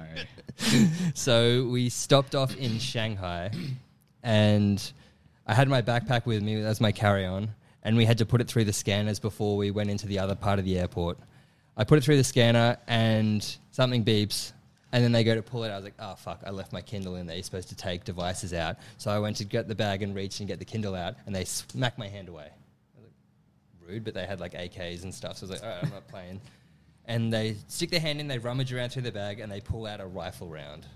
So 1.14 1.64
we 1.64 1.88
stopped 1.88 2.34
off 2.34 2.54
in 2.56 2.78
Shanghai, 2.78 3.50
and 4.22 4.92
I 5.46 5.54
had 5.54 5.68
my 5.68 5.80
backpack 5.80 6.26
with 6.26 6.42
me 6.42 6.56
as 6.56 6.80
my 6.80 6.92
carry 6.92 7.24
on, 7.24 7.50
and 7.82 7.96
we 7.96 8.04
had 8.04 8.18
to 8.18 8.26
put 8.26 8.42
it 8.42 8.48
through 8.48 8.64
the 8.64 8.72
scanners 8.72 9.18
before 9.18 9.56
we 9.56 9.70
went 9.70 9.88
into 9.88 10.06
the 10.06 10.18
other 10.18 10.34
part 10.34 10.58
of 10.58 10.66
the 10.66 10.78
airport. 10.78 11.18
I 11.76 11.84
put 11.84 11.96
it 11.96 12.04
through 12.04 12.18
the 12.18 12.24
scanner, 12.24 12.76
and 12.86 13.42
something 13.70 14.04
beeps, 14.04 14.52
and 14.92 15.02
then 15.02 15.12
they 15.12 15.24
go 15.24 15.34
to 15.34 15.42
pull 15.42 15.64
it. 15.64 15.68
Out, 15.68 15.72
I 15.72 15.76
was 15.76 15.84
like, 15.84 15.94
oh, 15.98 16.14
fuck, 16.16 16.42
I 16.46 16.50
left 16.50 16.72
my 16.74 16.82
Kindle 16.82 17.16
in 17.16 17.26
there. 17.26 17.36
You're 17.36 17.42
supposed 17.42 17.70
to 17.70 17.76
take 17.76 18.04
devices 18.04 18.52
out. 18.52 18.76
So 18.98 19.10
I 19.10 19.18
went 19.18 19.36
to 19.36 19.44
get 19.44 19.68
the 19.68 19.74
bag 19.74 20.02
and 20.02 20.14
reach 20.14 20.40
and 20.40 20.48
get 20.48 20.58
the 20.58 20.64
Kindle 20.66 20.94
out, 20.94 21.14
and 21.24 21.34
they 21.34 21.46
smack 21.46 21.96
my 21.96 22.08
hand 22.08 22.28
away. 22.28 22.48
Like, 23.00 23.12
Rude, 23.88 24.04
but 24.04 24.12
they 24.12 24.26
had 24.26 24.38
like 24.40 24.52
AKs 24.52 25.04
and 25.04 25.14
stuff. 25.14 25.38
So 25.38 25.46
I 25.46 25.50
was 25.50 25.62
like, 25.62 25.62
all 25.62 25.74
right, 25.76 25.84
I'm 25.84 25.90
not 25.90 26.06
playing. 26.08 26.40
And 27.10 27.32
they 27.32 27.56
stick 27.66 27.90
their 27.90 27.98
hand 27.98 28.20
in, 28.20 28.28
they 28.28 28.38
rummage 28.38 28.72
around 28.72 28.90
through 28.90 29.02
the 29.02 29.10
bag, 29.10 29.40
and 29.40 29.50
they 29.50 29.60
pull 29.60 29.84
out 29.84 30.00
a 30.00 30.06
rifle 30.06 30.46
round. 30.46 30.86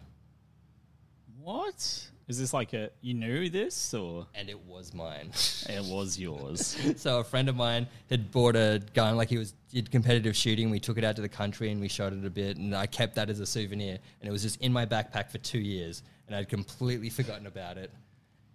What? 1.43 2.07
Is 2.29 2.39
this 2.39 2.55
like 2.55 2.73
a 2.73 2.91
you 3.01 3.15
knew 3.15 3.51
this 3.51 3.93
or 3.93 4.29
And 4.33 4.49
it 4.49 4.65
was 4.65 4.95
mine. 4.95 5.33
it 5.69 5.85
was 5.85 6.17
yours? 6.17 6.79
so 6.97 7.19
a 7.19 7.25
friend 7.25 7.49
of 7.49 7.57
mine 7.57 7.89
had 8.09 8.31
bought 8.31 8.55
a 8.55 8.81
gun, 8.95 9.17
like 9.17 9.29
he 9.29 9.39
was 9.39 9.55
did 9.73 9.91
competitive 9.91 10.37
shooting. 10.37 10.71
We 10.71 10.79
took 10.79 10.99
it 10.99 11.05
out 11.05 11.17
to 11.17 11.23
the 11.23 11.29
country 11.29 11.73
and 11.73 11.81
we 11.81 11.89
shot 11.89 12.13
it 12.13 12.25
a 12.25 12.31
bit, 12.31 12.59
and 12.59 12.77
I 12.77 12.87
kept 12.87 13.17
that 13.17 13.29
as 13.29 13.41
a 13.41 13.47
souvenir. 13.47 13.99
And 14.21 14.29
it 14.29 14.31
was 14.31 14.43
just 14.43 14.61
in 14.61 14.73
my 14.73 14.87
backpack 14.87 15.33
for 15.33 15.39
two 15.39 15.59
years, 15.59 16.05
and 16.29 16.37
I'd 16.37 16.49
completely 16.49 17.11
forgotten 17.11 17.49
about 17.49 17.77
it. 17.77 17.91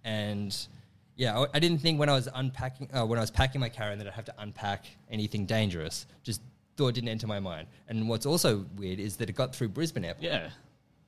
And 0.02 0.56
yeah, 1.16 1.38
I, 1.38 1.46
I 1.52 1.58
didn't 1.58 1.82
think 1.82 2.00
when 2.00 2.08
I 2.08 2.14
was 2.14 2.26
unpacking, 2.34 2.88
uh, 2.94 3.04
when 3.04 3.18
I 3.18 3.22
was 3.22 3.30
packing 3.30 3.60
my 3.60 3.68
carry-on, 3.68 3.98
that 3.98 4.06
I'd 4.06 4.14
have 4.14 4.24
to 4.24 4.34
unpack 4.38 4.86
anything 5.10 5.44
dangerous. 5.44 6.06
Just 6.22 6.40
thought 6.80 6.88
it 6.88 6.94
didn't 6.94 7.10
enter 7.10 7.26
my 7.26 7.40
mind. 7.40 7.66
And 7.88 8.08
what's 8.08 8.24
also 8.24 8.64
weird 8.76 9.00
is 9.00 9.16
that 9.18 9.28
it 9.28 9.34
got 9.34 9.54
through 9.54 9.68
Brisbane 9.68 10.02
Airport. 10.02 10.24
yeah. 10.24 10.48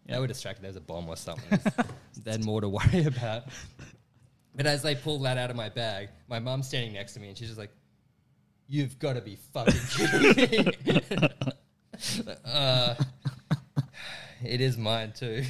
They 0.07 0.19
were 0.19 0.27
distracted. 0.27 0.63
There 0.63 0.69
was 0.69 0.77
a 0.77 0.83
bomb 0.83 1.09
or 1.09 1.17
something. 1.17 1.59
they 2.25 2.33
had 2.33 2.45
more 2.45 2.61
to 2.61 2.69
worry 2.69 3.05
about. 3.07 3.45
But 4.55 4.67
as 4.67 4.83
they 4.83 4.95
pulled 4.95 5.25
that 5.25 5.39
out 5.39 5.49
of 5.49 5.57
my 5.57 5.71
bag, 5.71 6.11
my 6.29 6.41
mum's 6.41 6.69
standing 6.69 6.93
next 6.93 7.15
to 7.15 7.21
me 7.21 7.29
and 7.29 7.39
she's 7.39 7.49
just 7.49 7.59
like, 7.59 7.71
You've 8.69 8.99
got 8.99 9.15
to 9.15 9.23
be 9.23 9.39
fucking 9.55 9.81
kidding 9.91 10.75
me. 10.87 11.01
uh, 12.45 12.95
it 14.45 14.61
is 14.61 14.77
mine 14.77 15.13
too. 15.13 15.43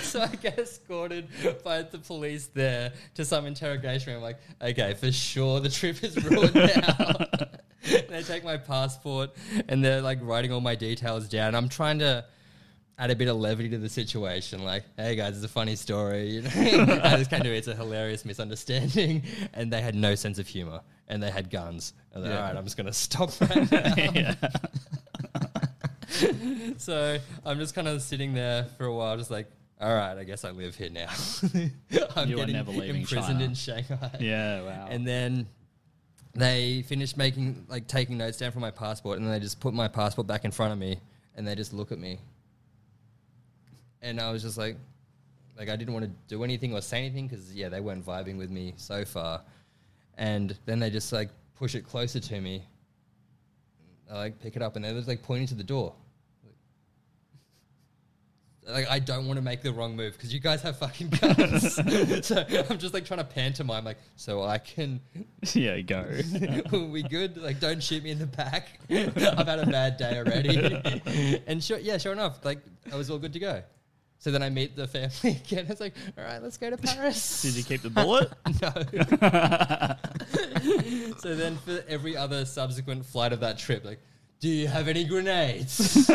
so 0.00 0.20
I 0.22 0.28
get 0.36 0.58
escorted 0.58 1.28
by 1.64 1.82
the 1.82 1.98
police 1.98 2.46
there 2.46 2.92
to 3.14 3.24
some 3.24 3.46
interrogation 3.46 4.12
room. 4.14 4.22
I'm 4.22 4.22
like, 4.22 4.38
okay, 4.62 4.94
for 4.94 5.12
sure 5.12 5.60
the 5.60 5.68
trip 5.70 6.02
is 6.02 6.16
ruined 6.24 6.54
now. 6.54 7.26
they 8.08 8.22
take 8.22 8.44
my 8.44 8.56
passport 8.56 9.30
and 9.68 9.84
they're 9.84 10.00
like 10.02 10.18
writing 10.22 10.52
all 10.52 10.60
my 10.60 10.74
details 10.74 11.28
down. 11.28 11.54
I'm 11.54 11.68
trying 11.68 11.98
to 12.00 12.24
add 12.98 13.10
a 13.10 13.16
bit 13.16 13.28
of 13.28 13.36
levity 13.36 13.68
to 13.70 13.78
the 13.78 13.88
situation. 13.88 14.64
Like, 14.64 14.84
hey 14.96 15.16
guys, 15.16 15.36
it's 15.36 15.44
a 15.44 15.48
funny 15.48 15.76
story. 15.76 16.28
You 16.30 16.42
know, 16.42 16.50
I 17.04 17.16
just 17.16 17.30
kind 17.30 17.44
of 17.44 17.52
it's 17.52 17.68
a 17.68 17.74
hilarious 17.76 18.24
misunderstanding, 18.24 19.22
and 19.54 19.72
they 19.72 19.82
had 19.82 19.94
no 19.94 20.14
sense 20.14 20.38
of 20.38 20.46
humor, 20.48 20.80
and 21.08 21.22
they 21.22 21.30
had 21.30 21.50
guns. 21.50 21.92
Like, 22.14 22.24
Yeah. 22.30 22.36
all 22.36 22.42
right, 22.42 22.56
I'm 22.56 22.64
just 22.64 22.76
gonna 22.76 22.92
stop 22.92 23.30
right 23.40 23.70
now. 24.14 24.34
so 26.78 27.18
I'm 27.44 27.58
just 27.58 27.74
kind 27.74 27.88
of 27.88 28.02
sitting 28.02 28.34
there 28.34 28.64
for 28.78 28.86
a 28.86 28.94
while, 28.94 29.16
just 29.16 29.30
like, 29.30 29.50
all 29.80 29.94
right, 29.94 30.16
I 30.16 30.24
guess 30.24 30.44
I 30.44 30.50
live 30.50 30.74
here 30.76 30.88
now. 30.90 31.08
I'm 32.16 32.28
You 32.30 32.36
are 32.36 32.40
getting 32.40 32.54
never 32.54 32.70
leaving 32.72 33.02
imprisoned 33.02 33.38
China. 33.40 33.44
in 33.44 33.54
Shanghai. 33.54 34.10
Yeah, 34.20 34.62
wow. 34.62 34.86
And 34.90 35.06
then 35.06 35.46
they 36.36 36.82
finished 36.82 37.16
making 37.16 37.66
like 37.68 37.86
taking 37.86 38.18
notes 38.18 38.36
down 38.36 38.52
from 38.52 38.60
my 38.60 38.70
passport, 38.70 39.18
and 39.18 39.26
then 39.26 39.32
they 39.32 39.40
just 39.40 39.58
put 39.58 39.74
my 39.74 39.88
passport 39.88 40.26
back 40.26 40.44
in 40.44 40.50
front 40.50 40.72
of 40.72 40.78
me, 40.78 40.98
and 41.34 41.46
they 41.46 41.54
just 41.54 41.72
look 41.72 41.92
at 41.92 41.98
me, 41.98 42.18
and 44.02 44.20
I 44.20 44.30
was 44.30 44.42
just 44.42 44.58
like, 44.58 44.76
like 45.58 45.68
I 45.68 45.76
didn't 45.76 45.94
want 45.94 46.04
to 46.04 46.10
do 46.28 46.44
anything 46.44 46.74
or 46.74 46.82
say 46.82 46.98
anything 46.98 47.26
because 47.26 47.54
yeah, 47.54 47.68
they 47.68 47.80
weren't 47.80 48.04
vibing 48.04 48.36
with 48.36 48.50
me 48.50 48.74
so 48.76 49.04
far, 49.04 49.40
and 50.18 50.56
then 50.66 50.78
they 50.78 50.90
just 50.90 51.12
like 51.12 51.30
push 51.56 51.74
it 51.74 51.86
closer 51.86 52.20
to 52.20 52.40
me. 52.40 52.62
I 54.10 54.16
like 54.16 54.40
pick 54.40 54.56
it 54.56 54.62
up, 54.62 54.76
and 54.76 54.84
they're 54.84 54.92
just 54.92 55.08
like 55.08 55.22
pointing 55.22 55.48
to 55.48 55.54
the 55.54 55.64
door. 55.64 55.94
Like 58.68 58.88
I 58.90 58.98
don't 58.98 59.26
want 59.26 59.36
to 59.36 59.42
make 59.42 59.62
the 59.62 59.72
wrong 59.72 59.94
move 59.94 60.14
because 60.14 60.34
you 60.34 60.40
guys 60.40 60.60
have 60.62 60.76
fucking 60.78 61.10
guns. 61.10 61.74
so 62.26 62.44
I'm 62.68 62.78
just 62.78 62.94
like 62.94 63.04
trying 63.04 63.18
to 63.18 63.24
pantomime, 63.24 63.84
like 63.84 63.98
so 64.16 64.42
I 64.42 64.58
can 64.58 65.00
yeah, 65.54 65.80
go. 65.80 66.06
We 66.72 67.02
good? 67.02 67.36
Like, 67.36 67.60
don't 67.60 67.82
shoot 67.82 68.02
me 68.02 68.10
in 68.10 68.18
the 68.18 68.26
back. 68.26 68.80
I've 68.90 69.46
had 69.46 69.60
a 69.60 69.66
bad 69.66 69.96
day 69.96 70.18
already. 70.18 71.42
and 71.46 71.62
sure, 71.62 71.78
yeah, 71.78 71.98
sure 71.98 72.12
enough, 72.12 72.44
like 72.44 72.58
I 72.92 72.96
was 72.96 73.10
all 73.10 73.18
good 73.18 73.32
to 73.34 73.38
go. 73.38 73.62
So 74.18 74.30
then 74.30 74.42
I 74.42 74.48
meet 74.50 74.74
the 74.74 74.88
family 74.88 75.40
again. 75.44 75.66
It's 75.68 75.80
like, 75.80 75.94
all 76.18 76.24
right, 76.24 76.42
let's 76.42 76.56
go 76.56 76.70
to 76.70 76.76
Paris. 76.76 77.42
Did 77.42 77.54
you 77.54 77.62
keep 77.62 77.82
the 77.82 77.90
bullet? 77.90 78.32
no. 78.62 78.72
so 81.18 81.34
then 81.34 81.56
for 81.58 81.84
every 81.86 82.16
other 82.16 82.44
subsequent 82.44 83.04
flight 83.04 83.32
of 83.32 83.40
that 83.40 83.58
trip, 83.58 83.84
like, 83.84 84.00
do 84.40 84.48
you 84.48 84.68
have 84.68 84.88
any 84.88 85.04
grenades? 85.04 86.10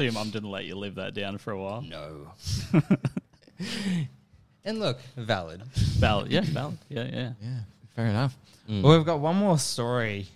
So 0.00 0.04
your 0.04 0.14
mum 0.14 0.30
didn't 0.30 0.50
let 0.50 0.64
you 0.64 0.74
live 0.76 0.94
that 0.94 1.12
down 1.12 1.36
for 1.36 1.50
a 1.50 1.60
while? 1.60 1.82
no. 1.82 2.32
and 4.64 4.80
look, 4.80 4.98
valid. 5.14 5.62
Valid. 5.98 6.32
Yeah, 6.32 6.40
valid. 6.44 6.78
Yeah, 6.88 7.04
yeah. 7.12 7.32
Yeah, 7.42 7.58
fair 7.94 8.06
enough. 8.06 8.34
Mm. 8.66 8.80
Well, 8.82 8.96
we've 8.96 9.04
got 9.04 9.20
one 9.20 9.36
more 9.36 9.58
story 9.58 10.26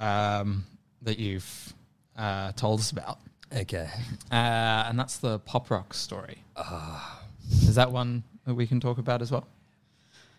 um, 0.00 0.64
that 1.02 1.20
you've 1.20 1.72
uh, 2.16 2.50
told 2.56 2.80
us 2.80 2.90
about, 2.90 3.20
Okay. 3.56 3.88
uh, 4.32 4.34
and 4.88 4.98
that's 4.98 5.18
the 5.18 5.38
pop 5.38 5.70
rock 5.70 5.94
story. 5.94 6.38
Is 7.48 7.76
that 7.76 7.92
one 7.92 8.24
that 8.44 8.54
we 8.54 8.66
can 8.66 8.80
talk 8.80 8.98
about 8.98 9.22
as 9.22 9.30
well? 9.30 9.46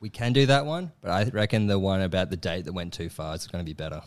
We 0.02 0.10
can 0.10 0.34
do 0.34 0.46
that 0.48 0.66
one, 0.66 0.92
but 1.00 1.10
I 1.10 1.24
reckon 1.30 1.68
the 1.68 1.80
one 1.80 2.02
about 2.02 2.30
the 2.30 2.36
date 2.36 2.66
that 2.66 2.74
went 2.74 2.92
too 2.92 3.08
far 3.08 3.34
is 3.34 3.48
going 3.48 3.64
to 3.64 3.66
be 3.66 3.74
better. 3.74 4.02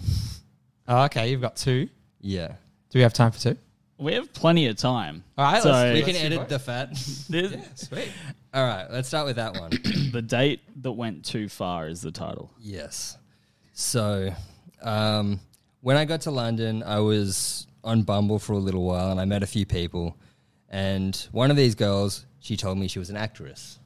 Oh, 0.86 1.04
okay, 1.04 1.30
you've 1.30 1.40
got 1.40 1.56
two. 1.56 1.88
Yeah. 2.20 2.48
Do 2.90 2.98
we 2.98 3.00
have 3.00 3.14
time 3.14 3.30
for 3.30 3.40
two? 3.40 3.56
We 3.98 4.12
have 4.14 4.32
plenty 4.32 4.66
of 4.66 4.76
time. 4.76 5.24
All 5.38 5.44
right, 5.52 5.62
So- 5.62 5.70
let's, 5.70 5.94
We 5.94 6.02
let's 6.02 6.18
can 6.18 6.26
edit 6.26 6.38
both. 6.40 6.48
the 6.48 6.58
fat. 6.58 6.88
This- 7.30 7.56
Sweet. 7.88 8.08
All 8.52 8.64
right, 8.64 8.90
let's 8.90 9.08
start 9.08 9.26
with 9.26 9.36
that 9.36 9.54
one. 9.58 9.70
the 10.12 10.22
date 10.22 10.60
that 10.82 10.92
went 10.92 11.24
too 11.24 11.48
far 11.48 11.88
is 11.88 12.00
the 12.02 12.10
title. 12.12 12.50
yes. 12.60 13.16
So, 13.78 14.30
um, 14.82 15.38
when 15.82 15.96
I 15.98 16.06
got 16.06 16.22
to 16.22 16.30
London, 16.30 16.82
I 16.82 17.00
was 17.00 17.66
on 17.84 18.02
Bumble 18.02 18.38
for 18.38 18.54
a 18.54 18.58
little 18.58 18.84
while 18.84 19.10
and 19.10 19.20
I 19.20 19.26
met 19.26 19.42
a 19.42 19.46
few 19.46 19.66
people. 19.66 20.16
And 20.70 21.14
one 21.30 21.50
of 21.50 21.56
these 21.58 21.74
girls, 21.74 22.24
she 22.40 22.56
told 22.56 22.78
me 22.78 22.88
she 22.88 22.98
was 22.98 23.10
an 23.10 23.16
actress. 23.18 23.78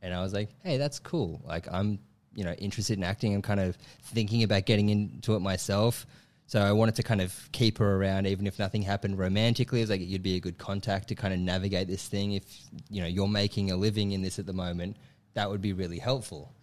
And 0.00 0.14
I 0.14 0.22
was 0.22 0.32
like, 0.32 0.48
hey, 0.64 0.78
that's 0.78 0.98
cool. 0.98 1.40
Like, 1.44 1.66
I'm, 1.70 1.98
you 2.34 2.44
know, 2.44 2.52
interested 2.52 2.96
in 2.96 3.04
acting. 3.04 3.34
I'm 3.34 3.42
kind 3.42 3.60
of 3.60 3.76
thinking 4.02 4.42
about 4.44 4.64
getting 4.64 4.88
into 4.88 5.34
it 5.34 5.40
myself. 5.40 6.06
So 6.48 6.62
I 6.62 6.72
wanted 6.72 6.94
to 6.94 7.02
kind 7.02 7.20
of 7.20 7.46
keep 7.52 7.76
her 7.76 7.96
around, 7.96 8.26
even 8.26 8.46
if 8.46 8.58
nothing 8.58 8.80
happened 8.80 9.18
romantically. 9.18 9.82
It's 9.82 9.90
like 9.90 10.00
you'd 10.00 10.22
be 10.22 10.36
a 10.36 10.40
good 10.40 10.56
contact 10.56 11.08
to 11.08 11.14
kind 11.14 11.34
of 11.34 11.40
navigate 11.40 11.88
this 11.88 12.08
thing. 12.08 12.32
If 12.32 12.44
you 12.88 13.02
know 13.02 13.06
you're 13.06 13.28
making 13.28 13.70
a 13.70 13.76
living 13.76 14.12
in 14.12 14.22
this 14.22 14.38
at 14.38 14.46
the 14.46 14.54
moment, 14.54 14.96
that 15.34 15.50
would 15.50 15.60
be 15.60 15.74
really 15.74 15.98
helpful. 15.98 16.54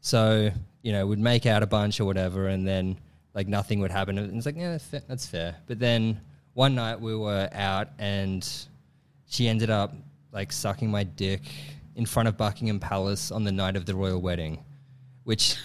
So 0.00 0.50
you 0.80 0.92
know, 0.92 1.06
we'd 1.06 1.18
make 1.18 1.44
out 1.44 1.62
a 1.62 1.66
bunch 1.66 2.00
or 2.00 2.06
whatever, 2.06 2.48
and 2.48 2.66
then 2.66 2.96
like 3.34 3.46
nothing 3.46 3.78
would 3.80 3.90
happen. 3.90 4.16
And 4.16 4.34
it's 4.34 4.46
like, 4.46 4.56
yeah, 4.56 4.70
that's 4.70 4.86
fair. 4.86 5.02
That's 5.06 5.26
fair. 5.26 5.56
But 5.66 5.80
then 5.80 6.18
one 6.54 6.74
night 6.74 6.98
we 6.98 7.14
were 7.14 7.50
out, 7.52 7.88
and 7.98 8.48
she 9.26 9.48
ended 9.48 9.68
up 9.68 9.94
like 10.32 10.50
sucking 10.50 10.90
my 10.90 11.04
dick 11.04 11.42
in 11.94 12.06
front 12.06 12.26
of 12.26 12.38
Buckingham 12.38 12.80
Palace 12.80 13.30
on 13.30 13.44
the 13.44 13.52
night 13.52 13.76
of 13.76 13.84
the 13.84 13.94
royal 13.94 14.22
wedding, 14.22 14.64
which 15.24 15.56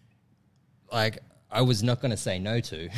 like 0.90 1.18
I 1.50 1.62
was 1.62 1.82
not 1.82 2.00
going 2.00 2.10
to 2.10 2.16
say 2.16 2.38
no 2.38 2.60
to. 2.60 2.88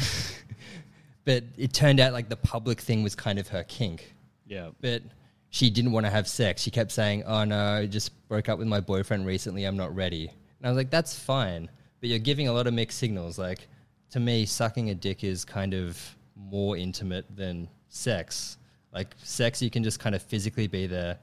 but 1.25 1.45
it 1.57 1.73
turned 1.73 2.01
out 2.01 2.13
like 2.13 2.29
the 2.29 2.37
public 2.37 2.81
thing 2.81 3.03
was 3.03 3.15
kind 3.15 3.39
of 3.39 3.49
her 3.49 3.65
kink. 3.65 4.15
Yeah. 4.47 4.71
But 4.81 5.03
she 5.51 5.71
didn't 5.71 5.93
want 5.93 6.07
to 6.07 6.11
have 6.11 6.29
sex. 6.29 6.63
She 6.63 6.71
kept 6.71 6.93
saying, 6.93 7.25
"Oh 7.25 7.45
no, 7.45 7.75
I 7.75 7.87
just 7.87 8.29
broke 8.29 8.49
up 8.49 8.59
with 8.59 8.69
my 8.69 8.81
boyfriend 8.81 9.27
recently. 9.27 9.65
I'm 9.65 9.77
not 9.77 9.95
ready." 9.95 10.27
And 10.27 10.67
I 10.67 10.69
was 10.69 10.77
like, 10.77 10.91
"That's 10.91 11.19
fine, 11.19 11.71
but 12.01 12.09
you're 12.09 12.19
giving 12.19 12.49
a 12.49 12.53
lot 12.53 12.67
of 12.67 12.75
mixed 12.75 12.99
signals. 12.99 13.39
Like 13.39 13.69
to 14.11 14.21
me, 14.21 14.45
sucking 14.45 14.91
a 14.91 14.95
dick 14.95 15.25
is 15.25 15.45
kind 15.45 15.75
of 15.75 15.99
more 16.37 16.77
intimate 16.77 17.25
than 17.35 17.69
sex. 17.89 18.59
Like 18.93 19.15
sex, 19.23 19.63
you 19.63 19.71
can 19.71 19.83
just 19.83 20.01
kind 20.01 20.15
of 20.15 20.23
physically 20.23 20.67
be 20.67 20.87
there. 20.87 21.19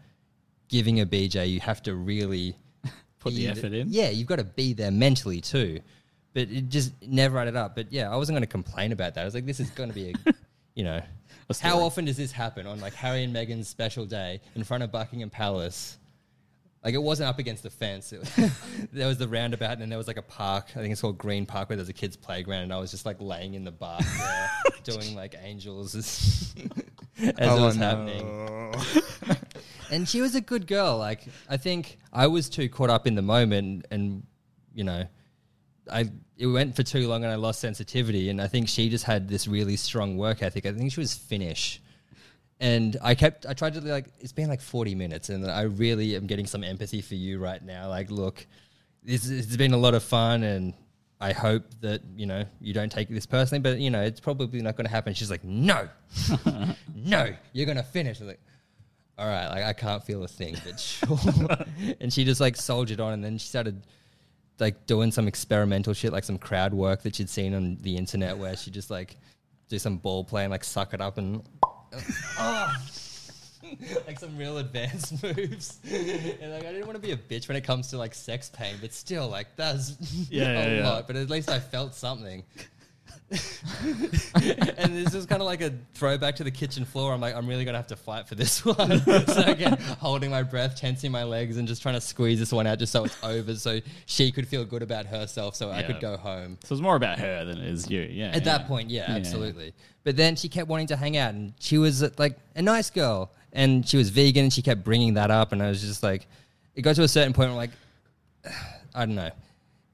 Giving 0.67 1.01
a 1.01 1.05
BJ, 1.05 1.49
you 1.49 1.59
have 1.59 1.83
to 1.83 1.93
really 1.93 2.55
Put 3.19 3.33
the 3.33 3.47
effort 3.47 3.73
in? 3.73 3.87
Yeah, 3.89 4.09
you've 4.09 4.27
got 4.27 4.37
to 4.37 4.43
be 4.43 4.73
there 4.73 4.91
mentally 4.91 5.41
too. 5.41 5.79
But 6.35 6.49
it 6.51 6.69
just 6.69 6.93
never 7.01 7.39
added 7.39 7.55
up. 7.55 7.75
But 7.75 7.91
yeah, 7.91 8.11
I 8.11 8.15
wasn't 8.17 8.35
going 8.35 8.43
to 8.43 8.47
complain 8.47 8.91
about 8.91 9.15
that. 9.15 9.21
I 9.21 9.25
was 9.25 9.33
like, 9.33 9.47
this 9.47 9.59
is 9.59 9.71
going 9.71 9.89
to 9.89 9.95
be 9.95 10.11
a, 10.11 10.33
you 10.75 10.83
know, 10.83 11.01
how 11.59 11.79
often 11.79 12.05
does 12.05 12.17
this 12.17 12.31
happen 12.31 12.67
on 12.67 12.79
like 12.79 12.93
Harry 12.93 13.23
and 13.23 13.35
Meghan's 13.35 13.67
special 13.67 14.05
day 14.05 14.41
in 14.55 14.63
front 14.63 14.83
of 14.83 14.91
Buckingham 14.91 15.31
Palace? 15.31 15.97
Like 16.83 16.93
it 16.93 17.01
wasn't 17.01 17.29
up 17.29 17.39
against 17.39 17.63
the 17.63 17.71
fence. 17.71 18.13
It, 18.13 18.19
was, 18.19 18.51
there 18.93 19.07
was 19.07 19.17
the 19.17 19.27
roundabout, 19.27 19.71
and 19.71 19.81
then 19.81 19.89
there 19.89 19.97
was 19.97 20.05
like 20.07 20.17
a 20.17 20.21
park. 20.21 20.67
I 20.75 20.81
think 20.81 20.91
it's 20.91 21.01
called 21.01 21.17
Green 21.17 21.47
Park, 21.47 21.69
where 21.69 21.77
there's 21.77 21.89
a 21.89 21.93
kids' 21.93 22.15
playground, 22.15 22.63
and 22.63 22.73
I 22.73 22.77
was 22.77 22.91
just 22.91 23.07
like 23.07 23.19
laying 23.19 23.55
in 23.55 23.63
the 23.63 23.71
bar 23.71 23.99
there, 24.01 24.49
doing 24.83 25.15
like 25.15 25.33
angels 25.41 25.95
as, 25.95 26.53
as 27.17 27.29
it 27.29 27.35
Oh, 27.39 27.65
was 27.65 27.75
happening 27.75 28.75
and 29.91 30.07
she 30.07 30.21
was 30.21 30.35
a 30.35 30.41
good 30.41 30.67
girl. 30.67 30.97
Like 30.97 31.21
I 31.49 31.57
think 31.57 31.97
I 32.11 32.27
was 32.27 32.49
too 32.49 32.69
caught 32.69 32.89
up 32.89 33.07
in 33.07 33.15
the 33.15 33.21
moment, 33.21 33.85
and 33.91 34.23
you 34.73 34.83
know, 34.83 35.05
I 35.91 36.09
it 36.37 36.47
went 36.47 36.75
for 36.75 36.83
too 36.83 37.07
long, 37.07 37.23
and 37.23 37.31
I 37.31 37.35
lost 37.35 37.59
sensitivity. 37.59 38.29
And 38.29 38.41
I 38.41 38.47
think 38.47 38.67
she 38.67 38.89
just 38.89 39.05
had 39.05 39.27
this 39.27 39.47
really 39.47 39.75
strong 39.75 40.17
work 40.17 40.43
ethic. 40.43 40.65
I 40.65 40.71
think 40.71 40.91
she 40.91 40.99
was 40.99 41.15
Finnish, 41.15 41.81
and 42.59 42.97
I 43.01 43.15
kept 43.15 43.45
I 43.45 43.53
tried 43.53 43.73
to 43.75 43.81
like 43.81 44.07
it's 44.19 44.33
been 44.33 44.49
like 44.49 44.61
forty 44.61 44.95
minutes, 44.95 45.29
and 45.29 45.49
I 45.49 45.63
really 45.63 46.15
am 46.15 46.27
getting 46.27 46.45
some 46.45 46.63
empathy 46.63 47.01
for 47.01 47.15
you 47.15 47.39
right 47.39 47.63
now. 47.63 47.89
Like, 47.89 48.09
look, 48.11 48.45
this 49.03 49.29
it's 49.29 49.55
been 49.55 49.73
a 49.73 49.77
lot 49.77 49.93
of 49.93 50.03
fun, 50.03 50.43
and 50.43 50.73
I 51.19 51.31
hope 51.31 51.63
that 51.81 52.01
you 52.15 52.25
know 52.25 52.45
you 52.59 52.73
don't 52.73 52.91
take 52.91 53.09
this 53.09 53.25
personally, 53.25 53.61
but 53.61 53.79
you 53.79 53.89
know 53.89 54.01
it's 54.01 54.19
probably 54.19 54.61
not 54.61 54.75
going 54.75 54.85
to 54.85 54.91
happen. 54.91 55.13
She's 55.13 55.31
like, 55.31 55.43
no, 55.43 55.87
no, 56.95 57.33
you're 57.53 57.65
going 57.65 57.77
to 57.77 57.83
finish. 57.83 58.19
Like, 58.19 58.39
all 59.17 59.27
right, 59.27 59.47
like 59.47 59.63
I 59.63 59.73
can't 59.73 60.03
feel 60.03 60.23
a 60.23 60.27
thing, 60.27 60.57
but 60.65 60.79
sure. 60.79 61.17
and 62.01 62.11
she 62.11 62.25
just 62.25 62.41
like 62.41 62.55
soldiered 62.55 62.99
on, 62.99 63.13
and 63.13 63.23
then 63.23 63.37
she 63.37 63.47
started 63.47 63.81
like 64.59 64.85
doing 64.85 65.11
some 65.11 65.27
experimental 65.27 65.93
shit, 65.93 66.11
like 66.13 66.23
some 66.23 66.37
crowd 66.37 66.73
work 66.73 67.01
that 67.03 67.15
she'd 67.15 67.29
seen 67.29 67.53
on 67.53 67.77
the 67.81 67.97
internet, 67.97 68.37
where 68.37 68.55
she 68.55 68.71
just 68.71 68.89
like 68.89 69.17
do 69.69 69.79
some 69.79 69.97
ball 69.97 70.23
play 70.23 70.43
and 70.43 70.51
like 70.51 70.63
suck 70.63 70.93
it 70.93 71.01
up 71.01 71.17
and 71.17 71.41
oh. 72.39 72.73
like 74.07 74.19
some 74.19 74.37
real 74.37 74.59
advanced 74.59 75.23
moves. 75.23 75.79
and 75.83 76.51
like 76.51 76.63
I 76.65 76.71
didn't 76.71 76.85
want 76.85 76.95
to 76.95 77.01
be 77.01 77.11
a 77.11 77.17
bitch 77.17 77.47
when 77.47 77.57
it 77.57 77.63
comes 77.63 77.87
to 77.89 77.97
like 77.97 78.13
sex 78.13 78.49
pain, 78.49 78.75
but 78.79 78.93
still 78.93 79.27
like 79.27 79.55
that's 79.55 79.95
Yeah, 80.29 80.43
a 80.43 80.53
yeah, 80.53 80.75
yeah. 80.81 80.89
lot. 80.89 81.07
But 81.07 81.15
at 81.15 81.29
least 81.29 81.49
I 81.49 81.59
felt 81.59 81.93
something. 81.95 82.43
and 84.77 84.95
this 84.95 85.13
is 85.13 85.25
kind 85.25 85.41
of 85.41 85.45
like 85.45 85.61
a 85.61 85.73
throwback 85.93 86.35
to 86.37 86.43
the 86.43 86.51
kitchen 86.51 86.85
floor. 86.85 87.13
I'm 87.13 87.21
like, 87.21 87.35
I'm 87.35 87.47
really 87.47 87.65
gonna 87.65 87.77
have 87.77 87.87
to 87.87 87.95
fight 87.95 88.27
for 88.27 88.35
this 88.35 88.63
one. 88.65 88.99
so 89.27 89.43
again, 89.45 89.77
holding 89.99 90.31
my 90.31 90.43
breath, 90.43 90.75
tensing 90.75 91.11
my 91.11 91.23
legs, 91.23 91.57
and 91.57 91.67
just 91.67 91.81
trying 91.81 91.95
to 91.95 92.01
squeeze 92.01 92.39
this 92.39 92.51
one 92.51 92.67
out 92.67 92.79
just 92.79 92.91
so 92.91 93.05
it's 93.05 93.17
over, 93.23 93.55
so 93.55 93.79
she 94.05 94.31
could 94.31 94.47
feel 94.47 94.65
good 94.65 94.81
about 94.81 95.05
herself, 95.05 95.55
so 95.55 95.71
I 95.71 95.83
could 95.83 95.99
go 95.99 96.17
home. 96.17 96.57
So 96.63 96.75
it's 96.75 96.81
more 96.81 96.95
about 96.95 97.19
her 97.19 97.45
than 97.45 97.57
it 97.57 97.67
is 97.67 97.89
you. 97.89 98.01
Yeah. 98.01 98.27
At 98.27 98.35
yeah. 98.35 98.39
that 98.57 98.67
point, 98.67 98.89
yeah, 98.89 99.09
Yeah. 99.11 99.17
absolutely. 99.17 99.73
But 100.03 100.15
then 100.15 100.35
she 100.35 100.49
kept 100.49 100.67
wanting 100.67 100.87
to 100.87 100.95
hang 100.95 101.17
out, 101.17 101.33
and 101.33 101.53
she 101.59 101.77
was 101.77 102.03
like 102.19 102.37
a 102.55 102.61
nice 102.61 102.89
girl, 102.89 103.31
and 103.53 103.87
she 103.87 103.97
was 103.97 104.09
vegan, 104.09 104.43
and 104.45 104.53
she 104.53 104.61
kept 104.61 104.83
bringing 104.83 105.15
that 105.15 105.31
up, 105.31 105.51
and 105.51 105.61
I 105.63 105.67
was 105.69 105.81
just 105.81 106.03
like, 106.03 106.27
it 106.75 106.81
got 106.81 106.95
to 106.95 107.03
a 107.03 107.07
certain 107.07 107.33
point 107.33 107.49
where 107.51 107.59
I'm 107.61 107.69
like, 108.45 108.55
I 108.95 109.05
don't 109.05 109.15
know, 109.15 109.31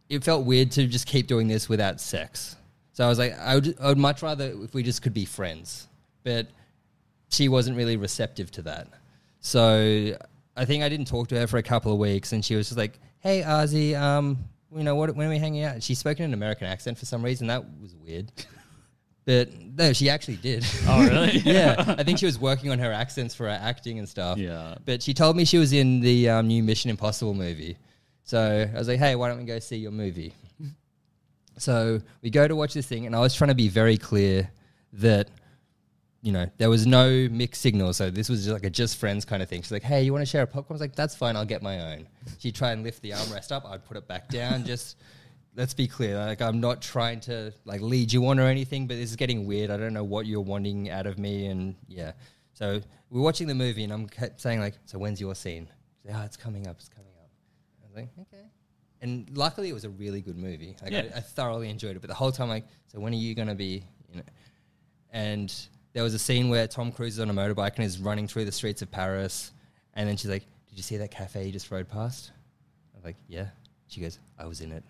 it 0.09 0.23
felt 0.23 0.45
weird 0.45 0.71
to 0.71 0.85
just 0.87 1.07
keep 1.07 1.27
doing 1.27 1.47
this 1.47 1.69
without 1.69 2.01
sex. 2.01 2.55
So 3.01 3.05
I 3.07 3.09
was 3.09 3.17
like, 3.17 3.35
I 3.39 3.55
would, 3.55 3.75
I 3.81 3.87
would 3.87 3.97
much 3.97 4.21
rather 4.21 4.53
if 4.61 4.75
we 4.75 4.83
just 4.83 5.01
could 5.01 5.15
be 5.15 5.25
friends, 5.25 5.87
but 6.23 6.45
she 7.29 7.49
wasn't 7.49 7.75
really 7.75 7.97
receptive 7.97 8.51
to 8.51 8.61
that. 8.61 8.89
So 9.39 10.15
I 10.55 10.65
think 10.65 10.83
I 10.83 10.89
didn't 10.89 11.07
talk 11.07 11.29
to 11.29 11.39
her 11.39 11.47
for 11.47 11.57
a 11.57 11.63
couple 11.63 11.91
of 11.91 11.97
weeks, 11.97 12.31
and 12.31 12.45
she 12.45 12.55
was 12.55 12.67
just 12.67 12.77
like, 12.77 12.99
"Hey, 13.21 13.41
Ozzy, 13.41 13.99
um, 13.99 14.37
you 14.71 14.83
know, 14.83 14.93
what, 14.93 15.15
when 15.15 15.25
are 15.25 15.31
we 15.31 15.39
hanging 15.39 15.63
out?" 15.63 15.81
She 15.81 15.95
spoke 15.95 16.19
in 16.19 16.25
an 16.25 16.35
American 16.35 16.67
accent 16.67 16.99
for 16.99 17.07
some 17.07 17.25
reason. 17.25 17.47
That 17.47 17.65
was 17.81 17.95
weird. 17.95 18.31
But 19.25 19.49
no, 19.59 19.93
she 19.93 20.07
actually 20.07 20.37
did. 20.37 20.63
Oh, 20.87 21.03
really? 21.03 21.37
yeah, 21.43 21.95
I 21.97 22.03
think 22.03 22.19
she 22.19 22.27
was 22.27 22.37
working 22.37 22.69
on 22.69 22.77
her 22.77 22.91
accents 22.91 23.33
for 23.33 23.45
her 23.45 23.59
acting 23.59 23.97
and 23.97 24.07
stuff. 24.07 24.37
Yeah. 24.37 24.75
But 24.85 25.01
she 25.01 25.15
told 25.15 25.35
me 25.35 25.45
she 25.45 25.57
was 25.57 25.73
in 25.73 26.01
the 26.01 26.29
um, 26.29 26.47
new 26.47 26.61
Mission 26.61 26.91
Impossible 26.91 27.33
movie. 27.33 27.77
So 28.25 28.69
I 28.71 28.77
was 28.77 28.87
like, 28.87 28.99
hey, 28.99 29.15
why 29.15 29.27
don't 29.29 29.39
we 29.39 29.45
go 29.45 29.57
see 29.57 29.77
your 29.77 29.89
movie? 29.89 30.35
So 31.61 32.01
we 32.23 32.31
go 32.31 32.47
to 32.47 32.55
watch 32.55 32.73
this 32.73 32.87
thing, 32.87 33.05
and 33.05 33.15
I 33.15 33.19
was 33.19 33.35
trying 33.35 33.49
to 33.49 33.55
be 33.55 33.67
very 33.67 33.95
clear 33.95 34.49
that, 34.93 35.29
you 36.23 36.31
know, 36.31 36.47
there 36.57 36.69
was 36.69 36.87
no 36.87 37.27
mixed 37.29 37.61
signal. 37.61 37.93
So 37.93 38.09
this 38.09 38.29
was 38.29 38.45
just 38.45 38.53
like 38.53 38.65
a 38.65 38.69
just 38.69 38.97
friends 38.97 39.25
kind 39.25 39.43
of 39.43 39.49
thing. 39.49 39.61
She's 39.61 39.71
like, 39.71 39.83
hey, 39.83 40.01
you 40.01 40.11
want 40.11 40.23
to 40.23 40.25
share 40.25 40.41
a 40.41 40.47
popcorn? 40.47 40.73
I 40.73 40.73
was 40.73 40.81
like, 40.81 40.95
that's 40.95 41.15
fine, 41.15 41.35
I'll 41.35 41.45
get 41.45 41.61
my 41.61 41.93
own. 41.93 42.07
She'd 42.39 42.55
try 42.55 42.71
and 42.71 42.83
lift 42.83 43.01
the 43.03 43.11
armrest 43.11 43.51
up, 43.51 43.65
I'd 43.65 43.85
put 43.85 43.95
it 43.95 44.07
back 44.07 44.27
down. 44.29 44.65
Just 44.71 44.97
let's 45.55 45.73
be 45.75 45.87
clear. 45.87 46.17
Like, 46.17 46.41
I'm 46.41 46.59
not 46.59 46.81
trying 46.81 47.19
to 47.21 47.53
like 47.65 47.81
lead 47.81 48.11
you 48.11 48.25
on 48.27 48.39
or 48.39 48.47
anything, 48.47 48.87
but 48.87 48.95
this 48.95 49.11
is 49.11 49.15
getting 49.15 49.45
weird. 49.45 49.69
I 49.69 49.77
don't 49.77 49.93
know 49.93 50.03
what 50.03 50.25
you're 50.25 50.41
wanting 50.41 50.89
out 50.89 51.05
of 51.05 51.19
me. 51.19 51.45
And 51.45 51.75
yeah. 51.87 52.13
So 52.53 52.81
we're 53.11 53.21
watching 53.21 53.47
the 53.47 53.55
movie, 53.55 53.83
and 53.83 53.93
I'm 53.93 54.07
kept 54.07 54.41
saying, 54.41 54.59
like, 54.59 54.75
so 54.85 54.97
when's 54.97 55.21
your 55.21 55.35
scene? 55.35 55.69
She's 56.01 56.11
like, 56.11 56.21
oh, 56.21 56.25
it's 56.25 56.37
coming 56.37 56.67
up, 56.67 56.77
it's 56.79 56.89
coming 56.89 57.13
up. 57.21 57.29
I 57.81 57.85
was 57.85 57.95
like, 57.95 58.09
okay. 58.21 58.50
And 59.01 59.29
luckily, 59.35 59.69
it 59.69 59.73
was 59.73 59.83
a 59.83 59.89
really 59.89 60.21
good 60.21 60.37
movie. 60.37 60.75
Like 60.81 60.91
Yeah. 60.91 61.05
I, 61.13 61.17
I 61.17 61.21
thoroughly 61.21 61.69
enjoyed 61.69 61.95
it. 61.95 62.01
But 62.01 62.09
the 62.09 62.15
whole 62.15 62.31
time, 62.31 62.49
like, 62.49 62.65
so 62.87 62.99
when 62.99 63.13
are 63.13 63.17
you 63.17 63.33
going 63.33 63.47
to 63.47 63.55
be? 63.55 63.83
You 64.09 64.17
know, 64.17 64.23
and 65.11 65.53
there 65.93 66.03
was 66.03 66.13
a 66.13 66.19
scene 66.19 66.49
where 66.49 66.67
Tom 66.67 66.91
Cruise 66.91 67.13
is 67.13 67.19
on 67.19 67.29
a 67.29 67.33
motorbike 67.33 67.75
and 67.75 67.85
is 67.85 67.99
running 67.99 68.27
through 68.27 68.45
the 68.45 68.51
streets 68.51 68.81
of 68.81 68.91
Paris, 68.91 69.51
and 69.95 70.07
then 70.07 70.17
she's 70.17 70.29
like, 70.29 70.43
"Did 70.69 70.77
you 70.77 70.83
see 70.83 70.97
that 70.97 71.11
cafe 71.11 71.45
you 71.45 71.51
just 71.51 71.71
rode 71.71 71.89
past?" 71.89 72.31
I 72.93 72.97
was 72.97 73.05
like, 73.05 73.17
"Yeah." 73.27 73.47
She 73.87 74.01
goes, 74.01 74.19
"I 74.37 74.45
was 74.45 74.61
in 74.61 74.71
it." 74.71 74.83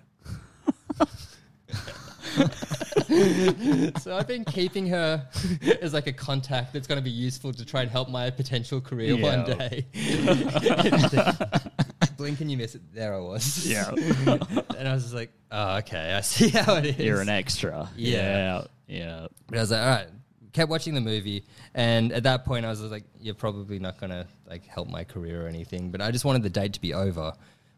so 4.00 4.16
I've 4.16 4.28
been 4.28 4.46
keeping 4.46 4.88
her 4.88 5.28
as 5.82 5.94
like 5.94 6.08
a 6.08 6.14
contact 6.14 6.74
that's 6.74 6.88
going 6.88 7.00
to 7.00 7.04
be 7.04 7.12
useful 7.12 7.52
to 7.54 7.66
try 7.66 7.82
and 7.82 7.92
help 7.92 8.10
my 8.10 8.30
potential 8.30 8.82
career 8.82 9.18
one 9.18 9.44
day. 9.46 9.86
Blink 12.22 12.40
and 12.42 12.50
you 12.52 12.58
miss 12.58 12.76
it. 12.76 12.82
There 12.94 13.14
I 13.16 13.20
was. 13.20 13.68
Yeah. 13.68 13.90
and 14.78 14.88
I 14.88 14.94
was 14.94 15.04
just 15.04 15.16
like, 15.16 15.32
oh, 15.52 15.78
okay, 15.78 16.14
I 16.14 16.22
see 16.22 16.50
how 16.60 16.76
it 16.76 16.86
is. 16.86 16.98
You're 16.98 17.22
an 17.22 17.30
extra. 17.30 17.90
Yeah. 17.98 18.18
Yeah. 18.22 18.64
Yeah. 18.88 19.28
But 19.48 19.58
I 19.58 19.62
was 19.62 19.72
like, 19.72 19.82
all 19.82 19.88
right. 19.88 20.08
Kept 20.54 20.70
watching 20.70 20.94
the 20.94 21.00
movie, 21.02 21.46
and 21.74 22.12
at 22.12 22.24
that 22.24 22.44
point, 22.44 22.66
I 22.66 22.70
was 22.70 22.82
like, 22.82 23.06
"You're 23.22 23.36
probably 23.36 23.80
not 23.80 23.98
gonna 24.02 24.28
like 24.50 24.66
help 24.66 24.90
my 24.90 25.06
career 25.06 25.46
or 25.46 25.48
anything." 25.48 25.92
But 25.92 26.02
I 26.02 26.12
just 26.12 26.26
wanted 26.26 26.44
the 26.44 26.50
date 26.50 26.74
to 26.74 26.82
be 26.82 26.94
over. 26.94 27.32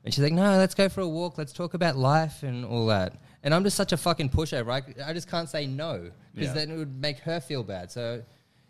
And 0.03 0.11
she's 0.11 0.23
like, 0.23 0.33
"No, 0.33 0.57
let's 0.57 0.73
go 0.73 0.89
for 0.89 1.01
a 1.01 1.07
walk. 1.07 1.37
Let's 1.37 1.53
talk 1.53 1.75
about 1.75 1.97
life 1.97 2.41
and 2.41 2.65
all 2.65 2.87
that." 2.87 3.13
And 3.43 3.53
I'm 3.53 3.63
just 3.63 3.77
such 3.77 3.91
a 3.91 3.97
fucking 3.97 4.29
pushover. 4.31 4.71
I, 4.71 5.07
I 5.07 5.13
just 5.13 5.29
can't 5.29 5.47
say 5.47 5.67
no 5.67 6.09
because 6.33 6.47
Yeah. 6.47 6.53
then 6.55 6.71
it 6.71 6.77
would 6.77 6.99
make 6.99 7.19
her 7.19 7.39
feel 7.39 7.61
bad. 7.61 7.91
So 7.91 8.23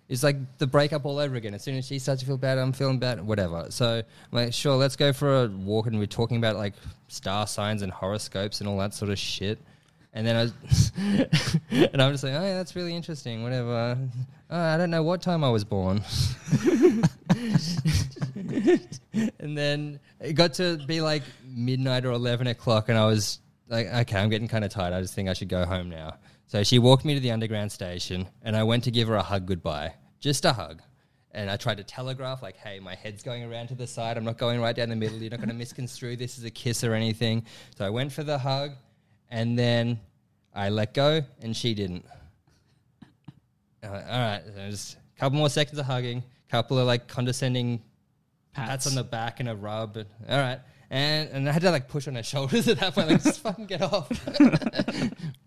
it's 0.10 0.24
like 0.24 0.58
the 0.58 0.68
breakup 0.68 1.06
all 1.06 1.20
over 1.20 1.36
again. 1.36 1.54
As 1.54 1.64
soon 1.64 1.76
as 1.76 1.88
she 1.88 2.00
starts 2.00 2.22
to 2.22 2.28
feel 2.28 2.38
bad, 2.38 2.58
I'm 2.58 2.74
feeling 2.74 3.00
bad. 3.00 3.26
Whatever. 3.26 3.68
So 3.70 3.96
I'm 3.96 4.04
like, 4.32 4.54
sure, 4.54 4.76
let's 4.76 4.96
go 4.96 5.14
for 5.14 5.44
a 5.44 5.48
walk, 5.48 5.88
and 5.88 5.98
we're 5.98 6.06
talking 6.06 6.38
about 6.38 6.58
like 6.58 6.74
star 7.08 7.48
signs 7.48 7.82
and 7.82 7.92
horoscopes 7.92 8.60
and 8.60 8.70
all 8.70 8.78
that 8.80 8.94
sort 8.94 9.12
of 9.12 9.18
shit. 9.18 9.60
And 10.16 10.28
then 10.28 10.36
I, 10.36 10.42
and 11.72 12.02
I'm 12.02 12.12
just 12.12 12.24
like, 12.24 12.34
oh, 12.34 12.44
yeah, 12.44 12.56
that's 12.56 12.76
really 12.76 12.96
interesting. 12.96 13.42
Whatever. 13.42 13.98
Oh, 14.50 14.60
I 14.60 14.78
don't 14.78 14.92
know 14.92 15.02
what 15.02 15.22
time 15.24 15.44
I 15.44 15.50
was 15.50 15.64
born. 15.64 16.04
and 19.40 19.58
then 19.58 20.00
it 20.20 20.34
got 20.34 20.54
to 20.56 20.78
be 20.86 21.02
like 21.02 21.24
midnight 21.44 22.06
or 22.06 22.12
11 22.12 22.46
o'clock, 22.48 22.90
and 22.90 22.98
I 22.98 23.08
was 23.08 23.40
like, 23.70 23.88
okay, 23.88 24.20
I'm 24.20 24.30
getting 24.30 24.48
kind 24.48 24.64
of 24.64 24.72
tired. 24.72 24.94
I 24.94 25.02
just 25.02 25.16
think 25.16 25.30
I 25.30 25.34
should 25.34 25.50
go 25.50 25.66
home 25.66 25.90
now. 25.90 26.18
So 26.54 26.62
she 26.62 26.78
walked 26.78 27.04
me 27.04 27.16
to 27.16 27.20
the 27.20 27.32
underground 27.32 27.72
station, 27.72 28.28
and 28.44 28.56
I 28.56 28.62
went 28.62 28.84
to 28.84 28.92
give 28.92 29.08
her 29.08 29.16
a 29.16 29.24
hug 29.24 29.48
goodbye. 29.48 29.96
Just 30.20 30.46
a 30.46 30.54
hug. 30.54 30.84
And 31.32 31.50
I 31.50 31.58
tried 31.58 31.78
to 31.78 31.84
telegraph, 31.84 32.44
like, 32.44 32.58
hey, 32.58 32.80
my 32.80 32.94
head's 32.94 33.24
going 33.24 33.44
around 33.44 33.70
to 33.70 33.74
the 33.74 33.88
side. 33.88 34.18
I'm 34.18 34.24
not 34.24 34.38
going 34.38 34.62
right 34.62 34.76
down 34.76 34.90
the 34.90 34.96
middle. 34.96 35.18
You're 35.18 35.32
not 35.32 35.40
going 35.40 35.50
to 35.50 35.56
misconstrue 35.56 36.16
this 36.16 36.38
as 36.38 36.44
a 36.44 36.52
kiss 36.52 36.84
or 36.84 36.94
anything. 36.94 37.48
So 37.76 37.84
I 37.84 37.90
went 37.90 38.12
for 38.12 38.24
the 38.24 38.38
hug, 38.38 38.74
and 39.32 39.58
then 39.58 40.00
I 40.54 40.70
let 40.70 40.94
go, 40.94 41.24
and 41.42 41.58
she 41.58 41.74
didn't. 41.74 42.06
Like, 43.82 43.92
all 43.92 44.20
right, 44.20 44.44
just 44.70 44.98
a 45.18 45.20
couple 45.20 45.40
more 45.40 45.50
seconds 45.50 45.80
of 45.80 45.88
hugging, 45.88 46.22
couple 46.52 46.78
of 46.78 46.86
like 46.86 47.08
condescending 47.08 47.82
pats, 48.54 48.70
Pats. 48.70 48.88
on 48.90 48.94
the 48.94 49.04
back 49.04 49.40
and 49.40 49.50
a 49.50 49.56
rub. 49.56 49.98
And, 49.98 50.08
all 50.30 50.38
right, 50.38 50.60
and 50.92 51.30
and 51.30 51.50
I 51.50 51.52
had 51.52 51.64
to 51.64 51.72
like 51.72 51.88
push 51.88 52.08
on 52.08 52.14
her 52.14 52.22
shoulders 52.32 52.68
at 52.68 52.80
that 52.80 52.94
point, 52.94 53.10
like 53.10 53.24
just 53.24 53.40
fucking 53.40 53.66
get 53.66 53.82
off. 53.82 54.08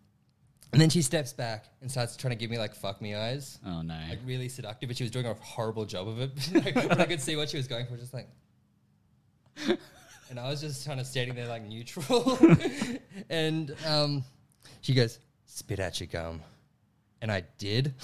and 0.77 0.82
then 0.82 0.90
she 0.90 1.01
steps 1.01 1.32
back 1.32 1.65
and 1.81 1.90
starts 1.90 2.19
trying 2.19 2.32
to 2.32 2.36
give 2.36 2.51
me 2.51 2.59
like 2.59 2.74
fuck 2.74 3.01
me 3.01 3.15
eyes. 3.15 3.59
Oh 3.65 3.81
no. 3.81 3.98
Like 4.11 4.19
really 4.27 4.51
seductive, 4.51 4.90
but 4.90 4.98
she 4.98 5.05
was 5.05 5.11
doing 5.11 5.24
a 5.24 5.32
horrible 5.32 5.86
job 5.86 6.07
of 6.07 6.20
it. 6.20 6.31
like, 6.53 6.74
but 6.74 7.01
I 7.01 7.07
could 7.07 7.23
see 7.23 7.35
what 7.35 7.48
she 7.48 7.57
was 7.57 7.66
going 7.66 7.86
for, 7.86 7.97
just 7.97 8.12
like. 8.12 8.28
And 10.28 10.40
I 10.40 10.51
was 10.51 10.61
just 10.61 10.85
kind 10.85 10.98
of 10.98 11.07
standing 11.07 11.36
there 11.36 11.47
like 11.47 11.65
neutral. 11.65 12.36
and 13.31 13.73
um, 13.86 14.24
she 14.81 14.93
goes, 14.93 15.20
"Spit 15.44 15.78
out 15.78 16.01
your 16.01 16.09
gum," 16.09 16.43
and 17.23 17.31
I 17.31 17.44
did. 17.59 17.94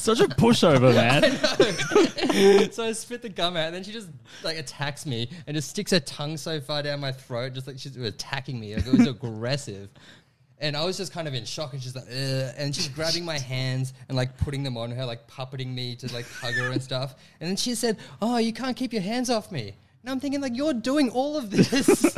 Such 0.00 0.20
a 0.20 0.28
pushover, 0.28 0.94
man. 2.62 2.70
so 2.72 2.84
I 2.84 2.92
spit 2.92 3.20
the 3.20 3.28
gum 3.28 3.56
out, 3.56 3.66
and 3.66 3.74
then 3.74 3.84
she 3.84 3.92
just 3.92 4.08
like 4.42 4.56
attacks 4.56 5.04
me 5.04 5.28
and 5.46 5.54
just 5.54 5.68
sticks 5.68 5.90
her 5.90 6.00
tongue 6.00 6.38
so 6.38 6.58
far 6.58 6.82
down 6.82 7.00
my 7.00 7.12
throat, 7.12 7.52
just 7.52 7.66
like 7.66 7.78
she's 7.78 7.96
attacking 7.96 8.58
me. 8.58 8.74
Like 8.74 8.86
it 8.86 8.92
was 8.92 9.06
aggressive. 9.06 9.90
And 10.58 10.76
I 10.76 10.84
was 10.84 10.96
just 10.96 11.12
kind 11.12 11.28
of 11.28 11.34
in 11.34 11.44
shock, 11.44 11.74
and 11.74 11.82
she's 11.82 11.94
like, 11.94 12.04
Ugh. 12.04 12.54
and 12.56 12.74
she's 12.74 12.88
grabbing 12.88 13.24
my 13.24 13.38
hands 13.38 13.92
and 14.08 14.16
like 14.16 14.36
putting 14.38 14.62
them 14.62 14.76
on 14.76 14.90
her, 14.90 15.04
like 15.04 15.26
puppeting 15.26 15.74
me 15.74 15.96
to 15.96 16.12
like 16.14 16.26
hug 16.26 16.54
her 16.54 16.70
and 16.70 16.82
stuff. 16.82 17.14
And 17.40 17.48
then 17.48 17.56
she 17.56 17.74
said, 17.74 17.98
"Oh, 18.22 18.38
you 18.38 18.52
can't 18.52 18.76
keep 18.76 18.92
your 18.92 19.02
hands 19.02 19.28
off 19.28 19.52
me." 19.52 19.74
And 20.02 20.10
I'm 20.10 20.18
thinking, 20.18 20.40
like, 20.40 20.56
you're 20.56 20.72
doing 20.72 21.10
all 21.10 21.36
of 21.36 21.50
this. 21.50 22.16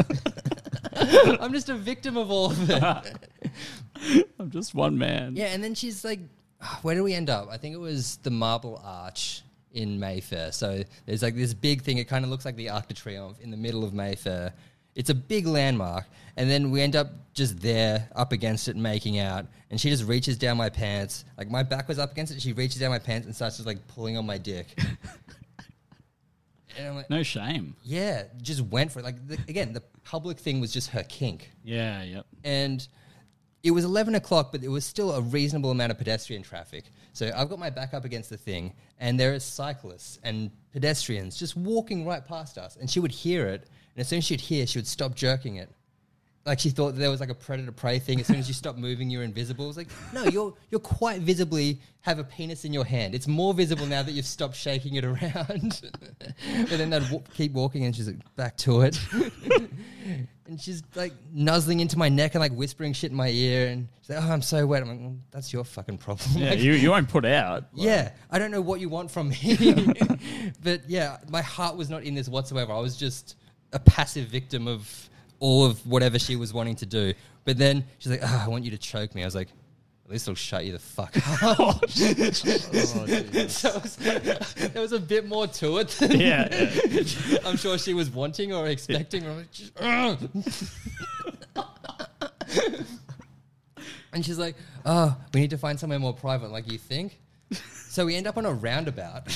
I'm 0.94 1.52
just 1.52 1.68
a 1.68 1.74
victim 1.74 2.16
of 2.16 2.30
all 2.30 2.52
of 2.52 2.70
it. 2.70 4.26
I'm 4.38 4.50
just 4.50 4.72
one 4.72 4.96
man. 4.96 5.34
Yeah, 5.34 5.46
and 5.46 5.64
then 5.64 5.74
she's 5.74 6.04
like, 6.04 6.20
where 6.82 6.94
did 6.94 7.02
we 7.02 7.14
end 7.14 7.30
up? 7.30 7.48
I 7.50 7.56
think 7.56 7.74
it 7.74 7.80
was 7.80 8.16
the 8.18 8.30
Marble 8.30 8.80
Arch 8.84 9.42
in 9.72 9.98
Mayfair. 9.98 10.52
So 10.52 10.82
there's 11.06 11.22
like 11.22 11.34
this 11.34 11.54
big 11.54 11.82
thing. 11.82 11.98
It 11.98 12.08
kind 12.08 12.24
of 12.24 12.30
looks 12.30 12.44
like 12.44 12.56
the 12.56 12.70
Arc 12.70 12.88
de 12.88 12.94
Triomphe 12.94 13.40
in 13.40 13.50
the 13.50 13.56
middle 13.56 13.84
of 13.84 13.94
Mayfair. 13.94 14.52
It's 14.94 15.08
a 15.08 15.14
big 15.14 15.46
landmark, 15.46 16.04
and 16.36 16.50
then 16.50 16.70
we 16.70 16.82
end 16.82 16.96
up 16.96 17.08
just 17.32 17.58
there, 17.60 18.06
up 18.14 18.32
against 18.32 18.68
it, 18.68 18.76
making 18.76 19.18
out. 19.18 19.46
And 19.70 19.80
she 19.80 19.88
just 19.88 20.04
reaches 20.04 20.36
down 20.36 20.58
my 20.58 20.68
pants, 20.68 21.24
like 21.38 21.50
my 21.50 21.62
back 21.62 21.88
was 21.88 21.98
up 21.98 22.12
against 22.12 22.30
it. 22.34 22.42
She 22.42 22.52
reaches 22.52 22.78
down 22.78 22.90
my 22.90 22.98
pants 22.98 23.26
and 23.26 23.34
starts 23.34 23.56
just 23.56 23.66
like 23.66 23.86
pulling 23.88 24.18
on 24.18 24.26
my 24.26 24.36
dick. 24.36 24.66
and 26.76 26.88
I'm 26.88 26.94
like, 26.96 27.10
No 27.10 27.22
shame. 27.22 27.74
yeah, 27.82 28.24
just 28.42 28.60
went 28.62 28.92
for 28.92 29.00
it. 29.00 29.04
Like 29.04 29.26
the, 29.26 29.38
again, 29.48 29.72
the 29.72 29.82
public 30.04 30.38
thing 30.38 30.60
was 30.60 30.72
just 30.72 30.90
her 30.90 31.02
kink 31.04 31.50
Yeah, 31.64 32.02
yep. 32.02 32.26
and 32.44 32.86
it 33.62 33.70
was 33.70 33.84
11 33.84 34.14
o'clock, 34.16 34.50
but 34.50 34.60
there 34.60 34.70
was 34.70 34.84
still 34.84 35.12
a 35.12 35.20
reasonable 35.20 35.70
amount 35.70 35.92
of 35.92 35.98
pedestrian 35.98 36.42
traffic. 36.42 36.84
So 37.12 37.30
I've 37.34 37.48
got 37.48 37.58
my 37.58 37.70
back 37.70 37.94
up 37.94 38.04
against 38.04 38.30
the 38.30 38.36
thing, 38.36 38.72
and 38.98 39.18
there 39.18 39.34
are 39.34 39.38
cyclists 39.38 40.18
and 40.24 40.50
pedestrians 40.72 41.38
just 41.38 41.56
walking 41.56 42.04
right 42.04 42.24
past 42.24 42.58
us. 42.58 42.76
And 42.76 42.90
she 42.90 42.98
would 42.98 43.12
hear 43.12 43.46
it, 43.46 43.68
and 43.94 44.00
as 44.00 44.08
soon 44.08 44.18
as 44.18 44.24
she'd 44.24 44.40
hear, 44.40 44.66
she 44.66 44.78
would 44.78 44.86
stop 44.86 45.14
jerking 45.14 45.56
it. 45.56 45.70
Like 46.44 46.58
she 46.58 46.70
thought 46.70 46.96
there 46.96 47.10
was 47.10 47.20
like 47.20 47.28
a 47.30 47.34
predator 47.34 47.70
prey 47.70 48.00
thing. 48.00 48.18
As 48.20 48.26
soon 48.26 48.36
as 48.36 48.48
you 48.48 48.54
stop 48.54 48.76
moving, 48.76 49.08
you're 49.10 49.22
invisible. 49.22 49.68
It's 49.68 49.76
like, 49.76 49.88
no, 50.12 50.24
you're 50.24 50.52
you're 50.70 50.80
quite 50.80 51.20
visibly 51.20 51.80
have 52.00 52.18
a 52.18 52.24
penis 52.24 52.64
in 52.64 52.72
your 52.72 52.84
hand. 52.84 53.14
It's 53.14 53.28
more 53.28 53.54
visible 53.54 53.86
now 53.86 54.02
that 54.02 54.10
you've 54.10 54.26
stopped 54.26 54.56
shaking 54.56 54.96
it 54.96 55.04
around. 55.04 55.80
but 56.20 56.68
then 56.70 56.90
they'd 56.90 57.02
w- 57.04 57.22
keep 57.32 57.52
walking, 57.52 57.84
and 57.84 57.94
she's 57.94 58.08
like, 58.08 58.16
back 58.34 58.56
to 58.58 58.80
it. 58.82 58.98
and 60.46 60.60
she's 60.60 60.82
like 60.96 61.12
nuzzling 61.32 61.78
into 61.78 61.96
my 61.96 62.08
neck 62.08 62.34
and 62.34 62.40
like 62.40 62.52
whispering 62.52 62.92
shit 62.92 63.10
in 63.12 63.16
my 63.16 63.28
ear. 63.28 63.68
And 63.68 63.88
she's 64.00 64.10
like, 64.16 64.24
"Oh, 64.24 64.32
I'm 64.32 64.42
so 64.42 64.66
wet." 64.66 64.82
I'm 64.82 64.88
like, 64.88 64.98
well, 65.00 65.16
"That's 65.30 65.52
your 65.52 65.62
fucking 65.64 65.98
problem." 65.98 66.28
Yeah, 66.38 66.50
Like, 66.50 66.58
you, 66.58 66.72
you 66.72 66.90
won't 66.90 67.08
put 67.08 67.24
out. 67.24 67.64
yeah, 67.72 68.10
I 68.30 68.38
don't 68.40 68.50
know 68.50 68.60
what 68.60 68.80
you 68.80 68.88
want 68.88 69.10
from 69.10 69.28
me. 69.28 69.94
but 70.62 70.88
yeah, 70.90 71.18
my 71.30 71.42
heart 71.42 71.76
was 71.76 71.88
not 71.88 72.02
in 72.02 72.14
this 72.14 72.28
whatsoever. 72.28 72.72
I 72.72 72.80
was 72.80 72.96
just 72.96 73.36
a 73.72 73.78
passive 73.78 74.26
victim 74.28 74.66
of 74.66 75.08
all 75.42 75.64
of 75.66 75.84
whatever 75.84 76.20
she 76.20 76.36
was 76.36 76.54
wanting 76.54 76.76
to 76.76 76.86
do. 76.86 77.12
But 77.44 77.58
then 77.58 77.84
she's 77.98 78.12
like, 78.12 78.20
oh, 78.22 78.42
I 78.46 78.48
want 78.48 78.64
you 78.64 78.70
to 78.70 78.78
choke 78.78 79.12
me. 79.12 79.22
I 79.22 79.24
was 79.24 79.34
like, 79.34 79.48
at 80.04 80.10
least 80.10 80.28
I'll 80.28 80.36
shut 80.36 80.64
you 80.64 80.72
the 80.72 80.78
fuck 80.78 81.16
up. 81.42 81.42
Oh, 81.58 81.80
so 81.88 82.04
it 82.06 83.82
was, 83.82 84.54
there 84.54 84.82
was 84.82 84.92
a 84.92 85.00
bit 85.00 85.26
more 85.26 85.48
to 85.48 85.78
it 85.78 85.88
than 85.88 86.20
Yeah, 86.20 86.48
yeah. 86.88 87.38
I'm 87.44 87.56
sure 87.56 87.76
she 87.76 87.92
was 87.92 88.08
wanting 88.08 88.52
or 88.52 88.68
expecting. 88.68 89.26
I'm 89.26 89.36
like, 89.38 89.50
just, 89.50 89.72
ah. 89.80 90.16
"Ugh." 91.56 92.84
and 94.12 94.24
she's 94.24 94.38
like, 94.38 94.54
"Oh, 94.86 95.16
we 95.34 95.40
need 95.40 95.50
to 95.50 95.58
find 95.58 95.78
somewhere 95.78 95.98
more 95.98 96.14
private, 96.14 96.52
like 96.52 96.70
you 96.70 96.78
think." 96.78 97.18
So 97.88 98.06
we 98.06 98.14
end 98.14 98.26
up 98.26 98.36
on 98.38 98.46
a 98.46 98.52
roundabout. 98.52 99.26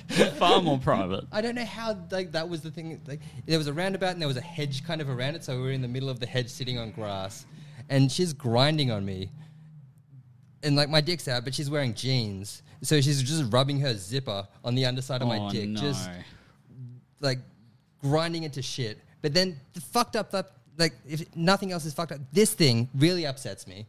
Far 0.38 0.60
more 0.62 0.78
private. 0.78 1.24
I 1.32 1.40
don't 1.40 1.54
know 1.54 1.64
how 1.64 1.98
like 2.10 2.32
that 2.32 2.48
was 2.48 2.60
the 2.60 2.70
thing. 2.70 3.00
Like 3.06 3.20
there 3.46 3.58
was 3.58 3.66
a 3.66 3.72
roundabout 3.72 4.12
and 4.12 4.20
there 4.20 4.28
was 4.28 4.36
a 4.36 4.42
hedge 4.42 4.84
kind 4.84 5.00
of 5.00 5.08
around 5.08 5.34
it, 5.34 5.44
so 5.44 5.56
we 5.56 5.62
were 5.62 5.70
in 5.70 5.82
the 5.82 5.88
middle 5.88 6.08
of 6.08 6.20
the 6.20 6.26
hedge, 6.26 6.48
sitting 6.48 6.78
on 6.78 6.90
grass, 6.90 7.46
and 7.88 8.10
she's 8.10 8.32
grinding 8.32 8.90
on 8.90 9.04
me, 9.04 9.30
and 10.62 10.76
like 10.76 10.88
my 10.88 11.00
dick's 11.00 11.28
out, 11.28 11.44
but 11.44 11.54
she's 11.54 11.70
wearing 11.70 11.94
jeans, 11.94 12.62
so 12.82 13.00
she's 13.00 13.22
just 13.22 13.52
rubbing 13.52 13.80
her 13.80 13.94
zipper 13.94 14.46
on 14.64 14.74
the 14.74 14.84
underside 14.86 15.22
of 15.22 15.28
my 15.28 15.38
oh, 15.38 15.50
dick, 15.50 15.68
no. 15.68 15.80
just 15.80 16.10
like 17.20 17.38
grinding 18.02 18.42
into 18.42 18.62
shit. 18.62 18.98
But 19.22 19.34
then 19.34 19.58
the 19.74 19.80
fucked 19.80 20.16
up 20.16 20.30
that 20.32 20.50
like 20.78 20.94
if 21.08 21.24
nothing 21.34 21.72
else 21.72 21.84
is 21.84 21.94
fucked 21.94 22.12
up, 22.12 22.20
this 22.32 22.52
thing 22.52 22.88
really 22.94 23.26
upsets 23.26 23.66
me. 23.66 23.86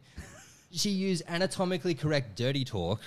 She 0.70 0.90
used 0.90 1.22
anatomically 1.28 1.94
correct 1.94 2.36
dirty 2.36 2.64
talk. 2.64 3.00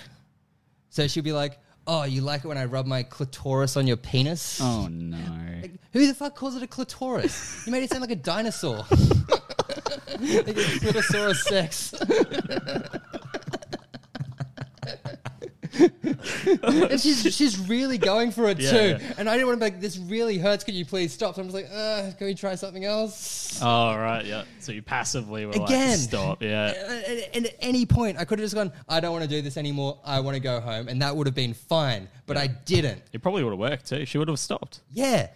So 0.90 1.08
she'd 1.08 1.24
be 1.24 1.32
like, 1.32 1.58
"Oh, 1.86 2.04
you 2.04 2.20
like 2.20 2.44
it 2.44 2.48
when 2.48 2.58
I 2.58 2.64
rub 2.64 2.86
my 2.86 3.02
clitoris 3.02 3.76
on 3.76 3.86
your 3.86 3.96
penis?" 3.96 4.60
oh, 4.60 4.88
no. 4.88 5.18
Like, 5.60 5.72
who 5.92 6.06
the 6.06 6.14
fuck 6.14 6.34
calls 6.34 6.56
it 6.56 6.62
a 6.62 6.66
clitoris? 6.66 7.66
You 7.66 7.72
made 7.72 7.82
it 7.82 7.90
sound 7.90 8.00
like 8.00 8.10
a 8.10 8.16
dinosaur. 8.16 8.78
like 8.90 10.48
a 10.48 10.54
clitosaurus 10.80 11.42
sex. 11.42 11.94
and 15.78 17.00
she's 17.00 17.34
she's 17.34 17.58
really 17.68 17.98
going 17.98 18.30
for 18.30 18.48
it 18.48 18.58
Yeah, 18.60 18.70
too. 18.70 18.96
yeah. 19.04 19.12
And 19.18 19.28
I 19.28 19.34
didn't 19.34 19.48
want 19.48 19.60
to 19.60 19.66
be 19.66 19.70
like, 19.72 19.80
this 19.80 19.96
really 19.98 20.38
hurts. 20.38 20.64
Can 20.64 20.74
you 20.74 20.84
please 20.84 21.12
stop? 21.12 21.34
So 21.34 21.40
I'm 21.42 21.48
just 21.48 21.54
like, 21.54 21.68
uh, 21.72 22.10
can 22.18 22.26
we 22.26 22.34
try 22.34 22.54
something 22.54 22.84
else? 22.84 23.60
Oh, 23.62 23.96
right, 23.96 24.24
yeah. 24.24 24.44
So 24.58 24.72
you 24.72 24.82
passively 24.82 25.46
were 25.46 25.52
Again. 25.52 25.90
like, 25.90 25.98
stop, 25.98 26.42
yeah. 26.42 26.72
And, 27.06 27.24
and 27.34 27.46
at 27.46 27.56
any 27.60 27.86
point, 27.86 28.18
I 28.18 28.24
could 28.24 28.38
have 28.38 28.44
just 28.44 28.54
gone, 28.54 28.72
I 28.88 29.00
don't 29.00 29.12
want 29.12 29.24
to 29.24 29.30
do 29.30 29.42
this 29.42 29.56
anymore. 29.56 29.98
I 30.04 30.20
want 30.20 30.34
to 30.34 30.40
go 30.40 30.60
home. 30.60 30.88
And 30.88 31.00
that 31.02 31.14
would 31.16 31.26
have 31.26 31.34
been 31.34 31.54
fine. 31.54 32.08
But 32.26 32.36
I 32.36 32.46
didn't. 32.46 33.02
It 33.12 33.22
probably 33.22 33.42
would 33.44 33.50
have 33.50 33.58
worked 33.58 33.86
too. 33.88 34.06
She 34.06 34.18
would 34.18 34.28
have 34.28 34.38
stopped. 34.38 34.80
Yeah. 34.90 35.28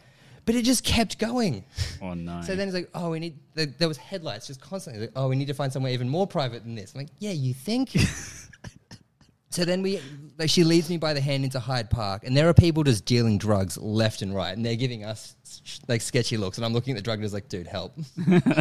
But 0.45 0.55
it 0.55 0.65
just 0.65 0.85
kept 0.85 1.19
going. 1.19 1.65
Oh, 2.01 2.15
no. 2.15 2.41
So 2.43 2.55
then 2.55 2.69
it's 2.69 2.75
like, 2.75 2.89
oh, 2.95 3.11
we 3.11 3.19
need. 3.19 3.37
There, 3.55 3.67
there 3.67 3.89
was 3.89 3.97
headlights 3.97 4.47
just 4.47 4.61
constantly. 4.61 5.03
Like, 5.03 5.13
oh, 5.17 5.27
we 5.29 5.35
need 5.35 5.49
to 5.49 5.55
find 5.55 5.73
somewhere 5.73 5.93
even 5.93 6.09
more 6.09 6.25
private 6.27 6.63
than 6.63 6.77
this. 6.77 6.93
I'm 6.95 7.01
like, 7.01 7.09
yeah, 7.19 7.33
you 7.33 7.53
think? 7.53 7.91
So 9.57 9.65
then 9.65 9.81
we, 9.81 10.03
like, 10.39 10.51
she 10.51 10.65
leads 10.65 10.91
me 10.91 10.99
by 10.99 11.15
the 11.15 11.21
hand 11.21 11.43
into 11.43 11.59
Hyde 11.59 11.89
Park, 11.89 12.25
and 12.25 12.37
there 12.37 12.47
are 12.47 12.53
people 12.53 12.85
just 12.85 13.07
dealing 13.07 13.39
drugs 13.39 13.79
left 13.79 14.21
and 14.21 14.35
right, 14.35 14.55
and 14.55 14.63
they're 14.65 14.77
giving 14.77 15.03
us 15.03 15.35
like 15.89 16.03
sketchy 16.03 16.37
looks, 16.37 16.59
and 16.59 16.67
I'm 16.67 16.75
looking 16.75 16.93
at 16.93 16.99
the 16.99 17.03
drug 17.03 17.21
dealers 17.21 17.33
like, 17.33 17.49
dude, 17.49 17.67
help. 17.67 17.99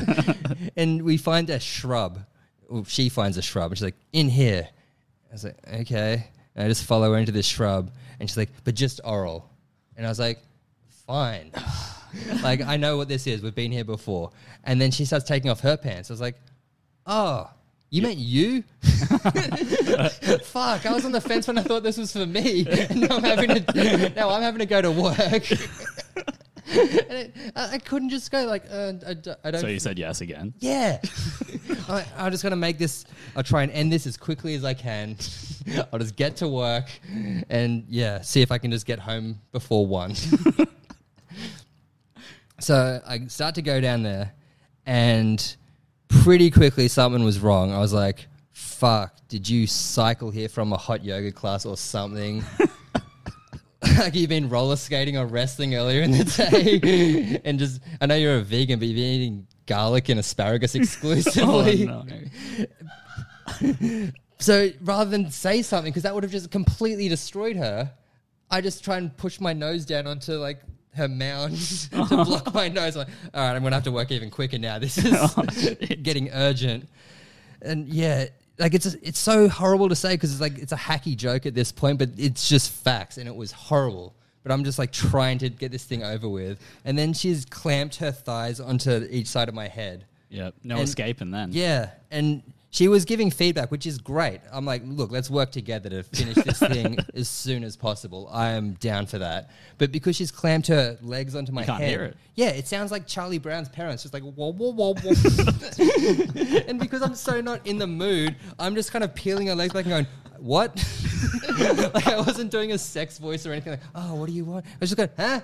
and 0.78 1.02
we 1.02 1.18
find 1.18 1.50
a 1.50 1.60
shrub. 1.60 2.26
Well, 2.70 2.86
she 2.86 3.10
finds 3.10 3.38
a 3.38 3.42
shrub, 3.42 3.72
and 3.72 3.78
she's 3.78 3.84
like, 3.84 3.98
in 4.14 4.30
here. 4.30 4.70
I 5.30 5.34
was 5.34 5.44
like, 5.44 5.58
okay. 5.82 6.28
And 6.56 6.64
I 6.64 6.70
just 6.70 6.86
follow 6.86 7.12
her 7.12 7.18
into 7.18 7.34
this 7.34 7.46
shrub, 7.46 7.92
and 8.22 8.30
she's 8.30 8.38
like, 8.38 8.52
but 8.64 8.74
just 8.74 9.02
oral. 9.04 9.50
And 9.98 10.06
I 10.06 10.10
was 10.10 10.20
like, 10.20 10.40
fine. 11.06 11.52
like, 12.42 12.62
I 12.62 12.78
know 12.78 12.96
what 12.96 13.10
this 13.10 13.28
is. 13.28 13.42
We've 13.42 13.54
been 13.54 13.74
here 13.74 13.84
before. 13.84 14.32
And 14.64 14.80
then 14.80 14.92
she 14.92 15.04
starts 15.04 15.26
taking 15.26 15.52
off 15.52 15.60
her 15.60 15.76
pants. 15.76 16.10
I 16.10 16.14
was 16.14 16.22
like, 16.22 16.38
oh, 17.06 17.50
you 17.96 18.02
meant 18.02 18.18
you? 18.18 18.62
Fuck, 20.44 20.86
I 20.86 20.92
was 20.94 21.06
on 21.06 21.14
the 21.14 21.22
fence 21.22 21.48
when 21.48 21.58
I 21.58 21.62
thought 21.62 21.82
this 21.82 21.98
was 21.98 22.12
for 22.12 22.26
me. 22.26 22.68
And 22.68 23.00
now 23.10 23.16
I'm 23.16 23.24
having 23.24 23.64
to, 23.64 24.10
now 24.14 24.32
I'm 24.32 24.42
having 24.42 24.60
to 24.60 24.66
go 24.66 24.82
to 24.82 24.92
work. 24.92 25.50
and 25.50 25.62
it, 26.68 27.34
I, 27.56 27.76
I 27.76 27.78
couldn't 27.78 28.10
just 28.10 28.32
go 28.32 28.44
like, 28.48 28.66
uh, 28.70 28.92
I, 29.08 29.14
d- 29.14 29.32
I 29.46 29.52
don't 29.52 29.62
so 29.62 29.68
you 29.68 29.80
said 29.80 29.98
yes 29.98 30.20
again. 30.20 30.54
yeah. 30.60 31.00
I, 31.88 32.06
I'm 32.18 32.32
just 32.34 32.44
going 32.44 32.52
to 32.52 32.58
make 32.58 32.78
this, 32.78 33.06
I'll 33.34 33.44
try 33.44 33.64
and 33.64 33.72
end 33.72 33.94
this 33.94 34.06
as 34.06 34.18
quickly 34.18 34.56
as 34.56 34.66
I 34.66 34.74
can. 34.74 35.16
I'll 35.94 36.00
just 36.00 36.18
get 36.18 36.36
to 36.38 36.50
work 36.50 36.90
and, 37.50 37.86
yeah, 37.88 38.20
see 38.20 38.42
if 38.42 38.52
I 38.52 38.58
can 38.58 38.72
just 38.72 38.86
get 38.86 39.00
home 39.00 39.40
before 39.54 39.88
one. 39.88 40.16
so 42.60 43.00
I 43.08 43.28
start 43.28 43.56
to 43.56 43.62
go 43.62 43.80
down 43.80 44.04
there 44.04 44.34
and 44.86 45.56
pretty 46.24 46.52
quickly 46.52 46.88
something 46.88 47.24
was 47.24 47.40
wrong. 47.40 47.72
I 47.72 47.80
was 47.80 47.94
like, 47.94 48.28
fuck, 48.52 49.16
did 49.28 49.48
you 49.50 49.68
cycle 49.68 50.32
here 50.32 50.50
from 50.50 50.74
a 50.74 50.78
hot 50.78 51.04
yoga 51.04 51.32
class 51.32 51.66
or 51.66 51.78
something? 51.78 52.44
like 54.00 54.16
you've 54.16 54.30
been 54.30 54.50
roller 54.50 54.76
skating 54.76 55.18
or 55.18 55.26
wrestling 55.26 55.76
earlier 55.76 56.02
in 56.02 56.12
the 56.12 56.24
day, 57.32 57.42
and 57.46 57.60
just 57.60 57.82
I 58.02 58.06
know 58.06 58.16
you're 58.16 58.38
a 58.38 58.42
vegan, 58.42 58.80
but 58.80 58.88
you've 58.88 58.96
been 58.96 59.04
eating 59.22 59.48
garlic 59.66 60.10
and 60.10 60.20
asparagus 60.20 60.76
Oh, 60.76 60.80
exclusively. 60.80 61.86
no. 61.86 62.04
So 64.40 64.70
rather 64.82 65.10
than 65.10 65.32
say 65.32 65.62
something, 65.62 65.92
because 65.92 66.04
that 66.04 66.14
would 66.14 66.24
have 66.24 66.32
just 66.32 66.52
completely 66.52 67.08
destroyed 67.08 67.56
her, 67.56 67.92
I 68.52 68.62
just 68.62 68.84
try 68.84 68.98
and 68.98 69.16
push 69.16 69.40
my 69.40 69.54
nose 69.54 69.86
down 69.86 70.08
onto 70.08 70.34
like 70.34 70.60
her 70.96 71.08
mound 71.08 71.58
to 71.92 72.06
block 72.08 72.54
my 72.54 72.70
nose. 72.70 72.96
Like, 72.96 73.08
all 73.34 73.42
right, 73.48 73.56
I'm 73.56 73.64
gonna 73.64 73.76
have 73.76 73.84
to 73.84 73.92
work 73.92 74.12
even 74.12 74.30
quicker 74.30 74.58
now. 74.58 74.80
This 74.80 74.98
is 74.98 75.06
oh, 75.38 75.44
getting 76.02 76.30
urgent. 76.32 76.88
And 77.62 77.88
yeah, 77.88 78.26
like 78.58 78.74
it's 78.74 78.86
it's 78.86 79.20
so 79.20 79.48
horrible 79.48 79.90
to 79.90 79.96
say 79.96 80.14
because 80.16 80.32
it's 80.32 80.42
like 80.42 80.58
it's 80.58 80.72
a 80.72 80.78
hacky 80.78 81.16
joke 81.16 81.46
at 81.46 81.54
this 81.54 81.72
point, 81.72 82.00
but 82.00 82.10
it's 82.18 82.48
just 82.48 82.72
facts, 82.72 83.18
and 83.18 83.28
it 83.28 83.36
was 83.36 83.52
horrible. 83.52 84.16
But 84.44 84.52
I'm 84.52 84.64
just 84.64 84.78
like 84.78 84.92
trying 84.92 85.40
to 85.40 85.50
get 85.50 85.72
this 85.72 85.84
thing 85.84 86.04
over 86.04 86.30
with, 86.30 86.60
and 86.86 86.98
then 86.98 87.14
she's 87.14 87.46
clamped 87.46 87.96
her 87.98 88.12
thighs 88.12 88.60
onto 88.60 89.08
each 89.10 89.28
side 89.28 89.50
of 89.50 89.56
my 89.56 89.68
head. 89.68 90.06
Yep. 90.30 90.54
No 90.64 90.76
And- 90.76 90.84
escaping 90.84 91.32
then. 91.32 91.50
Yeah, 91.52 91.92
and 92.12 92.44
she 92.76 92.90
was 92.90 93.06
giving 93.06 93.32
feedback, 93.32 93.72
which 93.72 93.86
is 93.86 93.98
great. 93.98 94.42
I'm 94.52 94.66
like, 94.66 94.82
look, 94.84 95.10
let's 95.10 95.30
work 95.30 95.50
together 95.50 95.90
to 95.92 96.04
finish 96.04 96.36
this 96.36 96.60
thing 96.74 96.98
as 97.14 97.30
soon 97.30 97.64
as 97.64 97.78
possible. 97.78 98.28
I 98.30 98.50
am 98.50 98.74
down 98.74 99.06
for 99.06 99.18
that. 99.18 99.50
But 99.78 99.94
because 99.94 100.18
she's 100.18 100.30
clamped 100.30 100.68
her 100.68 100.98
legs 101.02 101.38
onto 101.38 101.54
my 101.54 101.64
can't 101.64 101.80
head, 101.80 101.90
hear 101.90 102.04
it. 102.04 102.18
yeah, 102.36 102.50
it 102.50 102.68
sounds 102.68 102.92
like 102.92 103.08
Charlie 103.08 103.38
Brown's 103.38 103.70
parents, 103.70 104.04
just 104.04 104.14
like 104.14 104.24
whoa, 104.24 104.52
whoa, 104.52 104.74
whoa, 104.74 104.94
whoa. 104.94 106.60
and 106.68 106.78
because 106.78 107.02
I'm 107.02 107.16
so 107.16 107.40
not 107.40 107.66
in 107.66 107.78
the 107.78 107.88
mood, 107.88 108.36
I'm 108.60 108.76
just 108.76 108.92
kind 108.92 109.06
of 109.06 109.16
peeling 109.16 109.48
her 109.48 109.56
legs 109.56 109.72
back 109.72 109.86
and 109.86 109.92
going, 109.92 110.08
what? 110.40 110.76
like 111.60 112.08
I 112.08 112.18
wasn't 112.18 112.52
doing 112.52 112.72
a 112.72 112.78
sex 112.78 113.18
voice 113.18 113.46
or 113.46 113.52
anything 113.52 113.74
like, 113.74 113.82
oh, 113.94 114.16
what 114.16 114.28
do 114.28 114.34
you 114.34 114.46
want? 114.46 114.66
I 114.66 114.70
was 114.80 114.90
just 114.92 114.98
going, 114.98 115.10
huh? 115.18 115.42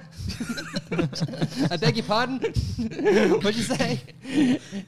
I 1.72 1.78
beg 1.78 1.98
your 1.98 2.06
pardon? 2.06 2.40
What'd 3.42 3.56
you 3.56 3.64
say? 3.64 4.00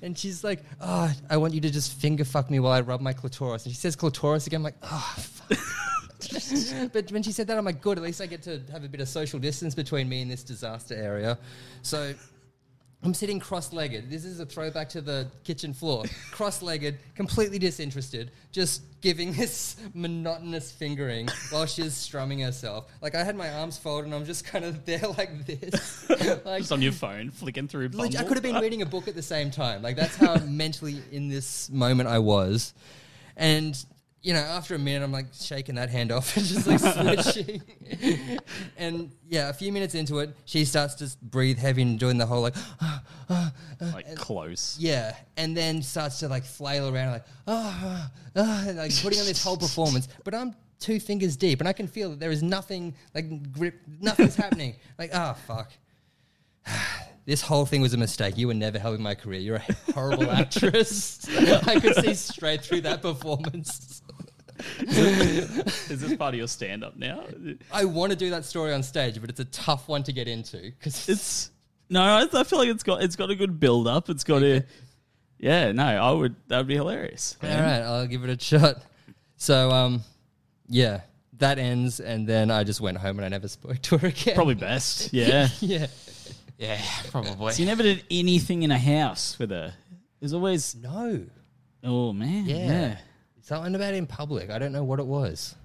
And 0.02 0.18
she's 0.18 0.44
like, 0.44 0.64
oh, 0.82 1.12
I 1.30 1.38
want 1.38 1.54
you 1.54 1.62
to 1.62 1.70
just 1.70 1.94
finger 1.94 2.26
fuck 2.26 2.50
me 2.50 2.60
while 2.60 2.74
I 2.74 2.82
rub 2.82 3.02
my 3.02 3.14
clitoris. 3.14 3.66
And 3.66 3.74
she 3.74 3.80
says 3.80 3.96
clitoris 3.96 4.48
again. 4.48 4.60
I'm 4.60 4.64
like, 4.64 4.76
oh, 4.82 5.16
fuck. 5.18 5.60
but 6.94 7.12
when 7.12 7.24
she 7.24 7.32
said 7.32 7.48
that, 7.48 7.58
I'm 7.58 7.66
like, 7.66 7.82
good. 7.82 7.98
At 7.98 8.04
least 8.04 8.22
I 8.22 8.26
get 8.26 8.42
to 8.44 8.62
have 8.72 8.84
a 8.84 8.90
bit 8.90 9.02
of 9.02 9.08
social 9.08 9.40
distance 9.40 9.76
between 9.76 10.08
me 10.08 10.22
and 10.22 10.32
this 10.32 10.44
disaster 10.44 10.96
area. 10.96 11.38
So 11.82 12.14
I'm 13.04 13.14
sitting 13.14 13.40
cross-legged. 13.40 14.10
This 14.10 14.24
is 14.24 14.40
a 14.40 14.46
throwback 14.46 14.88
to 14.90 15.02
the 15.02 15.28
kitchen 15.44 15.74
floor. 15.74 16.06
cross-legged, 16.32 16.98
completely 17.16 17.60
disinterested, 17.60 18.32
just 18.54 18.82
giving 19.02 19.34
this 19.34 19.76
monotonous 19.94 20.72
fingering 20.72 21.28
while 21.50 21.66
she's 21.66 21.94
strumming 21.94 22.40
herself. 22.40 22.90
Like 23.02 23.14
I 23.14 23.24
had 23.24 23.36
my 23.36 23.52
arms 23.52 23.78
folded 23.78 24.06
and 24.06 24.16
I'm 24.16 24.26
just 24.26 24.46
kind 24.46 24.64
of 24.64 24.86
there 24.86 25.06
like 25.18 25.46
this. 25.46 26.10
like 26.46 26.60
Just 26.60 26.72
on 26.72 26.82
your 26.82 26.94
phone, 26.94 27.30
flicking 27.30 27.68
through. 27.68 27.90
Leg- 27.90 28.16
I 28.16 28.24
could 28.24 28.38
have 28.38 28.44
been 28.44 28.62
reading 28.62 28.82
a 28.82 28.86
book 28.86 29.10
at 29.10 29.16
the 29.16 29.22
same 29.22 29.52
time. 29.52 29.82
Like 29.82 29.98
that's 29.98 30.16
how 30.18 30.38
mentally 30.38 31.02
in 31.12 31.28
this 31.28 31.70
moment 31.70 32.08
I 32.08 32.20
was. 32.20 32.74
And 33.36 33.84
you 34.24 34.34
know, 34.34 34.40
after 34.40 34.74
a 34.74 34.80
minute, 34.80 35.04
I'm 35.04 35.12
like 35.12 35.28
shaking 35.34 35.76
that 35.76 35.90
hand 35.90 36.12
off 36.12 36.36
and 36.38 36.46
just 36.46 36.66
like 36.66 36.80
switching. 36.80 37.62
and 38.78 39.12
yeah, 39.28 39.50
a 39.50 39.54
few 39.54 39.72
minutes 39.74 39.96
into 39.96 40.20
it, 40.20 40.36
she 40.46 40.64
starts 40.64 40.96
to 40.96 41.12
breathe 41.22 41.60
heavy 41.60 41.82
and 41.82 42.00
doing 42.00 42.18
the 42.18 42.26
whole 42.26 42.42
like, 42.42 42.56
like 43.82 44.16
close. 44.16 44.78
yeah, 44.80 45.16
and 45.36 45.56
then 45.56 45.84
starts 45.84 46.20
to 46.20 46.30
like 46.30 46.46
flail 46.46 46.88
around 46.88 47.12
like, 47.12 47.26
ah, 47.48 48.12
ah, 48.38 48.66
and, 48.66 48.78
like 48.78 48.98
putting 49.02 49.20
on 49.20 49.26
this 49.26 49.44
whole 49.44 49.58
performance. 49.58 50.08
But 50.24 50.34
I'm 50.34 50.56
two 50.80 51.02
fingers 51.02 51.36
deep, 51.36 51.60
and 51.60 51.68
I 51.68 51.74
can 51.74 51.88
feel 51.88 52.12
that 52.12 52.20
there 52.20 52.32
is 52.32 52.42
nothing 52.42 52.96
like 53.14 53.52
grip, 53.52 53.82
nothing's 54.00 54.38
happening. 54.38 54.76
Like, 54.98 55.12
ah, 55.14 55.34
fuck. 55.48 55.72
This 57.26 57.42
whole 57.42 57.66
thing 57.66 57.82
was 57.82 57.94
a 57.94 57.98
mistake. 57.98 58.38
You 58.38 58.48
were 58.50 58.54
never 58.54 58.78
helping 58.78 59.02
my 59.02 59.16
career. 59.16 59.40
You're 59.40 59.56
a 59.56 59.94
horrible 59.94 60.30
actress. 60.30 61.26
I 61.66 61.80
could 61.80 61.96
see 61.96 62.16
straight 62.16 62.62
through 62.64 62.82
that 62.82 63.02
performance. 63.02 64.03
Is 64.80 66.02
this 66.02 66.16
part 66.16 66.34
of 66.34 66.38
your 66.38 66.48
stand 66.48 66.84
up 66.84 66.96
now? 66.98 67.24
I 67.72 67.86
want 67.86 68.12
to 68.12 68.16
do 68.18 68.30
that 68.32 68.46
story 68.46 68.74
on 68.74 68.84
stage, 68.84 69.20
but 69.20 69.30
it's 69.30 69.40
a 69.40 69.46
tough 69.46 69.88
one 69.88 70.04
to 70.04 70.14
get 70.14 70.28
into 70.28 70.58
because 70.62 71.08
It's 71.10 71.52
no, 71.90 72.02
I, 72.02 72.28
I 72.34 72.44
feel 72.44 72.60
like 72.60 72.70
it's 72.70 72.84
got 72.84 73.04
it's 73.04 73.16
got 73.16 73.30
a 73.30 73.36
good 73.36 73.60
build 73.60 73.88
up. 73.88 74.10
It's 74.10 74.24
got 74.24 74.42
a 74.44 74.66
yeah. 75.40 75.72
No, 75.72 75.84
I 75.86 76.12
would 76.12 76.36
that 76.48 76.58
would 76.60 76.68
be 76.68 76.76
hilarious. 76.76 77.38
All 77.44 77.50
right, 77.50 77.82
I'll 77.82 78.08
give 78.08 78.24
it 78.24 78.30
a 78.30 78.44
shot. 78.44 78.78
So, 79.36 79.72
um, 79.72 80.02
yeah, 80.70 81.02
that 81.40 81.60
ends, 81.60 82.00
and 82.00 82.26
then 82.26 82.50
I 82.50 82.64
just 82.64 82.80
went 82.80 82.98
home 82.98 83.18
and 83.20 83.26
I 83.26 83.30
never 83.30 83.48
spoke 83.50 83.80
to 83.84 83.98
her 83.98 84.08
again. 84.08 84.36
Probably 84.36 84.56
best. 84.56 85.12
Yeah. 85.14 85.50
yeah. 85.60 85.88
Yeah, 86.58 86.80
probably. 87.10 87.52
so 87.52 87.62
you 87.62 87.66
never 87.68 87.84
did 87.84 88.06
anything 88.10 88.64
in 88.64 88.72
a 88.72 88.78
house 88.78 89.38
with 89.38 89.50
her. 89.50 89.74
There's 90.20 90.34
always 90.34 90.76
No. 90.76 91.26
oh 91.84 92.14
man 92.14 92.46
Yeah. 92.46 92.56
yeah. 92.58 92.98
Something 93.44 93.76
about 93.76 93.94
in 93.94 94.08
public. 94.08 94.50
I 94.50 94.58
don't 94.58 94.72
know 94.72 94.86
what 94.86 95.00
it 95.00 95.06
was. 95.06 95.56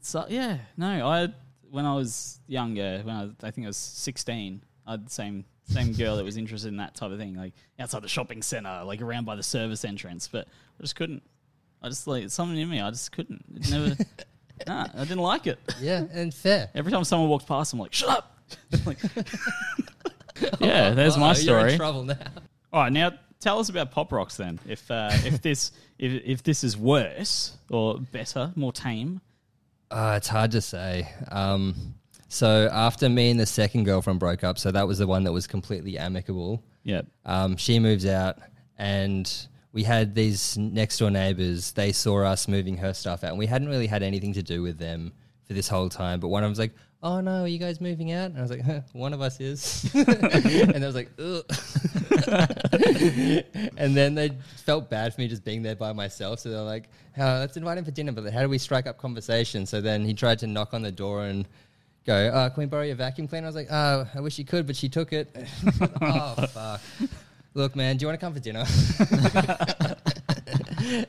So 0.00 0.24
yeah, 0.28 0.58
no, 0.78 1.06
I 1.06 1.28
when 1.70 1.84
I 1.84 1.94
was 1.94 2.40
younger, 2.46 3.02
when 3.04 3.14
I, 3.14 3.24
was, 3.24 3.32
I 3.42 3.50
think 3.50 3.66
I 3.66 3.68
was 3.68 3.76
sixteen, 3.76 4.62
I 4.86 4.92
had 4.92 5.06
the 5.06 5.10
same 5.10 5.44
same 5.64 5.92
girl 5.92 6.16
that 6.16 6.24
was 6.24 6.38
interested 6.38 6.68
in 6.68 6.78
that 6.78 6.94
type 6.94 7.10
of 7.10 7.18
thing, 7.18 7.34
like 7.34 7.52
outside 7.78 8.02
the 8.02 8.08
shopping 8.08 8.40
center, 8.40 8.82
like 8.84 9.02
around 9.02 9.26
by 9.26 9.36
the 9.36 9.42
service 9.42 9.84
entrance. 9.84 10.26
But 10.26 10.48
I 10.78 10.82
just 10.82 10.96
couldn't. 10.96 11.22
I 11.82 11.90
just 11.90 12.06
like 12.06 12.30
something 12.30 12.58
in 12.58 12.70
me. 12.70 12.80
I 12.80 12.90
just 12.90 13.12
couldn't. 13.12 13.44
It 13.54 13.70
never. 13.70 13.96
nah, 14.66 14.86
I 14.94 15.00
didn't 15.00 15.18
like 15.18 15.46
it. 15.46 15.58
Yeah, 15.82 16.04
and 16.12 16.32
fair. 16.32 16.70
Every 16.74 16.90
time 16.90 17.04
someone 17.04 17.28
walked 17.28 17.46
past, 17.46 17.74
I'm 17.74 17.78
like, 17.78 17.92
shut 17.92 18.08
up. 18.08 18.38
like, 18.86 18.98
yeah, 20.60 20.90
there's 20.90 21.18
my 21.18 21.26
You're 21.26 21.34
story. 21.34 21.72
in 21.72 21.78
trouble 21.78 22.04
now. 22.04 22.16
All 22.72 22.82
right, 22.82 22.92
now 22.92 23.12
tell 23.38 23.58
us 23.58 23.68
about 23.68 23.90
pop 23.90 24.10
rocks 24.12 24.38
then. 24.38 24.58
If 24.66 24.90
uh, 24.90 25.10
if 25.12 25.42
this 25.42 25.72
if 25.98 26.22
if 26.24 26.42
this 26.42 26.64
is 26.64 26.76
worse 26.76 27.56
or 27.70 27.98
better, 27.98 28.52
more 28.56 28.72
tame. 28.72 29.20
Uh, 29.90 30.14
it's 30.16 30.28
hard 30.28 30.50
to 30.52 30.60
say. 30.60 31.08
Um, 31.30 31.94
so 32.28 32.68
after 32.70 33.08
me 33.08 33.30
and 33.30 33.40
the 33.40 33.46
second 33.46 33.84
girlfriend 33.84 34.20
broke 34.20 34.44
up, 34.44 34.58
so 34.58 34.70
that 34.70 34.86
was 34.86 34.98
the 34.98 35.06
one 35.06 35.24
that 35.24 35.32
was 35.32 35.46
completely 35.46 35.98
amicable. 35.98 36.62
Yeah. 36.84 37.02
Um, 37.24 37.56
she 37.56 37.78
moves 37.78 38.04
out, 38.06 38.38
and 38.76 39.30
we 39.72 39.82
had 39.82 40.14
these 40.14 40.58
next 40.58 40.98
door 40.98 41.10
neighbors. 41.10 41.72
They 41.72 41.92
saw 41.92 42.24
us 42.24 42.48
moving 42.48 42.76
her 42.78 42.92
stuff 42.92 43.24
out, 43.24 43.30
and 43.30 43.38
we 43.38 43.46
hadn't 43.46 43.68
really 43.68 43.86
had 43.86 44.02
anything 44.02 44.34
to 44.34 44.42
do 44.42 44.62
with 44.62 44.78
them 44.78 45.12
for 45.44 45.54
this 45.54 45.68
whole 45.68 45.88
time. 45.88 46.20
But 46.20 46.28
one 46.28 46.42
of 46.42 46.46
them 46.46 46.52
was 46.52 46.58
like, 46.58 46.74
"Oh 47.02 47.20
no, 47.20 47.42
are 47.42 47.48
you 47.48 47.58
guys 47.58 47.80
moving 47.80 48.12
out?" 48.12 48.30
And 48.30 48.38
I 48.38 48.42
was 48.42 48.50
like, 48.50 48.62
huh, 48.62 48.80
"One 48.92 49.12
of 49.12 49.20
us 49.20 49.40
is," 49.40 49.90
and 49.94 50.84
I 50.84 50.86
was 50.86 50.94
like, 50.94 51.10
"Ugh." 51.18 51.44
and 53.76 53.96
then 53.96 54.14
they 54.14 54.30
felt 54.64 54.90
bad 54.90 55.14
for 55.14 55.20
me 55.20 55.28
just 55.28 55.44
being 55.44 55.62
there 55.62 55.76
by 55.76 55.92
myself. 55.92 56.40
So 56.40 56.50
they're 56.50 56.60
like, 56.62 56.88
oh, 57.18 57.38
let's 57.38 57.56
invite 57.56 57.78
him 57.78 57.84
for 57.84 57.90
dinner. 57.90 58.12
But 58.12 58.32
how 58.32 58.42
do 58.42 58.48
we 58.48 58.58
strike 58.58 58.86
up 58.86 58.98
conversation? 58.98 59.66
So 59.66 59.80
then 59.80 60.04
he 60.04 60.14
tried 60.14 60.38
to 60.40 60.46
knock 60.46 60.74
on 60.74 60.82
the 60.82 60.92
door 60.92 61.24
and 61.24 61.46
go, 62.06 62.14
uh, 62.14 62.48
can 62.50 62.60
we 62.60 62.66
borrow 62.66 62.82
your 62.82 62.96
vacuum 62.96 63.28
cleaner? 63.28 63.46
I 63.46 63.48
was 63.48 63.56
like, 63.56 63.68
oh, 63.70 64.08
I 64.14 64.20
wish 64.20 64.38
you 64.38 64.44
could, 64.44 64.66
but 64.66 64.76
she 64.76 64.88
took 64.88 65.12
it. 65.12 65.34
oh, 66.02 66.46
fuck. 66.48 66.80
Look, 67.54 67.74
man, 67.74 67.96
do 67.96 68.02
you 68.02 68.08
want 68.08 68.20
to 68.20 68.24
come 68.24 68.34
for 68.34 68.40
dinner? 68.40 68.64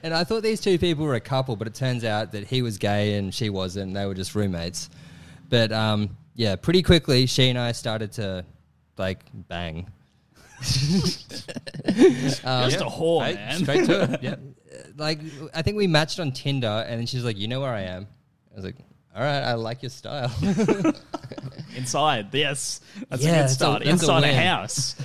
and 0.04 0.14
I 0.14 0.24
thought 0.24 0.42
these 0.42 0.62
two 0.62 0.80
people 0.80 1.06
were 1.06 1.16
a 1.16 1.22
couple, 1.22 1.56
but 1.56 1.68
it 1.68 1.76
turns 1.76 2.04
out 2.04 2.32
that 2.32 2.48
he 2.48 2.62
was 2.62 2.78
gay 2.78 3.16
and 3.16 3.34
she 3.34 3.50
wasn't. 3.50 3.94
They 3.94 4.06
were 4.06 4.14
just 4.14 4.36
roommates. 4.36 4.90
But 5.50 5.72
um, 5.72 6.16
yeah, 6.36 6.56
pretty 6.56 6.82
quickly, 6.84 7.26
she 7.26 7.50
and 7.50 7.58
I 7.60 7.72
started 7.74 8.12
to 8.14 8.46
like 8.98 9.20
bang. 9.34 9.88
Um, 12.44 12.70
Just 12.70 12.82
a 12.82 12.86
whore, 12.86 13.26
Hey, 13.26 13.34
man. 13.36 13.60
Straight 13.60 13.86
to 13.86 14.04
it. 14.14 14.20
Yeah. 14.22 14.36
like 14.98 15.20
I 15.54 15.62
think 15.62 15.78
we 15.78 15.88
matched 15.88 16.20
on 16.20 16.32
Tinder, 16.32 16.86
and 16.88 17.00
then 17.00 17.06
she's 17.08 17.24
like, 17.24 17.38
"You 17.38 17.48
know 17.48 17.62
where 17.62 17.74
I 17.74 17.82
am." 17.82 18.08
I 18.52 18.56
was 18.56 18.66
like, 18.66 18.76
"All 19.16 19.22
right, 19.22 19.42
I 19.42 19.54
like 19.54 19.82
your 19.82 19.90
style." 19.90 20.32
Inside, 21.76 22.28
yes, 22.34 22.82
that's 23.10 23.24
Yeah, 23.24 23.30
a 23.30 23.32
good 23.34 23.40
that's 23.42 23.52
a- 23.52 23.56
start. 23.56 23.80
that's 23.84 23.90
a 23.90 24.06
Inside 24.06 24.24
a, 24.24 24.28
win. 24.28 24.36
house, 24.36 24.96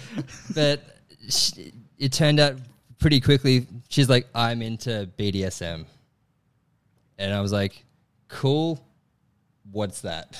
but 0.55 0.83
sh 1.29 1.53
it 1.99 2.13
turned 2.13 2.41
out 2.41 2.57
pretty 2.99 3.21
quickly. 3.21 3.67
She's 3.89 4.09
like, 4.09 4.27
"I'm 4.35 4.61
into 4.63 5.09
BDSM," 5.19 5.87
and 7.19 7.33
I 7.35 7.41
was 7.41 7.53
like, 7.53 7.85
"Cool, 8.29 8.85
what's 9.71 10.03
that?" 10.03 10.37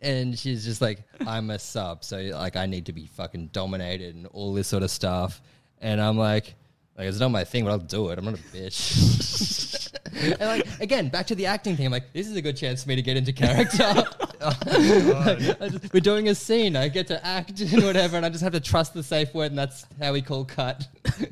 and 0.00 0.38
she's 0.38 0.64
just 0.64 0.80
like, 0.80 0.98
"I'm 1.26 1.50
a 1.50 1.58
sub, 1.58 2.04
so 2.04 2.18
like 2.18 2.56
I 2.56 2.66
need 2.66 2.86
to 2.86 2.92
be 2.92 3.06
fucking 3.06 3.48
dominated 3.52 4.14
and 4.14 4.26
all 4.26 4.52
this 4.52 4.68
sort 4.68 4.82
of 4.82 4.90
stuff," 4.90 5.40
and 5.80 6.00
I'm 6.00 6.18
like. 6.18 6.54
Like 6.94 7.08
it's 7.08 7.18
not 7.18 7.30
my 7.30 7.42
thing, 7.44 7.64
but 7.64 7.70
I'll 7.70 7.78
do 7.78 8.10
it. 8.10 8.18
I'm 8.18 8.26
not 8.26 8.34
a 8.34 8.36
bitch. 8.36 9.90
and 10.22 10.40
like 10.40 10.66
again, 10.78 11.08
back 11.08 11.26
to 11.28 11.34
the 11.34 11.46
acting 11.46 11.74
thing. 11.74 11.86
I'm 11.86 11.92
like, 11.92 12.12
this 12.12 12.28
is 12.28 12.36
a 12.36 12.42
good 12.42 12.54
chance 12.54 12.82
for 12.82 12.90
me 12.90 12.96
to 12.96 13.02
get 13.02 13.16
into 13.16 13.32
character. 13.32 13.82
I 14.42 15.68
just- 15.70 15.94
we're 15.94 16.00
doing 16.00 16.28
a 16.28 16.34
scene. 16.34 16.76
I 16.76 16.88
get 16.88 17.06
to 17.06 17.26
act 17.26 17.58
and 17.60 17.82
whatever, 17.82 18.18
and 18.18 18.26
I 18.26 18.28
just 18.28 18.42
have 18.44 18.52
to 18.52 18.60
trust 18.60 18.92
the 18.92 19.02
safe 19.02 19.32
word, 19.32 19.52
and 19.52 19.58
that's 19.58 19.86
how 20.00 20.12
we 20.12 20.20
call 20.20 20.44
cut. 20.44 20.86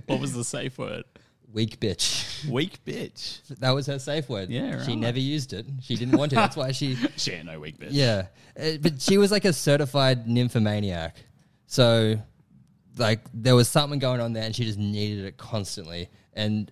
what 0.07 0.19
was 0.19 0.33
the 0.33 0.45
safe 0.45 0.79
word? 0.79 1.05
Weak 1.53 1.81
bitch. 1.81 2.49
Weak 2.49 2.79
bitch. 2.85 3.41
That 3.59 3.71
was 3.73 3.87
her 3.87 3.99
safe 3.99 4.29
word. 4.29 4.51
Yeah, 4.51 4.85
She 4.85 4.95
never 4.95 5.19
used 5.19 5.53
it. 5.53 5.67
She 5.83 5.97
didn't 5.97 6.17
want 6.17 6.31
to. 6.31 6.37
That's 6.37 6.57
why 6.57 6.73
she. 6.73 6.97
She 7.17 7.33
ain't 7.33 7.47
no 7.47 7.59
weak 7.59 7.79
bitch. 7.79 7.89
Yeah, 7.91 8.27
Uh, 8.61 8.79
but 8.81 9.01
she 9.01 9.19
was 9.19 9.31
like 9.33 9.45
a 9.45 9.53
certified 9.53 10.29
nymphomaniac. 10.29 11.17
So, 11.67 12.21
like, 12.97 13.21
there 13.35 13.55
was 13.57 13.69
something 13.69 13.99
going 13.99 14.21
on 14.21 14.33
there, 14.33 14.45
and 14.45 14.55
she 14.55 14.65
just 14.65 14.79
needed 14.79 15.25
it 15.25 15.37
constantly. 15.37 16.09
And 16.35 16.71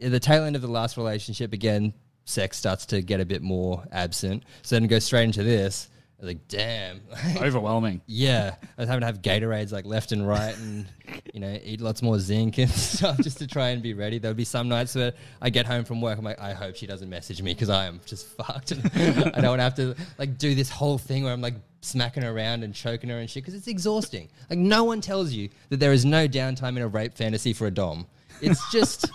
at 0.00 0.10
the 0.10 0.20
tail 0.20 0.44
end 0.44 0.56
of 0.56 0.62
the 0.62 0.68
last 0.68 0.96
relationship, 0.96 1.52
again, 1.52 1.94
sex 2.24 2.56
starts 2.56 2.86
to 2.86 3.02
get 3.02 3.20
a 3.20 3.24
bit 3.24 3.42
more 3.42 3.84
absent. 3.92 4.42
So 4.62 4.76
then 4.76 4.86
go 4.88 4.98
straight 4.98 5.24
into 5.24 5.42
this. 5.44 5.88
I 6.18 6.24
was 6.24 6.28
like, 6.28 6.48
damn. 6.48 7.02
Overwhelming. 7.36 8.00
yeah. 8.06 8.54
I 8.62 8.80
was 8.80 8.88
having 8.88 9.00
to 9.00 9.06
have 9.06 9.20
Gatorades 9.20 9.70
like 9.70 9.84
left 9.84 10.12
and 10.12 10.26
right 10.26 10.56
and, 10.56 10.86
you 11.34 11.40
know, 11.40 11.58
eat 11.62 11.82
lots 11.82 12.00
more 12.00 12.18
zinc 12.18 12.56
and 12.56 12.70
stuff 12.96 13.18
just 13.18 13.38
to 13.38 13.46
try 13.46 13.68
and 13.68 13.82
be 13.82 13.92
ready. 13.92 14.18
There 14.18 14.30
would 14.30 14.36
be 14.36 14.44
some 14.44 14.68
nights 14.68 14.94
where 14.94 15.12
I 15.42 15.50
get 15.50 15.66
home 15.66 15.84
from 15.84 16.00
work, 16.00 16.16
I'm 16.18 16.24
like, 16.24 16.40
I 16.40 16.54
hope 16.54 16.76
she 16.76 16.86
doesn't 16.86 17.10
message 17.10 17.42
me 17.42 17.52
because 17.52 17.68
I 17.68 17.84
am 17.84 18.00
just 18.06 18.26
fucked. 18.28 18.72
I 18.72 19.10
don't 19.12 19.34
want 19.34 19.58
to 19.58 19.62
have 19.62 19.74
to 19.74 19.94
like 20.18 20.38
do 20.38 20.54
this 20.54 20.70
whole 20.70 20.96
thing 20.96 21.24
where 21.24 21.34
I'm 21.34 21.42
like 21.42 21.56
smacking 21.82 22.22
her 22.22 22.30
around 22.34 22.64
and 22.64 22.74
choking 22.74 23.10
her 23.10 23.18
and 23.18 23.28
shit 23.28 23.42
because 23.44 23.54
it's 23.54 23.68
exhausting. 23.68 24.30
Like, 24.48 24.58
no 24.58 24.84
one 24.84 25.02
tells 25.02 25.32
you 25.32 25.50
that 25.68 25.80
there 25.80 25.92
is 25.92 26.06
no 26.06 26.26
downtime 26.26 26.76
in 26.76 26.82
a 26.82 26.88
rape 26.88 27.14
fantasy 27.14 27.52
for 27.52 27.66
a 27.66 27.70
Dom. 27.70 28.06
It's 28.40 28.72
just. 28.72 29.10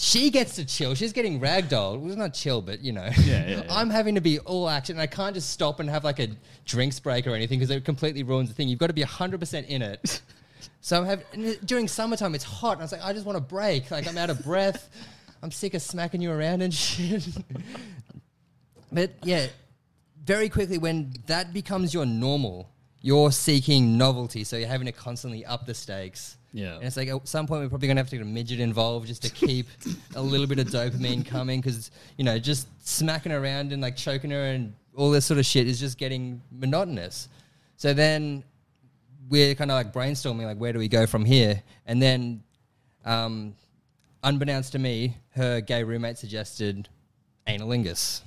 She 0.00 0.30
gets 0.30 0.54
to 0.54 0.64
chill. 0.64 0.94
She's 0.94 1.12
getting 1.12 1.40
ragdolled. 1.40 1.98
Well, 1.98 2.06
it's 2.06 2.16
not 2.16 2.32
chill, 2.32 2.62
but 2.62 2.82
you 2.84 2.92
know. 2.92 3.10
Yeah, 3.24 3.48
yeah, 3.48 3.48
yeah. 3.48 3.62
I'm 3.68 3.90
having 3.90 4.14
to 4.14 4.20
be 4.20 4.38
all 4.38 4.68
action. 4.70 4.94
And 4.94 5.02
I 5.02 5.08
can't 5.08 5.34
just 5.34 5.50
stop 5.50 5.80
and 5.80 5.90
have 5.90 6.04
like 6.04 6.20
a 6.20 6.28
drinks 6.64 7.00
break 7.00 7.26
or 7.26 7.34
anything 7.34 7.58
because 7.58 7.74
it 7.74 7.84
completely 7.84 8.22
ruins 8.22 8.48
the 8.48 8.54
thing. 8.54 8.68
You've 8.68 8.78
got 8.78 8.86
to 8.86 8.92
be 8.92 9.02
100% 9.02 9.66
in 9.66 9.82
it. 9.82 10.22
So 10.80 10.96
I'm 10.96 11.04
having, 11.04 11.56
during 11.64 11.86
summertime, 11.86 12.34
it's 12.34 12.44
hot. 12.44 12.72
And 12.72 12.80
I 12.80 12.84
was 12.84 12.92
like, 12.92 13.04
I 13.04 13.12
just 13.12 13.26
want 13.26 13.36
a 13.36 13.40
break. 13.42 13.90
Like, 13.90 14.08
I'm 14.08 14.16
out 14.16 14.30
of 14.30 14.42
breath. 14.42 14.88
I'm 15.42 15.50
sick 15.50 15.74
of 15.74 15.82
smacking 15.82 16.20
you 16.20 16.30
around 16.30 16.62
and 16.62 16.72
shit. 16.72 17.26
but 18.92 19.12
yeah, 19.22 19.48
very 20.24 20.48
quickly, 20.48 20.78
when 20.78 21.12
that 21.26 21.52
becomes 21.52 21.92
your 21.92 22.06
normal, 22.06 22.70
you're 23.02 23.32
seeking 23.32 23.98
novelty. 23.98 24.44
So 24.44 24.56
you're 24.56 24.68
having 24.68 24.86
to 24.86 24.92
constantly 24.92 25.44
up 25.44 25.66
the 25.66 25.74
stakes. 25.74 26.37
Yeah. 26.52 26.76
And 26.76 26.84
it's 26.84 26.96
like 26.96 27.08
at 27.08 27.28
some 27.28 27.46
point 27.46 27.62
we're 27.62 27.68
probably 27.68 27.88
gonna 27.88 28.00
have 28.00 28.10
to 28.10 28.16
get 28.16 28.22
a 28.22 28.28
midget 28.28 28.60
involved 28.60 29.06
just 29.06 29.22
to 29.22 29.30
keep 29.30 29.66
a 30.14 30.22
little 30.22 30.46
bit 30.46 30.58
of 30.58 30.68
dopamine 30.68 31.24
coming 31.26 31.60
because 31.60 31.90
you 32.16 32.24
know 32.24 32.38
just 32.38 32.68
smacking 32.86 33.32
around 33.32 33.72
and 33.72 33.82
like 33.82 33.96
choking 33.96 34.30
her 34.30 34.44
and 34.44 34.74
all 34.96 35.10
this 35.10 35.26
sort 35.26 35.38
of 35.38 35.46
shit 35.46 35.68
is 35.68 35.78
just 35.78 35.98
getting 35.98 36.42
monotonous. 36.50 37.28
So 37.76 37.92
then 37.92 38.42
we're 39.28 39.54
kind 39.54 39.70
of 39.70 39.76
like 39.76 39.92
brainstorming 39.92 40.44
like 40.44 40.58
where 40.58 40.72
do 40.72 40.78
we 40.78 40.88
go 40.88 41.06
from 41.06 41.24
here, 41.24 41.62
and 41.86 42.00
then 42.00 42.42
um, 43.04 43.54
unbeknownst 44.24 44.72
to 44.72 44.78
me, 44.78 45.16
her 45.30 45.60
gay 45.60 45.84
roommate 45.84 46.18
suggested 46.18 46.88
analingus. 47.46 48.22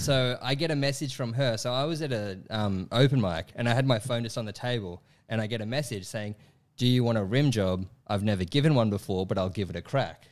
So 0.00 0.38
I 0.40 0.54
get 0.54 0.70
a 0.70 0.76
message 0.76 1.14
from 1.14 1.34
her. 1.34 1.58
So 1.58 1.72
I 1.72 1.84
was 1.84 2.00
at 2.00 2.10
a 2.10 2.38
um, 2.48 2.88
open 2.90 3.20
mic 3.20 3.48
and 3.54 3.68
I 3.68 3.74
had 3.74 3.86
my 3.86 3.98
phone 3.98 4.22
just 4.22 4.38
on 4.38 4.46
the 4.46 4.52
table, 4.52 5.02
and 5.30 5.40
I 5.40 5.46
get 5.46 5.62
a 5.62 5.66
message 5.66 6.04
saying, 6.04 6.34
"Do 6.76 6.86
you 6.86 7.02
want 7.02 7.16
a 7.16 7.24
rim 7.24 7.50
job? 7.50 7.86
I've 8.06 8.22
never 8.22 8.44
given 8.44 8.74
one 8.74 8.90
before, 8.90 9.24
but 9.24 9.38
I'll 9.38 9.48
give 9.48 9.70
it 9.70 9.76
a 9.76 9.82
crack." 9.82 10.26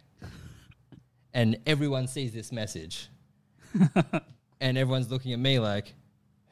and 1.35 1.59
everyone 1.67 2.07
sees 2.09 2.33
this 2.33 2.51
message, 2.53 3.09
and 4.61 4.77
everyone's 4.79 5.11
looking 5.11 5.33
at 5.33 5.39
me 5.39 5.59
like, 5.59 5.95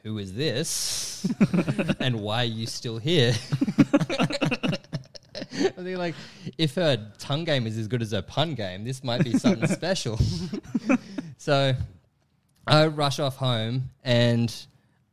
"Who 0.03 0.17
is 0.17 0.33
this? 0.33 1.29
and 1.99 2.21
why 2.21 2.43
are 2.43 2.45
you 2.45 2.65
still 2.67 2.97
here?" 2.97 3.33
I 5.35 5.81
think 5.83 5.97
like, 5.97 6.15
if 6.57 6.75
her 6.75 7.11
tongue 7.19 7.43
game 7.43 7.67
is 7.67 7.77
as 7.77 7.87
good 7.87 8.01
as 8.01 8.11
her 8.11 8.21
pun 8.21 8.55
game, 8.55 8.83
this 8.83 9.03
might 9.03 9.23
be 9.23 9.37
something 9.37 9.67
special. 9.67 10.17
so 11.37 11.73
I 12.65 12.87
rush 12.87 13.19
off 13.19 13.35
home 13.35 13.89
and 14.03 14.53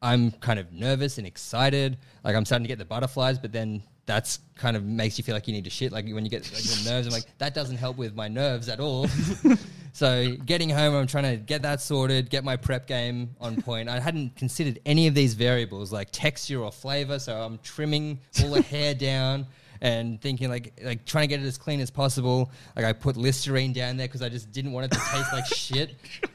I'm 0.04 0.32
kind 0.32 0.58
of 0.58 0.70
nervous 0.70 1.16
and 1.16 1.26
excited. 1.26 1.96
Like 2.22 2.36
I'm 2.36 2.44
starting 2.44 2.64
to 2.64 2.68
get 2.68 2.78
the 2.78 2.84
butterflies, 2.84 3.38
but 3.38 3.52
then 3.52 3.82
that's 4.04 4.40
kind 4.54 4.76
of 4.76 4.84
makes 4.84 5.16
you 5.16 5.24
feel 5.24 5.34
like 5.34 5.48
you 5.48 5.54
need 5.54 5.64
to 5.64 5.70
shit. 5.70 5.92
Like 5.92 6.04
when 6.06 6.24
you 6.24 6.30
get 6.30 6.52
like, 6.52 6.62
your 6.62 6.92
nerves, 6.92 7.06
I'm 7.06 7.12
like, 7.12 7.24
that 7.38 7.54
doesn't 7.54 7.78
help 7.78 7.96
with 7.96 8.14
my 8.14 8.28
nerves 8.28 8.68
at 8.68 8.80
all. 8.80 9.08
so 9.94 10.36
getting 10.44 10.68
home, 10.68 10.94
I'm 10.94 11.06
trying 11.06 11.24
to 11.24 11.36
get 11.38 11.62
that 11.62 11.80
sorted, 11.80 12.28
get 12.28 12.44
my 12.44 12.54
prep 12.54 12.86
game 12.86 13.34
on 13.40 13.62
point. 13.62 13.88
I 13.88 13.98
hadn't 13.98 14.36
considered 14.36 14.78
any 14.84 15.06
of 15.06 15.14
these 15.14 15.32
variables 15.32 15.90
like 15.90 16.10
texture 16.12 16.62
or 16.62 16.70
flavor. 16.70 17.18
So 17.18 17.40
I'm 17.40 17.58
trimming 17.62 18.20
all 18.42 18.50
the 18.50 18.60
hair 18.60 18.94
down 19.10 19.46
and 19.80 20.20
thinking 20.20 20.50
like 20.50 20.78
like 20.84 21.06
trying 21.06 21.22
to 21.22 21.28
get 21.28 21.40
it 21.40 21.46
as 21.46 21.56
clean 21.56 21.80
as 21.80 21.90
possible. 21.90 22.50
Like 22.76 22.84
I 22.84 22.92
put 22.92 23.16
Listerine 23.16 23.72
down 23.72 23.96
there 23.96 24.06
because 24.06 24.20
I 24.20 24.28
just 24.28 24.52
didn't 24.52 24.72
want 24.72 24.84
it 24.84 24.92
to 24.92 24.98
taste 24.98 25.32
like 25.32 25.46
shit. 25.46 25.94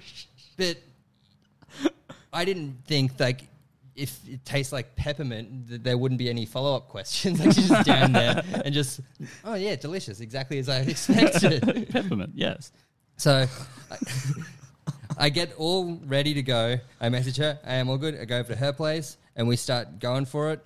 But 0.57 0.75
I 2.33 2.43
didn't 2.43 2.79
think 2.85 3.17
like 3.17 3.48
if 3.99 4.27
it 4.27 4.45
tastes 4.45 4.71
like 4.71 4.95
peppermint, 4.95 5.67
that 5.67 5.83
there 5.83 5.97
wouldn't 5.97 6.17
be 6.17 6.29
any 6.29 6.45
follow 6.45 6.75
up 6.75 6.87
questions. 6.87 7.39
Like 7.45 7.53
she's 7.53 7.69
just 7.69 7.85
down 7.85 8.11
there 8.11 8.43
and 8.65 8.73
just, 8.73 9.01
oh 9.43 9.55
yeah, 9.55 9.75
delicious, 9.75 10.19
exactly 10.19 10.59
as 10.59 10.69
I 10.69 10.79
expected. 10.93 11.89
Peppermint, 11.89 12.31
yes. 12.33 12.71
so 13.17 13.45
I, 13.91 13.97
I 15.17 15.29
get 15.29 15.53
all 15.57 15.99
ready 16.05 16.33
to 16.33 16.41
go. 16.41 16.77
I 17.01 17.09
message 17.09 17.37
her, 17.37 17.59
I 17.65 17.75
am 17.75 17.89
all 17.89 17.97
good. 17.97 18.19
I 18.19 18.25
go 18.25 18.39
over 18.39 18.53
to 18.53 18.59
her 18.59 18.73
place 18.73 19.17
and 19.35 19.47
we 19.47 19.55
start 19.55 19.99
going 19.99 20.25
for 20.25 20.51
it. 20.51 20.65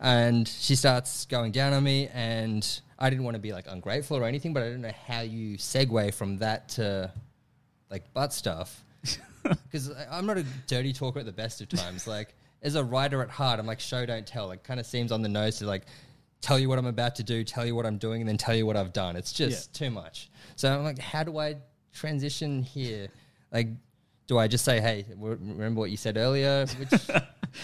And 0.00 0.48
she 0.48 0.74
starts 0.74 1.26
going 1.26 1.52
down 1.52 1.72
on 1.72 1.84
me, 1.84 2.08
and 2.12 2.68
I 2.98 3.08
didn't 3.08 3.24
want 3.24 3.36
to 3.36 3.40
be 3.40 3.52
like 3.52 3.66
ungrateful 3.68 4.16
or 4.16 4.24
anything, 4.24 4.52
but 4.52 4.64
I 4.64 4.70
don't 4.70 4.80
know 4.80 4.92
how 5.06 5.20
you 5.20 5.56
segue 5.58 6.12
from 6.12 6.38
that 6.38 6.70
to 6.70 7.12
like 7.88 8.12
butt 8.12 8.32
stuff 8.32 8.84
because 9.42 9.90
I'm 10.10 10.26
not 10.26 10.38
a 10.38 10.44
dirty 10.66 10.92
talker 10.92 11.20
at 11.20 11.26
the 11.26 11.32
best 11.32 11.60
of 11.60 11.68
times. 11.68 12.06
Like 12.06 12.34
as 12.62 12.74
a 12.74 12.84
writer 12.84 13.22
at 13.22 13.30
heart, 13.30 13.58
I'm 13.58 13.66
like 13.66 13.80
show 13.80 14.06
don't 14.06 14.26
tell. 14.26 14.50
It 14.52 14.64
kind 14.64 14.80
of 14.80 14.86
seems 14.86 15.12
on 15.12 15.22
the 15.22 15.28
nose 15.28 15.58
to 15.58 15.66
like 15.66 15.86
tell 16.40 16.58
you 16.58 16.68
what 16.68 16.78
I'm 16.78 16.86
about 16.86 17.16
to 17.16 17.22
do, 17.22 17.44
tell 17.44 17.64
you 17.66 17.74
what 17.74 17.86
I'm 17.86 17.98
doing, 17.98 18.20
and 18.20 18.28
then 18.28 18.36
tell 18.36 18.54
you 18.54 18.66
what 18.66 18.76
I've 18.76 18.92
done. 18.92 19.16
It's 19.16 19.32
just 19.32 19.74
too 19.74 19.90
much. 19.90 20.30
So 20.56 20.72
I'm 20.72 20.84
like, 20.84 20.98
how 20.98 21.22
do 21.22 21.38
I 21.38 21.56
transition 21.92 22.62
here? 22.62 23.08
Like, 23.52 23.68
do 24.26 24.38
I 24.38 24.48
just 24.48 24.64
say, 24.64 24.80
hey, 24.80 25.04
w- 25.10 25.38
remember 25.40 25.80
what 25.80 25.90
you 25.90 25.96
said 25.96 26.16
earlier? 26.16 26.66
Which 26.78 26.92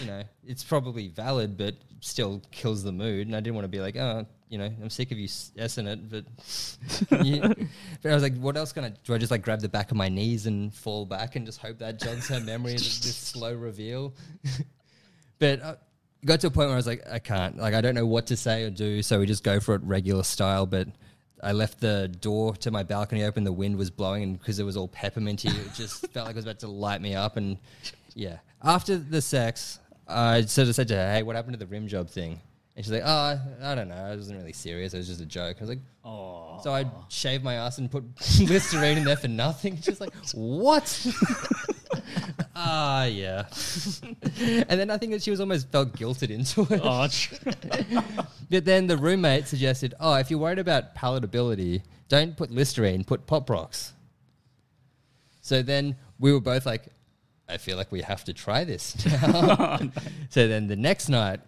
you 0.01 0.07
know, 0.07 0.23
it's 0.47 0.65
probably 0.65 1.09
valid, 1.09 1.57
but 1.57 1.75
still 2.01 2.43
kills 2.51 2.83
the 2.83 2.93
mood. 2.93 3.27
And 3.27 3.37
I 3.37 3.41
didn't 3.41 3.55
want 3.55 3.65
to 3.65 3.69
be 3.69 3.81
like, 3.81 3.97
oh, 3.97 4.27
you 4.49 4.59
know, 4.59 4.71
I'm 4.83 4.91
sick 4.91 5.11
of 5.13 5.19
you 5.19 5.27
s 5.27 5.53
it, 5.57 6.11
but 6.11 6.25
yeah. 7.23 7.53
but 8.03 8.11
I 8.11 8.15
was 8.15 8.23
like, 8.23 8.37
what 8.39 8.57
else 8.57 8.73
can 8.73 8.85
I 8.85 8.93
do? 9.05 9.15
I 9.15 9.19
just 9.19 9.31
like 9.31 9.43
grab 9.43 9.61
the 9.61 9.69
back 9.69 9.91
of 9.91 9.97
my 9.97 10.09
knees 10.09 10.47
and 10.47 10.73
fall 10.73 11.05
back 11.05 11.37
and 11.37 11.45
just 11.45 11.61
hope 11.61 11.79
that 11.79 12.01
jogs 12.01 12.29
her 12.29 12.41
memory 12.41 12.75
of 12.75 12.81
this 12.81 13.17
slow 13.17 13.53
reveal. 13.55 14.15
But 15.39 15.63
uh, 15.63 15.77
it 16.23 16.27
got 16.27 16.41
to 16.41 16.49
a 16.49 16.51
point 16.51 16.69
where 16.69 16.75
I 16.75 16.77
was 16.77 16.87
like, 16.87 17.05
I 17.11 17.19
can't, 17.19 17.57
like, 17.57 17.75
I 17.75 17.81
don't 17.81 17.95
know 17.95 18.07
what 18.07 18.27
to 18.29 18.37
say 18.37 18.65
or 18.65 18.71
do, 18.71 19.03
so 19.03 19.21
we 19.21 19.27
just 19.27 19.45
go 19.45 19.61
for 19.61 19.75
it 19.75 19.83
regular 19.85 20.23
style. 20.25 20.67
But 20.67 20.89
I 21.43 21.53
left 21.53 21.81
the 21.81 22.09
door 22.21 22.57
to 22.57 22.71
my 22.71 22.83
balcony 22.83 23.25
open. 23.25 23.45
The 23.45 23.53
wind 23.53 23.77
was 23.77 23.91
blowing, 23.91 24.23
and 24.23 24.39
because 24.39 24.59
it 24.59 24.65
was 24.65 24.77
all 24.77 24.89
pepperminty, 24.89 25.47
it 25.47 25.73
just 25.75 26.07
felt 26.09 26.27
like 26.27 26.35
it 26.35 26.37
was 26.39 26.45
about 26.45 26.59
to 26.61 26.69
light 26.69 27.01
me 27.01 27.15
up. 27.15 27.37
And 27.37 27.59
yeah, 28.15 28.39
after 28.63 28.97
the 28.97 29.21
sex, 29.23 29.79
I 30.07 30.43
sort 30.43 30.69
of 30.69 30.75
said 30.75 30.89
to 30.89 30.97
her, 30.97 31.13
"Hey, 31.13 31.23
what 31.23 31.37
happened 31.37 31.55
to 31.55 31.59
the 31.59 31.67
rim 31.67 31.87
job 31.87 32.09
thing?" 32.11 32.41
And 32.75 32.85
she's 32.85 32.93
like, 32.93 33.03
"Oh, 33.05 33.09
I, 33.09 33.39
I 33.63 33.75
don't 33.75 33.89
know. 33.89 34.13
It 34.13 34.17
wasn't 34.17 34.39
really 34.39 34.53
serious. 34.53 34.95
It 34.95 34.99
was 34.99 35.07
just 35.07 35.21
a 35.21 35.27
joke." 35.27 35.57
I 35.59 35.61
was 35.61 35.69
like, 35.69 35.81
Oh. 36.05 36.59
"So 36.63 36.73
I 36.73 36.87
shaved 37.09 37.45
my 37.45 37.55
ass 37.55 37.79
and 37.79 37.91
put 37.91 38.05
Listerine 38.41 38.99
in 38.99 39.05
there 39.05 39.17
for 39.17 39.29
nothing." 39.29 39.81
She's 39.81 40.01
like, 40.01 40.15
"What?" 40.35 41.07
Ah, 42.61 43.05
yeah. 43.05 43.45
and 44.41 44.81
then 44.81 44.91
I 44.91 44.99
think 44.99 45.13
that 45.13 45.23
she 45.23 45.31
was 45.31 45.39
almost 45.39 45.71
felt 45.71 45.93
guilted 45.97 46.31
into 46.31 46.63
it. 46.75 46.81
Oh, 46.83 47.07
But 48.51 48.65
then 48.65 48.89
the 48.89 48.97
roommate 48.97 49.47
suggested, 49.47 49.95
"Oh, 50.01 50.15
if 50.15 50.29
you're 50.29 50.41
worried 50.41 50.59
about 50.59 50.97
palatability, 50.97 51.83
don't 52.09 52.37
put 52.37 52.51
Listerine, 52.51 53.05
put 53.05 53.29
Pop 53.29 53.49
Rocks." 53.49 53.93
So 55.41 55.63
then 55.63 55.95
we 56.19 56.33
were 56.33 56.41
both 56.41 56.67
like, 56.67 56.89
"I 57.49 57.59
feel 57.59 57.77
like 57.77 57.93
we 57.93 58.03
have 58.03 58.25
to 58.25 58.33
try 58.33 58.65
this." 58.65 59.07
now." 59.23 59.79
so 60.29 60.49
then 60.49 60.67
the 60.67 60.77
next 60.77 61.09
night, 61.09 61.39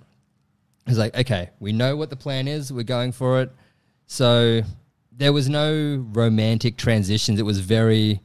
I 0.87 0.91
was 0.91 0.99
like, 0.99 1.17
"Okay, 1.17 1.51
we 1.59 1.73
know 1.73 1.97
what 1.97 2.11
the 2.11 2.17
plan 2.17 2.47
is. 2.47 2.73
We're 2.73 2.85
going 2.85 3.11
for 3.11 3.41
it." 3.41 3.51
So 4.07 4.63
there 5.11 5.33
was 5.33 5.49
no 5.49 6.07
romantic 6.13 6.77
transitions. 6.77 7.41
It 7.41 7.45
was 7.45 7.59
very 7.59 8.21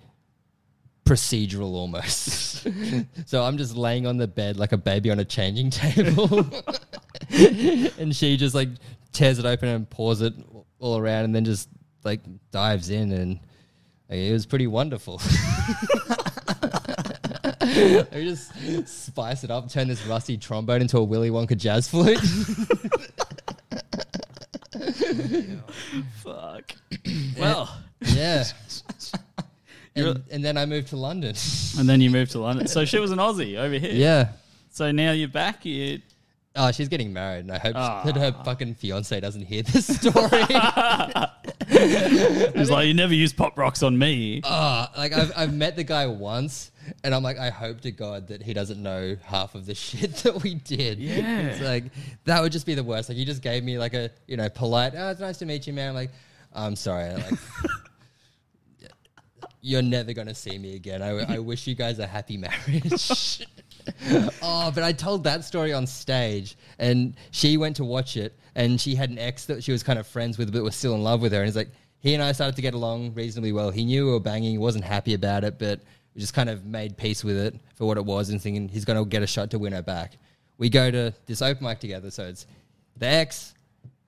procedural 1.06 1.73
almost. 1.73 2.68
so 3.26 3.44
I'm 3.44 3.57
just 3.57 3.76
laying 3.77 4.07
on 4.07 4.18
the 4.18 4.27
bed 4.27 4.57
like 4.57 4.72
a 4.72 4.77
baby 4.77 5.11
on 5.11 5.19
a 5.19 5.26
changing 5.26 5.69
table. 5.69 6.45
and 7.30 8.15
she 8.15 8.38
just 8.38 8.56
like 8.56 8.69
tears 9.14 9.40
it 9.40 9.45
open 9.45 9.69
and 9.69 9.90
pours 9.90 10.22
it 10.22 10.34
all 10.80 10.98
around 10.98 11.26
and 11.26 11.36
then 11.36 11.45
just 11.45 11.69
like 12.03 12.22
dives 12.52 12.90
in 12.90 13.11
and 13.11 13.40
like, 14.10 14.19
it 14.19 14.34
was 14.34 14.45
pretty 14.45 14.68
wonderful. 14.68 15.22
we 17.61 18.26
just 18.26 18.52
spice 18.88 19.44
it 19.44 19.52
up, 19.52 19.69
turn 19.69 19.88
this 19.88 20.06
rusty 20.06 20.38
trombone 20.38 20.82
into 20.82 20.98
a 20.98 21.03
Willy 21.03 21.30
Wonka 21.30 21.57
jazz 21.57 21.88
flute. 21.88 22.19
fuck. 26.23 26.73
well, 27.38 27.77
yeah. 28.02 28.44
And, 29.95 30.23
and 30.31 30.43
then 30.43 30.57
I 30.57 30.65
moved 30.65 30.89
to 30.89 30.97
London. 30.97 31.35
and 31.80 31.88
then 31.88 32.01
you 32.01 32.09
moved 32.09 32.31
to 32.31 32.39
London. 32.39 32.67
So 32.67 32.84
she 32.85 32.99
was 32.99 33.11
an 33.11 33.19
Aussie 33.19 33.57
over 33.57 33.76
here. 33.77 33.93
yeah. 33.93 34.30
So 34.72 34.91
now 34.91 35.11
you're 35.11 35.27
back. 35.30 35.65
You 35.65 36.01
Oh, 36.57 36.72
she's 36.72 36.88
getting 36.88 37.11
married, 37.11 37.39
and 37.41 37.51
I 37.51 37.57
hope 37.57 37.73
Ah. 37.76 38.01
that 38.05 38.15
her 38.15 38.31
fucking 38.45 38.76
fiance 38.76 39.19
doesn't 39.19 39.43
hear 39.43 39.61
this 39.63 39.88
story. 39.93 40.30
He's 41.67 42.69
like, 42.69 42.88
you 42.88 42.93
never 42.93 43.13
use 43.13 43.34
pop 43.34 43.57
rocks 43.57 43.84
on 43.84 43.97
me. 43.97 44.39
oh, 44.43 44.88
like 44.97 45.11
I've, 45.13 45.31
I've 45.35 45.53
met 45.53 45.76
the 45.76 45.84
guy 45.84 46.07
once, 46.07 46.72
And 47.03 47.13
I'm 47.13 47.23
like, 47.23 47.38
I 47.38 47.49
hope 47.49 47.81
to 47.81 47.91
God 47.91 48.27
that 48.30 48.41
he 48.41 48.53
doesn't 48.53 48.81
know 48.81 49.17
half 49.23 49.55
of 49.55 49.65
the 49.65 49.76
shit 49.76 50.13
that 50.17 50.43
we 50.43 50.53
did. 50.55 50.99
Yeah. 50.99 51.39
It's 51.41 51.61
like, 51.61 51.85
that 52.26 52.41
would 52.41 52.51
just 52.53 52.65
be 52.65 52.73
the 52.76 52.84
worst. 52.85 53.09
Like, 53.09 53.17
he 53.17 53.26
just 53.26 53.41
gave 53.41 53.63
me 53.63 53.77
like 53.77 53.93
a, 53.93 54.09
you 54.27 54.38
know, 54.38 54.47
polite, 54.49 54.93
oh, 54.95 55.09
it's 55.09 55.19
nice 55.19 55.38
to 55.39 55.45
meet 55.45 55.67
you, 55.67 55.73
man. 55.73 55.89
I'm 55.89 55.95
like, 55.95 56.11
I'm 56.53 56.76
sorry. 56.77 57.13
Like, 57.13 57.34
you're 59.66 59.82
never 59.82 60.14
going 60.14 60.28
to 60.28 60.36
see 60.36 60.60
me 60.60 60.76
again. 60.76 61.02
I, 61.02 61.38
I 61.38 61.40
wish 61.40 61.66
you 61.66 61.74
guys 61.74 61.98
a 61.98 62.06
happy 62.06 62.38
marriage. 62.38 63.48
oh, 64.44 64.72
but 64.72 64.84
I 64.84 64.92
told 64.92 65.24
that 65.24 65.44
story 65.44 65.74
on 65.74 65.88
stage, 65.88 66.56
and 66.78 67.16
she 67.32 67.58
went 67.58 67.76
to 67.78 67.84
watch 67.84 68.16
it, 68.16 68.38
and 68.54 68.80
she 68.80 68.94
had 68.94 69.10
an 69.10 69.18
ex 69.18 69.48
that 69.48 69.64
she 69.64 69.72
was 69.72 69.82
kind 69.82 69.98
of 69.98 70.06
friends 70.06 70.38
with, 70.38 70.54
but 70.54 70.62
was 70.62 70.76
still 70.76 70.94
in 70.94 71.04
love 71.04 71.20
with 71.20 71.32
her. 71.32 71.40
And 71.40 71.48
it's 71.48 71.58
like 71.58 71.72
he 71.98 72.14
and 72.14 72.22
I 72.22 72.32
started 72.32 72.56
to 72.58 72.62
get 72.62 72.76
along 72.76 73.16
reasonably 73.16 73.54
well. 73.54 73.72
He 73.72 73.86
knew 73.86 74.06
we 74.06 74.12
were 74.12 74.20
banging, 74.20 74.52
he 74.52 74.60
wasn't 74.60 74.86
happy 74.86 75.16
about 75.16 75.44
it, 75.44 75.58
but 75.58 75.82
we 76.14 76.22
just 76.22 76.36
kind 76.36 76.48
of 76.48 76.64
made 76.64 76.96
peace 76.96 77.24
with 77.24 77.36
it 77.36 77.56
for 77.74 77.88
what 77.88 77.98
it 77.98 78.06
was, 78.06 78.30
and 78.30 78.40
thinking 78.40 78.70
he's 78.70 78.86
going 78.86 79.04
to 79.04 79.10
get 79.10 79.24
a 79.24 79.28
shot 79.28 79.50
to 79.50 79.58
win 79.58 79.74
her 79.74 79.82
back. 79.82 80.20
We 80.60 80.70
go 80.70 80.92
to 80.92 81.12
this 81.26 81.42
open 81.42 81.66
mic 81.66 81.80
together, 81.80 82.12
so 82.12 82.28
it's 82.28 82.46
the 82.98 83.08
ex, 83.08 83.56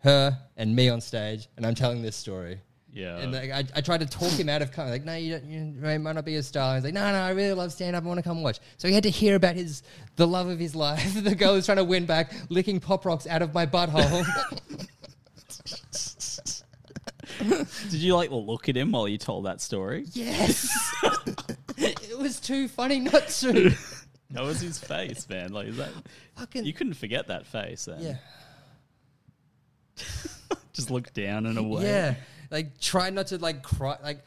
her, 0.04 0.38
and 0.56 0.76
me 0.76 0.90
on 0.90 1.02
stage, 1.02 1.48
and 1.58 1.66
I'm 1.66 1.74
telling 1.74 2.04
this 2.04 2.16
story. 2.16 2.60
Yeah. 2.98 3.18
And 3.18 3.32
like, 3.32 3.52
I, 3.52 3.64
I 3.76 3.82
tried 3.82 4.00
to 4.00 4.08
talk 4.08 4.32
him 4.32 4.50
out 4.50 4.64
of 4.64 4.72
coming. 4.72 4.92
Like, 4.92 5.06
no, 5.06 5.14
you, 5.16 5.38
don't, 5.38 5.48
you 5.48 6.00
might 6.00 6.14
not 6.14 6.26
be 6.26 6.36
a 6.36 6.42
star. 6.44 6.74
He's 6.76 6.84
like, 6.84 6.96
no, 6.96 7.12
no, 7.12 7.20
I 7.20 7.30
really 7.30 7.54
love 7.54 7.72
stand 7.72 7.96
up. 7.96 8.04
I 8.04 8.08
want 8.08 8.18
to 8.18 8.24
come 8.24 8.42
watch. 8.42 8.60
So 8.78 8.88
he 8.88 8.94
had 8.96 9.04
to 9.04 9.12
hear 9.12 9.36
about 9.36 9.56
his 9.56 9.84
the 10.16 10.26
love 10.26 10.48
of 10.48 10.58
his 10.58 10.76
life. 10.76 11.14
the 11.24 11.36
girl 11.36 11.54
who's 11.54 11.68
trying 11.68 11.78
to 11.78 11.84
win 11.84 12.08
back, 12.08 12.34
licking 12.50 12.80
pop 12.80 13.06
rocks 13.06 13.28
out 13.28 13.44
of 13.44 13.54
my 13.54 13.68
butthole. 13.68 14.26
Did 17.90 17.94
you 17.94 18.16
like 18.16 18.32
look 18.32 18.68
at 18.68 18.76
him 18.76 18.92
while 18.92 19.08
you 19.08 19.18
told 19.20 19.46
that 19.46 19.62
story? 19.62 20.06
yes, 20.14 20.68
it 21.78 22.18
was 22.18 22.40
too 22.40 22.68
funny 22.68 23.00
not 23.00 23.28
to. 23.28 23.72
That 24.32 24.44
was 24.44 24.60
his 24.60 24.80
face, 24.80 25.30
man. 25.30 25.54
Like 25.54 25.68
is 25.68 25.78
that 25.78 25.92
Fucking 26.36 26.66
you 26.66 26.74
couldn't 26.74 26.96
forget 26.96 27.28
that 27.28 27.46
face. 27.46 27.86
Then. 27.86 28.02
yeah, 28.02 28.16
Just 30.74 30.90
look 30.90 31.14
down 31.14 31.46
and 31.46 31.58
away. 31.60 31.84
yeah. 31.84 32.16
Like 32.50 32.80
try 32.80 33.10
not 33.10 33.28
to 33.28 33.38
like 33.38 33.64
cry. 33.64 33.98
Like 34.04 34.24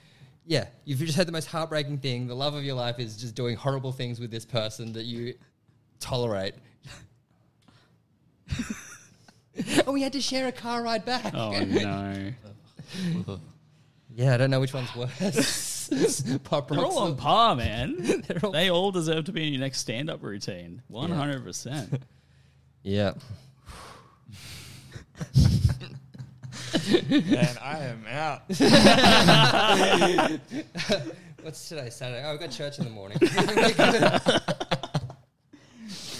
yeah, 0.46 0.66
you've 0.84 0.98
just 0.98 1.16
had 1.16 1.26
the 1.28 1.32
most 1.32 1.46
heartbreaking 1.46 1.98
thing. 1.98 2.26
The 2.26 2.34
love 2.34 2.54
of 2.54 2.64
your 2.64 2.74
life 2.74 2.98
is 2.98 3.16
just 3.16 3.34
doing 3.34 3.56
horrible 3.56 3.92
things 3.92 4.18
with 4.20 4.30
this 4.30 4.44
person 4.44 4.92
that 4.94 5.04
you 5.04 5.34
tolerate. 6.00 6.54
and 9.56 9.82
oh, 9.86 9.92
we 9.92 10.02
had 10.02 10.12
to 10.14 10.20
share 10.20 10.48
a 10.48 10.52
car 10.52 10.82
ride 10.82 11.04
back. 11.04 11.32
Oh 11.34 11.58
no. 11.64 12.32
Yeah, 14.16 14.34
I 14.34 14.36
don't 14.38 14.50
know 14.50 14.60
which 14.60 14.74
one's 14.74 14.94
worse. 14.96 15.88
Pop 16.44 16.68
They're 16.68 16.78
rocks. 16.78 16.94
all 16.94 16.98
on 17.04 17.12
or- 17.12 17.16
par, 17.16 17.56
man. 17.56 18.22
They're 18.26 18.40
all- 18.44 18.50
they 18.52 18.70
all 18.70 18.90
deserve 18.92 19.24
to 19.26 19.32
be 19.32 19.46
in 19.46 19.52
your 19.54 19.60
next 19.60 19.78
stand-up 19.78 20.22
routine. 20.22 20.82
One 20.88 21.10
hundred 21.10 21.44
percent. 21.44 22.02
yeah. 22.82 23.12
Man, 27.08 27.56
I 27.60 27.78
am 27.84 28.04
out. 28.08 28.42
What's 31.42 31.68
today? 31.68 31.90
Saturday. 31.90 32.22
Oh, 32.24 32.32
I've 32.34 32.40
got 32.40 32.50
church 32.50 32.78
in 32.78 32.84
the 32.84 32.90
morning. 32.90 33.18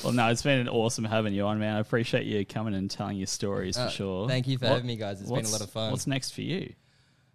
Well, 0.02 0.14
no, 0.14 0.28
it's 0.30 0.40
been 0.42 0.60
an 0.60 0.68
awesome 0.70 1.04
having 1.04 1.34
you 1.34 1.44
on, 1.44 1.58
man. 1.58 1.76
I 1.76 1.78
appreciate 1.78 2.24
you 2.24 2.42
coming 2.46 2.72
and 2.72 2.90
telling 2.90 3.18
your 3.18 3.26
stories 3.26 3.76
Uh, 3.76 3.84
for 3.88 3.92
sure. 3.92 4.28
thank 4.28 4.48
you 4.48 4.56
for 4.56 4.64
What- 4.64 4.72
having 4.76 4.86
me, 4.86 4.96
guys. 4.96 5.20
It's 5.20 5.30
been 5.30 5.44
a 5.44 5.48
lot 5.50 5.60
of 5.60 5.68
fun. 5.68 5.90
What's 5.90 6.06
next 6.06 6.30
for 6.30 6.40
you? 6.40 6.72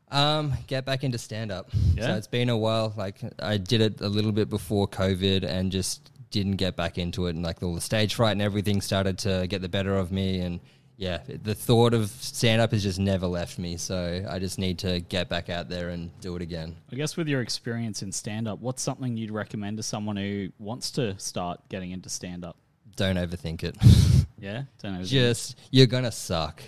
Um, 0.09 0.51
get 0.65 0.83
back 0.83 1.03
into 1.03 1.19
stand 1.19 1.51
up. 1.51 1.69
Yeah? 1.93 2.07
So 2.07 2.15
it's 2.15 2.25
been 2.25 2.49
a 2.49 2.57
while. 2.57 2.91
Like 2.97 3.17
I 3.37 3.57
did 3.57 3.81
it 3.81 4.01
a 4.01 4.09
little 4.09 4.31
bit 4.31 4.49
before 4.49 4.87
COVID 4.87 5.43
and 5.43 5.71
just 5.71 6.09
didn't 6.31 6.55
get 6.55 6.75
back 6.75 6.97
into 6.97 7.27
it. 7.27 7.35
And 7.35 7.43
like 7.45 7.61
all 7.61 7.75
the 7.75 7.81
stage 7.81 8.15
fright 8.15 8.31
and 8.31 8.41
everything 8.41 8.81
started 8.81 9.19
to 9.19 9.45
get 9.47 9.61
the 9.61 9.69
better 9.69 9.95
of 9.95 10.11
me. 10.11 10.39
And 10.39 10.59
yeah, 10.97 11.19
the 11.27 11.53
thought 11.53 11.93
of 11.93 12.09
stand 12.09 12.61
up 12.61 12.71
has 12.71 12.81
just 12.83 12.99
never 12.99 13.27
left 13.27 13.59
me. 13.59 13.77
So 13.77 14.25
I 14.29 14.39
just 14.39 14.57
need 14.57 14.79
to 14.79 15.01
get 15.01 15.27
back 15.27 15.49
out 15.49 15.67
there 15.69 15.89
and 15.89 16.09
do 16.21 16.35
it 16.35 16.41
again. 16.41 16.75
I 16.91 16.95
guess 16.95 17.17
with 17.17 17.27
your 17.27 17.41
experience 17.41 18.01
in 18.01 18.11
stand-up, 18.11 18.59
what's 18.59 18.81
something 18.81 19.17
you'd 19.17 19.31
recommend 19.31 19.77
to 19.77 19.83
someone 19.83 20.15
who 20.15 20.49
wants 20.57 20.91
to 20.91 21.17
start 21.19 21.59
getting 21.69 21.91
into 21.91 22.09
stand-up? 22.09 22.55
Don't 22.95 23.17
overthink 23.17 23.63
it. 23.63 23.75
Yeah, 24.37 24.63
don't 24.83 24.99
know. 24.99 25.03
just 25.03 25.57
you're 25.71 25.87
gonna 25.87 26.11
suck. 26.11 26.61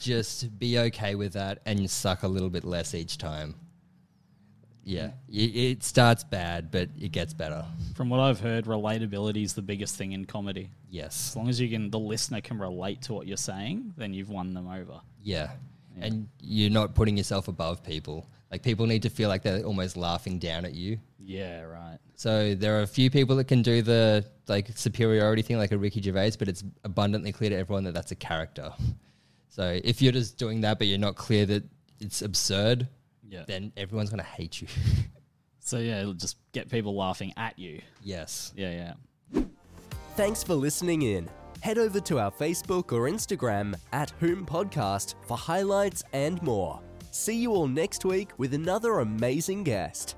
Just 0.00 0.58
be 0.58 0.78
okay 0.78 1.14
with 1.14 1.32
that, 1.34 1.60
and 1.64 1.88
suck 1.88 2.24
a 2.24 2.28
little 2.28 2.50
bit 2.50 2.64
less 2.64 2.92
each 2.92 3.18
time. 3.18 3.54
Yeah, 4.88 5.08
mm. 5.08 5.12
it, 5.28 5.56
it 5.56 5.84
starts 5.84 6.24
bad, 6.24 6.70
but 6.70 6.88
it 6.98 7.12
gets 7.12 7.34
better. 7.34 7.62
From 7.94 8.08
what 8.08 8.20
I've 8.20 8.40
heard, 8.40 8.64
relatability 8.64 9.44
is 9.44 9.52
the 9.52 9.60
biggest 9.60 9.96
thing 9.96 10.12
in 10.12 10.24
comedy. 10.24 10.70
Yes. 10.88 11.28
As 11.30 11.36
long 11.36 11.50
as 11.50 11.60
you 11.60 11.68
can, 11.68 11.90
the 11.90 11.98
listener 11.98 12.40
can 12.40 12.58
relate 12.58 13.02
to 13.02 13.12
what 13.12 13.26
you're 13.26 13.36
saying, 13.36 13.92
then 13.98 14.14
you've 14.14 14.30
won 14.30 14.54
them 14.54 14.66
over. 14.66 15.00
Yeah. 15.22 15.50
And 16.00 16.28
you're 16.40 16.70
not 16.70 16.94
putting 16.94 17.18
yourself 17.18 17.48
above 17.48 17.82
people. 17.82 18.30
Like 18.50 18.62
people 18.62 18.86
need 18.86 19.02
to 19.02 19.10
feel 19.10 19.28
like 19.28 19.42
they're 19.42 19.62
almost 19.62 19.96
laughing 19.96 20.38
down 20.38 20.64
at 20.64 20.72
you. 20.72 20.98
Yeah, 21.18 21.62
right. 21.62 21.98
So 22.14 22.54
there 22.54 22.78
are 22.78 22.82
a 22.82 22.86
few 22.86 23.10
people 23.10 23.36
that 23.36 23.44
can 23.44 23.60
do 23.60 23.82
the 23.82 24.24
like 24.46 24.68
superiority 24.74 25.42
thing, 25.42 25.58
like 25.58 25.72
a 25.72 25.76
Ricky 25.76 26.00
Gervais, 26.00 26.32
but 26.38 26.48
it's 26.48 26.64
abundantly 26.84 27.32
clear 27.32 27.50
to 27.50 27.56
everyone 27.56 27.84
that 27.84 27.92
that's 27.92 28.12
a 28.12 28.16
character. 28.16 28.72
So 29.50 29.78
if 29.84 30.00
you're 30.00 30.12
just 30.12 30.38
doing 30.38 30.62
that, 30.62 30.78
but 30.78 30.86
you're 30.86 30.98
not 30.98 31.16
clear 31.16 31.44
that 31.46 31.64
it's 32.00 32.22
absurd, 32.22 32.88
Yeah. 33.28 33.44
then 33.46 33.72
everyone's 33.76 34.10
gonna 34.10 34.22
hate 34.22 34.60
you. 34.62 34.68
So 35.60 35.78
yeah, 35.80 36.00
it'll 36.00 36.14
just 36.14 36.38
get 36.52 36.70
people 36.70 36.96
laughing 36.96 37.34
at 37.36 37.58
you. 37.58 37.82
yes. 38.02 38.54
Yeah, 38.56 38.94
yeah. 39.34 39.42
Thanks 40.16 40.42
for 40.42 40.54
listening 40.54 41.02
in. 41.02 41.28
Head 41.60 41.76
over 41.76 42.00
to 42.00 42.18
our 42.18 42.30
Facebook 42.30 42.90
or 42.90 43.02
Instagram 43.02 43.74
at 43.92 44.10
Whom 44.18 44.46
Podcast 44.46 45.14
for 45.26 45.36
highlights 45.36 46.04
and 46.14 46.42
more. 46.42 46.80
See 47.10 47.36
you 47.36 47.52
all 47.52 47.68
next 47.68 48.06
week 48.06 48.30
with 48.38 48.54
another 48.54 49.00
amazing 49.00 49.62
guest. 49.64 50.16